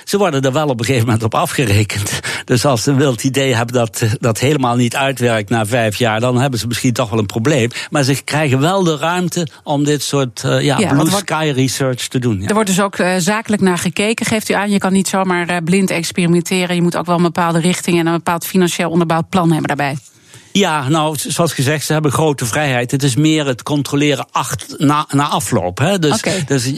ze 0.05 0.19
worden 0.19 0.43
er 0.43 0.53
wel 0.53 0.69
op 0.69 0.79
een 0.79 0.85
gegeven 0.85 1.07
moment 1.07 1.25
op 1.25 1.35
afgerekend. 1.35 2.21
Dus 2.45 2.65
als 2.65 2.83
ze 2.83 2.91
een 2.91 2.97
wild 2.97 3.25
idee 3.25 3.55
hebben 3.55 3.75
dat 3.75 4.03
dat 4.21 4.39
helemaal 4.39 4.77
niet 4.77 4.97
uitwerkt 4.97 5.51
na 5.51 5.67
vijf 5.67 5.97
jaar, 5.97 6.21
dan 6.21 6.41
hebben 6.41 6.59
ze 6.59 6.67
misschien 6.67 6.94
toch 6.95 7.11
wel 7.11 7.19
een 7.19 7.27
probleem. 7.27 7.71
Maar 7.91 8.03
ze 8.03 8.23
krijgen 8.25 8.61
wel 8.61 8.83
de 8.83 8.97
ruimte 8.97 9.47
om 9.63 9.85
dit 9.85 10.03
soort 10.03 10.43
uh, 10.47 10.63
ja, 10.63 10.79
ja, 10.79 10.95
blue 10.95 11.11
sky 11.11 11.53
research 11.55 12.09
te 12.09 12.19
doen. 12.19 12.41
Ja. 12.41 12.47
Er 12.49 12.55
wordt 12.55 12.69
dus 12.69 12.81
ook 12.81 12.99
uh, 12.99 13.15
zakelijk 13.19 13.63
naar 13.63 13.79
gekeken. 13.79 14.27
Geeft 14.27 14.49
u 14.49 14.55
aan, 14.55 14.71
je 14.71 14.79
kan 14.79 14.93
niet 14.93 15.09
zomaar 15.09 15.51
uh, 15.51 15.57
blind 15.65 15.91
experimenteren. 15.91 16.75
Je 16.75 16.83
moet 16.83 16.97
ook 16.97 17.07
wel 17.07 17.17
een 17.17 17.23
bepaalde 17.23 17.61
richting 17.61 17.99
en 17.99 18.07
een 18.07 18.13
bepaald 18.13 18.47
financieel 18.47 18.91
onderbouwd 18.91 19.29
plan 19.29 19.53
hebben 19.53 19.77
daarbij. 19.77 19.97
Ja, 20.59 20.89
nou, 20.89 21.17
zoals 21.19 21.53
gezegd, 21.53 21.87
ze 21.87 21.93
hebben 21.93 22.13
grote 22.13 22.47
vrijheid. 22.47 22.91
Het 22.91 23.03
is 23.03 23.17
meer 23.17 23.47
het 23.47 23.63
controleren 23.63 24.27
acht, 24.31 24.75
na, 24.79 25.07
na 25.11 25.29
afloop. 25.29 25.79
Hè. 25.79 25.99
Dus, 25.99 26.15
okay. 26.15 26.45
dus 26.47 26.71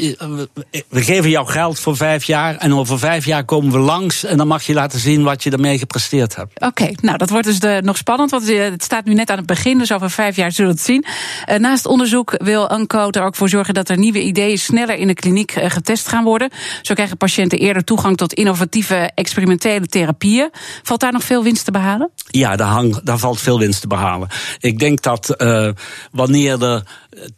we 0.88 1.02
geven 1.02 1.30
jou 1.30 1.46
geld 1.46 1.80
voor 1.80 1.96
vijf 1.96 2.24
jaar 2.24 2.56
en 2.56 2.74
over 2.74 2.98
vijf 2.98 3.24
jaar 3.24 3.44
komen 3.44 3.72
we 3.72 3.78
langs 3.78 4.24
en 4.24 4.36
dan 4.36 4.46
mag 4.46 4.62
je 4.62 4.72
laten 4.72 4.98
zien 4.98 5.22
wat 5.22 5.42
je 5.42 5.50
ermee 5.50 5.78
gepresteerd 5.78 6.36
hebt. 6.36 6.54
Oké, 6.54 6.66
okay, 6.66 6.96
nou 7.00 7.18
dat 7.18 7.30
wordt 7.30 7.46
dus 7.46 7.60
de, 7.60 7.80
nog 7.84 7.96
spannend, 7.96 8.30
want 8.30 8.48
het 8.48 8.84
staat 8.84 9.04
nu 9.04 9.14
net 9.14 9.30
aan 9.30 9.36
het 9.36 9.46
begin, 9.46 9.78
dus 9.78 9.92
over 9.92 10.10
vijf 10.10 10.36
jaar 10.36 10.52
zullen 10.52 10.70
we 10.70 10.76
het 10.76 10.86
zien. 10.86 11.04
Uh, 11.48 11.56
naast 11.56 11.86
onderzoek 11.86 12.34
wil 12.38 12.72
Uncode 12.72 13.18
er 13.18 13.24
ook 13.24 13.36
voor 13.36 13.48
zorgen 13.48 13.74
dat 13.74 13.88
er 13.88 13.98
nieuwe 13.98 14.22
ideeën 14.22 14.58
sneller 14.58 14.96
in 14.96 15.06
de 15.06 15.14
kliniek 15.14 15.52
getest 15.56 16.08
gaan 16.08 16.24
worden. 16.24 16.50
Zo 16.82 16.94
krijgen 16.94 17.16
patiënten 17.16 17.58
eerder 17.58 17.84
toegang 17.84 18.16
tot 18.16 18.32
innovatieve 18.32 19.10
experimentele 19.14 19.86
therapieën. 19.86 20.50
Valt 20.82 21.00
daar 21.00 21.12
nog 21.12 21.24
veel 21.24 21.42
winst 21.42 21.64
te 21.64 21.70
behalen? 21.70 22.10
Ja, 22.26 22.56
daar, 22.56 22.68
hang, 22.68 23.00
daar 23.02 23.18
valt 23.18 23.40
veel 23.40 23.58
winst 23.58 23.64
te 23.70 23.86
behalen. 23.86 24.28
Ik 24.58 24.78
denk 24.78 25.02
dat 25.02 25.34
uh, 25.42 25.68
wanneer 26.12 26.62
er 26.62 26.82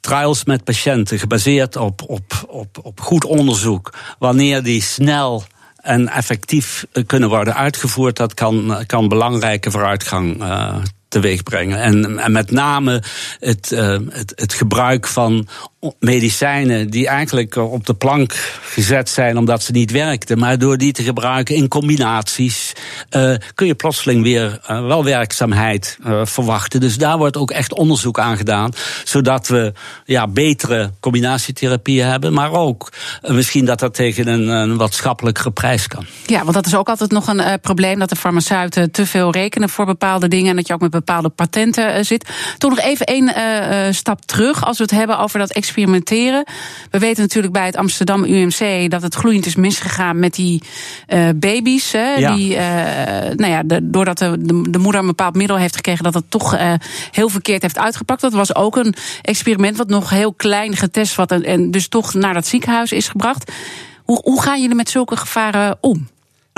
trials 0.01 0.45
met 0.45 0.65
patiënten 0.65 1.19
gebaseerd 1.19 1.77
op, 1.77 2.03
op, 2.07 2.45
op, 2.49 2.79
op 2.83 3.01
goed 3.01 3.25
onderzoek, 3.25 3.95
wanneer 4.19 4.63
die 4.63 4.83
snel 4.83 5.45
en 5.77 6.09
effectief 6.09 6.85
kunnen 7.07 7.29
worden 7.29 7.55
uitgevoerd, 7.55 8.17
dat 8.17 8.35
kan, 8.35 8.85
kan 8.87 9.09
belangrijke 9.09 9.71
vooruitgang 9.71 10.43
uh, 10.43 10.77
teweeg 11.09 11.43
brengen. 11.43 11.81
En, 11.81 12.19
en 12.19 12.33
met 12.33 12.51
name 12.51 13.03
het, 13.39 13.71
uh, 13.73 13.97
het, 14.09 14.33
het 14.37 14.55
gebruik 14.55 15.07
van 15.07 15.49
medicijnen 15.99 16.91
die 16.91 17.09
eigenlijk 17.09 17.57
op 17.57 17.87
de 17.87 17.95
plank 17.95 18.33
gezet 18.63 19.09
zijn 19.09 19.39
omdat 19.39 19.63
ze 19.63 19.73
niet 19.73 19.91
werkten. 19.91 20.39
Maar 20.39 20.59
door 20.59 20.77
die 20.77 20.93
te 20.93 21.03
gebruiken 21.03 21.55
in 21.55 21.69
combinaties 21.69 22.73
uh, 23.17 23.35
kun 23.55 23.67
je 23.67 23.75
plotseling 23.75 24.23
weer 24.23 24.61
wel 24.67 25.05
werkzaamheid 25.05 25.99
verwachten. 26.23 26.81
Dus 26.81 26.99
daar 26.99 27.19
wordt 27.19 27.37
ook 27.37 27.51
echt 27.51 27.75
onderzoek 27.75 28.19
aan 28.19 28.37
gedaan. 28.37 28.71
Zodat 29.05 29.49
we 29.49 29.73
ja, 30.05 30.29
betere 30.29 30.91
combinatietherapieën 31.01 32.07
hebben. 32.07 32.33
Maar 32.33 32.53
ook 32.53 32.93
misschien 33.23 33.65
dat 33.65 33.79
dat 33.79 33.95
tegen 33.95 34.29
een, 34.29 34.49
een 34.49 34.77
wat 34.77 34.95
schappelijkere 34.95 35.51
prijs 35.51 35.87
kan. 35.87 36.07
Ja, 36.27 36.43
want 36.43 36.55
dat 36.55 36.67
is 36.67 36.75
ook 36.75 36.89
altijd 36.89 37.11
nog 37.11 37.27
een 37.27 37.61
probleem. 37.61 37.99
Dat 37.99 38.09
de 38.09 38.17
farmaceuten 38.17 38.91
te 38.91 39.07
veel 39.07 39.31
rekenen 39.31 39.69
voor 39.69 39.87
bepaalde 39.87 40.29
dingen. 40.29 40.51
En 40.51 40.57
dat 40.57 40.67
je 40.67 40.75
ook 40.75 40.81
met 40.81 40.95
bepaalde 40.99 41.29
patenten 41.29 42.05
zit. 42.05 42.29
Toch 42.59 42.71
nog 42.71 42.81
even 42.81 43.07
één 43.07 43.95
stap 43.95 44.25
terug. 44.25 44.65
Als 44.65 44.79
we 44.79 44.83
het 44.83 44.93
hebben 44.93 45.19
over 45.19 45.39
dat 45.39 45.53
experimenteren. 45.53 46.45
We 46.91 46.99
weten 46.99 47.23
natuurlijk 47.23 47.53
bij 47.53 47.67
het 47.67 47.77
Amsterdam 47.77 48.25
UMC 48.25 48.91
dat 48.91 49.03
het 49.03 49.15
gloeiend 49.15 49.47
is 49.47 49.57
misgegaan 49.57 50.19
met 50.19 50.35
die 50.35 50.63
baby's. 51.35 51.91
Ja. 51.91 52.35
Die, 52.35 52.57
nou 53.37 53.47
ja, 53.47 53.63
de, 53.63 53.91
doordat 53.91 54.19
de, 54.19 54.37
de, 54.71 54.79
moeder 54.79 55.01
een 55.01 55.07
bepaald 55.07 55.35
middel 55.35 55.57
heeft 55.57 55.77
gekregen, 55.77 56.05
dat 56.05 56.15
het 56.15 56.31
toch 56.31 56.57
heel 57.11 57.29
verkeerd 57.29 57.63
heeft 57.63 57.79
uitgepakt. 57.79 58.21
Dat 58.21 58.33
was 58.33 58.55
ook 58.55 58.77
een 58.77 58.95
experiment 59.23 59.77
wat 59.77 59.89
nog 59.89 60.11
heel 60.11 60.33
klein 60.33 60.77
getest 60.77 61.15
was 61.15 61.27
en, 61.27 61.45
en 61.45 61.71
dus 61.71 61.89
toch 61.89 62.15
naar 62.15 62.35
dat 62.35 62.47
ziekenhuis 62.47 62.93
is 62.93 63.09
gebracht. 63.09 63.53
Hoe, 64.05 64.21
hoe 64.23 64.43
gaan 64.43 64.61
jullie 64.61 64.77
met 64.77 64.91
zulke 64.91 65.17
gevaren 65.17 65.79
om? 65.81 66.09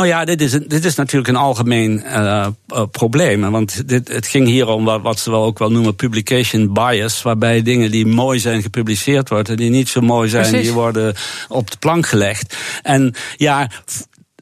Nou 0.00 0.12
ja, 0.12 0.24
dit 0.24 0.40
is, 0.40 0.52
een, 0.52 0.64
dit 0.68 0.84
is 0.84 0.94
natuurlijk 0.94 1.28
een 1.28 1.42
algemeen 1.42 2.02
uh, 2.06 2.46
probleem. 2.90 3.50
Want 3.50 3.88
dit, 3.88 4.08
het 4.08 4.26
ging 4.26 4.46
hier 4.46 4.66
om 4.66 4.84
wat, 4.84 5.02
wat 5.02 5.18
ze 5.18 5.30
wel 5.30 5.44
ook 5.44 5.58
wel 5.58 5.70
noemen 5.70 5.94
publication 5.94 6.72
bias. 6.72 7.22
Waarbij 7.22 7.62
dingen 7.62 7.90
die 7.90 8.06
mooi 8.06 8.38
zijn 8.38 8.62
gepubliceerd 8.62 9.28
worden, 9.28 9.56
die 9.56 9.70
niet 9.70 9.88
zo 9.88 10.00
mooi 10.00 10.28
zijn, 10.28 10.48
Precies. 10.48 10.66
die 10.66 10.72
worden 10.72 11.14
op 11.48 11.70
de 11.70 11.76
plank 11.76 12.06
gelegd. 12.06 12.56
En 12.82 13.14
ja, 13.36 13.70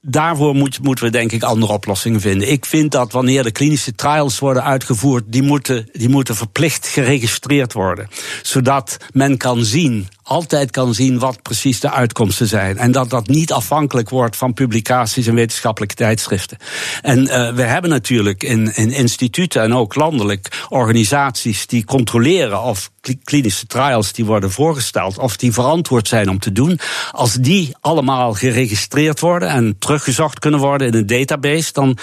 daarvoor 0.02 0.54
moet, 0.54 0.82
moeten 0.82 1.04
we 1.04 1.10
denk 1.10 1.32
ik 1.32 1.42
andere 1.42 1.72
oplossingen 1.72 2.20
vinden. 2.20 2.50
Ik 2.50 2.64
vind 2.64 2.92
dat 2.92 3.12
wanneer 3.12 3.42
de 3.42 3.50
klinische 3.50 3.94
trials 3.94 4.38
worden 4.38 4.64
uitgevoerd, 4.64 5.24
die 5.26 5.42
moeten, 5.42 5.88
die 5.92 6.08
moeten 6.08 6.36
verplicht 6.36 6.86
geregistreerd 6.86 7.72
worden. 7.72 8.08
Zodat 8.42 8.96
men 9.12 9.36
kan 9.36 9.64
zien 9.64 10.08
altijd 10.28 10.70
kan 10.70 10.94
zien 10.94 11.18
wat 11.18 11.42
precies 11.42 11.80
de 11.80 11.90
uitkomsten 11.90 12.46
zijn. 12.46 12.78
En 12.78 12.92
dat 12.92 13.10
dat 13.10 13.26
niet 13.26 13.52
afhankelijk 13.52 14.10
wordt 14.10 14.36
van 14.36 14.54
publicaties 14.54 15.26
en 15.26 15.34
wetenschappelijke 15.34 15.94
tijdschriften. 15.94 16.58
En 17.02 17.20
uh, 17.20 17.54
we 17.54 17.62
hebben 17.62 17.90
natuurlijk 17.90 18.42
in, 18.42 18.76
in 18.76 18.90
instituten 18.90 19.62
en 19.62 19.74
ook 19.74 19.94
landelijk 19.94 20.66
organisaties 20.68 21.66
die 21.66 21.84
controleren 21.84 22.62
of 22.62 22.90
klinische 23.24 23.66
trials 23.66 24.12
die 24.12 24.24
worden 24.24 24.50
voorgesteld, 24.50 25.18
of 25.18 25.36
die 25.36 25.52
verantwoord 25.52 26.08
zijn 26.08 26.30
om 26.30 26.38
te 26.38 26.52
doen. 26.52 26.78
Als 27.10 27.34
die 27.34 27.76
allemaal 27.80 28.32
geregistreerd 28.32 29.20
worden 29.20 29.48
en 29.48 29.76
teruggezocht 29.78 30.38
kunnen 30.38 30.60
worden 30.60 30.86
in 30.86 30.94
een 30.94 31.06
database, 31.06 31.72
dan 31.72 31.98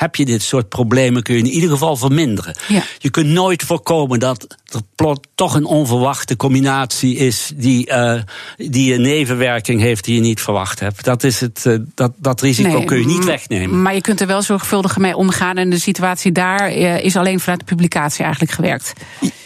heb 0.00 0.16
je 0.16 0.24
dit 0.24 0.42
soort 0.42 0.68
problemen, 0.68 1.22
kun 1.22 1.34
je 1.34 1.40
in 1.40 1.46
ieder 1.46 1.70
geval 1.70 1.96
verminderen. 1.96 2.54
Ja. 2.68 2.82
Je 2.98 3.10
kunt 3.10 3.26
nooit 3.26 3.62
voorkomen 3.62 4.18
dat 4.18 4.56
er 4.64 4.80
plot 4.94 5.26
toch 5.34 5.54
een 5.54 5.64
onverwachte 5.64 6.36
combinatie 6.36 7.16
is 7.16 7.52
die, 7.54 7.90
uh, 7.90 8.20
die 8.56 8.94
een 8.94 9.00
nevenwerking 9.00 9.80
heeft 9.80 10.04
die 10.04 10.14
je 10.14 10.20
niet 10.20 10.40
verwacht 10.40 10.80
hebt. 10.80 11.04
Dat, 11.04 11.22
is 11.24 11.40
het, 11.40 11.64
uh, 11.66 11.78
dat, 11.94 12.12
dat 12.16 12.40
risico 12.40 12.68
nee, 12.68 12.84
kun 12.84 12.98
je 12.98 13.06
niet 13.06 13.24
wegnemen. 13.24 13.82
Maar 13.82 13.94
je 13.94 14.00
kunt 14.00 14.20
er 14.20 14.26
wel 14.26 14.42
zorgvuldig 14.42 14.96
mee 14.96 15.16
omgaan 15.16 15.56
en 15.56 15.70
de 15.70 15.78
situatie 15.78 16.32
daar 16.32 16.76
uh, 16.76 17.04
is 17.04 17.16
alleen 17.16 17.40
vanuit 17.40 17.58
de 17.58 17.74
publicatie 17.74 18.22
eigenlijk 18.22 18.52
gewerkt. 18.52 18.92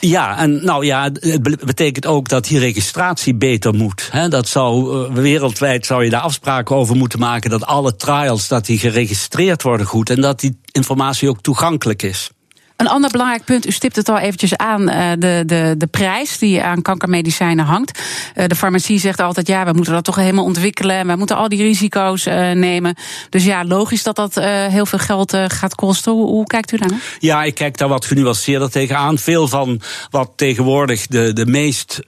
Ja, 0.00 0.38
en 0.38 0.64
nou 0.64 0.86
ja, 0.86 1.10
het 1.12 1.42
betekent 1.64 2.06
ook 2.06 2.28
dat 2.28 2.44
die 2.44 2.58
registratie 2.58 3.34
beter 3.34 3.74
moet. 3.74 4.08
He, 4.12 4.28
dat 4.28 4.48
zou, 4.48 5.12
wereldwijd 5.12 5.86
zou 5.86 6.04
je 6.04 6.10
daar 6.10 6.20
afspraken 6.20 6.76
over 6.76 6.96
moeten 6.96 7.18
maken 7.18 7.50
dat 7.50 7.64
alle 7.64 7.96
trials 7.96 8.48
dat 8.48 8.66
die 8.66 8.78
geregistreerd 8.78 9.62
worden 9.62 9.86
goed 9.86 10.10
en 10.10 10.20
dat 10.20 10.42
die 10.44 10.60
informatie 10.72 11.28
ook 11.28 11.40
toegankelijk 11.40 12.02
is. 12.02 12.30
Een 12.76 12.88
ander 12.88 13.10
belangrijk 13.10 13.44
punt, 13.44 13.66
u 13.66 13.70
stipt 13.70 13.96
het 13.96 14.08
al 14.08 14.18
eventjes 14.18 14.56
aan, 14.56 14.88
eh, 14.88 15.10
de, 15.18 15.42
de, 15.46 15.74
de 15.78 15.86
prijs 15.86 16.38
die 16.38 16.62
aan 16.62 16.82
kankermedicijnen 16.82 17.64
hangt. 17.64 18.00
Eh, 18.34 18.46
de 18.46 18.54
farmacie 18.54 18.98
zegt 18.98 19.20
altijd, 19.20 19.46
ja, 19.46 19.64
we 19.64 19.72
moeten 19.72 19.92
dat 19.92 20.04
toch 20.04 20.16
helemaal 20.16 20.44
ontwikkelen. 20.44 20.96
En 20.96 21.06
we 21.06 21.16
moeten 21.16 21.36
al 21.36 21.48
die 21.48 21.62
risico's 21.62 22.26
uh, 22.26 22.50
nemen. 22.50 22.94
Dus 23.30 23.44
ja, 23.44 23.64
logisch 23.64 24.02
dat 24.02 24.16
dat 24.16 24.34
heel 24.68 24.86
veel 24.86 24.98
geld 24.98 25.36
gaat 25.48 25.74
kosten. 25.74 26.12
Hoe, 26.12 26.46
kijkt 26.46 26.72
u 26.72 26.76
daar 26.76 26.88
naar? 26.88 27.00
Ja, 27.18 27.42
ik 27.44 27.54
kijk 27.54 27.78
daar 27.78 27.88
wat 27.88 28.04
genuanceerder 28.04 28.70
tegenaan. 28.70 29.18
Veel 29.18 29.48
van 29.48 29.80
wat 30.10 30.30
tegenwoordig 30.36 31.06
de, 31.06 31.32
de 31.32 31.46
meest 31.46 32.00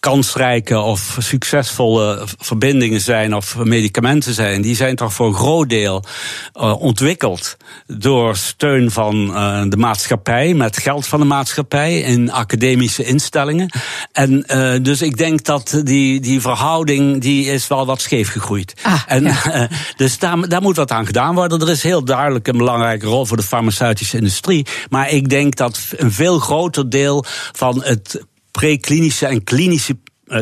kansrijke 0.00 0.78
of 0.78 1.16
succesvolle 1.18 2.26
verbindingen 2.38 3.00
zijn 3.00 3.34
of 3.34 3.56
medicamenten 3.56 4.34
zijn, 4.34 4.62
die 4.62 4.76
zijn 4.76 4.96
toch 4.96 5.12
voor 5.12 5.26
een 5.26 5.34
groot 5.34 5.68
deel 5.68 6.04
ontwikkeld 6.78 7.56
door 7.86 8.36
steun 8.36 8.90
van 8.90 9.29
uh, 9.30 9.62
de 9.68 9.76
maatschappij, 9.76 10.54
met 10.54 10.78
geld 10.78 11.06
van 11.06 11.20
de 11.20 11.26
maatschappij 11.26 12.00
in 12.00 12.30
academische 12.30 13.04
instellingen. 13.04 13.70
En 14.12 14.44
uh, 14.46 14.82
dus 14.82 15.02
ik 15.02 15.16
denk 15.16 15.44
dat 15.44 15.80
die, 15.84 16.20
die 16.20 16.40
verhouding 16.40 17.20
die 17.20 17.44
is 17.44 17.68
wel 17.68 17.86
wat 17.86 18.00
scheef 18.00 18.30
gegroeid. 18.30 18.74
Ah, 18.82 19.02
en, 19.06 19.24
ja. 19.24 19.62
uh, 19.62 19.78
dus 19.96 20.18
daar, 20.18 20.48
daar 20.48 20.62
moet 20.62 20.76
wat 20.76 20.90
aan 20.90 21.06
gedaan 21.06 21.34
worden. 21.34 21.60
Er 21.60 21.70
is 21.70 21.82
heel 21.82 22.04
duidelijk 22.04 22.48
een 22.48 22.56
belangrijke 22.56 23.06
rol 23.06 23.26
voor 23.26 23.36
de 23.36 23.42
farmaceutische 23.42 24.16
industrie. 24.16 24.66
Maar 24.88 25.10
ik 25.10 25.28
denk 25.28 25.56
dat 25.56 25.80
een 25.96 26.12
veel 26.12 26.38
groter 26.38 26.90
deel 26.90 27.24
van 27.52 27.82
het 27.84 28.24
preklinische 28.50 29.26
en 29.26 29.44
klinische 29.44 29.98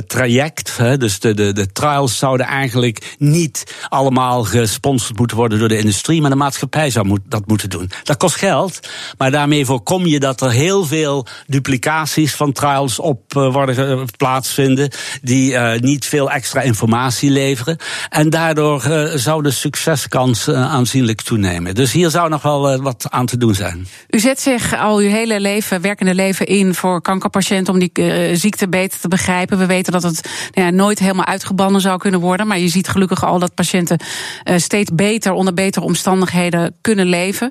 traject. 0.07 0.77
Hè, 0.77 0.97
dus 0.97 1.21
de, 1.21 1.35
de, 1.35 1.53
de 1.53 1.73
trials 1.73 2.19
zouden 2.19 2.47
eigenlijk 2.47 3.15
niet 3.19 3.75
allemaal 3.89 4.45
gesponsord 4.45 5.19
moeten 5.19 5.37
worden 5.37 5.59
door 5.59 5.69
de 5.69 5.79
industrie, 5.79 6.21
maar 6.21 6.31
de 6.31 6.37
maatschappij 6.37 6.91
zou 6.91 7.07
moet, 7.07 7.21
dat 7.25 7.47
moeten 7.47 7.71
doen. 7.71 7.91
Dat 8.03 8.17
kost 8.17 8.37
geld, 8.37 8.81
maar 9.19 9.31
daarmee 9.31 9.65
voorkom 9.65 10.07
je 10.07 10.21
dat 10.21 10.41
er 10.41 10.51
heel 10.51 10.87
veel 10.87 11.27
duplicaties 11.47 12.35
van 12.35 12.53
trials 12.53 12.99
op 12.99 13.35
uh, 13.37 13.53
worden 13.53 13.99
uh, 13.99 14.05
plaatsvinden, 14.17 14.91
die 15.23 15.59
niet 15.59 16.07
veel 16.07 16.31
extra 16.31 16.61
informatie 16.61 17.31
leveren. 17.31 17.77
En 18.09 18.31
daardoor 18.31 18.81
zou 19.15 19.43
de 19.43 19.51
succeskans 19.51 20.49
aanzienlijk 20.51 21.23
toenemen. 21.23 21.75
Dus 21.75 21.93
hier 21.93 22.11
zou 22.11 22.29
nog 22.29 22.43
wel 22.43 22.83
wat 22.83 23.07
aan 23.11 23.27
te 23.27 23.37
doen 23.37 23.55
zijn. 23.55 23.87
U 24.11 24.19
zet 24.19 24.41
zich 24.41 24.77
al 24.77 24.99
uw 24.99 25.09
hele 25.09 25.41
leven, 25.41 25.81
werkende 25.81 26.15
leven 26.15 26.47
in 26.47 26.75
voor 26.75 27.03
kankerpatiënten 27.03 27.73
om 27.73 27.79
die 27.79 27.91
ziekte 28.37 28.69
beter 28.69 29.01
te 29.01 29.09
begrijpen. 29.09 29.59
We 29.59 29.67
weten 29.67 29.78
dat 29.87 30.03
het 30.03 30.29
nou 30.55 30.67
ja, 30.67 30.73
nooit 30.73 30.99
helemaal 30.99 31.25
uitgebannen 31.25 31.81
zou 31.81 31.99
kunnen 31.99 32.21
worden. 32.21 32.47
Maar 32.47 32.59
je 32.59 32.69
ziet 32.69 32.89
gelukkig 32.89 33.25
al 33.25 33.39
dat 33.39 33.55
patiënten 33.55 34.01
uh, 34.45 34.57
steeds 34.57 34.91
beter 34.95 35.33
onder 35.33 35.55
betere 35.55 35.85
omstandigheden 35.85 36.77
kunnen 36.81 37.07
leven. 37.07 37.49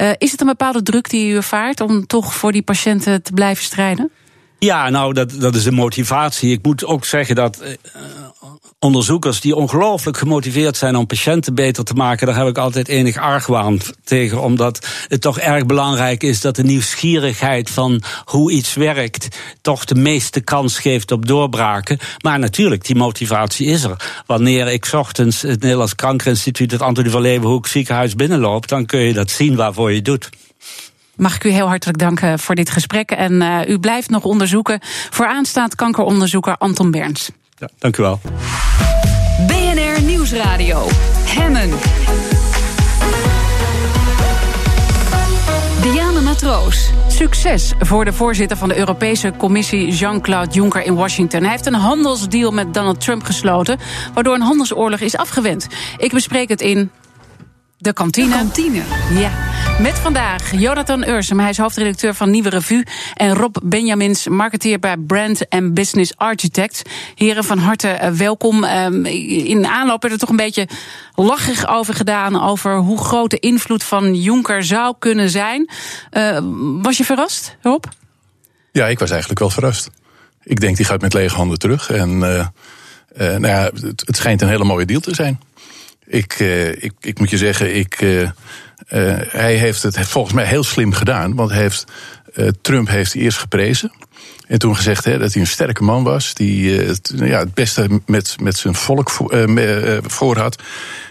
Uh, 0.00 0.08
is 0.18 0.30
het 0.30 0.40
een 0.40 0.46
bepaalde 0.46 0.82
druk 0.82 1.10
die 1.10 1.30
u 1.30 1.36
ervaart 1.36 1.80
om 1.80 2.06
toch 2.06 2.34
voor 2.34 2.52
die 2.52 2.62
patiënten 2.62 3.22
te 3.22 3.32
blijven 3.32 3.64
strijden? 3.64 4.10
Ja, 4.58 4.90
nou, 4.90 5.12
dat, 5.12 5.30
dat 5.38 5.54
is 5.54 5.64
een 5.64 5.74
motivatie. 5.74 6.52
Ik 6.52 6.64
moet 6.64 6.84
ook 6.84 7.04
zeggen 7.04 7.34
dat 7.34 7.62
uh, 7.62 7.68
onderzoekers 8.78 9.40
die 9.40 9.54
ongelooflijk 9.54 10.16
gemotiveerd 10.16 10.76
zijn 10.76 10.96
om 10.96 11.06
patiënten 11.06 11.54
beter 11.54 11.84
te 11.84 11.94
maken, 11.94 12.26
daar 12.26 12.36
heb 12.36 12.46
ik 12.46 12.58
altijd 12.58 12.88
enig 12.88 13.16
argwaan 13.16 13.78
tegen. 14.04 14.42
Omdat 14.42 14.86
het 15.08 15.20
toch 15.20 15.38
erg 15.38 15.66
belangrijk 15.66 16.22
is 16.22 16.40
dat 16.40 16.56
de 16.56 16.62
nieuwsgierigheid 16.62 17.70
van 17.70 18.02
hoe 18.24 18.52
iets 18.52 18.74
werkt 18.74 19.28
toch 19.60 19.84
de 19.84 19.94
meeste 19.94 20.40
kans 20.40 20.78
geeft 20.78 21.12
op 21.12 21.26
doorbraken. 21.26 21.98
Maar 22.20 22.38
natuurlijk, 22.38 22.84
die 22.84 22.96
motivatie 22.96 23.66
is 23.66 23.84
er. 23.84 24.22
Wanneer 24.26 24.66
ik 24.66 24.88
ochtends 24.92 25.42
het 25.42 25.60
Nederlands 25.60 25.94
Kankerinstituut, 25.94 26.70
het 26.70 26.82
Antonie 26.82 27.10
van 27.10 27.20
Leeuwenhoek 27.20 27.66
ziekenhuis 27.66 28.14
binnenloop, 28.14 28.68
dan 28.68 28.86
kun 28.86 29.00
je 29.00 29.12
dat 29.12 29.30
zien 29.30 29.56
waarvoor 29.56 29.92
je 29.92 30.02
doet. 30.02 30.28
Mag 31.16 31.34
ik 31.34 31.44
u 31.44 31.50
heel 31.50 31.68
hartelijk 31.68 31.98
danken 31.98 32.38
voor 32.38 32.54
dit 32.54 32.70
gesprek. 32.70 33.10
En 33.10 33.32
uh, 33.32 33.68
u 33.68 33.78
blijft 33.78 34.10
nog 34.10 34.24
onderzoeken. 34.24 34.78
Vooraanstaand 35.10 35.74
kankeronderzoeker 35.74 36.56
Anton 36.56 36.90
Berns. 36.90 37.30
Ja, 37.58 37.68
dank 37.78 37.96
u 37.96 38.02
wel. 38.02 38.20
BNR 39.46 40.02
Nieuwsradio. 40.02 40.88
Hemmen. 41.24 41.70
Diana 45.82 46.20
Matroos. 46.20 46.90
Succes 47.08 47.72
voor 47.78 48.04
de 48.04 48.12
voorzitter 48.12 48.56
van 48.56 48.68
de 48.68 48.76
Europese 48.78 49.32
Commissie 49.36 49.90
Jean-Claude 49.90 50.50
Juncker 50.52 50.82
in 50.82 50.94
Washington. 50.94 51.40
Hij 51.40 51.50
heeft 51.50 51.66
een 51.66 51.74
handelsdeal 51.74 52.50
met 52.50 52.74
Donald 52.74 53.00
Trump 53.00 53.22
gesloten, 53.22 53.78
waardoor 54.14 54.34
een 54.34 54.40
handelsoorlog 54.40 55.00
is 55.00 55.16
afgewend. 55.16 55.66
Ik 55.96 56.12
bespreek 56.12 56.48
het 56.48 56.60
in 56.60 56.90
de 57.84 57.92
kantine. 57.92 58.28
De 58.28 58.34
kantine. 58.34 58.82
Ja. 59.20 59.30
Met 59.80 59.98
vandaag 59.98 60.52
Jonathan 60.60 61.08
Ursum, 61.08 61.40
hij 61.40 61.50
is 61.50 61.58
hoofdredacteur 61.58 62.14
van 62.14 62.30
Nieuwe 62.30 62.48
Revue. 62.48 62.86
En 63.14 63.34
Rob 63.34 63.56
Benjamins, 63.62 64.28
marketeer 64.28 64.78
bij 64.78 64.96
Brand 64.96 65.48
and 65.48 65.74
Business 65.74 66.16
Architects. 66.16 66.82
Heren, 67.14 67.44
van 67.44 67.58
harte 67.58 67.88
eh, 67.88 68.10
welkom. 68.10 68.64
Ehm, 68.64 69.04
in 69.04 69.66
aanloop 69.66 70.02
werd 70.02 70.14
er 70.14 70.20
toch 70.20 70.28
een 70.28 70.36
beetje 70.36 70.68
lachig 71.14 71.68
over 71.68 71.94
gedaan... 71.94 72.42
over 72.42 72.76
hoe 72.76 72.98
groot 72.98 73.30
de 73.30 73.38
invloed 73.38 73.84
van 73.84 74.14
Juncker 74.14 74.64
zou 74.64 74.94
kunnen 74.98 75.30
zijn. 75.30 75.70
Uh, 76.12 76.38
was 76.82 76.96
je 76.96 77.04
verrast, 77.04 77.56
Rob? 77.62 77.84
Ja, 78.72 78.86
ik 78.86 78.98
was 78.98 79.10
eigenlijk 79.10 79.40
wel 79.40 79.50
verrast. 79.50 79.90
Ik 80.42 80.60
denk, 80.60 80.76
die 80.76 80.86
gaat 80.86 81.00
met 81.00 81.14
lege 81.14 81.36
handen 81.36 81.58
terug. 81.58 81.90
En 81.90 82.10
uh, 82.10 82.28
uh, 82.28 82.46
nou 83.16 83.46
ja, 83.46 83.62
het, 83.62 84.02
het, 84.06 84.16
schijnt 84.16 84.42
een 84.42 84.48
hele 84.48 84.64
mooie 84.64 84.86
deal 84.86 85.00
te 85.00 85.14
zijn. 85.14 85.40
Ik, 86.06 86.40
uh, 86.40 86.68
ik, 86.68 86.92
ik 87.00 87.18
moet 87.18 87.30
je 87.30 87.36
zeggen, 87.36 87.76
ik, 87.76 87.98
hij 89.28 89.54
heeft 89.54 89.82
het 89.82 89.98
volgens 89.98 90.34
mij 90.34 90.44
heel 90.44 90.64
slim 90.64 90.92
gedaan. 90.92 91.34
Want 91.34 91.50
heeft, 91.50 91.84
Trump 92.60 92.88
heeft 92.88 93.14
eerst 93.14 93.38
geprezen. 93.38 93.92
En 94.46 94.58
toen 94.58 94.76
gezegd 94.76 95.04
hè, 95.04 95.18
dat 95.18 95.32
hij 95.32 95.42
een 95.42 95.48
sterke 95.48 95.82
man 95.82 96.04
was. 96.04 96.34
Die 96.34 96.72
ja, 97.14 97.38
het 97.38 97.54
beste 97.54 98.00
met, 98.06 98.36
met 98.40 98.56
zijn 98.56 98.74
volk 98.74 99.10
voor 100.06 100.36
had. 100.36 100.62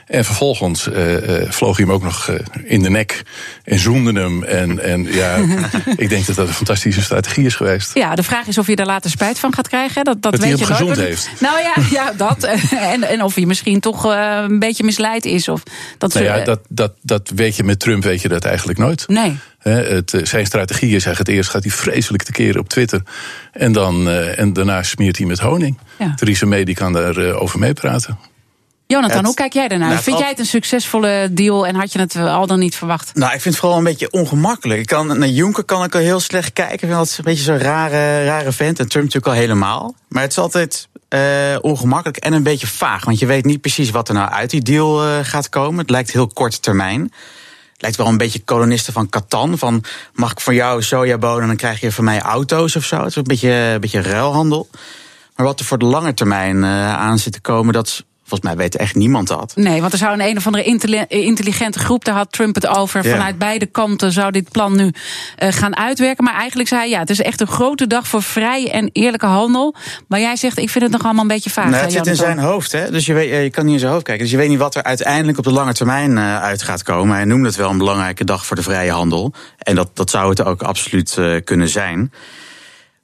En 0.08 0.26
vervolgens 0.26 0.88
uh, 0.88 1.42
uh, 1.42 1.52
vloog 1.52 1.78
hij 1.78 1.86
hem 1.86 1.96
ook 1.96 2.04
nog 2.04 2.28
uh, 2.28 2.36
in 2.64 2.84
de 2.84 2.90
nek 2.90 3.24
en 3.64 3.80
zoende 3.80 4.20
hem. 4.20 4.44
En, 4.44 4.80
en 4.84 5.04
ja, 5.04 5.36
ik 5.96 6.10
denk 6.10 6.26
dat 6.26 6.36
dat 6.36 6.48
een 6.48 6.54
fantastische 6.54 7.02
strategie 7.02 7.46
is 7.46 7.56
geweest. 7.56 7.94
Ja, 7.94 8.16
de 8.16 8.24
vraag 8.24 8.48
is 8.48 8.58
of 8.58 8.68
je 8.68 8.76
daar 8.76 8.86
later 8.86 9.10
spijt 9.10 9.40
van 9.40 9.54
gaat 9.54 9.68
krijgen. 9.68 10.04
Dat, 10.04 10.22
dat, 10.22 10.32
dat 10.32 10.42
weet 10.42 10.50
hij 10.50 10.60
je 10.60 10.66
hem 10.66 10.74
gezond 10.74 10.96
nooit. 10.96 11.08
heeft. 11.08 11.30
Nou 11.40 11.60
ja, 11.60 11.74
ja 12.00 12.14
dat. 12.18 12.44
en, 12.94 13.04
en 13.04 13.24
of 13.24 13.36
hij 13.36 13.46
misschien 13.46 13.80
toch 13.80 14.04
een 14.04 14.60
beetje 14.60 14.84
misleid 14.84 15.26
is. 15.26 15.48
Of 15.48 15.64
dat 15.98 16.14
nou 16.14 16.26
ja, 16.26 16.44
dat, 16.44 16.60
dat, 16.70 16.94
dat 17.02 17.32
weet 17.36 17.56
je 17.56 17.64
met 17.64 17.80
Trump, 17.80 18.04
weet 18.04 18.22
je 18.22 18.28
dat 18.28 18.46
eigenlijk 18.46 18.80
nooit. 18.80 19.08
Nee. 19.08 19.38
Het, 19.60 20.22
zijn 20.24 20.46
strategie 20.46 20.96
is 20.96 21.06
eigenlijk 21.06 21.18
het 21.18 21.38
eerst 21.38 21.50
gaat 21.50 21.64
hij 21.64 21.72
vreselijk 21.72 22.26
keren 22.32 22.60
op 22.60 22.70
Twitter. 22.70 23.02
En, 23.52 23.72
dan, 23.72 24.10
en 24.10 24.54
daarna 24.54 24.84
smeert 24.84 25.18
hij 25.18 25.26
met 25.26 25.40
honing. 25.40 25.78
Ja. 26.00 26.14
Theresa 26.16 26.46
May 26.46 26.64
die 26.64 26.76
kan 26.76 26.94
daarover 26.94 27.40
over 27.40 27.60
meepraten. 27.60 28.18
Jonathan, 28.88 29.18
Het- 29.18 29.26
hoe 29.26 29.36
kijk 29.36 29.54
jij 29.54 29.68
daarnaar? 29.68 29.90
Nou, 29.90 30.02
Vind 30.04 30.18
jij 30.20 30.28
het 30.30 30.40
een 30.40 30.46
succesvolle 30.46 31.28
deal 31.32 31.68
en 31.68 31.76
had 31.76 31.92
je 31.94 32.00
het 32.00 32.16
al 32.16 32.48
dan 32.48 32.60
niet 32.60 32.76
verwacht? 32.76 33.12
Nou, 33.14 33.34
ik 33.34 33.42
vind 33.42 33.54
het 33.54 33.64
vooral 33.64 33.78
een 33.78 33.84
beetje 33.84 34.12
ongemakkelijk. 34.12 34.80
Ik 34.80 34.86
kan, 34.86 35.08
naar 35.20 35.28
Juncker 35.28 35.64
kan 35.64 35.84
ik 35.84 35.96
al 35.96 36.02
heel 36.02 36.20
slecht 36.20 36.54
kijken. 36.54 36.74
Ik 36.74 36.80
vind 36.80 36.92
dat 36.92 37.16
een 37.18 37.24
beetje 37.24 37.44
zo'n 37.44 37.58
rare, 37.60 38.26
rare 38.26 38.52
vent. 38.52 38.80
En 38.80 38.88
Trump 38.88 39.06
natuurlijk 39.06 39.34
al 39.34 39.42
helemaal. 39.42 39.96
Maar 40.08 40.22
het 40.22 40.32
is 40.32 40.38
altijd 40.38 40.88
eh, 41.10 41.22
ongemakkelijk 41.62 42.18
en 42.18 42.34
een 42.34 42.44
beetje 42.44 42.68
vaag. 42.68 43.06
Want 43.06 43.20
je 43.20 43.26
weet 43.26 43.46
niet 43.46 43.62
precies 43.62 43.90
wat 43.90 44.08
er 44.08 44.14
nou 44.14 44.30
uit 44.32 44.50
die 44.50 44.62
deal 44.62 45.04
eh, 45.04 45.20
gaat 45.22 45.50
komen. 45.50 45.80
Het 45.80 45.90
lijkt 45.90 46.12
heel 46.12 46.28
korte 46.28 46.60
termijn. 46.60 47.14
Lijkt 47.78 47.98
wel 47.98 48.08
een 48.08 48.18
beetje 48.18 48.40
kolonisten 48.40 48.94
van 48.94 49.10
Catan. 49.10 49.58
Van 49.58 49.84
mag 50.14 50.32
ik 50.32 50.40
voor 50.40 50.54
jou 50.54 50.82
sojabonen 50.84 51.42
en 51.42 51.48
dan 51.48 51.56
krijg 51.56 51.80
je 51.80 51.92
van 51.92 52.04
mij 52.04 52.22
auto's 52.22 52.76
of 52.76 52.84
zo. 52.84 52.98
Het 52.98 53.08
is 53.08 53.16
een 53.16 53.24
beetje, 53.24 53.50
een 53.50 53.80
beetje 53.80 54.02
ruilhandel. 54.02 54.68
Maar 55.36 55.46
wat 55.46 55.60
er 55.60 55.66
voor 55.66 55.78
de 55.78 55.86
lange 55.86 56.14
termijn 56.14 56.64
eh, 56.64 56.94
aan 56.96 57.20
zit 57.20 57.34
te 57.34 57.42
komen, 57.42 57.74
dat 57.74 58.04
volgens 58.34 58.54
mij 58.54 58.64
weet 58.64 58.76
echt 58.76 58.96
niemand 58.96 59.28
dat. 59.28 59.52
Nee, 59.56 59.82
want 59.82 59.94
er 59.94 59.98
zou 60.00 60.14
een 60.14 60.22
een 60.22 60.38
of 60.38 60.46
andere 60.46 60.64
intelli- 60.64 61.06
intelligente 61.08 61.80
groep, 61.80 62.06
daar 62.06 62.16
had 62.16 62.32
Trump 62.32 62.56
het 62.56 62.68
over. 62.68 63.06
Ja. 63.06 63.12
Vanuit 63.12 63.38
beide 63.38 63.66
kanten 63.66 64.12
zou 64.12 64.32
dit 64.32 64.52
plan 64.52 64.76
nu 64.76 64.92
eh, 65.36 65.52
gaan 65.52 65.78
uitwerken. 65.78 66.24
Maar 66.24 66.34
eigenlijk 66.34 66.70
zei 66.70 66.82
hij, 66.82 66.90
ja, 66.90 67.00
het 67.00 67.10
is 67.10 67.22
echt 67.22 67.42
een 67.42 67.48
grote 67.48 67.88
dag 67.88 68.08
voor 68.08 68.24
vrije 68.24 68.72
en 68.72 68.90
eerlijke 68.94 69.26
handel. 69.26 69.76
Maar 70.08 70.20
jij 70.20 70.36
zegt, 70.36 70.58
ik 70.58 70.70
vind 70.70 70.84
het 70.84 70.94
nog 70.94 71.04
allemaal 71.04 71.22
een 71.22 71.28
beetje 71.28 71.50
vaag. 71.50 71.70
Nou, 71.70 71.84
het 71.84 71.92
zit 71.92 72.08
in 72.08 72.16
zijn 72.16 72.40
hoofd, 72.40 72.72
hè? 72.72 72.92
Dus 72.92 73.06
je, 73.06 73.14
weet, 73.14 73.32
eh, 73.32 73.44
je 73.44 73.50
kan 73.50 73.66
niet 73.66 73.74
in 73.74 73.80
zijn 73.80 73.92
hoofd 73.92 74.04
kijken. 74.04 74.24
Dus 74.24 74.32
je 74.34 74.40
weet 74.40 74.50
niet 74.50 74.60
wat 74.60 74.76
er 74.76 74.84
uiteindelijk 74.84 75.38
op 75.38 75.44
de 75.44 75.52
lange 75.52 75.74
termijn 75.74 76.18
eh, 76.18 76.42
uit 76.42 76.64
gaat 76.64 76.84
komen. 76.84 77.16
Hij 77.16 77.26
noemde 77.26 77.48
het 77.48 77.56
wel 77.56 77.70
een 77.70 77.78
belangrijke 77.78 78.24
dag 78.24 78.46
voor 78.46 78.56
de 78.56 78.64
vrije 78.64 78.92
handel. 78.92 79.34
En 79.58 79.76
dat, 79.76 79.90
dat 79.94 80.10
zou 80.10 80.30
het 80.30 80.44
ook 80.44 80.62
absoluut 80.62 81.18
eh, 81.18 81.36
kunnen 81.44 81.70
zijn. 81.70 82.12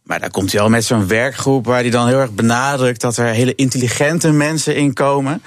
Maar 0.10 0.19
daar 0.19 0.31
komt 0.31 0.52
hij 0.52 0.61
al 0.61 0.69
met 0.69 0.86
zo'n 0.86 1.07
werkgroep 1.07 1.65
waar 1.65 1.81
hij 1.81 1.90
dan 1.90 2.07
heel 2.07 2.19
erg 2.19 2.31
benadrukt 2.31 3.02
dat 3.02 3.18
er 3.18 3.26
hele 3.26 3.56
intelligente 3.56 4.31
mensen 4.31 4.76
in 4.76 4.94
komen. 4.94 5.41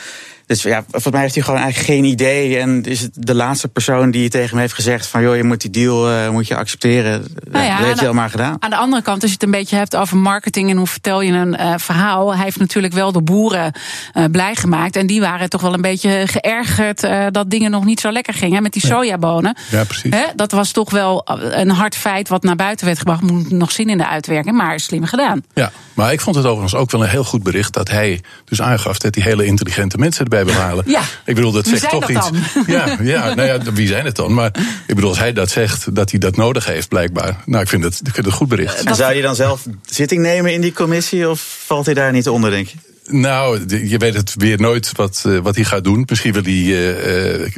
Dus 0.47 0.63
ja, 0.63 0.85
volgens 0.91 1.13
mij 1.13 1.21
heeft 1.21 1.35
hij 1.35 1.45
gewoon 1.45 1.61
eigenlijk 1.61 1.91
geen 1.93 2.05
idee. 2.05 2.59
En 2.59 2.83
is 2.83 3.01
het 3.01 3.11
de 3.15 3.35
laatste 3.35 3.69
persoon 3.69 4.11
die 4.11 4.29
tegen 4.29 4.49
hem 4.49 4.59
heeft 4.59 4.75
gezegd: 4.75 5.07
van 5.07 5.23
joh, 5.23 5.37
je 5.37 5.45
moet 5.45 5.61
die 5.61 5.71
deal 5.71 6.11
eh, 6.11 6.31
moet 6.31 6.49
je 6.49 6.57
accepteren. 6.57 7.25
Nou 7.51 7.65
ja, 7.65 7.77
dat 7.77 7.87
heeft 7.87 7.99
hij 7.99 8.09
al 8.09 8.15
maar 8.15 8.31
gedaan. 8.31 8.57
Aan 8.59 8.71
de 8.71 8.77
andere 8.77 9.03
kant, 9.03 9.23
als 9.23 9.31
je 9.31 9.37
het 9.37 9.43
een 9.43 9.51
beetje 9.51 9.77
hebt 9.77 9.97
over 9.97 10.17
marketing 10.17 10.71
en 10.71 10.77
hoe 10.77 10.87
vertel 10.87 11.21
je 11.21 11.33
een 11.33 11.57
eh, 11.57 11.75
verhaal. 11.77 12.35
Hij 12.35 12.45
heeft 12.45 12.59
natuurlijk 12.59 12.95
wel 12.95 13.13
de 13.13 13.23
boeren 13.23 13.73
eh, 14.13 14.25
blij 14.31 14.55
gemaakt. 14.55 14.97
En 14.97 15.07
die 15.07 15.21
waren 15.21 15.49
toch 15.49 15.61
wel 15.61 15.75
een 15.75 15.81
beetje 15.81 16.23
geërgerd 16.27 17.05
eh, 17.05 17.27
dat 17.31 17.51
dingen 17.51 17.71
nog 17.71 17.85
niet 17.85 18.01
zo 18.01 18.11
lekker 18.11 18.35
gingen 18.35 18.63
met 18.63 18.73
die 18.73 18.87
sojabonen. 18.87 19.57
Ja, 19.71 19.85
precies. 19.85 20.15
Hè, 20.15 20.25
dat 20.37 20.53
was 20.53 20.71
toch 20.71 20.91
wel 20.91 21.23
een 21.51 21.71
hard 21.71 21.97
feit 21.97 22.29
wat 22.29 22.43
naar 22.43 22.57
buiten 22.57 22.87
werd 22.87 22.99
gebracht. 22.99 23.23
Moet 23.23 23.51
nog 23.51 23.73
zien 23.73 23.89
in 23.89 23.99
de 23.99 24.09
uitwerking, 24.09 24.57
maar 24.57 24.81
slim 24.81 25.05
gedaan. 25.05 25.43
Ja, 25.55 25.73
maar 25.95 26.13
ik 26.13 26.21
vond 26.21 26.37
het 26.37 26.45
overigens 26.45 26.75
ook 26.75 26.91
wel 26.91 27.03
een 27.03 27.09
heel 27.09 27.25
goed 27.25 27.43
bericht 27.43 27.73
dat 27.73 27.91
hij 27.91 28.21
dus 28.45 28.63
aangaf 28.63 28.99
dat 28.99 29.15
hij 29.15 29.25
hele 29.25 29.45
intelligente 29.45 29.99
mensen 29.99 30.29
halen. 30.37 30.85
Ja. 30.87 31.03
Ik 31.25 31.35
bedoel, 31.35 31.53
dat 31.53 31.65
Wie 31.67 31.79
zegt 31.79 31.91
zijn 31.91 32.01
toch 32.03 32.13
dat 32.13 32.33
iets. 32.35 32.55
dan? 32.55 32.65
Ja, 32.77 32.97
ja, 33.03 33.35
nou 33.35 33.49
ja, 33.49 33.73
wie 33.73 33.87
zijn 33.87 34.05
het 34.05 34.17
dan? 34.17 34.35
Maar 34.35 34.51
ik 34.87 34.95
bedoel, 34.95 35.11
als 35.11 35.19
hij 35.19 35.33
dat 35.33 35.51
zegt, 35.51 35.95
dat 35.95 36.11
hij 36.11 36.21
dat 36.21 36.37
nodig 36.37 36.67
heeft, 36.67 36.89
blijkbaar. 36.89 37.37
Nou, 37.47 37.63
ik 37.63 37.69
vind 37.69 37.85
het, 37.85 37.93
ik 37.95 38.01
vind 38.05 38.17
het 38.17 38.27
een 38.27 38.33
goed 38.33 38.49
bericht. 38.49 38.85
En 38.85 38.95
zou 38.95 39.13
hij 39.13 39.23
dan 39.23 39.35
zelf 39.35 39.63
zitting 39.87 40.23
nemen 40.23 40.53
in 40.53 40.61
die 40.61 40.73
commissie? 40.73 41.31
Of 41.31 41.63
valt 41.67 41.85
hij 41.85 41.95
daar 41.95 42.13
niet 42.13 42.29
onder, 42.29 42.51
denk 42.51 42.69
je? 42.69 42.77
Nou, 43.07 43.61
je 43.87 43.99
weet 43.99 44.15
het 44.15 44.35
weer 44.39 44.61
nooit 44.61 44.93
wat, 44.97 45.23
eh, 45.27 45.39
wat 45.39 45.55
hij 45.55 45.65
gaat 45.65 45.85
doen. 45.85 46.05
Misschien 46.09 46.33
wil 46.33 46.43
hij 46.43 46.53
eh, 46.53 47.35
eh, 47.45 47.51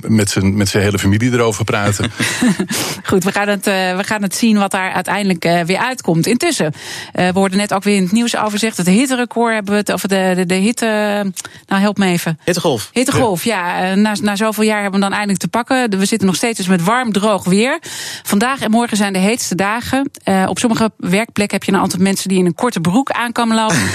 met, 0.00 0.30
zijn, 0.30 0.56
met 0.56 0.68
zijn 0.68 0.82
hele 0.82 0.98
familie 0.98 1.32
erover 1.32 1.64
praten. 1.64 2.10
Goed, 3.04 3.24
we 3.24 3.32
gaan 3.32 3.48
het, 3.48 3.66
eh, 3.66 3.96
we 3.96 4.04
gaan 4.04 4.22
het 4.22 4.34
zien 4.36 4.58
wat 4.58 4.70
daar 4.70 4.92
uiteindelijk 4.92 5.42
weer 5.66 5.78
uitkomt. 5.78 6.26
Intussen, 6.26 6.72
eh, 7.12 7.28
we 7.28 7.38
hoorden 7.38 7.58
net 7.58 7.74
ook 7.74 7.82
weer 7.82 7.96
in 7.96 8.02
het 8.02 8.12
nieuws 8.12 8.36
overzicht. 8.36 8.76
Het 8.76 8.86
hitterecord 8.86 9.54
hebben 9.54 9.72
we 9.72 9.78
het, 9.78 9.92
of 9.92 10.00
de, 10.02 10.32
de, 10.36 10.46
de 10.46 10.54
hitte. 10.54 10.86
Nou, 11.66 11.80
help 11.80 11.98
me 11.98 12.06
even. 12.06 12.38
Hittegolf. 12.44 12.90
Hittegolf, 12.92 13.44
ja. 13.44 13.90
eh, 13.90 13.96
Na, 13.96 14.14
na 14.22 14.36
zoveel 14.36 14.64
jaar 14.64 14.82
hebben 14.82 15.00
we 15.00 15.06
hem 15.06 15.08
dan 15.08 15.18
eindelijk 15.18 15.40
te 15.40 15.48
pakken. 15.48 15.98
We 15.98 16.04
zitten 16.04 16.26
nog 16.26 16.36
steeds 16.36 16.58
dus 16.58 16.68
met 16.68 16.82
warm, 16.84 17.12
droog 17.12 17.44
weer. 17.44 17.78
Vandaag 18.22 18.60
en 18.60 18.70
morgen 18.70 18.96
zijn 18.96 19.12
de 19.12 19.18
heetste 19.18 19.54
dagen. 19.54 20.10
Eh, 20.22 20.44
op 20.48 20.58
sommige 20.58 20.90
werkplekken 20.96 21.58
heb 21.58 21.66
je 21.66 21.72
een 21.72 21.80
aantal 21.80 22.00
mensen 22.00 22.28
die 22.28 22.38
in 22.38 22.46
een 22.46 22.54
korte 22.54 22.80
broek 22.80 23.10
aankomen 23.10 23.56
lopen. 23.56 23.76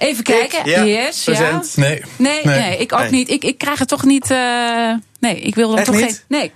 Even 0.00 0.24
kijken. 0.24 0.70
ja, 0.70 0.84
yes, 0.84 1.24
ja. 1.24 1.62
Nee. 1.74 2.02
Nee, 2.16 2.40
nee, 2.44 2.58
Nee. 2.58 2.76
ik 2.76 2.92
ook 2.92 3.00
Nee. 3.00 3.10
niet. 3.10 3.30
Ik, 3.30 3.44
ik 3.44 3.58
krijg 3.58 3.78
het 3.78 3.88
toch 3.88 4.04
niet. 4.04 4.30
eh, 4.30 4.94
nee, 5.20 5.40
ik 5.40 5.54
wil 5.54 5.76
Echt 5.76 5.86
toch 5.86 5.94
niet? 5.94 6.04
geen. 6.04 6.16
Nee. 6.28 6.52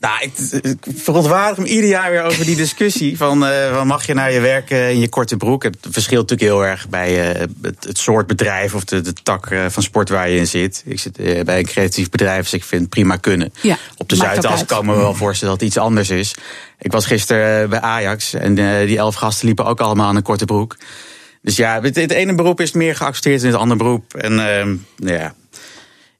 Nou, 0.00 0.14
ik, 0.22 0.32
ik 0.62 0.76
verontwaardig 0.96 1.58
me 1.58 1.66
ieder 1.70 1.90
jaar 1.90 2.10
weer 2.10 2.22
over 2.22 2.44
die 2.44 2.56
discussie. 2.66 3.16
Van, 3.16 3.46
eh, 3.46 3.74
van 3.74 3.86
mag 3.86 4.06
je 4.06 4.14
naar 4.14 4.32
je 4.32 4.40
werk 4.40 4.70
eh, 4.70 4.90
in 4.90 4.98
je 5.00 5.08
korte 5.08 5.36
broek? 5.36 5.62
Het 5.62 5.76
verschilt 5.90 6.30
natuurlijk 6.30 6.50
heel 6.50 6.66
erg 6.70 6.88
bij 6.88 7.12
het, 7.12 7.84
het 7.84 7.98
soort 7.98 8.26
bedrijf 8.26 8.74
of 8.74 8.84
de, 8.84 9.00
de 9.00 9.12
tak 9.12 9.48
van 9.68 9.82
sport 9.82 10.08
waar 10.08 10.28
je 10.30 10.38
in 10.38 10.46
zit. 10.46 10.82
Ik 10.86 11.00
zit 11.00 11.44
bij 11.44 11.58
een 11.58 11.64
creatief 11.66 12.10
bedrijf, 12.10 12.42
dus 12.42 12.52
ik 12.52 12.64
vind 12.64 12.80
het 12.80 12.90
prima 12.90 13.16
kunnen. 13.16 13.52
Ja, 13.60 13.76
Op 13.96 14.08
de 14.08 14.16
Zuidas 14.16 14.64
kan 14.64 14.78
ik 14.78 14.84
me 14.84 14.96
wel 14.96 15.14
voorstellen 15.14 15.52
dat 15.54 15.62
het 15.62 15.68
iets 15.74 15.78
anders 15.84 16.10
is. 16.10 16.34
Ik 16.78 16.92
was 16.92 17.06
gisteren 17.06 17.70
bij 17.70 17.80
Ajax 17.80 18.34
en 18.34 18.54
die 18.86 18.96
elf 18.98 19.14
gasten 19.14 19.46
liepen 19.46 19.64
ook 19.64 19.80
allemaal 19.80 20.10
in 20.10 20.16
een 20.16 20.22
korte 20.22 20.44
broek. 20.44 20.76
Dus 21.42 21.56
ja, 21.56 21.80
het, 21.82 21.96
het 21.96 22.10
ene 22.10 22.34
beroep 22.34 22.60
is 22.60 22.72
meer 22.72 22.96
geaccepteerd 22.96 23.40
dan 23.40 23.50
het 23.50 23.60
andere 23.60 23.78
beroep. 23.78 24.14
En 24.14 24.58
ehm, 24.58 24.74
ja, 24.96 25.34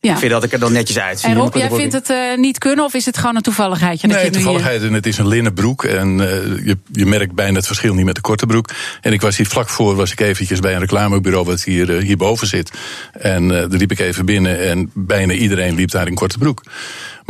Ja. 0.00 0.12
ik 0.12 0.18
vind 0.18 0.30
dat 0.30 0.44
ik 0.44 0.52
er 0.52 0.58
dan 0.58 0.72
netjes 0.72 0.98
uitzie. 0.98 1.28
En 1.28 1.34
Rob, 1.34 1.54
jij 1.54 1.70
vindt 1.70 1.92
het 1.92 2.10
eh, 2.10 2.36
niet 2.36 2.58
kunnen 2.58 2.84
of 2.84 2.94
is 2.94 3.04
het 3.06 3.18
gewoon 3.18 3.36
een 3.36 3.42
toevalligheidje? 3.42 4.08
dat 4.08 4.16
Nee, 4.16 4.30
toevalligheid. 4.30 4.82
En 4.82 4.92
het 4.92 5.06
is 5.06 5.18
een 5.18 5.28
linnen 5.28 5.54
broek. 5.54 5.84
En 5.84 6.20
eh, 6.20 6.66
je, 6.66 6.78
je 6.92 7.06
merkt 7.06 7.32
bijna 7.34 7.56
het 7.56 7.66
verschil 7.66 7.94
niet 7.94 8.04
met 8.04 8.14
de 8.14 8.20
korte 8.20 8.46
broek. 8.46 8.68
En 9.00 9.12
ik 9.12 9.20
was 9.20 9.36
hier 9.36 9.46
vlak 9.46 9.68
voor, 9.68 9.94
was 9.94 10.12
ik 10.12 10.20
eventjes 10.20 10.60
bij 10.60 10.72
een 10.74 10.80
reclamebureau 10.80 11.44
wat 11.44 11.62
hier, 11.62 11.96
eh, 11.96 12.02
hierboven 12.02 12.46
zit. 12.46 12.70
En 13.12 13.42
eh 13.50 13.56
daar 13.58 13.78
liep 13.78 13.90
ik 13.90 13.98
even 13.98 14.24
binnen 14.26 14.60
en 14.68 14.90
bijna 14.94 15.32
iedereen 15.32 15.74
liep 15.74 15.90
daar 15.90 16.06
in 16.06 16.14
korte 16.14 16.38
broek. 16.38 16.62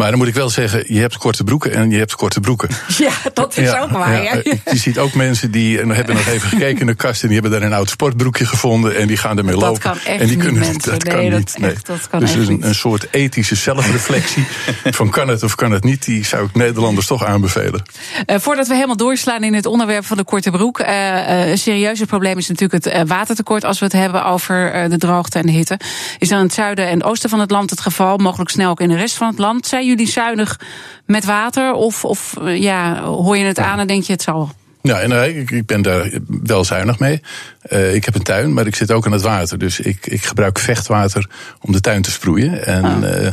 Maar 0.01 0.09
dan 0.11 0.19
moet 0.19 0.29
ik 0.29 0.35
wel 0.35 0.51
zeggen, 0.51 0.85
je 0.95 1.01
hebt 1.01 1.17
korte 1.17 1.45
broeken 1.45 1.73
en 1.75 1.91
je 1.91 1.99
hebt 1.99 2.15
korte 2.15 2.41
broeken. 2.41 2.69
Ja, 2.99 3.11
dat 3.35 3.57
is 3.57 3.75
ook 3.77 3.91
waar. 3.91 4.13
ja. 4.15 4.23
ja. 4.23 4.43
Eh, 4.43 4.53
Je 4.73 4.77
ziet 4.79 4.99
ook 4.99 5.15
mensen 5.15 5.51
die 5.51 5.81
en 5.81 5.89
hebben 5.91 6.15
nog 6.15 6.27
even 6.27 6.49
gekeken 6.59 6.81
in 6.81 6.87
de 6.87 6.95
kast 6.95 7.23
en 7.23 7.29
die 7.29 7.39
hebben 7.41 7.61
daar 7.61 7.69
een 7.71 7.75
oud 7.77 7.89
sportbroekje 7.91 8.47
gevonden 8.47 8.97
en 8.97 9.07
die 9.07 9.17
gaan 9.17 9.39
ermee 9.39 9.55
Dat 9.55 9.63
lopen. 9.63 9.81
kan 9.81 9.93
echt 9.93 10.07
en 10.07 10.19
die 10.19 10.27
niet, 10.37 10.39
kunnen 10.45 10.61
mensen. 10.63 10.91
dat 10.93 11.05
Nee, 11.05 11.15
kan 11.15 11.31
dat 11.31 11.59
niet. 11.59 11.69
echt- 11.71 11.87
dat 11.87 12.09
kan 12.09 12.21
dus 12.21 12.35
niet. 12.35 12.49
een, 12.49 12.67
een 12.67 12.75
soort 12.75 13.07
ethische 13.11 13.55
zelfreflectie 13.55 14.45
van 14.99 15.11
kan 15.11 15.29
het 15.29 15.43
of 15.43 15.55
kan 15.55 15.71
het 15.73 15.85
niet, 15.85 16.05
die 16.05 16.25
zou 16.25 16.45
ik 16.45 16.55
Nederlanders 16.55 17.07
toch 17.07 17.25
aanbevelen. 17.25 17.83
Eh, 18.27 18.37
voordat 18.39 18.67
we 18.69 18.75
helemaal 18.75 18.97
doorslaan 18.97 19.43
in 19.45 19.55
het 19.55 19.67
onderwerp 19.67 20.05
van 20.07 20.17
de 20.17 20.25
korte 20.25 20.51
broek. 20.51 20.79
eh, 20.79 21.43
eh, 21.43 21.51
een 21.51 21.59
serieuze 21.59 22.07
probleem 22.07 22.39
is 22.39 22.49
natuurlijk 22.49 22.85
het 22.85 22.93
eh, 22.95 23.03
watertekort. 23.07 23.65
Als 23.65 23.79
we 23.79 23.85
het 23.85 23.95
hebben 23.95 24.25
over 24.25 24.73
eh, 24.73 24.91
de 24.91 24.99
droogte 24.99 25.39
en 25.39 25.47
de 25.47 25.53
hitte. 25.53 25.79
Is 26.19 26.29
dan 26.29 26.39
in 26.39 26.45
het 26.45 26.55
zuiden 26.55 26.89
en 26.89 27.05
oosten 27.05 27.31
van 27.31 27.41
het 27.41 27.51
land 27.51 27.71
het 27.71 27.81
geval. 27.81 28.17
Mogelijk 28.17 28.51
snel 28.51 28.71
ook 28.71 28.81
in 28.81 28.89
de 28.89 28.97
rest 28.97 29.17
van 29.17 29.29
het 29.29 29.39
land. 29.39 29.67
Zijn 29.67 29.85
jullie 29.91 30.09
zuinig 30.09 30.61
met 31.07 31.25
water? 31.25 31.73
Of, 31.73 32.05
of 32.05 32.37
eh, 32.45 32.61
ja, 32.63 33.03
hoor 33.03 33.37
je 33.37 33.45
het 33.45 33.59
aan 33.59 33.79
en 33.79 33.87
denk 33.87 34.03
je 34.03 34.13
het 34.13 34.23
zal? 34.23 34.51
Ja, 34.83 35.01
en 35.01 35.13
eh, 35.13 35.39
ik, 35.39 35.51
ik 35.51 35.67
ben 35.67 35.83
daar 35.83 36.11
wel 36.27 36.65
zuinig 36.65 36.99
mee. 36.99 37.23
Eh, 37.63 37.95
ik 37.95 38.05
heb 38.05 38.15
een 38.15 38.23
tuin, 38.23 38.53
maar 38.53 38.67
ik 38.67 38.77
zit 38.77 38.93
ook 38.93 39.07
aan 39.07 39.13
het 39.13 39.23
water. 39.23 39.59
Dus 39.59 39.81
ik, 39.81 40.07
ik 40.07 40.25
gebruik 40.25 40.59
vechtwater 40.59 41.29
om 41.61 41.73
de 41.73 41.81
tuin 41.81 42.03
te 42.03 42.11
sproeien. 42.11 42.67
En 42.67 42.85
Oh. 42.85 43.27
eh, 43.27 43.33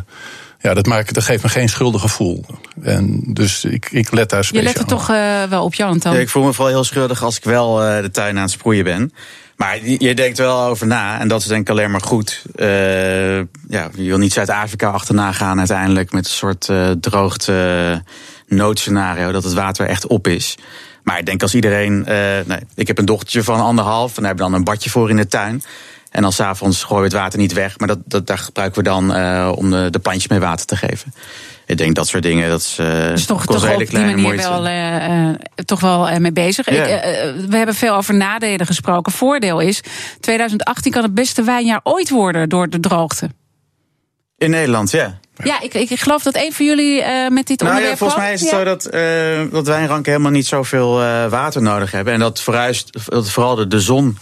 ja, 0.60 0.74
dat, 0.74 0.86
maakt, 0.86 1.14
dat 1.14 1.24
geeft 1.24 1.44
me 1.44 1.50
geen 1.50 1.70
schuldig 1.70 2.02
gevoel. 2.02 2.46
En 2.84 3.22
dus 3.28 3.66
ik, 3.66 3.88
ik 3.92 4.12
let 4.12 4.30
daar 4.30 4.40
Je 4.40 4.46
speciaal 4.46 4.74
let 4.74 4.78
er 4.78 4.86
toch 4.86 5.10
uh, 5.10 5.44
wel 5.44 5.64
op, 5.64 5.74
Jan. 5.74 6.00
Ja, 6.04 6.12
ik 6.12 6.30
voel 6.30 6.44
me 6.44 6.54
vooral 6.54 6.74
heel 6.74 6.84
schuldig 6.84 7.24
als 7.24 7.38
ik 7.38 7.44
wel 7.44 7.88
uh, 7.88 8.02
de 8.02 8.12
tuin 8.12 8.36
aan 8.36 8.42
het 8.42 8.52
sproeien 8.52 8.84
ben. 8.84 9.14
Maar 9.58 9.86
je 9.86 10.16
denkt 10.16 10.38
wel 10.38 10.62
over 10.62 10.88
na, 10.88 11.20
en 11.20 11.28
dat 11.28 11.42
is 11.42 11.48
denk 11.48 11.62
ik 11.62 11.70
alleen 11.70 11.92
maar 11.92 12.02
goed. 12.02 12.44
Uh, 12.56 13.38
ja, 13.68 13.90
je 13.94 14.04
wil 14.04 14.18
niet 14.18 14.34
Zuid-Afrika 14.34 14.90
achterna 14.90 15.32
gaan 15.32 15.58
uiteindelijk 15.58 16.12
met 16.12 16.26
een 16.26 16.32
soort 16.32 16.68
uh, 16.68 16.92
droogte 16.92 18.04
noodscenario, 18.48 19.32
dat 19.32 19.44
het 19.44 19.54
water 19.54 19.88
echt 19.88 20.08
op 20.08 20.28
is. 20.28 20.58
Maar 21.04 21.20
ik 21.20 21.26
denk 21.26 21.42
als 21.42 21.56
iedereen. 21.56 22.04
Nee, 22.46 22.60
ik 22.76 22.88
heb 22.88 22.98
een 22.98 23.06
dochtertje 23.06 23.44
van 23.44 23.60
anderhalf 23.60 24.18
en 24.18 24.24
daar 24.24 24.36
we 24.36 24.38
dan 24.38 24.54
een 24.54 24.64
badje 24.64 24.90
voor 24.90 25.10
in 25.10 25.16
de 25.16 25.28
tuin. 25.28 25.62
En 26.12 26.22
dan 26.22 26.32
s'avonds 26.32 26.84
gooien 26.84 27.02
we 27.04 27.10
het 27.10 27.18
water 27.18 27.40
niet 27.40 27.54
weg. 27.54 27.80
Maar 27.80 27.88
dat, 27.88 28.00
dat, 28.06 28.28
daar 28.28 28.38
gebruiken 28.38 28.84
we 28.84 28.90
dan 28.90 29.18
uh, 29.18 29.52
om 29.56 29.72
de, 29.72 29.88
de 29.90 30.00
plantjes 30.00 30.28
mee 30.28 30.40
water 30.40 30.66
te 30.66 30.76
geven. 30.76 31.14
Ik 31.66 31.78
denk 31.78 31.96
dat 31.96 32.08
soort 32.08 32.24
dingen, 32.24 32.50
dat 32.50 32.60
is, 32.60 32.78
uh, 32.82 33.08
dus 33.08 33.26
toch, 33.26 33.46
toch 33.46 33.74
op 33.74 33.90
die 33.90 34.00
manier 34.00 34.36
wel, 34.36 34.68
uh, 34.68 35.30
toch 35.66 35.80
wel 35.80 36.20
mee 36.20 36.32
bezig. 36.32 36.68
Ik, 36.68 36.76
we 37.50 37.58
hebben 37.58 37.76
veel 37.76 37.96
over 37.96 38.16
nadelen 38.16 38.66
gesproken. 38.66 39.12
Voordeel 39.12 39.60
is, 39.60 39.82
2018 40.20 40.92
kan 40.92 41.04
het 41.04 41.14
beste 41.14 41.44
wijnjaar 41.44 41.80
ooit 41.84 42.10
worden 42.10 42.50
door 42.50 42.70
de 42.70 42.80
droogte. 42.80 43.30
In 44.38 44.50
Nederland, 44.50 44.92
ja. 44.92 45.20
Ja, 45.44 45.62
ik, 45.62 45.74
ik 45.74 46.00
geloof 46.00 46.24
dat 46.24 46.36
een 46.36 46.54
van 46.54 46.66
jullie 46.66 47.02
uh, 47.02 47.28
met 47.28 47.48
dit 47.48 47.60
nou, 47.60 47.72
onderwerp... 47.72 47.92
Ja, 47.92 47.98
volgens 47.98 48.20
mij 48.20 48.34
is 48.34 48.42
het 48.42 48.50
ja. 48.50 48.58
zo 48.58 48.64
dat, 48.64 48.94
uh, 48.94 49.52
dat 49.52 49.68
wijnranken 49.68 50.12
helemaal 50.12 50.32
niet 50.32 50.46
zoveel 50.48 51.02
uh, 51.02 51.26
water 51.28 51.62
nodig 51.62 51.92
hebben. 51.92 52.14
En 52.14 52.20
dat, 52.20 52.42
vooral 53.10 53.56
de, 53.56 53.68
de 53.68 53.80
zon 53.80 54.18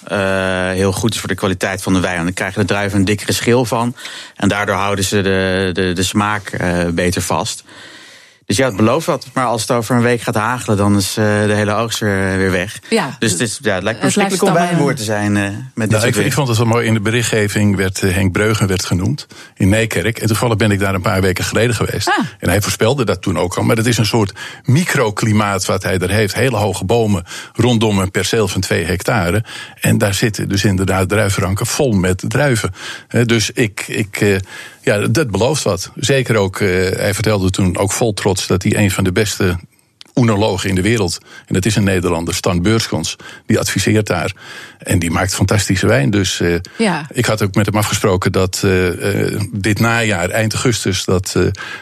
heel 0.74 0.92
goed 0.92 1.14
is 1.14 1.20
voor 1.20 1.30
de 1.30 1.36
kwaliteit 1.36 1.82
van 1.82 1.94
de 1.94 2.00
wijn. 2.00 2.18
En 2.18 2.24
dan 2.24 2.34
krijgen 2.34 2.62
de 2.62 2.68
druiven 2.68 3.00
een 3.00 3.06
dikkere 3.06 3.34
schil 3.34 3.66
van. 3.66 3.96
En 4.36 4.48
daardoor 4.48 4.76
houden 4.76 5.06
ze 5.06 5.22
de, 5.22 5.70
de, 5.74 5.94
de 5.94 6.04
smaak 6.04 6.58
beter 6.94 7.22
vast. 7.22 7.64
Dus 8.46 8.58
ja, 8.58 8.66
het 8.66 8.76
belooft 8.76 9.06
wat. 9.06 9.28
Maar 9.34 9.46
als 9.46 9.62
het 9.62 9.72
over 9.72 9.96
een 9.96 10.02
week 10.02 10.22
gaat 10.22 10.36
hagelen, 10.36 10.78
dan 10.78 10.96
is 10.96 11.18
uh, 11.18 11.26
de 11.26 11.54
hele 11.54 11.74
oogst 11.74 12.00
weer, 12.00 12.38
weer 12.38 12.52
weg. 12.52 12.80
Ja, 12.90 13.16
dus 13.20 13.32
het, 13.32 13.40
is, 13.40 13.60
ja, 13.62 13.74
het 13.74 13.84
lijkt 13.84 14.00
me 14.00 14.06
verschrikkelijk 14.06 14.44
om 14.44 14.54
wijnboer 14.54 14.96
te 14.96 15.04
zijn. 15.04 15.36
Uh, 15.36 15.48
met 15.74 15.90
nou, 15.90 16.08
ik, 16.08 16.16
ik, 16.16 16.34
vond 16.34 16.48
het 16.48 16.58
wel 16.58 16.68
mooi. 16.68 16.88
In 16.88 16.94
de 16.94 17.00
berichtgeving 17.00 17.76
werd 17.76 18.02
uh, 18.02 18.14
Henk 18.14 18.32
Breugen 18.32 18.68
werd 18.68 18.86
genoemd 18.86 19.28
in 19.56 19.70
Nijkerk. 19.70 20.20
En 20.20 20.28
toevallig 20.28 20.56
ben 20.58 20.72
ik 20.72 20.80
daar 20.80 20.94
een 20.94 21.02
paar 21.02 21.22
weken 21.22 21.44
geleden 21.44 21.76
geweest. 21.76 22.08
Ah. 22.08 22.26
En 22.40 22.50
hij 22.50 22.62
voorspelde 22.62 23.06
dat 23.06 23.22
toen 23.22 23.38
ook 23.38 23.56
al. 23.56 23.64
Maar 23.64 23.76
het 23.78 23.86
is 23.86 23.98
een 23.98 24.06
soort 24.06 24.34
microklimaat 24.64 25.66
wat 25.66 25.84
hij 25.84 25.98
er 25.98 26.10
heeft. 26.10 26.36
Hele 26.36 26.58
hoge 26.58 26.86
bomen 26.86 27.24
rondom 27.54 28.00
een 28.00 28.12
perceel 28.12 28.48
van 28.48 28.62
twee 28.62 28.86
hectare. 28.86 29.44
En 29.82 29.98
daar 29.98 30.14
zitten 30.14 30.50
dus 30.50 30.64
inderdaad 30.64 31.10
druivenranken 31.10 31.66
vol 31.66 31.92
met 31.92 32.24
druiven. 32.28 32.74
dus 33.26 33.52
ik... 33.52 33.86
ik 33.88 34.40
ja, 34.86 35.08
dat 35.08 35.32
belooft 35.32 35.64
wat. 35.64 35.92
Zeker 35.96 36.36
ook, 36.36 36.60
uh, 36.60 36.90
hij 36.90 37.14
vertelde 37.14 37.50
toen 37.50 37.78
ook 37.78 37.92
vol 37.92 38.14
trots 38.14 38.48
dat 38.48 38.64
hij 38.64 38.78
een 38.78 38.92
van 38.92 39.04
de 39.04 39.12
beste 39.12 39.58
oenologen 40.16 40.70
in 40.70 40.76
de 40.76 40.82
wereld, 40.82 41.18
en 41.46 41.54
dat 41.54 41.66
is 41.66 41.76
een 41.76 41.84
Nederlander, 41.84 42.34
Stan 42.34 42.62
Beurskons, 42.62 43.16
die 43.46 43.60
adviseert 43.60 44.08
daar. 44.08 44.34
En 44.78 45.00
die 45.00 45.12
maakt 45.12 45.36
fantastische 45.36 45.88
wijn. 45.88 46.10
Dus 46.10 46.40
uh, 46.40 46.56
ja. 46.78 47.08
ik 47.12 47.26
had 47.26 47.42
ook 47.42 47.56
met 47.56 47.66
hem 47.66 47.76
afgesproken 47.76 48.32
dat 48.32 48.62
uh, 48.66 48.86
uh, 48.86 49.42
dit 49.52 49.80
najaar, 49.80 50.30
eind 50.30 50.54
augustus, 50.54 51.06
dat, 51.06 51.38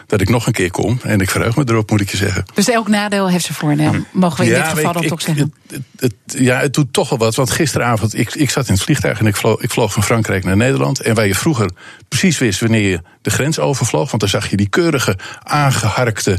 dat 0.06 0.20
ik 0.20 0.28
nog 0.28 0.46
een 0.46 0.52
keer 0.52 0.70
kom. 0.70 0.98
En 1.02 1.20
ik 1.20 1.30
verheug 1.30 1.56
me 1.56 1.64
erop, 1.66 1.90
moet 1.90 2.00
ik 2.00 2.10
je 2.10 2.16
zeggen. 2.16 2.44
Dus 2.54 2.68
elk 2.68 2.88
nadeel 2.88 3.28
heeft 3.28 3.44
zijn 3.44 3.58
voordeel, 3.58 3.94
mogen 4.12 4.38
we 4.38 4.44
in 4.44 4.50
ja, 4.50 4.62
dit 4.62 4.68
geval 4.68 4.96
ik, 4.96 5.02
ik, 5.02 5.08
toch 5.08 5.20
zeggen? 5.20 5.54
Het, 5.68 5.82
het, 5.98 6.14
ja, 6.26 6.58
het 6.58 6.74
doet 6.74 6.92
toch 6.92 7.08
wel 7.08 7.18
wat. 7.18 7.34
Want 7.34 7.50
gisteravond, 7.50 8.18
ik, 8.18 8.34
ik 8.34 8.50
zat 8.50 8.68
in 8.68 8.74
het 8.74 8.82
vliegtuig 8.82 9.18
en 9.18 9.26
ik 9.26 9.36
vloog, 9.36 9.60
ik 9.60 9.70
vloog 9.70 9.92
van 9.92 10.02
Frankrijk 10.02 10.44
naar 10.44 10.56
Nederland. 10.56 11.00
En 11.00 11.14
waar 11.14 11.26
je 11.26 11.34
vroeger 11.34 11.70
precies 12.08 12.38
wist 12.38 12.60
wanneer 12.60 12.90
je 12.90 13.00
de 13.22 13.30
grens 13.30 13.58
overvloog, 13.58 14.08
want 14.08 14.20
dan 14.20 14.30
zag 14.30 14.50
je 14.50 14.56
die 14.56 14.68
keurige, 14.68 15.18
aangeharkte 15.42 16.38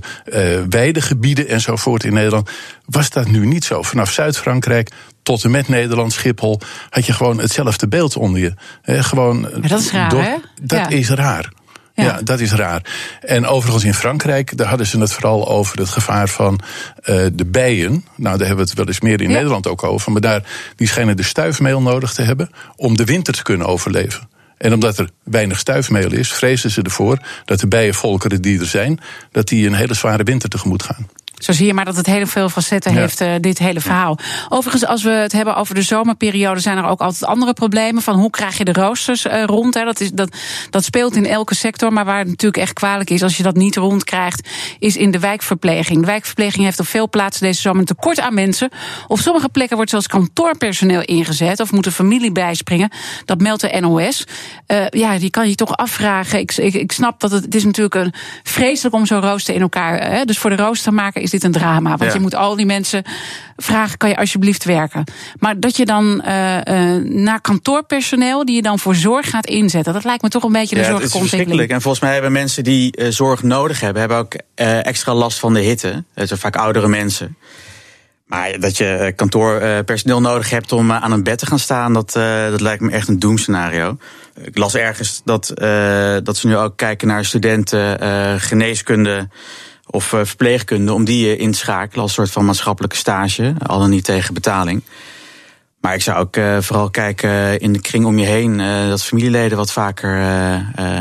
weidegebieden 0.70 1.48
enzovoort 1.48 1.85
in 1.94 2.14
Nederland, 2.14 2.50
was 2.86 3.10
dat 3.10 3.28
nu 3.28 3.46
niet 3.46 3.66
zo. 3.66 3.82
Vanaf 3.82 4.12
Zuid-Frankrijk 4.12 4.92
tot 5.24 5.44
en 5.44 5.52
met 5.52 5.68
Nederland, 5.68 6.14
Schiphol, 6.14 6.60
had 6.90 7.06
je 7.06 7.14
gewoon 7.14 7.38
hetzelfde 7.40 7.88
beeld 7.88 8.16
onder 8.18 8.42
je. 8.42 8.54
He, 8.82 9.04
gewoon, 9.04 9.42
maar 9.42 9.68
dat 9.68 9.80
is 9.80 9.92
raar, 9.92 10.10
door, 10.10 10.22
hè? 10.22 10.36
Dat 10.62 10.80
ja. 10.80 10.88
is 10.90 11.10
raar. 11.10 11.52
Ja. 11.94 12.04
ja. 12.04 12.22
dat 12.24 12.40
is 12.40 12.52
raar. 12.52 12.82
En 13.22 13.46
overigens 13.46 13.84
in 13.84 13.94
Frankrijk, 13.94 14.58
daar 14.58 14.68
hadden 14.68 14.88
ze 14.88 15.00
het 15.00 15.14
vooral 15.14 15.48
over 15.48 15.78
het 15.78 15.90
gevaar 15.90 16.30
van 16.30 16.60
uh, 17.06 17.26
de 17.34 17.46
bijen. 17.46 18.06
Nou, 18.16 18.38
daar 18.38 18.48
hebben 18.48 18.66
we 18.66 18.70
het 18.70 18.74
wel 18.74 18.88
eens 18.88 19.02
meer 19.02 19.22
in 19.22 19.30
ja. 19.30 19.36
Nederland 19.36 19.68
ook 19.68 19.84
over. 19.84 20.12
Maar 20.12 20.22
daar, 20.22 20.44
die 20.76 20.88
schijnen 20.88 21.18
de 21.18 21.24
stuifmeel 21.24 21.82
nodig 21.82 22.14
te 22.14 22.22
hebben 22.22 22.50
om 22.76 22.98
de 22.98 23.06
winter 23.06 23.34
te 23.34 23.44
kunnen 23.44 23.68
overleven. 23.68 24.30
En 24.58 24.74
omdat 24.74 24.98
er 24.98 25.10
weinig 25.24 25.60
stuifmeel 25.60 26.12
is, 26.12 26.34
vrezen 26.34 26.72
ze 26.72 26.82
ervoor 26.82 27.18
dat 27.46 27.60
de 27.60 27.68
bijenvolkeren 27.68 28.42
die 28.42 28.60
er 28.60 28.66
zijn, 28.66 29.00
dat 29.32 29.48
die 29.48 29.68
een 29.68 29.74
hele 29.74 29.94
zware 29.94 30.24
winter 30.24 30.50
tegemoet 30.50 30.84
gaan. 30.84 31.08
Zo 31.38 31.52
zie 31.52 31.66
je 31.66 31.74
maar 31.74 31.86
dat 31.86 31.96
het 31.96 32.06
heel 32.06 32.28
veel 32.28 32.50
facetten 32.50 32.94
ja. 32.94 33.00
heeft, 33.00 33.22
uh, 33.22 33.34
dit 33.40 33.58
hele 33.58 33.82
verhaal. 33.82 34.18
Overigens, 34.50 34.86
als 34.86 35.04
we 35.04 35.10
het 35.10 35.32
hebben 35.32 35.56
over 35.56 35.76
de 35.76 35.82
zomerperiode, 35.82 36.60
zijn 36.60 36.78
er 36.78 36.86
ook 36.86 37.00
altijd 37.00 37.26
andere 37.26 37.54
problemen. 37.54 38.02
Van 38.02 38.16
hoe 38.16 38.30
krijg 38.30 38.58
je 38.58 38.66
de 38.66 38.74
roosters 38.74 39.26
uh, 39.26 39.44
rond? 39.44 39.74
Hè? 39.74 39.84
Dat, 39.84 40.00
is, 40.00 40.12
dat, 40.12 40.38
dat 40.70 40.84
speelt 40.84 41.16
in 41.16 41.26
elke 41.26 41.56
sector. 41.56 41.94
Maar 41.94 42.06
waar 42.06 42.20
het 42.20 42.28
natuurlijk 42.28 42.62
echt 42.62 42.74
kwalijk 42.74 43.10
is 43.10 43.24
als 43.24 43.38
je 43.38 43.44
dat 43.44 43.56
niet 43.56 43.76
rond 43.76 44.04
krijgt, 44.04 44.50
is 44.80 44.96
in 44.96 45.12
de 45.12 45.20
wijkverpleging. 45.20 46.00
De 46.00 46.06
wijkverpleging 46.06 46.64
heeft 46.64 46.80
op 46.80 46.88
veel 46.88 47.10
plaatsen 47.10 47.44
deze 47.44 47.62
zomer 47.62 47.80
een 47.80 47.86
tekort 47.86 48.20
aan 48.20 48.34
mensen. 48.34 48.70
Op 49.08 49.20
sommige 49.20 49.50
plekken 49.50 49.76
wordt 49.76 49.92
zelfs 49.92 50.08
kantoorpersoneel 50.08 51.02
ingezet 51.02 51.60
of 51.60 51.72
moet 51.72 51.86
een 51.86 51.92
familie 51.92 52.32
bijspringen. 52.32 52.90
Dat 53.26 53.42
meldt 53.42 53.62
de 53.62 53.80
NOS. 53.80 54.28
Uh, 54.68 54.88
ja, 54.90 55.18
die 55.18 55.30
kan 55.30 55.50
je 55.50 55.56
toch 55.56 55.78
afvragen. 55.78 56.40
Ik, 56.40 56.58
ik, 56.58 56.74
ik 56.74 56.92
snap 56.92 57.20
dat 57.20 57.32
het, 57.32 57.44
het 57.44 57.56
is 57.56 57.64
natuurlijk 57.64 57.96
een 57.96 58.14
vreselijk 58.44 58.96
om 58.96 59.06
zo'n 59.06 59.22
rooster 59.22 59.56
in 59.56 59.62
elkaar. 59.62 60.12
Hè? 60.12 60.26
Dus 60.26 60.38
voor 60.38 60.50
de 60.50 60.56
roostermaker 60.56 61.22
is 61.26 61.32
dit 61.32 61.44
een 61.44 61.52
drama. 61.52 61.90
Want 61.90 62.12
ja. 62.12 62.14
je 62.14 62.20
moet 62.20 62.36
al 62.36 62.56
die 62.56 62.66
mensen 62.66 63.04
vragen: 63.58 63.98
kan 63.98 64.10
je 64.10 64.18
alsjeblieft 64.18 64.64
werken? 64.64 65.04
Maar 65.40 65.60
dat 65.60 65.78
je 65.78 65.86
dan 65.86 66.24
uh, 66.26 66.58
uh, 66.58 67.04
naar 67.04 67.42
kantoorpersoneel, 67.42 68.46
die 68.46 68.56
je 68.56 68.62
dan 68.62 68.80
voor 68.80 68.96
zorg 68.96 69.30
gaat 69.30 69.46
inzetten, 69.46 69.94
dat 69.94 70.04
lijkt 70.04 70.22
me 70.22 70.30
toch 70.30 70.44
een 70.44 70.52
beetje 70.52 70.76
de 70.76 70.82
ja, 70.82 70.88
zorgelijke 70.88 71.18
ontwikkeling. 71.18 71.70
En 71.70 71.82
volgens 71.82 72.04
mij 72.04 72.14
hebben 72.14 72.32
mensen 72.32 72.64
die 72.64 72.98
uh, 72.98 73.08
zorg 73.10 73.44
nodig 73.44 73.80
hebben, 73.80 74.00
hebben 74.00 74.18
ook 74.18 74.36
extra 74.84 75.14
last 75.14 75.40
van 75.40 75.54
de 75.54 75.60
hitte. 75.60 76.04
Het 76.14 76.28
zijn 76.28 76.40
vaak 76.40 76.56
oudere 76.56 76.88
mensen. 76.88 77.38
Maar 78.26 78.60
dat 78.60 78.78
je 78.78 79.14
kantoorpersoneel 79.16 80.22
nodig 80.22 80.50
hebt 80.50 80.72
om 80.72 80.92
aan 80.92 81.12
een 81.12 81.24
bed 81.24 81.38
te 81.38 81.46
gaan 81.46 81.60
staan, 81.60 81.94
dat, 81.94 82.12
dat 82.50 82.62
lijkt 82.62 82.82
me 82.82 82.92
echt 82.92 83.08
een 83.08 83.20
doemscenario. 83.20 83.98
Ik 84.42 84.58
las 84.58 84.76
ergens 84.76 85.22
dat, 85.26 85.52
dat 86.24 86.38
ze 86.38 86.48
nu 86.48 86.58
ook 86.58 86.78
kijken 86.78 87.08
naar 87.08 87.26
studenten 87.26 88.00
geneeskunde 88.42 89.28
of 89.86 90.14
uh, 90.14 90.20
verpleegkunde, 90.24 90.94
om 90.94 91.06
die 91.06 91.36
uh, 91.36 91.40
in 91.40 91.52
te 91.52 91.58
schakelen 91.58 92.04
als 92.04 92.14
soort 92.14 92.32
van 92.32 92.46
maatschappelijke 92.46 92.96
stage, 92.96 93.54
al 93.66 93.80
dan 93.80 93.90
niet 93.90 94.04
tegen 94.04 94.34
betaling. 94.34 94.82
Maar 95.86 95.94
ik 95.94 96.02
zou 96.02 96.18
ook 96.18 96.36
uh, 96.36 96.58
vooral 96.60 96.90
kijken 96.90 97.60
in 97.60 97.74
de 97.74 97.80
kring 97.80 98.06
om 98.06 98.20
je 98.20 98.26
heen 98.26 98.58
dat 98.90 99.04
familieleden 99.04 99.58
wat 99.58 99.72
vaker 99.72 100.20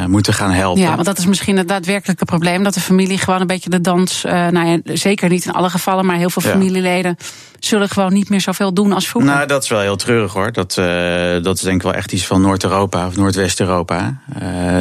moeten 0.08 0.34
gaan 0.34 0.50
helpen. 0.50 0.82
Ja, 0.82 0.94
want 0.94 1.04
dat 1.04 1.18
is 1.18 1.26
misschien 1.26 1.56
het 1.56 1.68
daadwerkelijke 1.68 2.24
probleem. 2.24 2.62
Dat 2.62 2.74
de 2.74 2.80
familie 2.80 3.18
gewoon 3.18 3.40
een 3.40 3.46
beetje 3.46 3.70
de 3.70 3.80
dans. 3.80 4.22
nou 4.22 4.66
ja, 4.66 4.78
zeker 4.84 5.28
niet 5.28 5.44
in 5.44 5.52
alle 5.52 5.70
gevallen, 5.70 6.06
maar 6.06 6.16
heel 6.16 6.30
veel 6.30 6.42
familieleden 6.42 7.16
ja. 7.18 7.26
zullen 7.58 7.88
gewoon 7.88 8.12
niet 8.12 8.28
meer 8.28 8.40
zoveel 8.40 8.72
doen 8.72 8.92
als 8.92 9.08
vroeger. 9.08 9.32
Nou, 9.32 9.46
dat 9.46 9.62
is 9.62 9.68
wel 9.68 9.80
heel 9.80 9.96
treurig 9.96 10.32
hoor. 10.32 10.52
Dat, 10.52 10.74
dat 11.44 11.56
is 11.56 11.60
denk 11.60 11.76
ik 11.76 11.82
wel 11.82 11.94
echt 11.94 12.12
iets 12.12 12.26
van 12.26 12.40
Noord-Europa 12.40 13.06
of 13.06 13.16
Noordwest-Europa. 13.16 14.20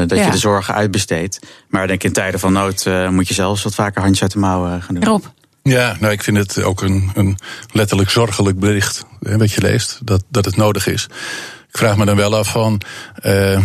dat 0.08 0.18
ja. 0.18 0.26
je 0.26 0.32
de 0.32 0.38
zorgen 0.38 0.74
uitbesteedt. 0.74 1.40
Maar 1.68 1.88
denk 1.88 2.04
in 2.04 2.14
tijden 2.14 2.40
van 2.40 2.54
nood 2.54 2.90
moet 3.10 3.28
je 3.28 3.34
zelfs 3.34 3.64
wat 3.64 3.76
vaker 3.76 4.02
handjes 4.02 4.22
uit 4.22 4.32
de 4.32 4.40
mouwen 4.40 4.82
gaan 4.82 4.96
doen. 4.96 5.04
Rob. 5.04 5.24
Ja, 5.64 5.96
nou, 6.00 6.14
ik 6.14 6.24
vind 6.24 6.38
het 6.38 6.64
ook 6.64 6.82
een, 6.82 7.12
een 7.14 7.38
letterlijk 7.72 8.10
zorgelijk 8.10 8.60
bericht 8.60 9.06
hè, 9.22 9.38
wat 9.38 9.52
je 9.52 9.62
leest, 9.62 10.00
dat, 10.04 10.24
dat 10.30 10.46
het 10.46 10.56
nodig 10.56 10.88
is. 10.88 11.08
Ik 11.70 11.78
vraag 11.78 11.98
me 11.98 12.06
dan 12.06 12.16
wel 12.16 12.36
af 12.38 12.52
van. 12.52 12.82
Uh, 13.18 13.62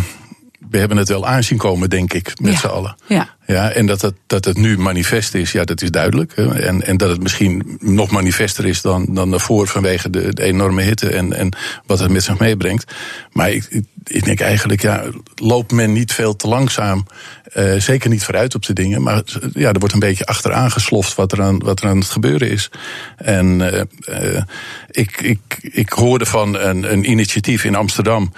we 0.69 0.77
hebben 0.77 0.97
het 0.97 1.09
wel 1.09 1.27
aanzien 1.27 1.57
komen, 1.57 1.89
denk 1.89 2.13
ik, 2.13 2.39
met 2.41 2.53
ja. 2.53 2.59
z'n 2.59 2.67
allen. 2.67 2.95
Ja. 3.07 3.37
Ja, 3.49 3.71
en 3.71 3.85
dat 3.85 4.01
het, 4.01 4.13
dat 4.27 4.45
het 4.45 4.57
nu 4.57 4.77
manifest 4.77 5.33
is, 5.33 5.51
ja, 5.51 5.63
dat 5.63 5.81
is 5.81 5.91
duidelijk. 5.91 6.35
Hè. 6.35 6.59
En, 6.59 6.85
en 6.85 6.97
dat 6.97 7.09
het 7.09 7.21
misschien 7.21 7.77
nog 7.79 8.11
manifester 8.11 8.65
is 8.65 8.81
dan, 8.81 9.05
dan 9.09 9.29
daarvoor 9.29 9.67
vanwege 9.67 10.09
de, 10.09 10.33
de 10.33 10.43
enorme 10.43 10.81
hitte 10.81 11.09
en, 11.09 11.33
en 11.33 11.55
wat 11.85 11.99
het 11.99 12.11
met 12.11 12.23
zich 12.23 12.39
meebrengt. 12.39 12.93
Maar 13.31 13.51
ik, 13.51 13.83
ik, 14.03 14.25
denk 14.25 14.39
eigenlijk, 14.39 14.81
ja, 14.81 15.03
loopt 15.35 15.71
men 15.71 15.93
niet 15.93 16.13
veel 16.13 16.35
te 16.35 16.47
langzaam. 16.47 17.05
Uh, 17.55 17.79
zeker 17.79 18.09
niet 18.09 18.23
vooruit 18.23 18.55
op 18.55 18.65
de 18.65 18.73
dingen. 18.73 19.01
Maar 19.01 19.23
ja, 19.53 19.71
er 19.71 19.79
wordt 19.79 19.93
een 19.93 19.99
beetje 19.99 20.25
achteraan 20.25 20.71
gesloft 20.71 21.15
wat 21.15 21.31
er 21.31 21.41
aan, 21.41 21.59
wat 21.59 21.81
er 21.81 21.89
aan 21.89 21.99
het 21.99 22.09
gebeuren 22.09 22.49
is. 22.49 22.69
En 23.17 23.59
uh, 23.59 24.41
ik, 24.89 25.21
ik, 25.21 25.39
ik 25.61 25.89
hoorde 25.89 26.25
van 26.25 26.57
een, 26.57 26.91
een 26.91 27.09
initiatief 27.09 27.63
in 27.63 27.75
Amsterdam. 27.75 28.33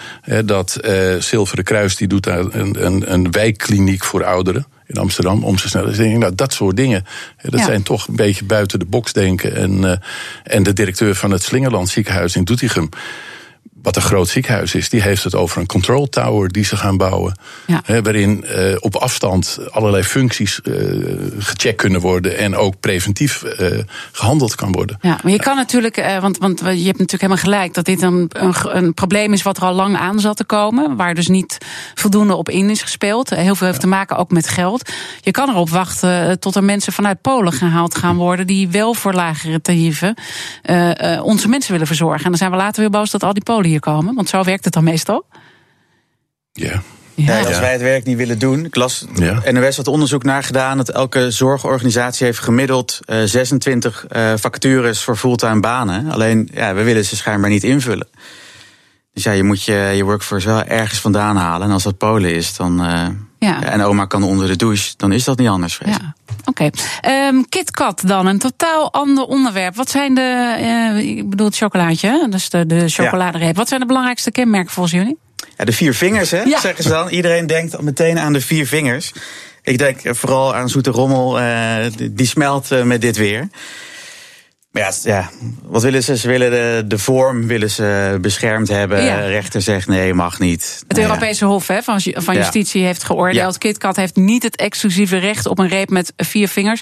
dat 0.45 0.79
Zilveren 1.19 1.63
Kruis 1.63 1.95
die 1.95 2.07
doet 2.07 2.23
daar 2.23 2.39
een, 2.39 2.85
een, 2.85 3.13
een 3.13 3.31
wijkkliniek 3.31 4.03
voor 4.03 4.25
ouderen 4.25 4.65
in 4.93 5.01
Amsterdam 5.01 5.43
om 5.43 5.55
te 5.55 6.17
Nou, 6.17 6.35
dat 6.35 6.53
soort 6.53 6.75
dingen. 6.75 7.05
Dat 7.41 7.59
ja. 7.59 7.65
zijn 7.65 7.83
toch 7.83 8.07
een 8.07 8.15
beetje 8.15 8.45
buiten 8.45 8.79
de 8.79 8.85
box 8.85 9.13
denken. 9.13 9.55
En, 9.55 9.71
uh, 9.71 9.95
en 10.43 10.63
de 10.63 10.73
directeur 10.73 11.15
van 11.15 11.31
het 11.31 11.43
Slingerland 11.43 11.89
ziekenhuis 11.89 12.35
in 12.35 12.43
Doetinchem. 12.43 12.89
Wat 13.81 13.95
een 13.95 14.01
groot 14.01 14.27
ziekenhuis 14.27 14.75
is, 14.75 14.89
die 14.89 15.01
heeft 15.01 15.23
het 15.23 15.35
over 15.35 15.61
een 15.61 15.65
control 15.65 16.09
tower 16.09 16.49
die 16.49 16.63
ze 16.65 16.77
gaan 16.77 16.97
bouwen. 16.97 17.39
Ja. 17.67 17.81
Hè, 17.85 18.01
waarin 18.01 18.45
uh, 18.47 18.75
op 18.79 18.95
afstand 18.95 19.59
allerlei 19.71 20.03
functies 20.03 20.59
uh, 20.63 20.75
gecheckt 21.39 21.77
kunnen 21.77 22.01
worden 22.01 22.37
en 22.37 22.55
ook 22.55 22.79
preventief 22.79 23.43
uh, 23.43 23.79
gehandeld 24.11 24.55
kan 24.55 24.71
worden. 24.71 24.97
Ja, 25.01 25.19
maar 25.23 25.31
je 25.31 25.39
kan 25.39 25.55
natuurlijk, 25.55 26.17
want, 26.21 26.37
want 26.37 26.59
je 26.59 26.65
hebt 26.65 26.77
natuurlijk 26.77 27.21
helemaal 27.21 27.37
gelijk 27.43 27.73
dat 27.73 27.85
dit 27.85 28.01
een, 28.01 28.29
een, 28.29 28.53
een, 28.63 28.93
probleem 28.93 29.33
is 29.33 29.41
wat 29.41 29.57
er 29.57 29.63
al 29.63 29.73
lang 29.73 29.97
aan 29.97 30.19
zat 30.19 30.37
te 30.37 30.43
komen, 30.43 30.95
waar 30.95 31.13
dus 31.13 31.27
niet 31.27 31.57
voldoende 31.93 32.35
op 32.35 32.49
in 32.49 32.69
is 32.69 32.81
gespeeld. 32.81 33.29
Heel 33.29 33.55
veel 33.55 33.67
heeft 33.67 33.79
te 33.79 33.87
maken 33.87 34.17
ook 34.17 34.31
met 34.31 34.47
geld. 34.47 34.89
Je 35.21 35.31
kan 35.31 35.49
erop 35.49 35.69
wachten 35.69 36.39
tot 36.39 36.55
er 36.55 36.63
mensen 36.63 36.93
vanuit 36.93 37.21
Polen 37.21 37.53
gehaald 37.53 37.95
gaan 37.95 38.15
worden 38.15 38.47
die 38.47 38.69
wel 38.69 38.93
voor 38.93 39.13
lagere 39.13 39.61
tarieven 39.61 40.13
onze 41.23 41.47
mensen 41.47 41.71
willen 41.71 41.87
verzorgen. 41.87 42.23
En 42.23 42.29
dan 42.29 42.37
zijn 42.37 42.51
we 42.51 42.57
later 42.57 42.81
weer 42.81 42.89
boos 42.89 43.11
dat 43.11 43.23
al 43.23 43.33
die 43.33 43.43
Polen 43.43 43.70
hier 43.71 43.79
komen? 43.79 44.15
Want 44.15 44.29
zo 44.29 44.43
werkt 44.43 44.65
het 44.65 44.73
dan 44.73 44.83
meestal. 44.83 45.25
Ja. 46.51 46.81
Ja. 47.15 47.39
als 47.39 47.59
wij 47.59 47.71
het 47.71 47.81
werk 47.81 48.03
niet 48.03 48.17
willen 48.17 48.39
doen. 48.39 48.65
Ik 48.65 48.75
las, 48.75 49.05
ja. 49.15 49.51
NOS 49.51 49.77
had 49.77 49.87
onderzoek 49.87 50.23
naar 50.23 50.43
gedaan 50.43 50.77
dat 50.77 50.89
elke 50.89 51.31
zorgorganisatie 51.31 52.25
heeft 52.25 52.39
gemiddeld 52.39 52.99
uh, 53.05 53.21
26 53.25 54.05
uh, 54.09 54.33
vacatures 54.35 55.01
voor 55.01 55.15
fulltime 55.17 55.59
banen. 55.59 56.11
Alleen, 56.11 56.49
ja, 56.53 56.73
we 56.73 56.83
willen 56.83 57.05
ze 57.05 57.15
schijnbaar 57.15 57.49
niet 57.49 57.63
invullen. 57.63 58.07
Dus 59.13 59.23
ja, 59.23 59.31
je 59.31 59.43
moet 59.43 59.63
je, 59.63 59.91
je 59.95 60.03
workforce 60.03 60.47
wel 60.47 60.63
ergens 60.63 60.99
vandaan 60.99 61.35
halen. 61.35 61.67
En 61.67 61.73
als 61.73 61.83
dat 61.83 61.97
Polen 61.97 62.35
is, 62.35 62.55
dan. 62.55 62.85
Uh, 62.85 63.07
ja. 63.39 63.63
En 63.63 63.81
oma 63.81 64.05
kan 64.05 64.23
onder 64.23 64.47
de 64.47 64.55
douche, 64.55 64.93
dan 64.97 65.11
is 65.11 65.23
dat 65.23 65.37
niet 65.37 65.47
anders. 65.47 65.75
Vrees. 65.75 65.95
Ja. 65.95 66.15
Oké. 66.45 66.69
Okay. 67.03 67.27
Um, 67.27 67.49
KitKat 67.49 68.01
dan, 68.05 68.25
een 68.25 68.39
totaal 68.39 68.93
ander 68.93 69.23
onderwerp. 69.23 69.75
Wat 69.75 69.89
zijn 69.89 70.13
de, 70.13 70.55
uh, 70.95 71.17
ik 71.17 71.29
bedoel 71.29 71.45
het 71.45 71.57
chocolaatje, 71.57 72.27
dus 72.29 72.49
de, 72.49 72.65
de 72.65 72.89
chocoladereep. 72.89 73.55
Wat 73.55 73.67
zijn 73.67 73.79
de 73.79 73.85
belangrijkste 73.85 74.31
kenmerken 74.31 74.71
volgens 74.71 74.95
jullie? 74.95 75.17
Ja, 75.57 75.65
de 75.65 75.71
vier 75.71 75.93
vingers, 75.93 76.31
hè, 76.31 76.41
ja. 76.41 76.59
zeggen 76.59 76.83
ze 76.83 76.89
dan. 76.89 77.09
Iedereen 77.09 77.47
denkt 77.47 77.81
meteen 77.81 78.19
aan 78.19 78.33
de 78.33 78.41
vier 78.41 78.67
vingers. 78.67 79.11
Ik 79.63 79.77
denk 79.77 79.99
vooral 80.03 80.55
aan 80.55 80.69
zoete 80.69 80.89
rommel, 80.89 81.41
uh, 81.41 81.75
die 82.11 82.27
smelt 82.27 82.71
uh, 82.71 82.83
met 82.83 83.01
dit 83.01 83.17
weer. 83.17 83.49
Ja, 84.73 84.91
ja, 85.03 85.29
wat 85.63 85.81
willen 85.81 86.03
ze? 86.03 86.17
Ze 86.17 86.27
willen 86.27 86.51
de, 86.51 86.83
de 86.87 86.97
vorm 86.97 87.47
willen 87.47 87.69
ze 87.69 88.17
beschermd 88.21 88.67
hebben. 88.67 89.03
Ja. 89.03 89.21
De 89.21 89.27
rechter 89.27 89.61
zegt 89.61 89.87
nee, 89.87 90.13
mag 90.13 90.39
niet. 90.39 90.83
Het 90.87 90.97
nou 90.97 91.09
Europese 91.09 91.45
Hof 91.45 91.67
hè, 91.67 91.81
van, 91.81 92.01
van 92.01 92.35
Justitie 92.35 92.81
ja. 92.81 92.87
heeft 92.87 93.03
geoordeeld. 93.03 93.53
Ja. 93.53 93.69
KitKat 93.69 93.95
heeft 93.95 94.15
niet 94.15 94.43
het 94.43 94.55
exclusieve 94.55 95.17
recht 95.17 95.45
op 95.47 95.59
een 95.59 95.67
reep 95.67 95.89
met 95.89 96.13
vier 96.17 96.47
vingers. 96.47 96.81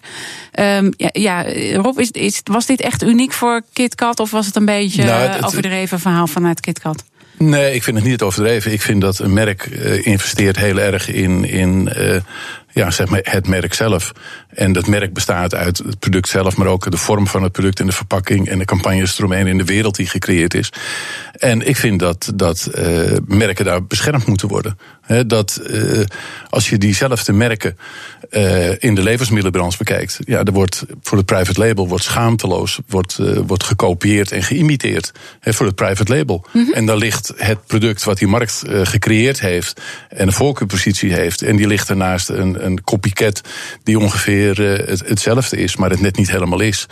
Um, 0.59 0.93
ja, 0.97 1.09
ja, 1.11 1.45
Rob, 1.73 1.99
is, 1.99 2.11
is, 2.11 2.41
was 2.43 2.65
dit 2.65 2.81
echt 2.81 3.03
uniek 3.03 3.33
voor 3.33 3.61
KitKat? 3.73 4.19
Of 4.19 4.31
was 4.31 4.45
het 4.45 4.55
een 4.55 4.65
beetje 4.65 5.03
nou, 5.03 5.21
het, 5.21 5.35
het, 5.35 5.45
overdreven 5.45 5.99
verhaal 5.99 6.27
vanuit 6.27 6.59
KitKat? 6.59 7.03
Nee, 7.37 7.73
ik 7.73 7.83
vind 7.83 7.97
het 7.97 8.05
niet 8.05 8.21
overdreven. 8.21 8.71
Ik 8.71 8.81
vind 8.81 9.01
dat 9.01 9.19
een 9.19 9.33
merk 9.33 9.65
uh, 9.65 10.05
investeert 10.05 10.57
heel 10.57 10.79
erg 10.79 11.09
in, 11.09 11.45
in 11.45 11.93
uh, 11.97 12.15
ja, 12.71 12.91
zeg 12.91 13.07
maar 13.07 13.19
het 13.23 13.47
merk 13.47 13.73
zelf. 13.73 14.11
En 14.49 14.73
dat 14.73 14.87
merk 14.87 15.13
bestaat 15.13 15.55
uit 15.55 15.77
het 15.77 15.99
product 15.99 16.27
zelf, 16.27 16.57
maar 16.57 16.67
ook 16.67 16.91
de 16.91 16.97
vorm 16.97 17.27
van 17.27 17.43
het 17.43 17.51
product 17.51 17.79
en 17.79 17.85
de 17.85 17.91
verpakking 17.91 18.47
en 18.47 18.59
de 18.59 18.65
campagnes 18.65 19.17
eromheen 19.17 19.47
in 19.47 19.57
de 19.57 19.63
wereld 19.63 19.95
die 19.95 20.07
gecreëerd 20.07 20.53
is. 20.53 20.71
En 21.31 21.67
ik 21.67 21.75
vind 21.75 21.99
dat, 21.99 22.31
dat 22.35 22.69
uh, 22.77 23.17
merken 23.25 23.65
daar 23.65 23.83
beschermd 23.83 24.25
moeten 24.25 24.47
worden. 24.47 24.77
He, 25.01 25.25
dat 25.25 25.61
uh, 25.69 26.03
als 26.49 26.69
je 26.69 26.77
diezelfde 26.77 27.33
merken 27.33 27.77
uh, 28.31 28.69
in 28.79 28.95
de 28.95 29.03
levensmiddelenbranche 29.03 29.77
bekijkt, 29.77 30.19
ja, 30.25 30.43
er 30.43 30.51
wordt 30.51 30.85
voor 31.01 31.17
het 31.17 31.25
private 31.25 31.59
label 31.59 31.87
wordt 31.87 32.03
schaamteloos 32.03 32.79
wordt, 32.87 33.17
wordt 33.47 33.63
gekopieerd 33.63 34.31
en 34.31 34.43
geïmiteerd 34.43 35.11
he, 35.39 35.53
voor 35.53 35.65
het 35.65 35.75
private 35.75 36.15
label. 36.15 36.45
Mm 36.51 36.63
-hmm. 36.63 36.73
En 36.73 36.85
dan 36.85 36.97
ligt 36.97 37.33
het 37.35 37.65
product 37.65 38.03
wat 38.03 38.17
die 38.17 38.27
markt 38.27 38.63
gecreëerd 38.67 39.39
heeft 39.39 39.81
en 40.09 40.27
een 40.27 40.33
voorkeurpositie 40.33 41.13
heeft, 41.13 41.41
en 41.41 41.55
die 41.55 41.67
ligt 41.67 41.89
ernaast 41.89 42.29
een, 42.29 42.58
een 42.63 42.83
copycat 42.83 43.41
die 43.83 43.99
ongeveer 43.99 44.61
het, 44.61 45.07
hetzelfde 45.07 45.57
is, 45.57 45.75
maar 45.75 45.89
het 45.89 46.01
net 46.01 46.17
niet 46.17 46.31
helemaal 46.31 46.59
is. 46.59 46.85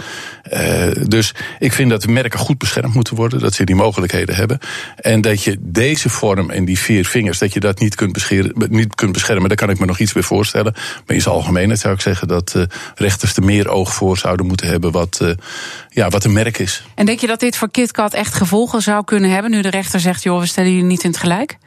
Uh, 0.53 0.88
dus 1.03 1.34
ik 1.60 1.73
vind 1.73 1.89
dat 1.89 2.07
merken 2.07 2.39
goed 2.39 2.57
beschermd 2.57 2.94
moeten 2.94 3.15
worden, 3.15 3.39
dat 3.39 3.53
ze 3.53 3.64
die 3.64 3.76
mogelijkheden 3.76 4.35
hebben. 4.35 4.60
En 4.95 5.22
dat 5.22 5.44
je 5.44 5.57
deze 5.60 6.10
vorm 6.10 6.49
en 6.49 6.65
die 6.65 6.80
vier 6.80 7.06
vingers, 7.06 7.38
dat 7.38 7.53
je 7.53 7.60
dat 7.60 7.80
niet 7.80 7.95
kunt, 7.95 8.14
beschermen, 8.14 8.68
niet 8.69 8.95
kunt 8.95 9.11
beschermen, 9.11 9.48
daar 9.48 9.57
kan 9.57 9.69
ik 9.69 9.80
me 9.80 9.85
nog 9.85 9.99
iets 9.99 10.14
bij 10.14 10.23
voorstellen. 10.23 10.73
Maar 11.06 11.15
in 11.15 11.22
zijn 11.22 11.35
algemeenheid 11.35 11.80
zou 11.80 11.94
ik 11.94 12.02
zeggen 12.02 12.27
dat 12.27 12.53
uh, 12.57 12.64
rechters 12.95 13.35
er 13.35 13.44
meer 13.44 13.69
oog 13.69 13.94
voor 13.94 14.18
zouden 14.18 14.45
moeten 14.45 14.68
hebben 14.68 14.91
wat, 14.91 15.35
ja, 15.89 16.10
wat 16.10 16.23
een 16.23 16.34
merk 16.34 16.57
is. 16.60 16.84
En 16.95 17.06
denk 17.06 17.19
je 17.19 17.27
dat 17.27 17.39
dit 17.39 17.57
voor 17.57 17.72
KitKat 17.72 18.14
echt 18.14 18.34
gevolgen 18.34 18.81
zou 18.81 19.03
kunnen 19.03 19.30
hebben, 19.30 19.52
nu 19.52 19.61
de 19.61 19.69
rechter 19.69 19.99
zegt, 19.99 20.23
joh, 20.23 20.39
we 20.39 20.45
stellen 20.45 20.72
jullie 20.72 20.85
niet 20.85 21.03
in 21.03 21.10
het 21.10 21.19
gelijk? 21.19 21.57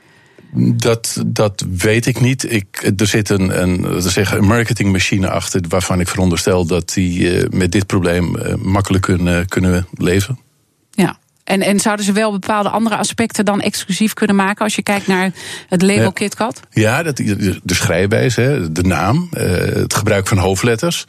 Dat, 0.55 1.23
dat 1.27 1.65
weet 1.77 2.07
ik 2.07 2.21
niet. 2.21 2.53
Ik, 2.53 2.93
er 2.97 3.07
zit 3.07 3.29
een, 3.29 3.63
een, 3.63 4.03
zeggen, 4.03 4.39
een 4.39 4.45
marketingmachine 4.45 5.31
achter 5.31 5.61
waarvan 5.69 6.01
ik 6.01 6.09
veronderstel 6.09 6.67
dat 6.67 6.93
die 6.95 7.21
uh, 7.21 7.49
met 7.51 7.73
dit 7.73 7.87
probleem 7.87 8.37
uh, 8.37 8.55
makkelijk 8.55 9.03
kunnen, 9.03 9.49
kunnen 9.49 9.87
leven. 9.93 10.39
En, 11.51 11.63
en 11.63 11.81
zouden 11.81 12.05
ze 12.05 12.13
wel 12.13 12.33
bepaalde 12.33 12.69
andere 12.69 12.97
aspecten 12.97 13.45
dan 13.45 13.61
exclusief 13.61 14.15
kunnen 14.15 14.37
maken 14.37 14.65
als 14.65 14.75
je 14.75 14.83
kijkt 14.83 15.07
naar 15.07 15.31
het 15.69 15.83
label 15.83 16.03
ja. 16.03 16.11
KitKat? 16.11 16.61
Ja, 16.71 17.03
dat, 17.03 17.17
de 17.17 17.75
schrijfwijze, 17.75 18.69
de 18.71 18.83
naam, 18.83 19.29
het 19.31 19.95
gebruik 19.95 20.27
van 20.27 20.39
hoofdletters, 20.39 21.05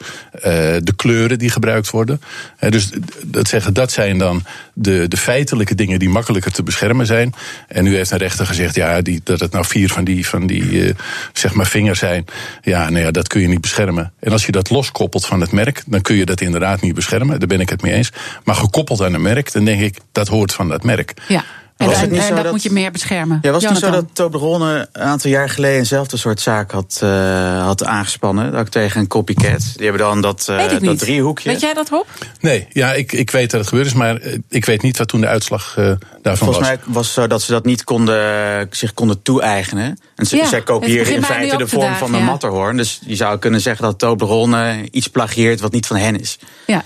de 0.82 0.92
kleuren 0.96 1.38
die 1.38 1.50
gebruikt 1.50 1.90
worden. 1.90 2.20
Dus 2.68 2.90
dat 3.24 3.48
zeggen, 3.48 3.74
dat 3.74 3.92
zijn 3.92 4.18
dan 4.18 4.44
de, 4.74 5.08
de 5.08 5.16
feitelijke 5.16 5.74
dingen 5.74 5.98
die 5.98 6.08
makkelijker 6.08 6.52
te 6.52 6.62
beschermen 6.62 7.06
zijn. 7.06 7.32
En 7.68 7.84
nu 7.84 7.94
heeft 7.94 8.10
een 8.10 8.18
rechter 8.18 8.46
gezegd, 8.46 8.74
ja, 8.74 9.02
die, 9.02 9.20
dat 9.24 9.40
het 9.40 9.52
nou 9.52 9.64
vier 9.64 9.88
van 9.88 10.04
die, 10.04 10.26
van 10.26 10.46
die 10.46 10.94
zeg 11.32 11.54
maar 11.54 11.66
vingers 11.66 11.98
zijn. 11.98 12.24
Ja, 12.62 12.90
nou 12.90 13.04
ja, 13.04 13.10
dat 13.10 13.28
kun 13.28 13.40
je 13.40 13.48
niet 13.48 13.60
beschermen. 13.60 14.12
En 14.20 14.32
als 14.32 14.46
je 14.46 14.52
dat 14.52 14.70
loskoppelt 14.70 15.26
van 15.26 15.40
het 15.40 15.52
merk, 15.52 15.82
dan 15.86 16.00
kun 16.00 16.16
je 16.16 16.26
dat 16.26 16.40
inderdaad 16.40 16.80
niet 16.80 16.94
beschermen. 16.94 17.38
Daar 17.38 17.48
ben 17.48 17.60
ik 17.60 17.68
het 17.68 17.82
mee 17.82 17.92
eens. 17.92 18.12
Maar 18.44 18.54
gekoppeld 18.54 19.00
aan 19.00 19.14
een 19.14 19.22
merk, 19.22 19.52
dan 19.52 19.64
denk 19.64 19.80
ik, 19.80 19.96
dat 20.12 20.28
hoort 20.32 20.52
van 20.52 20.68
dat 20.68 20.82
merk. 20.82 21.14
Ja. 21.28 21.44
En, 21.82 21.88
was 21.88 22.00
het 22.00 22.10
niet 22.10 22.20
en, 22.20 22.26
zo 22.26 22.34
dat, 22.34 22.42
dat, 22.42 22.52
moet 22.52 22.62
je 22.62 22.70
meer 22.70 22.90
beschermen. 22.90 23.38
Ja, 23.42 23.50
was 23.50 23.62
het 23.62 23.72
niet 23.72 23.80
zo 23.80 23.90
dat 23.90 24.04
Toblerone 24.12 24.88
een 24.92 25.02
aantal 25.02 25.30
jaar 25.30 25.48
geleden 25.48 25.78
eenzelfde 25.78 26.16
soort 26.16 26.40
zaak 26.40 26.70
had, 26.70 27.00
uh, 27.04 27.64
had 27.64 27.84
aangespannen? 27.84 28.52
Dat 28.52 28.70
tegen 28.70 29.00
een 29.00 29.06
copycat. 29.06 29.72
Die 29.76 29.86
hebben 29.86 30.06
dan 30.06 30.20
dat, 30.20 30.46
uh, 30.50 30.80
dat 30.80 30.98
driehoekje. 30.98 31.50
Weet 31.50 31.60
jij 31.60 31.74
dat, 31.74 31.88
Rob? 31.88 32.06
Nee, 32.40 32.66
ja, 32.70 32.92
ik, 32.92 33.12
ik 33.12 33.30
weet 33.30 33.50
dat 33.50 33.60
het 33.60 33.68
gebeurd 33.68 33.86
is, 33.86 33.94
maar 33.94 34.20
ik 34.48 34.64
weet 34.64 34.82
niet 34.82 34.98
wat 34.98 35.08
toen 35.08 35.20
de 35.20 35.26
uitslag 35.26 35.76
uh, 35.78 35.84
daarvan 36.22 36.46
Volgens 36.46 36.58
was. 36.58 36.68
mij 36.68 36.78
was 36.86 37.06
het 37.06 37.14
zo 37.14 37.26
dat 37.26 37.42
ze 37.42 37.52
dat 37.52 37.64
niet 37.64 37.84
konden, 37.84 38.66
zich 38.70 38.94
konden 38.94 39.22
toe-eigenen. 39.22 39.98
En 40.16 40.26
ze, 40.26 40.36
ja, 40.36 40.46
zij 40.46 40.62
kopieerden 40.62 41.14
in 41.14 41.22
feite 41.22 41.56
de 41.56 41.68
vorm 41.68 41.94
van 41.94 42.14
een 42.14 42.20
ja. 42.20 42.26
matterhorn. 42.26 42.76
Dus 42.76 43.00
je 43.06 43.16
zou 43.16 43.38
kunnen 43.38 43.60
zeggen 43.60 43.84
dat 43.84 43.98
Toblerone 43.98 44.88
iets 44.90 45.08
plagieert 45.08 45.60
wat 45.60 45.72
niet 45.72 45.86
van 45.86 45.96
hen 45.96 46.20
is. 46.20 46.38
Ja. 46.66 46.82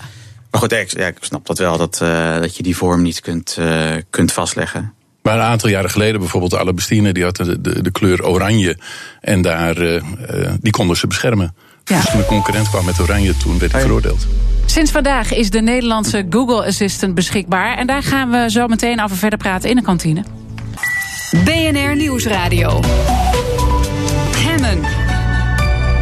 Maar 0.51 0.61
goed, 0.61 0.71
ik, 0.71 0.97
ja, 0.97 1.07
ik 1.07 1.17
snap 1.19 1.45
dat 1.45 1.57
wel, 1.57 1.77
dat, 1.77 1.99
uh, 2.03 2.39
dat 2.39 2.57
je 2.57 2.63
die 2.63 2.77
vorm 2.77 3.01
niet 3.01 3.21
kunt, 3.21 3.57
uh, 3.59 3.95
kunt 4.09 4.31
vastleggen. 4.31 4.93
Maar 5.21 5.35
een 5.35 5.41
aantal 5.41 5.69
jaren 5.69 5.89
geleden, 5.89 6.19
bijvoorbeeld 6.19 6.51
de 6.51 6.59
Alabastine, 6.59 7.13
die 7.13 7.23
had 7.23 7.35
de, 7.35 7.61
de, 7.61 7.81
de 7.81 7.91
kleur 7.91 8.25
oranje. 8.25 8.77
En 9.21 9.41
daar, 9.41 9.81
uh, 9.81 10.01
die 10.59 10.71
konden 10.71 10.97
ze 10.97 11.07
beschermen. 11.07 11.55
Ja. 11.83 11.95
Dus 11.95 12.09
toen 12.09 12.19
de 12.19 12.25
concurrent 12.25 12.69
kwam 12.69 12.85
met 12.85 12.99
oranje, 12.99 13.37
toen 13.37 13.59
werd 13.59 13.71
hij 13.71 13.81
veroordeeld. 13.81 14.27
Sinds 14.65 14.91
vandaag 14.91 15.33
is 15.33 15.49
de 15.49 15.61
Nederlandse 15.61 16.25
Google 16.29 16.65
Assistant 16.65 17.15
beschikbaar. 17.15 17.77
En 17.77 17.87
daar 17.87 18.03
gaan 18.03 18.29
we 18.29 18.51
zo 18.51 18.67
meteen 18.67 19.01
over 19.01 19.17
verder 19.17 19.39
praten 19.39 19.69
in 19.69 19.75
de 19.75 19.81
kantine. 19.81 20.23
BNR 21.43 21.95
Nieuwsradio. 21.95 22.79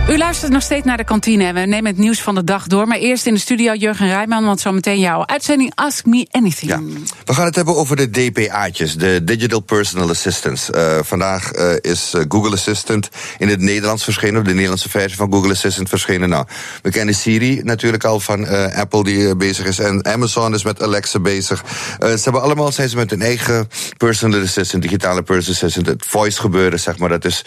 U 0.09 0.17
luistert 0.17 0.51
nog 0.51 0.61
steeds 0.61 0.85
naar 0.85 0.97
de 0.97 1.03
kantine 1.03 1.43
en 1.43 1.53
we 1.53 1.59
nemen 1.59 1.85
het 1.85 1.97
nieuws 1.97 2.21
van 2.21 2.35
de 2.35 2.43
dag 2.43 2.67
door. 2.67 2.87
Maar 2.87 2.97
eerst 2.97 3.25
in 3.25 3.33
de 3.33 3.39
studio 3.39 3.73
Jurgen 3.73 4.07
Rijman, 4.07 4.45
want 4.45 4.59
zometeen 4.59 4.99
jouw 4.99 5.25
uitzending 5.25 5.71
Ask 5.75 6.05
Me 6.05 6.27
Anything. 6.31 6.71
Ja, 6.71 6.81
we 7.25 7.33
gaan 7.33 7.45
het 7.45 7.55
hebben 7.55 7.75
over 7.75 7.95
de 7.95 8.09
DPA'tjes, 8.09 8.95
de 8.95 9.23
Digital 9.23 9.59
Personal 9.59 10.09
Assistants. 10.09 10.69
Uh, 10.69 10.97
vandaag 11.01 11.53
uh, 11.53 11.73
is 11.81 12.13
Google 12.27 12.51
Assistant 12.51 13.09
in 13.37 13.47
het 13.47 13.59
Nederlands 13.59 14.03
verschenen, 14.03 14.43
de 14.43 14.53
Nederlandse 14.53 14.89
versie 14.89 15.17
van 15.17 15.31
Google 15.31 15.51
Assistant 15.51 15.89
verschenen. 15.89 16.29
Nou, 16.29 16.45
we 16.81 16.91
kennen 16.91 17.15
Siri 17.15 17.61
natuurlijk 17.63 18.03
al 18.03 18.19
van 18.19 18.47
Apple 18.73 19.03
die 19.03 19.35
bezig 19.35 19.65
is 19.65 19.79
en 19.79 20.05
Amazon 20.05 20.53
is 20.53 20.63
met 20.63 20.81
Alexa 20.81 21.19
bezig. 21.19 21.63
ze 21.99 22.19
hebben 22.23 22.41
allemaal 22.41 22.71
zijn 22.71 22.89
ze 22.89 22.95
met 22.95 23.09
hun 23.09 23.21
eigen 23.21 23.67
personal 23.97 24.41
assistant, 24.41 24.83
digitale 24.83 25.23
personal 25.23 25.55
assistant, 25.55 25.87
het 25.87 26.05
voice 26.05 26.39
gebeuren, 26.39 26.79
zeg 26.79 26.97
maar. 26.97 27.09
Dat 27.09 27.25
is, 27.25 27.45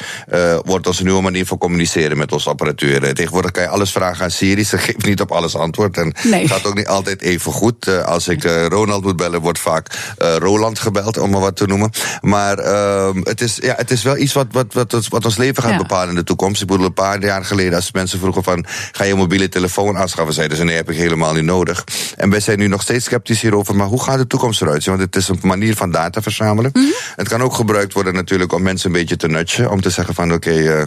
wordt 0.64 0.86
onze 0.86 1.02
nieuwe 1.02 1.22
manier 1.22 1.46
van 1.46 1.58
communiceren 1.58 2.18
met 2.18 2.32
ons 2.32 2.46
Tegenwoordig 2.56 3.50
kan 3.50 3.62
je 3.62 3.68
alles 3.68 3.92
vragen 3.92 4.24
aan 4.24 4.30
Siri. 4.30 4.64
Ze 4.64 4.78
geeft 4.78 5.04
niet 5.06 5.20
op 5.20 5.32
alles 5.32 5.56
antwoord. 5.56 5.96
En 5.96 6.14
Nee. 6.22 6.40
het 6.42 6.50
gaat 6.52 6.66
ook 6.66 6.74
niet 6.74 6.86
altijd 6.86 7.22
even 7.22 7.52
goed. 7.52 7.86
Eh, 7.86 8.04
als 8.04 8.28
ik 8.28 8.44
eh, 8.44 8.66
Ronald 8.66 9.02
moet 9.04 9.16
bellen, 9.16 9.40
wordt 9.40 9.58
vaak 9.58 9.86
eh, 10.18 10.36
Roland 10.36 10.78
gebeld, 10.78 11.18
om 11.18 11.30
maar 11.30 11.40
wat 11.40 11.56
te 11.56 11.66
noemen. 11.66 11.90
Maar 12.20 12.58
ehm, 12.58 13.20
het, 13.22 13.40
is, 13.40 13.56
ja, 13.62 13.74
het 13.76 13.90
is 13.90 14.02
wel 14.02 14.16
iets 14.16 14.32
wat, 14.32 14.46
wat, 14.50 14.66
wat, 14.74 14.94
ons- 14.94 15.08
wat 15.08 15.24
ons 15.24 15.36
leven 15.36 15.62
gaat 15.62 15.72
Ja. 15.72 15.76
bepalen 15.78 16.08
in 16.08 16.14
de 16.14 16.24
toekomst. 16.24 16.60
Ik 16.62 16.66
bedoel, 16.66 16.86
een 16.86 16.92
paar 16.92 17.22
jaar 17.24 17.44
geleden, 17.44 17.74
als 17.74 17.92
mensen 17.92 18.18
vroegen 18.18 18.42
van... 18.42 18.64
ga 18.92 19.04
je 19.04 19.12
een 19.12 19.18
mobiele 19.18 19.48
telefoon 19.48 19.96
aanschaffen? 19.98 20.34
Zeiden 20.34 20.56
ze, 20.56 20.64
nee, 20.64 20.76
heb 20.76 20.90
ik 20.90 20.96
helemaal 20.96 21.32
niet 21.34 21.44
nodig. 21.44 21.84
En 22.16 22.30
wij 22.30 22.40
zijn 22.40 22.58
nu 22.58 22.66
nog 22.66 22.82
steeds 22.82 23.04
sceptisch 23.04 23.40
hierover. 23.40 23.74
Maar 23.76 23.86
hoe 23.86 24.02
gaat 24.02 24.18
de 24.18 24.26
toekomst 24.26 24.62
eruit 24.62 24.82
zien? 24.82 24.96
Want 24.96 25.06
het 25.06 25.16
is 25.22 25.28
een 25.28 25.38
manier 25.42 25.76
van 25.76 25.90
data 25.90 26.22
verzamelen. 26.22 26.70
Mhm. 26.74 26.84
Het 27.16 27.28
kan 27.28 27.42
ook 27.42 27.54
gebruikt 27.54 27.92
worden 27.92 28.14
natuurlijk 28.14 28.52
om 28.52 28.62
mensen 28.62 28.86
een 28.90 28.96
beetje 28.96 29.16
te 29.16 29.28
nudgen. 29.28 29.70
Om 29.70 29.80
te 29.80 29.90
zeggen 29.90 30.14
van, 30.14 30.32
oké... 30.32 30.86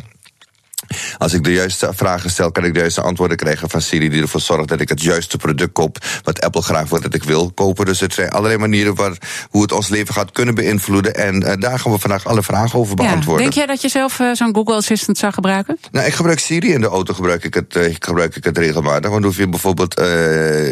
als 1.17 1.33
ik 1.33 1.43
de 1.43 1.53
juiste 1.53 1.89
vragen 1.95 2.29
stel, 2.29 2.51
kan 2.51 2.65
ik 2.65 2.73
de 2.73 2.79
juiste 2.79 3.01
antwoorden 3.01 3.37
krijgen 3.37 3.69
van 3.69 3.81
Siri, 3.81 4.09
die 4.09 4.21
ervoor 4.21 4.41
zorgt 4.41 4.67
dat 4.67 4.79
ik 4.81 4.89
het 4.89 5.01
juiste 5.01 5.37
product 5.37 5.71
koop, 5.73 5.97
wat 6.23 6.41
Apple 6.41 6.61
graag 6.61 6.89
wil 6.89 7.01
dat 7.01 7.13
ik 7.13 7.23
wil 7.23 7.51
kopen. 7.51 7.85
Dus 7.85 7.99
het 7.99 8.13
zijn 8.13 8.29
allerlei 8.29 8.57
manieren 8.59 8.95
waar, 8.95 9.17
hoe 9.49 9.61
het 9.61 9.71
ons 9.71 9.89
leven 9.89 10.13
gaat 10.13 10.31
kunnen 10.31 10.55
beïnvloeden. 10.55 11.15
En 11.15 11.43
eh, 11.43 11.59
daar 11.59 11.79
gaan 11.79 11.91
we 11.91 11.99
vandaag 11.99 12.25
alle 12.25 12.43
vragen 12.43 12.79
over 12.79 12.97
Ja. 13.01 13.07
beantwoorden. 13.09 13.41
Denk 13.43 13.53
jij 13.53 13.65
dat 13.65 13.81
je 13.81 13.89
zelf 13.89 14.19
eh, 14.19 14.31
zo'n 14.33 14.55
Google 14.55 14.75
Assistant 14.75 15.17
zou 15.17 15.33
gebruiken? 15.33 15.77
Nou, 15.91 16.05
ik 16.07 16.13
gebruik 16.13 16.39
Siri 16.39 16.71
in 16.73 16.81
de 16.81 16.87
auto, 16.87 17.13
gebruik 17.13 17.43
ik 17.43 17.53
het, 17.53 17.75
eh, 17.75 17.95
gebruik 17.99 18.35
ik 18.35 18.43
het 18.43 18.57
regelmatig. 18.57 19.09
Want 19.11 19.23
hoef 19.23 19.37
je 19.37 19.49
bijvoorbeeld, 19.49 19.93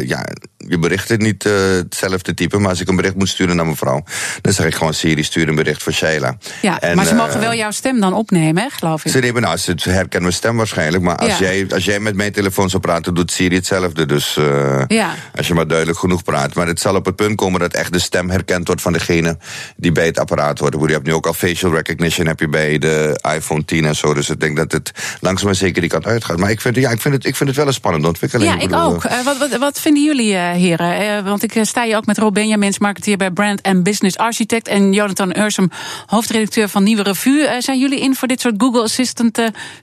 ja, 0.06 0.26
je 0.56 0.78
berichten 0.78 1.18
niet 1.18 1.48
zelf 1.88 2.22
te 2.22 2.34
typen. 2.34 2.60
Maar 2.60 2.70
als 2.70 2.80
ik 2.80 2.88
een 2.88 2.96
bericht 2.96 3.14
moet 3.14 3.28
sturen 3.28 3.56
naar 3.56 3.64
mijn 3.64 3.76
vrouw, 3.76 4.02
dan 4.40 4.52
zeg 4.52 4.66
ik 4.66 4.74
gewoon 4.74 4.94
Siri, 4.94 5.22
stuur 5.22 5.48
een 5.48 5.54
bericht 5.54 5.82
voor 5.82 5.92
Shaila. 5.92 6.36
Ja, 6.62 6.80
En, 6.80 6.96
maar 6.96 7.06
ze 7.06 7.14
mogen 7.14 7.40
wel 7.40 7.54
jouw 7.54 7.70
stem 7.70 8.00
dan 8.00 8.14
opnemen, 8.14 8.62
hè, 8.62 8.70
geloof 8.70 9.04
ik. 9.04 9.12
Ze 9.12 9.18
nemen, 9.18 9.42
nou, 9.42 9.56
ze 9.56 9.74
herkennen 10.10 10.28
mijn 10.30 10.42
stem 10.42 10.56
waarschijnlijk. 10.56 11.02
Maar 11.02 11.16
als, 11.16 11.38
Ja. 11.38 11.52
jij, 11.52 11.66
als 11.74 11.84
jij 11.84 12.00
met 12.00 12.14
mijn 12.14 12.32
telefoon 12.32 12.70
zou 12.70 12.82
praten, 12.82 13.14
doet 13.14 13.30
Siri 13.30 13.54
hetzelfde. 13.54 14.06
Dus 14.06 14.36
eh, 14.36 14.82
Ja. 14.86 15.14
als 15.36 15.46
je 15.46 15.54
maar 15.54 15.66
duidelijk 15.66 15.98
genoeg 15.98 16.22
praat. 16.24 16.54
Maar 16.54 16.66
het 16.66 16.80
zal 16.80 16.94
op 16.94 17.04
het 17.04 17.16
punt 17.16 17.36
komen 17.36 17.60
dat 17.60 17.74
echt 17.74 17.92
de 17.92 17.98
stem 17.98 18.30
herkend 18.30 18.66
wordt 18.66 18.82
van 18.82 18.92
degene 18.92 19.38
die 19.76 19.92
bij 19.92 20.06
het 20.06 20.18
apparaat 20.18 20.58
hoort. 20.58 20.74
Je 20.80 20.92
hebt 20.92 21.06
nu 21.06 21.12
ook 21.12 21.26
al 21.26 21.32
facial 21.32 21.74
recognition 21.74 22.26
heb 22.26 22.40
je 22.40 22.48
bij 22.48 22.78
de 22.78 23.20
iPhone 23.34 23.64
10 23.64 23.84
en 23.84 23.96
zo. 23.96 24.14
Dus 24.14 24.30
ik 24.30 24.40
denk 24.40 24.56
dat 24.56 24.72
het 24.72 24.92
langzaam 25.20 25.46
maar 25.46 25.54
zeker 25.54 25.80
die 25.80 25.90
kant 25.90 26.06
uitgaat. 26.06 26.38
Maar 26.38 26.50
ik 26.50 26.60
vind, 26.60 26.76
ja, 26.76 26.90
ik 26.90 27.00
vind, 27.00 27.14
het, 27.14 27.24
ik 27.24 27.36
vind 27.36 27.48
het 27.48 27.58
wel 27.58 27.66
een 27.66 27.72
spannende 27.72 28.06
ontwikkeling. 28.06 28.50
Ja, 28.50 28.58
ik 28.58 28.68
bedoel, 28.68 28.80
ook. 28.82 29.04
Eh, 29.04 29.24
wat, 29.24 29.38
wat, 29.38 29.56
wat 29.58 29.80
vinden 29.80 30.04
jullie, 30.04 30.34
eh, 30.34 30.50
heren? 30.50 31.24
Want 31.24 31.42
ik 31.42 31.58
sta 31.62 31.84
hier 31.84 31.96
ook 31.96 32.06
met 32.06 32.18
Rob 32.18 32.34
Benjamins, 32.34 32.78
marketeer 32.78 33.16
bij 33.16 33.30
Brand 33.30 33.62
and 33.62 33.82
Business 33.82 34.16
Architect. 34.16 34.68
En 34.68 34.92
Jonathan 34.92 35.38
Ursum, 35.38 35.70
hoofdredacteur 36.06 36.68
van 36.68 36.82
Nieuwe 36.82 37.02
Revue. 37.02 37.48
Zijn 37.58 37.78
jullie 37.78 38.00
in 38.00 38.14
voor 38.14 38.28
dit 38.28 38.40
soort 38.40 38.54
Google 38.58 38.82
Assistant 38.82 39.38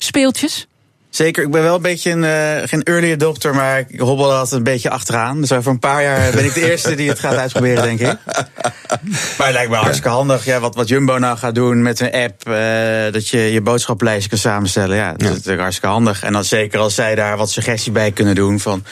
speeltjes? 0.07 0.67
Zeker, 1.09 1.43
ik 1.43 1.51
ben 1.51 1.63
wel 1.63 1.75
een 1.75 1.81
beetje 1.81 2.11
een, 2.11 2.23
eh, 2.23 2.67
geen 2.67 2.83
early 2.83 3.11
adopter, 3.11 3.55
maar 3.55 3.79
ik 3.87 3.99
hobbel 3.99 4.31
altijd 4.31 4.51
een 4.51 4.63
beetje 4.63 4.89
achteraan. 4.89 5.41
Dus 5.41 5.51
over 5.51 5.71
een 5.71 5.79
paar 5.79 6.03
jaar 6.03 6.31
ben 6.31 6.45
ik 6.45 6.53
de 6.53 6.69
eerste 6.69 6.95
die 6.95 7.09
het 7.09 7.19
gaat 7.19 7.35
uitproberen, 7.35 7.83
denk 7.83 7.99
ik. 7.99 8.17
Maar 9.37 9.47
het 9.47 9.55
lijkt 9.55 9.69
me 9.69 9.75
hartstikke 9.75 10.09
handig. 10.09 10.45
Ja, 10.45 10.59
wat, 10.59 10.75
wat 10.75 10.87
Jumbo 10.87 11.17
nou 11.17 11.37
gaat 11.37 11.55
doen 11.55 11.81
met 11.81 11.99
een 11.99 12.11
app, 12.11 12.49
eh, 12.49 13.13
dat 13.13 13.29
je 13.29 13.39
je 13.39 13.61
boodschaplijstje 13.61 14.29
kan 14.29 14.37
samenstellen. 14.37 14.95
Ja, 14.95 15.11
dat 15.11 15.21
is 15.21 15.27
natuurlijk 15.27 15.59
hartstikke 15.59 15.93
handig. 15.93 16.23
En 16.23 16.33
dan 16.33 16.43
zeker 16.43 16.79
als 16.79 16.95
zij 16.95 17.15
daar 17.15 17.37
wat 17.37 17.51
suggestie 17.51 17.91
bij 17.91 18.11
kunnen 18.11 18.35
doen 18.35 18.59
van... 18.59 18.83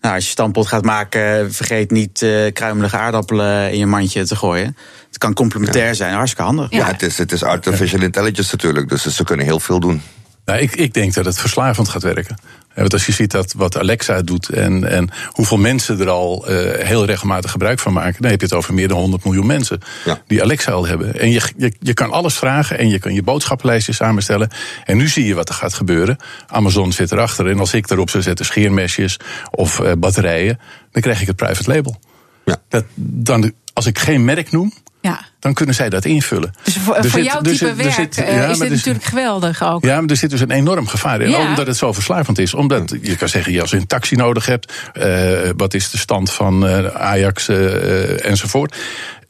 Nou, 0.00 0.14
als 0.14 0.24
je 0.24 0.30
stampot 0.30 0.66
gaat 0.66 0.84
maken, 0.84 1.52
vergeet 1.52 1.90
niet 1.90 2.22
eh 2.22 2.52
kruimelige 2.52 2.96
aardappelen 2.96 3.72
in 3.72 3.78
je 3.78 3.86
mandje 3.86 4.26
te 4.26 4.36
gooien. 4.36 4.76
Het 5.08 5.18
kan 5.18 5.34
complementair 5.34 5.94
zijn, 5.94 6.14
hartstikke 6.14 6.44
handig. 6.44 6.70
Ja, 6.70 6.86
het, 6.86 7.02
is, 7.02 7.18
het 7.18 7.32
is 7.32 7.42
artificial 7.42 8.02
intelligence 8.02 8.50
natuurlijk. 8.52 8.88
Dus 8.88 9.06
ze 9.06 9.24
kunnen 9.24 9.46
heel 9.46 9.60
veel 9.60 9.80
doen. 9.80 10.02
Nou, 10.44 10.58
ik, 10.60 10.76
ik 10.76 10.94
denk 10.94 11.14
dat 11.14 11.24
het 11.24 11.38
verslavend 11.38 11.88
gaat 11.88 12.02
werken. 12.02 12.36
Ja, 12.74 12.80
Want 12.80 12.92
als 12.92 13.06
je 13.06 13.12
ziet 13.12 13.30
dat 13.30 13.52
wat 13.56 13.78
Alexa 13.78 14.22
doet 14.22 14.48
en, 14.48 14.84
en 14.90 15.10
hoeveel 15.26 15.56
mensen 15.56 16.00
er 16.00 16.08
al 16.08 16.46
eh, 16.48 16.86
heel 16.86 17.04
regelmatig 17.04 17.50
gebruik 17.50 17.78
van 17.78 17.92
maken, 17.92 18.22
dan 18.22 18.30
heb 18.30 18.40
je 18.40 18.46
het 18.46 18.54
over 18.54 18.74
meer 18.74 18.88
dan 18.88 18.98
100 18.98 19.24
miljoen 19.24 19.46
mensen 19.46 19.80
Ja. 20.04 20.22
die 20.26 20.42
Alexa 20.42 20.72
al 20.72 20.86
hebben. 20.86 21.18
En 21.20 21.30
je, 21.30 21.42
je, 21.56 21.72
je 21.80 21.94
kan 21.94 22.10
alles 22.10 22.34
vragen 22.34 22.78
en 22.78 22.88
je 22.88 22.98
kan 22.98 23.14
je 23.14 23.22
boodschappenlijstje 23.22 23.92
samenstellen. 23.92 24.50
En 24.84 24.96
nu 24.96 25.08
zie 25.08 25.24
je 25.26 25.34
wat 25.34 25.48
er 25.48 25.54
gaat 25.54 25.74
gebeuren. 25.74 26.16
Amazon 26.46 26.92
zit 26.92 27.12
erachter 27.12 27.46
en 27.50 27.58
als 27.58 27.74
ik 27.74 27.90
erop 27.90 28.10
zou 28.10 28.22
zetten 28.22 28.44
scheermesjes 28.44 29.16
of 29.50 29.80
eh, 29.80 29.92
batterijen, 29.98 30.58
dan 30.90 31.02
krijg 31.02 31.20
ik 31.20 31.26
het 31.26 31.36
private 31.36 31.70
label. 31.70 32.00
Ja. 32.44 32.56
Dat, 32.68 32.84
dan, 32.94 33.52
als 33.72 33.86
ik 33.86 33.98
geen 33.98 34.24
merk 34.24 34.50
noem, 34.50 34.72
Ja. 35.10 35.20
dan 35.38 35.54
kunnen 35.54 35.74
zij 35.74 35.88
dat 35.88 36.04
invullen. 36.04 36.54
Dus 36.62 36.76
voor, 36.76 36.94
voor 36.94 37.04
zit- 37.10 37.24
jouw 37.24 37.36
er 37.36 37.42
type 37.42 37.56
zit- 37.56 37.76
werk 37.76 37.92
zit- 37.92 38.18
eh, 38.18 38.34
ja, 38.36 38.40
is 38.46 38.46
maar 38.46 38.68
dit 38.68 38.76
is- 38.76 38.84
natuurlijk 38.84 39.04
geweldig 39.04 39.62
ook. 39.62 39.84
ja, 39.84 40.00
maar 40.00 40.10
er 40.10 40.16
zit 40.16 40.30
dus 40.30 40.40
een 40.40 40.50
enorm 40.50 40.86
gevaar 40.86 41.20
in. 41.20 41.30
Ja. 41.30 41.48
Omdat 41.48 41.66
het 41.66 41.76
zo 41.76 41.92
verslavend 41.92 42.38
is. 42.38 42.54
Omdat 42.54 42.94
je 43.02 43.16
kan 43.16 43.28
zeggen, 43.28 43.52
ja, 43.52 43.60
als 43.60 43.70
je 43.70 43.76
een 43.76 43.86
taxi 43.86 44.16
nodig 44.16 44.46
hebt, 44.46 44.72
eh, 44.92 45.28
wat 45.56 45.74
is 45.74 45.90
de 45.90 45.98
stand 45.98 46.32
van 46.32 46.66
eh, 46.66 46.84
Ajax 46.86 47.48
enzovoort. 47.48 48.76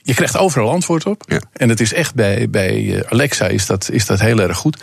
Je 0.02 0.14
krijgt 0.14 0.36
overal 0.36 0.70
antwoord 0.70 1.06
op. 1.06 1.22
Ja. 1.26 1.40
En 1.52 1.68
het 1.68 1.80
is 1.80 1.92
echt 1.92 2.14
bij, 2.14 2.50
bij 2.50 3.02
Alexa 3.08 3.46
is 3.46 3.66
dat, 3.66 3.88
is 3.92 4.06
dat 4.06 4.20
heel 4.20 4.38
erg 4.40 4.56
goed. 4.56 4.76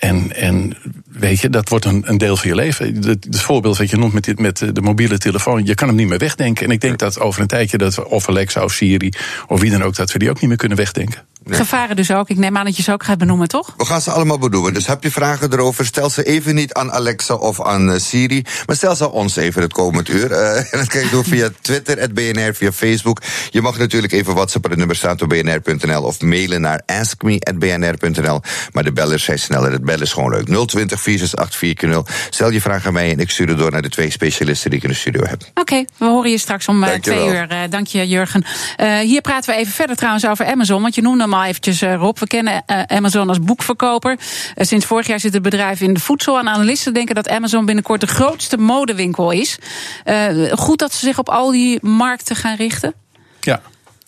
En, 0.00 0.36
en 0.36 0.76
weet 1.10 1.40
je, 1.40 1.50
dat 1.50 1.68
wordt 1.68 1.84
een, 1.84 2.02
een 2.06 2.18
deel 2.18 2.36
van 2.36 2.48
je 2.48 2.54
leven. 2.54 2.94
Het, 2.94 3.24
het 3.24 3.40
voorbeeld 3.40 3.78
wat 3.78 3.90
je 3.90 3.96
noemt 3.96 4.12
met, 4.12 4.24
dit, 4.24 4.38
met 4.38 4.58
de 4.72 4.80
mobiele 4.80 5.18
telefoon, 5.18 5.64
je 5.64 5.74
kan 5.74 5.88
hem 5.88 5.96
niet 5.96 6.08
meer 6.08 6.18
wegdenken. 6.18 6.66
En 6.66 6.72
ik 6.72 6.80
denk 6.80 6.98
dat 6.98 7.20
over 7.20 7.40
een 7.40 7.46
tijdje 7.46 7.78
dat 7.78 7.94
we, 7.94 8.08
of 8.08 8.28
Alexa 8.28 8.64
of 8.64 8.72
Siri 8.72 9.12
of 9.46 9.60
wie 9.60 9.70
dan 9.70 9.82
ook, 9.82 9.96
dat 9.96 10.12
we 10.12 10.18
die 10.18 10.30
ook 10.30 10.40
niet 10.40 10.48
meer 10.48 10.58
kunnen 10.58 10.76
wegdenken. 10.76 11.26
Gevaren 11.56 11.96
dus 11.96 12.10
ook. 12.10 12.28
Ik 12.28 12.38
neem 12.38 12.56
aan 12.56 12.64
dat 12.64 12.76
je 12.76 12.82
ze 12.82 12.92
ook 12.92 13.04
gaat 13.04 13.18
benoemen, 13.18 13.48
toch? 13.48 13.74
We 13.76 13.84
gaan 13.84 14.00
ze 14.00 14.10
allemaal 14.10 14.38
bedoelen. 14.38 14.74
Dus 14.74 14.86
heb 14.86 15.02
je 15.02 15.10
vragen 15.10 15.52
erover, 15.52 15.86
stel 15.86 16.10
ze 16.10 16.22
even 16.22 16.54
niet 16.54 16.74
aan 16.74 16.92
Alexa 16.92 17.34
of 17.34 17.62
aan 17.62 17.92
eh, 17.92 17.98
Siri. 17.98 18.44
Maar 18.66 18.76
stel 18.76 18.96
ze 18.96 19.04
aan 19.04 19.10
ons 19.10 19.36
even 19.36 19.62
het 19.62 19.72
komend 19.72 20.08
uur. 20.08 20.32
Eh, 20.32 20.56
en 20.56 20.78
dat 20.78 20.86
kan 20.86 21.00
je 21.00 21.08
doen 21.08 21.24
via 21.24 21.48
Twitter, 21.60 21.98
het 21.98 22.14
BNR, 22.14 22.54
via 22.54 22.72
Facebook. 22.72 23.22
Je 23.50 23.62
mag 23.62 23.78
natuurlijk 23.78 24.12
even 24.12 24.34
WhatsApp. 24.34 24.68
Het 24.68 24.76
nummer 24.76 24.96
staat 24.96 25.22
op 25.22 25.28
bnr.nl. 25.28 26.02
Of 26.02 26.20
mailen 26.20 26.60
naar 26.60 26.82
askme.bnr.nl. 26.86 28.40
Maar 28.72 28.84
de 28.84 28.92
bellers 28.92 29.24
zijn 29.24 29.38
sneller. 29.38 29.72
Het 29.72 29.84
bellen 29.84 30.02
is 30.02 30.12
gewoon 30.12 30.30
leuk. 30.30 30.66
020 30.66 31.00
468 31.00 32.28
Stel 32.30 32.50
je 32.50 32.60
vraag 32.60 32.86
aan 32.86 32.92
mij 32.92 33.10
en 33.10 33.18
ik 33.18 33.30
stuur 33.30 33.48
het 33.48 33.58
door 33.58 33.70
naar 33.70 33.82
de 33.82 33.88
twee 33.88 34.10
specialisten 34.10 34.70
die 34.70 34.78
ik 34.78 34.84
in 34.84 34.90
de 34.90 34.96
studio 34.96 35.24
heb. 35.24 35.42
Oké, 35.54 35.84
we 35.96 36.04
horen 36.04 36.30
je 36.30 36.38
straks 36.38 36.68
om 36.68 36.84
eh, 36.84 36.98
twee 36.98 37.26
uur. 37.26 37.48
Eh, 37.48 37.58
dank 37.70 37.86
je, 37.86 38.08
Jurgen. 38.08 38.44
Eh, 38.76 38.98
hier 38.98 39.20
praten 39.20 39.54
we 39.54 39.60
even 39.60 39.72
verder 39.72 39.96
trouwens 39.96 40.26
over 40.26 40.46
Amazon. 40.46 40.82
Want 40.82 40.94
je 40.94 41.02
noemde 41.02 41.22
hem 41.22 41.34
al 41.34 41.39
eventjes, 41.44 41.82
eh, 41.82 41.94
Rob. 41.94 42.18
We 42.18 42.26
kennen 42.26 42.62
eh, 42.66 42.82
Amazon 42.82 43.28
als 43.28 43.40
boekverkoper. 43.40 44.18
Eh, 44.54 44.66
sinds 44.66 44.86
vorig 44.86 45.06
jaar 45.06 45.20
zit 45.20 45.32
het 45.32 45.42
bedrijf 45.42 45.80
in 45.80 45.94
de 45.94 46.00
voedsel. 46.00 46.38
En 46.38 46.48
analisten 46.48 46.94
denken 46.94 47.14
dat 47.14 47.28
Amazon 47.28 47.64
binnenkort 47.64 48.00
de 48.00 48.06
grootste 48.06 48.56
modewinkel 48.56 49.30
is. 49.30 49.58
Goed 50.50 50.78
dat 50.78 50.92
ze 50.92 51.06
zich 51.06 51.18
op 51.18 51.28
al 51.28 51.50
die 51.50 51.78
markten 51.82 52.36
gaan 52.36 52.56
richten. 52.56 52.94
Ja. 53.40 53.60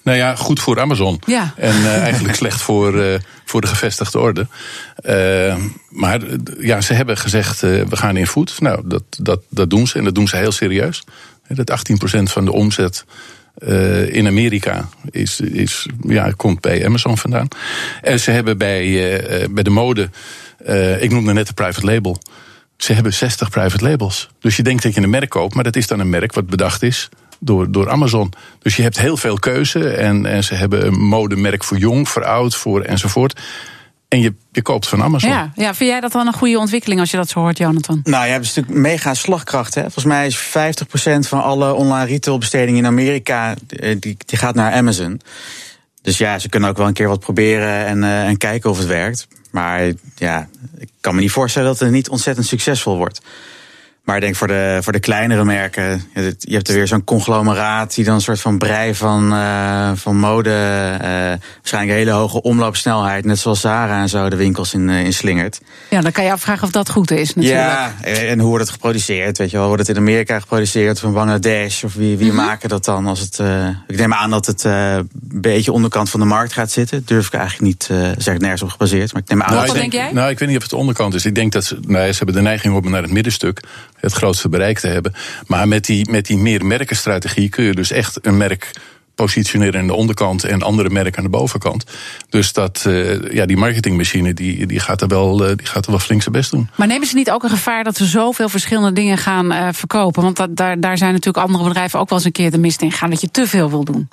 Nou 0.03 0.19
ja, 0.19 0.35
goed 0.35 0.61
voor 0.61 0.81
Amazon. 0.81 1.21
Ja. 1.27 1.55
En 1.57 2.01
eigenlijk 2.01 2.35
slecht 2.35 2.61
voor, 2.61 3.21
voor 3.45 3.61
de 3.61 3.67
gevestigde 3.67 4.19
orde. 4.19 4.47
Maar 5.89 6.21
ja, 6.59 6.81
ze 6.81 6.95
hebben 6.95 7.17
gezegd, 7.17 7.61
we 7.61 7.97
gaan 7.97 8.17
in 8.17 8.27
food. 8.27 8.61
Nou, 8.61 8.81
dat, 8.85 9.03
dat, 9.19 9.41
dat 9.49 9.71
doen 9.71 9.87
ze 9.87 9.99
en 9.99 10.05
dat 10.05 10.15
doen 10.15 10.29
ze 10.29 10.37
heel 10.37 10.53
serieus. 10.53 11.05
Dat 11.49 11.71
18% 12.19 12.23
van 12.23 12.45
de 12.45 12.53
omzet 12.53 13.05
eh, 13.67 14.15
in 14.15 14.27
Amerika 14.27 14.89
is, 15.11 15.41
is, 15.41 15.87
ja, 16.03 16.33
komt 16.37 16.61
bij 16.61 16.87
Amazon 16.87 17.19
vandaan. 17.19 17.49
En 18.03 18.21
ze 18.21 18.31
hebben 18.31 18.59
bij, 18.59 18.81
eh, 18.81 19.43
eh, 19.43 19.51
bij 19.51 19.63
de 19.63 19.71
mode, 19.71 20.11
ik 21.01 21.11
noemde 21.11 21.33
net 21.33 21.47
de 21.47 21.53
private 21.53 21.87
label. 21.87 22.19
Ze 22.77 22.93
hebben 22.93 23.13
60 23.13 23.51
private 23.51 23.85
labels. 23.85 24.29
Dus 24.41 24.57
je 24.57 24.63
denkt 24.63 24.83
dat 24.83 24.95
je 24.95 25.01
een 25.01 25.11
merk 25.11 25.29
koopt, 25.29 25.55
maar 25.55 25.65
dat 25.65 25.77
is 25.77 25.87
dan 25.87 26.01
een 26.01 26.11
merk 26.11 26.33
wat 26.33 26.47
bedacht 26.47 26.83
is 26.83 27.09
door, 27.39 27.73
door 27.73 27.91
Amazon. 27.91 28.33
Dus 28.59 28.77
je 28.77 28.83
hebt 28.83 28.99
heel 28.99 29.17
veel 29.17 29.39
keuze. 29.39 29.89
En, 29.89 30.27
en 30.27 30.45
ze 30.45 30.55
hebben 30.55 30.87
een 30.87 30.99
modemerk 30.99 31.65
voor 31.65 31.79
jong, 31.79 32.09
voor 32.09 32.25
oud, 32.25 32.55
voor 32.55 32.81
enzovoort. 32.81 33.41
En 34.13 34.21
je, 34.21 34.35
je 34.51 34.63
koopt 34.63 34.89
van 34.89 35.03
Amazon. 35.03 35.31
Ja, 35.31 35.53
ja, 35.55 35.75
vind 35.75 35.91
jij 35.91 36.01
dat 36.01 36.13
dan 36.13 36.27
een 36.27 36.33
goede 36.33 36.59
ontwikkeling 36.59 37.01
als 37.01 37.11
je 37.11 37.17
dat 37.17 37.29
zo 37.29 37.41
hoort, 37.41 37.59
Jonathan? 37.59 38.01
Nou, 38.05 38.25
je 38.25 38.31
hebt 38.31 38.45
een 38.45 38.51
stuk 38.51 38.69
mega 38.69 39.15
slagkracht. 39.15 39.75
Hè? 39.75 39.81
Volgens 39.81 40.05
mij 40.05 40.27
is 40.27 40.39
50% 40.39 41.29
van 41.29 41.43
alle 41.43 41.75
online 41.75 42.07
retailbestedingen 42.07 42.79
in 42.79 42.87
Amerika... 42.87 43.55
eh, 43.69 43.97
die, 44.01 44.17
die 44.27 44.39
gaat 44.39 44.55
naar 44.55 44.73
Amazon. 44.73 45.21
Dus 46.03 46.19
ja, 46.19 46.39
ze 46.39 46.49
kunnen 46.49 46.69
ook 46.69 46.77
wel 46.77 46.87
een 46.87 46.93
keer 46.93 47.09
wat 47.09 47.21
proberen 47.21 47.87
en, 47.87 48.05
eh, 48.05 48.29
en 48.29 48.37
kijken 48.37 48.71
of 48.71 48.79
het 48.79 48.87
werkt. 48.87 49.29
Maar 49.51 49.93
ja, 50.17 50.49
ik 50.79 50.89
kan 51.01 51.15
me 51.15 51.21
niet 51.21 51.31
voorstellen 51.31 51.69
dat 51.69 51.79
het 51.79 51.91
niet 51.91 52.09
ontzettend 52.09 52.47
succesvol 52.47 52.97
wordt. 52.97 53.21
Maar 54.05 54.17
ik 54.17 54.23
denk 54.23 54.37
voor 54.37 54.47
de, 54.47 54.79
voor 54.83 54.93
de 54.93 55.01
kleinere 55.01 55.45
merken, 55.45 56.03
je 56.39 56.55
hebt 56.55 56.69
er 56.69 56.75
weer 56.75 56.87
zo'n 56.87 57.05
conglomeraat 57.05 57.95
die 57.95 58.05
dan 58.05 58.15
een 58.15 58.21
soort 58.21 58.41
van 58.41 58.59
brei 58.59 58.95
van, 58.95 59.33
eh, 59.33 59.91
van 59.95 60.17
mode, 60.17 60.51
eh, 60.51 61.09
waarschijnlijk 61.57 61.93
een 61.93 61.99
hele 61.99 62.11
hoge 62.11 62.43
omloopsnelheid, 62.43 63.25
net 63.25 63.39
zoals 63.39 63.61
Zara 63.61 64.01
en 64.01 64.09
zo, 64.09 64.29
de 64.29 64.37
winkels 64.37 64.75
in, 64.75 64.91
eh, 64.91 65.05
in 65.05 65.13
slingert. 65.13 65.61
Ja, 65.91 66.01
dan 66.01 66.13
kan 66.13 66.25
je 66.25 66.33
afvragen 66.33 66.65
of 66.65 66.71
dat 66.71 66.91
goed 66.91 67.11
is 67.11 67.35
natuurlijk. 67.35 67.61
Ja, 67.61 67.95
en 68.03 68.39
hoe 68.39 68.49
wordt 68.49 68.65
het 68.65 68.73
geproduceerd? 68.73 69.39
Weet 69.39 69.51
je 69.51 69.57
wel, 69.57 69.67
wordt 69.67 69.87
het 69.87 69.97
in 69.97 70.03
Amerika 70.03 70.41
geproduceerd 70.41 70.97
of 70.97 71.03
in 71.03 71.13
Bangladesh? 71.13 71.83
Of 71.85 71.95
wie, 71.95 72.17
wie 72.17 72.33
Mhm. 72.33 72.37
maken 72.37 72.69
dat 72.69 72.85
dan? 72.85 73.07
Als 73.07 73.21
het, 73.21 73.39
eh, 73.39 73.69
ik 73.87 73.97
neem 73.99 74.15
aan 74.15 74.31
dat 74.31 74.47
het 74.47 74.65
eh, 74.65 74.95
een 74.95 75.09
beetje 75.21 75.73
onderkant 75.73 76.11
van 76.11 76.21
de 76.21 76.27
markt 76.27 76.53
gaat 76.53 76.71
zitten. 76.71 77.03
Durf 77.05 77.27
ik 77.27 77.35
eigenlijk 77.35 77.65
niet, 77.65 77.89
eh 77.91 78.11
zeg 78.19 78.35
ik 78.35 78.41
nergens 78.41 78.63
op 78.63 78.71
gebaseerd. 78.71 79.13
Maar 79.13 79.23
ik 79.23 79.29
neem 79.29 79.43
aan 79.43 79.55
Wat 79.55 79.67
dat 79.67 79.77
denk 79.77 79.93
jij? 79.93 80.13
Nou, 80.13 80.31
ik 80.31 80.39
weet 80.39 80.49
niet 80.49 80.57
of 80.57 80.63
het 80.63 80.73
de 80.73 80.77
onderkant 80.79 81.15
is. 81.15 81.25
Ik 81.25 81.35
denk 81.35 81.53
dat 81.53 81.65
ze, 81.65 81.79
nou, 81.87 82.11
ze 82.11 82.17
hebben 82.17 82.35
de 82.35 82.41
neiging 82.43 82.75
om 82.75 82.91
naar 82.91 83.03
het 83.03 83.11
middenstuk, 83.11 83.61
het 84.03 84.13
grootste 84.13 84.49
bereik 84.49 84.79
te 84.79 84.87
hebben. 84.87 85.15
Maar 85.47 85.69
met 85.69 85.85
die, 85.85 86.11
met 86.11 86.27
die 86.27 86.39
meer 86.39 86.67
merkenstrategie 86.67 87.49
kun 87.49 87.65
je 87.65 87.75
dus 87.75 87.91
echt 87.91 88.27
een 88.27 88.37
merk 88.37 88.71
positioneren 89.15 89.81
aan 89.81 89.87
de 89.87 89.95
onderkant 89.95 90.45
en 90.45 90.63
andere 90.63 90.91
merken 90.91 91.17
aan 91.17 91.25
de 91.25 91.31
bovenkant. 91.31 91.85
Dus 92.29 92.53
dat, 92.53 92.85
eh, 92.87 93.33
ja, 93.33 93.47
die 93.47 93.57
marketingmachine 93.57 94.35
die, 94.35 94.67
die, 94.67 94.81
gaat 94.81 95.01
er 95.01 95.09
wel, 95.09 95.47
eh, 95.47 95.57
die 95.57 95.67
gaat 95.67 95.85
er 95.85 95.91
wel 95.91 96.01
flink 96.01 96.23
zijn 96.23 96.35
best 96.35 96.51
doen. 96.51 96.69
Maar 96.77 96.87
nemen 96.87 97.07
ze 97.07 97.15
niet 97.15 97.31
ook 97.31 97.43
een 97.43 97.51
gevaar 97.51 97.85
dat 97.85 97.97
ze 97.97 98.05
zoveel 98.05 98.49
verschillende 98.49 98.93
dingen 98.93 99.19
gaan 99.19 99.53
eh, 99.53 99.69
verkopen? 99.73 100.23
Want 100.23 100.37
dat, 100.37 100.57
daar, 100.57 100.81
daar 100.81 100.99
zijn 100.99 101.13
natuurlijk 101.13 101.45
andere 101.45 101.65
bedrijven 101.65 102.01
ook 102.01 102.09
wel 102.09 102.19
eens 102.19 102.27
een 102.27 102.33
keer 102.33 102.51
de 102.51 102.59
mist 102.59 102.83
in 102.83 102.93
gaan 102.93 103.11
dat 103.11 103.21
je 103.21 103.31
te 103.31 103.47
veel 103.47 103.71
wil 103.71 103.85
doen. 103.85 104.09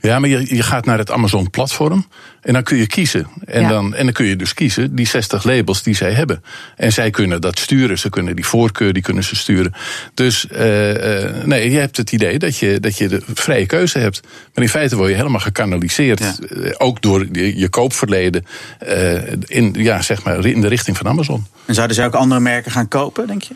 Ja, 0.00 0.18
maar 0.18 0.28
je, 0.28 0.54
je 0.54 0.62
gaat 0.62 0.84
naar 0.84 0.98
het 0.98 1.10
Amazon-platform 1.10 2.06
en 2.40 2.52
dan 2.52 2.62
kun 2.62 2.76
je 2.76 2.86
kiezen. 2.86 3.26
En, 3.44 3.60
Ja. 3.62 3.68
dan, 3.68 3.94
en 3.94 4.04
dan 4.04 4.12
kun 4.12 4.24
je 4.26 4.36
dus 4.36 4.54
kiezen 4.54 4.94
die 4.94 5.06
60 5.06 5.44
labels 5.44 5.82
die 5.82 5.94
zij 5.94 6.12
hebben. 6.12 6.42
En 6.76 6.92
zij 6.92 7.10
kunnen 7.10 7.40
dat 7.40 7.58
sturen, 7.58 7.98
ze 7.98 8.08
kunnen 8.10 8.36
die 8.36 8.46
voorkeur 8.46 8.92
die 8.92 9.02
kunnen 9.02 9.24
ze 9.24 9.36
sturen. 9.36 9.74
Dus 10.14 10.46
eh, 10.46 11.24
eh, 11.24 11.44
nee, 11.44 11.70
je 11.70 11.78
hebt 11.78 11.96
het 11.96 12.12
idee 12.12 12.38
dat 12.38 12.56
je, 12.56 12.80
dat 12.80 12.98
je 12.98 13.08
de 13.08 13.22
vrije 13.34 13.66
keuze 13.66 13.98
hebt. 13.98 14.20
Maar 14.54 14.64
in 14.64 14.70
feite 14.70 14.96
word 14.96 15.08
je 15.10 15.16
helemaal 15.16 15.40
gekanaliseerd, 15.40 16.20
eh, 16.20 16.70
ook 16.78 17.02
door 17.02 17.26
je, 17.32 17.58
je 17.58 17.68
koopverleden, 17.68 18.46
eh, 18.78 19.32
in, 19.46 19.74
ja, 19.78 20.02
zeg 20.02 20.22
maar, 20.24 20.46
in 20.46 20.60
de 20.60 20.68
richting 20.68 20.96
van 20.96 21.08
Amazon. 21.08 21.46
En 21.66 21.74
zouden 21.74 21.96
ze 21.96 22.04
ook 22.04 22.14
andere 22.14 22.40
merken 22.40 22.72
gaan 22.72 22.88
kopen, 22.88 23.26
denk 23.26 23.42
je? 23.42 23.54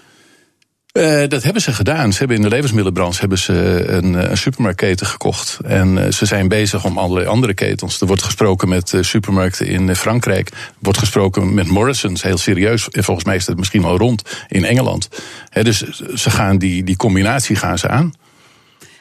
Eh, 0.94 1.22
dat 1.28 1.42
hebben 1.42 1.62
ze 1.62 1.72
gedaan. 1.72 2.12
Ze 2.12 2.18
hebben 2.18 2.36
in 2.36 2.42
de 2.42 2.48
levensmiddelenbranche 2.48 3.20
hebben 3.20 3.38
ze 3.38 3.84
een, 3.86 4.16
eh, 4.16 4.30
een 4.30 4.36
supermarktketen 4.36 5.06
gekocht. 5.06 5.58
En 5.64 6.04
eh, 6.04 6.12
ze 6.12 6.26
zijn 6.26 6.48
bezig 6.48 6.84
om 6.84 6.98
allerlei 6.98 7.26
andere 7.26 7.54
ketens. 7.54 8.00
Er 8.00 8.06
wordt 8.06 8.22
gesproken 8.22 8.68
met 8.68 8.92
eh, 8.92 9.02
supermarkten 9.02 9.66
in 9.66 9.88
eh, 9.88 9.96
Frankrijk. 9.96 10.48
Er 10.50 10.56
wordt 10.78 10.98
gesproken 10.98 11.54
met 11.54 11.66
Morrison's, 11.66 12.22
heel 12.22 12.38
serieus. 12.38 12.88
En 12.88 13.04
volgens 13.04 13.26
mij 13.26 13.36
is 13.36 13.44
dat 13.44 13.56
misschien 13.56 13.82
wel 13.82 13.96
rond 13.96 14.22
in 14.48 14.64
Engeland. 14.64 15.08
Dus 15.62 15.78
ze 16.14 16.30
gaan 16.30 16.58
die, 16.58 16.84
die 16.84 16.96
combinatie 16.96 17.56
gaan 17.56 17.78
ze 17.78 17.88
aan. 17.88 18.14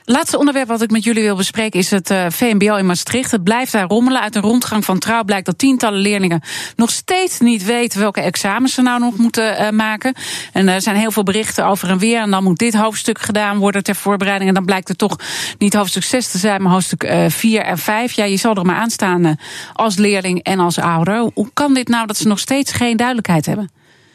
Laatste 0.06 0.38
onderwerp 0.38 0.68
wat 0.68 0.82
ik 0.82 0.92
met 0.92 1.04
jullie 1.04 1.24
wil 1.24 1.36
bespreken 1.36 1.80
is 1.80 1.92
het 1.92 2.10
eh, 2.10 2.26
VMBO 2.30 2.76
in 2.76 2.86
Maastricht. 2.86 3.32
Het 3.32 3.44
blijft 3.44 3.72
daar 3.72 3.88
rommelen. 3.88 4.22
Uit 4.22 4.36
een 4.36 4.42
rondgang 4.42 4.86
van 4.86 5.00
trouw 5.00 5.24
blijkt 5.24 5.46
dat 5.46 5.58
tientallen 5.58 6.00
leerlingen 6.00 6.42
nog 6.76 6.90
steeds 6.92 7.40
niet 7.40 7.66
weten 7.66 8.00
welke 8.00 8.22
examens 8.22 8.74
ze 8.74 8.82
nou 8.82 9.00
nog 9.00 9.18
moeten 9.18 9.58
eh, 9.58 9.70
maken. 9.70 10.16
En 10.54 10.68
er 10.68 10.82
zijn 10.82 10.96
heel 10.96 11.12
veel 11.12 11.24
berichten 11.24 11.66
over 11.66 11.90
en 11.90 11.98
weer. 11.98 12.22
En 12.22 12.32
dan 12.32 12.44
moet 12.44 12.58
dit 12.58 12.74
hoofdstuk 12.74 13.20
gedaan 13.22 13.58
worden 13.58 13.84
ter 13.84 13.96
voorbereiding. 13.96 14.50
En 14.50 14.56
dan 14.56 14.66
blijkt 14.66 14.88
het 14.88 14.98
toch 14.98 15.16
niet 15.58 15.74
hoofdstuk 15.74 16.04
6 16.04 16.28
te 16.32 16.38
zijn, 16.38 16.62
maar 16.62 16.72
hoofdstuk 16.72 17.04
eh, 17.04 17.26
4 17.30 17.62
en 17.62 17.78
5. 17.78 18.12
Ja, 18.14 18.24
je 18.26 18.38
zal 18.38 18.56
er 18.56 18.66
maar 18.66 18.76
aan 18.76 18.90
staan 18.90 19.26
eh, 19.26 19.32
als 19.74 19.96
leerling 19.98 20.44
en 20.44 20.60
als 20.60 20.80
ouder. 20.80 21.30
Hoe 21.34 21.50
kan 21.54 21.74
dit 21.74 21.88
nou 21.88 22.08
dat 22.08 22.18
ze 22.18 22.28
nog 22.28 22.40
steeds 22.40 22.72
geen 22.72 22.98
duidelijkheid 22.98 23.46
hebben? 23.46 23.70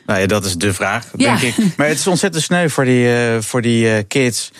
Nou 0.07 0.21
ja, 0.21 0.27
dat 0.27 0.45
is 0.45 0.55
de 0.55 0.75
vraag, 0.75 1.07
Ja. 1.17 1.37
denk 1.37 1.57
ik. 1.57 1.77
Maar 1.77 1.87
het 1.89 1.99
is 1.99 2.07
ontzettend 2.07 2.45
sneu 2.45 2.69
voor 2.69 2.85
die, 2.85 3.15
eh, 3.17 3.41
voor 3.41 3.63
die 3.63 3.91
eh, 3.91 4.03
kids. 4.09 4.51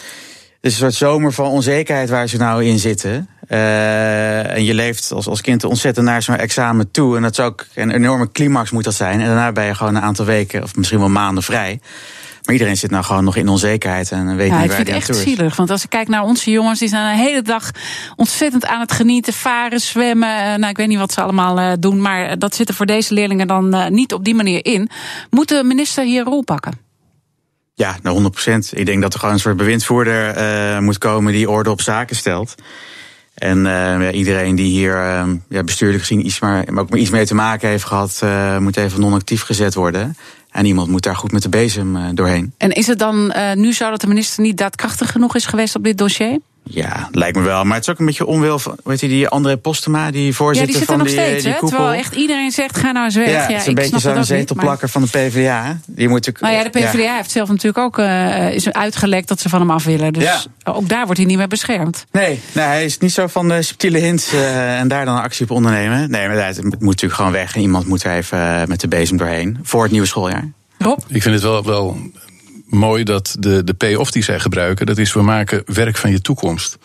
Het 0.61 0.71
is 0.73 0.73
een 0.73 0.93
soort 0.93 1.11
zomer 1.11 1.33
van 1.33 1.47
onzekerheid 1.47 2.09
waar 2.09 2.29
ze 2.29 2.37
nou 2.37 2.65
in 2.65 2.79
zitten. 2.79 3.29
Eh, 3.49 4.55
en 4.55 4.65
je 4.65 4.75
leeft 4.75 5.13
als, 5.13 5.27
als 5.27 5.41
kind 5.41 5.65
ontzettend 5.65 6.07
naar 6.07 6.23
zo'n 6.23 6.37
examen 6.37 6.91
toe. 6.91 7.17
En 7.17 7.23
dat 7.23 7.31
is 7.39 7.41
ook 7.41 7.67
een 7.75 7.91
enorme 7.91 8.33
climax 8.33 8.71
moet 8.71 8.85
dat 8.85 8.95
zijn. 8.95 9.21
En 9.21 9.27
daarna 9.27 9.53
ben 9.53 9.65
je 9.65 9.75
gewoon 9.75 9.95
een 9.95 10.03
aantal 10.03 10.25
weken 10.25 10.63
of 10.63 10.77
misschien 10.77 10.99
wel 10.99 11.09
maanden 11.09 11.43
vrij. 11.43 11.81
Maar 12.45 12.55
iedereen 12.55 12.77
zit 12.77 12.91
nou 12.91 13.05
gewoon 13.05 13.25
nog 13.25 13.37
in 13.37 13.49
onzekerheid 13.49 14.11
en 14.11 14.37
weet 14.37 14.49
Ja, 14.51 14.61
niet 14.61 14.67
waar 14.69 14.77
die 14.77 14.77
het 14.77 14.89
aan 14.89 14.95
echt 14.95 15.09
is. 15.09 15.21
zielig. 15.23 15.57
Want 15.57 15.71
als 15.71 15.83
ik 15.85 15.91
kijk 15.91 16.09
naar 16.09 16.23
onze 16.23 16.51
jongens, 16.51 16.79
die 16.79 16.89
zijn 16.89 17.17
de 17.17 17.23
hele 17.23 17.43
dag 17.43 17.71
ontzettend 18.17 18.67
aan 18.67 18.81
het 18.81 18.93
genieten. 18.93 19.33
Varen, 19.33 19.81
zwemmen. 19.81 20.29
eh, 20.45 20.55
Nou, 20.55 20.69
ik 20.71 20.77
weet 20.77 20.89
niet 20.89 20.99
wat 20.99 21.13
ze 21.13 21.21
allemaal 21.23 21.59
eh, 21.59 21.73
doen. 21.81 22.01
Maar 22.01 22.39
dat 22.39 22.55
zit 22.55 22.69
er 22.69 22.75
voor 22.75 22.87
deze 22.87 23.15
leerlingen 23.15 23.47
dan 23.47 23.93
niet 23.95 24.13
op 24.13 24.25
die 24.25 24.35
manier 24.35 24.65
in. 24.65 24.91
Moet 25.31 25.49
de 25.49 25.63
minister 25.65 26.05
hier 26.05 26.21
een 26.21 26.27
rol 26.33 26.45
pakken? 26.45 26.87
Ja, 27.79 27.97
nou 28.03 28.15
100 28.15 28.35
procent. 28.35 28.73
Ik 28.75 28.87
denk 28.87 29.03
dat 29.03 29.13
er 29.13 29.19
gewoon 29.19 29.35
een 29.35 29.41
soort 29.41 29.57
bewindvoerder 29.57 30.29
eh, 30.29 30.79
moet 30.79 30.99
komen 30.99 31.33
die 31.33 31.51
orde 31.51 31.71
op 31.71 31.81
zaken 31.81 32.17
stelt. 32.17 32.55
En 33.39 33.67
eh, 33.67 34.03
ja, 34.03 34.11
iedereen 34.11 34.55
die 34.55 34.71
hier 34.71 34.97
eh, 34.97 35.29
ja, 35.49 35.65
bestuurlijk 35.65 36.01
gezien 36.01 36.27
iets, 36.27 36.41
maar, 36.41 36.65
ook 36.75 36.91
maar 36.91 36.99
iets 36.99 37.11
mee 37.11 37.27
te 37.27 37.35
maken 37.35 37.69
heeft 37.69 37.85
gehad, 37.85 38.19
eh, 38.23 38.59
moet 38.59 38.77
even 38.77 39.01
non-actief 39.01 39.43
gezet 39.43 39.75
worden. 39.75 40.17
En 40.51 40.65
iemand 40.65 40.89
moet 40.89 41.03
daar 41.03 41.17
goed 41.17 41.33
met 41.33 41.43
de 41.43 41.49
bezem 41.49 42.15
doorheen. 42.15 42.55
En 42.57 42.71
is 42.71 42.87
het 42.87 42.99
dan 42.99 43.33
nu 43.55 43.73
zo 43.73 43.91
dat 43.91 44.01
de 44.01 44.07
minister 44.07 44.43
niet 44.43 44.57
daadkrachtig 44.57 45.13
genoeg 45.13 45.35
is 45.35 45.47
geweest 45.47 45.75
op 45.75 45.85
dit 45.85 45.99
dossier? 45.99 46.39
Ja, 46.71 47.09
lijkt 47.13 47.37
me 47.37 47.43
wel. 47.43 47.65
Maar 47.65 47.75
het 47.77 47.87
is 47.87 47.93
ook 47.93 47.99
een 47.99 48.07
beetje 48.07 48.27
onwil 48.27 48.59
van, 48.59 48.77
weet 48.85 49.01
je, 49.01 49.09
die 49.09 49.29
André 49.29 49.57
Postema, 49.57 50.11
die 50.11 50.27
Ja, 50.27 50.33
voorzitter 50.33 50.67
die 50.73 50.79
zit 50.79 50.89
er 50.89 50.95
van 50.95 50.99
nog 51.05 51.07
die, 51.15 51.25
steeds. 51.25 51.43
die 51.43 51.53
hè? 51.53 51.59
koepel. 51.59 51.77
Terwijl 51.77 51.99
echt 51.99 52.15
iedereen 52.15 52.51
zegt, 52.51 52.77
ga 52.79 52.93
nou 52.93 53.05
eens 53.05 53.15
weg. 53.15 53.31
ja, 53.31 53.41
het 53.41 53.51
is 53.51 53.63
een 53.65 53.71
ik 53.71 53.75
beetje 53.75 53.99
zo'n 53.99 54.25
zetelplakker 54.25 54.89
van 54.89 55.03
de 55.03 55.09
PvdA. 55.09 55.79
Die 55.87 56.09
moet 56.09 56.15
natuurlijk, 56.27 56.41
Maar... 56.41 56.51
Nou 56.53 56.65
ja, 56.65 56.71
de 56.71 56.79
PvdA 56.79 57.03
ja. 57.03 57.17
heeft 57.17 57.31
zelf 57.31 57.49
natuurlijk 57.49 57.79
ook 57.79 57.99
eh, 57.99 58.55
is 58.55 58.73
uitgelekt 58.73 59.29
dat 59.29 59.41
ze 59.41 59.49
van 59.49 59.61
hem 59.61 59.71
af 59.71 59.85
willen. 59.85 60.13
Dus 60.13 60.23
Ja. 60.23 60.73
ook 60.73 60.89
daar 60.89 61.03
wordt 61.05 61.19
hij 61.19 61.27
niet 61.29 61.37
meer 61.39 61.49
beschermd. 61.49 62.05
Nee, 62.13 62.41
nee, 62.53 62.65
hij 62.65 62.85
is 62.85 62.99
niet 62.99 63.13
zo 63.13 63.27
van 63.27 63.49
de 63.49 63.63
subtiele 63.63 63.99
hints 63.99 64.33
eh, 64.33 64.79
en 64.79 64.89
daar 64.89 65.05
dan 65.05 65.21
actie 65.23 65.45
op 65.45 65.51
ondernemen. 65.51 66.11
Nee, 66.11 66.29
maar 66.29 66.47
het 66.47 66.63
moet 66.63 66.81
natuurlijk 66.81 67.15
gewoon 67.15 67.33
weg. 67.33 67.55
En 67.55 67.61
iemand 67.61 67.87
moet 67.87 68.03
er 68.05 68.13
even 68.13 68.61
eh, 68.61 68.67
met 68.67 68.81
de 68.81 68.89
bezem 68.89 69.17
doorheen 69.17 69.59
voor 69.63 69.83
het 69.83 69.91
nieuwe 69.93 70.07
schooljaar. 70.07 70.49
Rob? 70.79 70.99
Ik 71.09 71.23
vind 71.23 71.35
het 71.35 71.43
wel, 71.45 71.65
wel 71.65 71.97
mooi 72.69 73.05
dat 73.05 73.37
de, 73.39 73.65
de 73.65 73.75
payoff 73.75 74.11
die 74.11 74.23
zij 74.23 74.41
gebruiken, 74.41 74.87
dat 74.87 74.99
is 74.99 75.13
we 75.13 75.23
maken 75.23 75.63
werk 75.67 75.97
van 75.97 76.11
je 76.11 76.21
toekomst. 76.21 76.79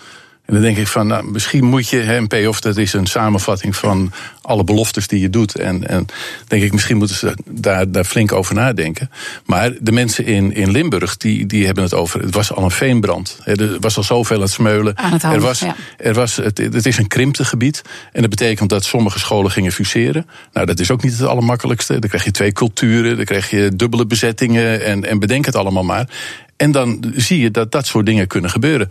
En 0.46 0.54
dan 0.54 0.62
denk 0.62 0.78
ik 0.78 0.88
van, 0.88 1.08
nou, 1.08 1.32
misschien 1.32 1.64
moet 1.64 1.90
je, 1.90 1.98
hè, 1.98 2.18
een 2.18 2.28
payoff, 2.28 2.60
dat 2.60 2.78
is 2.78 2.94
een 2.94 3.06
samenvatting 3.06 3.76
van 3.76 4.12
alle 4.42 4.64
beloftes 4.64 5.08
die 5.08 5.20
je 5.20 5.30
doet. 5.30 5.56
En, 5.56 5.88
en 5.88 6.06
denk 6.48 6.64
ik, 6.64 6.72
misschien 6.72 6.98
moeten 6.98 7.16
ze 7.16 7.34
daar, 7.46 7.92
daar 7.92 8.04
flink 8.04 8.32
over 8.32 8.56
nadenken. 8.56 9.10
Maar 9.46 9.72
de 9.80 9.92
mensen 9.92 10.26
in, 10.26 10.54
in 10.54 10.72
Limburg, 10.72 11.18
die, 11.18 11.46
die 11.46 11.66
hebben 11.66 11.84
het 11.84 11.94
over, 11.94 12.22
het 12.22 12.34
was 12.34 12.54
al 12.54 12.64
een 12.64 12.72
veenbrand. 12.72 13.40
Er 13.44 13.80
was 13.80 13.98
al 13.98 14.04
zoveel 14.04 14.36
aan 14.36 14.42
het 14.42 14.52
smeulen. 14.52 14.98
Aan 14.98 15.12
het 15.12 15.24
er 15.24 15.40
was, 15.40 15.60
ja. 15.60 15.76
er 15.98 16.14
was, 16.14 16.36
het, 16.36 16.58
het 16.58 16.86
is 16.86 16.98
een 16.98 17.08
krimptegebied. 17.08 17.82
En 18.12 18.22
dat 18.22 18.30
betekent 18.30 18.70
dat 18.70 18.84
sommige 18.84 19.20
scholen 19.20 19.52
gingen 19.52 19.72
fuseren. 19.72 20.28
Nou, 20.54 20.66
dat 20.66 20.80
is 20.80 20.92
ook 20.92 21.04
niet 21.04 21.18
het 21.18 21.28
allermakkelijkste. 21.28 22.00
Dan 22.00 22.10
krijg 22.10 22.24
je 22.24 22.32
twee 22.32 22.52
culturen, 22.52 23.16
dan 23.16 23.26
krijg 23.26 23.50
je 23.50 23.72
dubbele 23.76 24.06
bezettingen 24.06 24.86
en, 24.86 25.06
en 25.06 25.20
bedenk 25.20 25.46
het 25.46 25.56
allemaal 25.56 25.84
maar. 25.84 26.10
En 26.56 26.72
dan 26.72 27.04
zie 27.16 27.40
je 27.40 27.52
dat 27.52 27.72
dat 27.72 27.88
soort 27.88 28.06
dingen 28.06 28.28
kunnen 28.28 28.50
gebeuren. 28.50 28.90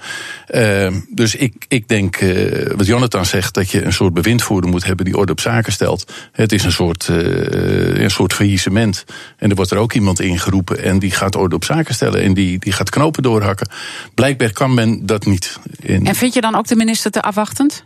Uh, 0.54 0.96
dus 1.08 1.34
ik, 1.34 1.64
ik 1.68 1.88
denk, 1.88 2.20
uh, 2.20 2.66
wat 2.76 2.86
Jonathan 2.86 3.26
zegt, 3.26 3.54
dat 3.54 3.70
je 3.70 3.84
een 3.84 3.92
soort 3.92 4.14
bewindvoerder 4.14 4.70
moet 4.70 4.84
hebben 4.84 5.04
die 5.04 5.16
orde 5.16 5.32
op 5.32 5.40
zaken 5.40 5.72
stelt. 5.72 6.12
Het 6.32 6.52
is 6.52 6.64
een 6.64 6.72
soort, 6.72 7.08
uh, 7.10 8.02
een 8.02 8.10
soort 8.10 8.32
faillissement. 8.32 9.04
En 9.36 9.50
er 9.50 9.56
wordt 9.56 9.70
er 9.70 9.78
ook 9.78 9.92
iemand 9.92 10.20
ingeroepen 10.20 10.82
en 10.82 10.98
die 10.98 11.10
gaat 11.10 11.36
orde 11.36 11.54
op 11.54 11.64
zaken 11.64 11.94
stellen. 11.94 12.22
En 12.22 12.34
die, 12.34 12.58
die 12.58 12.72
gaat 12.72 12.90
knopen 12.90 13.22
doorhakken. 13.22 13.68
Blijkbaar 14.14 14.52
kan 14.52 14.74
men 14.74 15.06
dat 15.06 15.26
niet. 15.26 15.58
In... 15.80 16.06
En 16.06 16.14
vind 16.14 16.34
je 16.34 16.40
dan 16.40 16.54
ook 16.54 16.66
de 16.66 16.76
minister 16.76 17.10
te 17.10 17.22
afwachtend? 17.22 17.84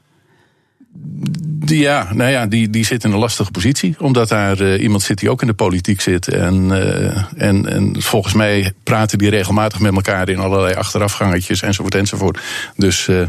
Die, 1.66 1.80
ja, 1.80 2.08
nou 2.12 2.30
ja, 2.30 2.46
die, 2.46 2.70
die 2.70 2.84
zit 2.84 3.04
in 3.04 3.12
een 3.12 3.18
lastige 3.18 3.50
positie. 3.50 3.94
Omdat 3.98 4.28
daar 4.28 4.60
uh, 4.60 4.82
iemand 4.82 5.02
zit 5.02 5.18
die 5.18 5.30
ook 5.30 5.40
in 5.40 5.46
de 5.46 5.54
politiek 5.54 6.00
zit. 6.00 6.28
En, 6.28 6.64
uh, 6.64 7.24
en, 7.36 7.68
en 7.68 8.02
volgens 8.02 8.34
mij 8.34 8.72
praten 8.82 9.18
die 9.18 9.30
regelmatig 9.30 9.80
met 9.80 9.94
elkaar 9.94 10.28
in 10.28 10.38
allerlei 10.38 10.74
achterafgangetjes 10.74 11.62
enzovoort 11.62 11.94
enzovoort. 11.94 12.40
Dus 12.76 13.06
uh, 13.06 13.28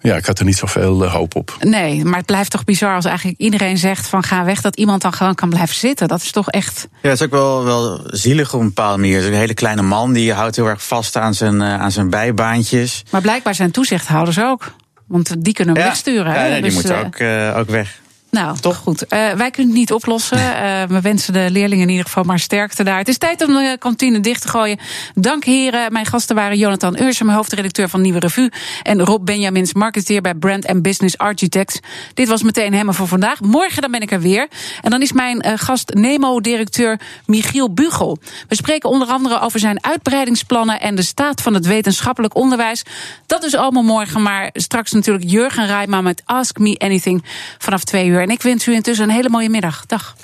ja, 0.00 0.16
ik 0.16 0.26
had 0.26 0.38
er 0.38 0.44
niet 0.44 0.56
zoveel 0.56 1.08
hoop 1.08 1.34
op. 1.34 1.56
Nee, 1.60 2.04
maar 2.04 2.16
het 2.16 2.26
blijft 2.26 2.50
toch 2.50 2.64
bizar 2.64 2.94
als 2.94 3.04
eigenlijk 3.04 3.38
iedereen 3.38 3.78
zegt 3.78 4.06
van 4.06 4.22
ga 4.22 4.44
weg, 4.44 4.60
dat 4.60 4.76
iemand 4.76 5.02
dan 5.02 5.12
gewoon 5.12 5.34
kan 5.34 5.48
blijven 5.48 5.76
zitten. 5.76 6.08
Dat 6.08 6.22
is 6.22 6.30
toch 6.30 6.50
echt. 6.50 6.88
Ja, 7.02 7.08
het 7.08 7.20
is 7.20 7.26
ook 7.26 7.32
wel, 7.32 7.64
wel 7.64 8.00
zielig 8.06 8.54
op 8.54 8.60
een 8.60 8.66
bepaalde 8.66 9.00
manier. 9.00 9.26
Een 9.26 9.32
hele 9.32 9.54
kleine 9.54 9.82
man 9.82 10.12
die 10.12 10.32
houdt 10.32 10.56
heel 10.56 10.68
erg 10.68 10.86
vast 10.86 11.16
aan 11.16 11.34
zijn, 11.34 11.62
aan 11.62 11.92
zijn 11.92 12.10
bijbaantjes. 12.10 13.02
Maar 13.10 13.20
blijkbaar 13.20 13.54
zijn 13.54 13.70
toezichthouders 13.70 14.40
ook. 14.40 14.72
Want 15.06 15.44
die 15.44 15.52
kunnen 15.52 15.74
hem 15.74 15.82
ja. 15.82 15.88
wegsturen. 15.88 16.32
Ja, 16.32 16.38
hè? 16.40 16.48
nee, 16.48 16.62
die 16.62 16.62
dus, 16.62 16.74
moeten 16.74 16.94
uh, 16.94 17.06
ook, 17.06 17.18
uh, 17.18 17.58
ook 17.58 17.68
weg. 17.68 18.00
Nou, 18.36 18.58
Toch? 18.58 18.76
goed. 18.76 19.02
Uh, 19.02 19.08
wij 19.32 19.50
kunnen 19.50 19.72
het 19.72 19.80
niet 19.80 19.92
oplossen. 19.92 20.38
Uh, 20.38 20.82
we 20.94 21.00
wensen 21.00 21.32
de 21.32 21.46
leerlingen 21.50 21.84
in 21.84 21.90
ieder 21.90 22.04
geval 22.04 22.22
maar 22.22 22.38
sterkte 22.38 22.84
daar. 22.84 22.98
Het 22.98 23.08
is 23.08 23.18
tijd 23.18 23.42
om 23.42 23.52
de 23.52 23.76
kantine 23.78 24.20
dicht 24.20 24.42
te 24.42 24.48
gooien. 24.48 24.78
Dank 25.14 25.44
heren. 25.44 25.92
Mijn 25.92 26.06
gasten 26.06 26.36
waren 26.36 26.58
Jonathan 26.58 27.02
Ursem, 27.02 27.28
hoofdredacteur 27.28 27.88
van 27.88 28.00
Nieuwe 28.00 28.18
Revue... 28.18 28.52
en 28.82 29.04
Rob 29.04 29.24
Benjamins, 29.24 29.74
marketeer 29.74 30.20
bij 30.20 30.34
Brand 30.34 30.66
and 30.66 30.82
Business 30.82 31.18
Architects. 31.18 31.80
Dit 32.14 32.28
was 32.28 32.42
meteen 32.42 32.74
Hemmen 32.74 32.94
voor 32.94 33.08
vandaag. 33.08 33.40
Morgen 33.40 33.82
dan 33.82 33.90
ben 33.90 34.00
ik 34.00 34.12
er 34.12 34.20
weer. 34.20 34.48
En 34.82 34.90
dan 34.90 35.02
is 35.02 35.12
mijn 35.12 35.46
uh, 35.46 35.52
gast 35.56 35.94
Nemo-directeur 35.94 37.00
Michiel 37.26 37.72
Bugel. 37.72 38.18
We 38.48 38.54
spreken 38.54 38.90
onder 38.90 39.08
andere 39.08 39.40
over 39.40 39.58
zijn 39.58 39.84
uitbreidingsplannen... 39.84 40.80
en 40.80 40.94
de 40.94 41.02
staat 41.02 41.42
van 41.42 41.54
het 41.54 41.66
wetenschappelijk 41.66 42.34
onderwijs. 42.34 42.82
Dat 43.26 43.44
is 43.44 43.54
allemaal 43.54 43.82
morgen, 43.82 44.22
maar 44.22 44.50
straks 44.52 44.92
natuurlijk 44.92 45.30
Jurgen 45.30 45.66
Rijma 45.66 46.00
met 46.00 46.22
Ask 46.24 46.58
Me 46.58 46.78
Anything 46.78 47.24
vanaf 47.58 47.84
twee 47.84 48.06
uur. 48.06 48.24
En 48.26 48.32
ik 48.32 48.42
wens 48.42 48.66
u 48.66 48.72
intussen 48.72 49.08
een 49.08 49.14
hele 49.14 49.28
mooie 49.28 49.48
middag. 49.48 49.86
Dag. 49.86 50.16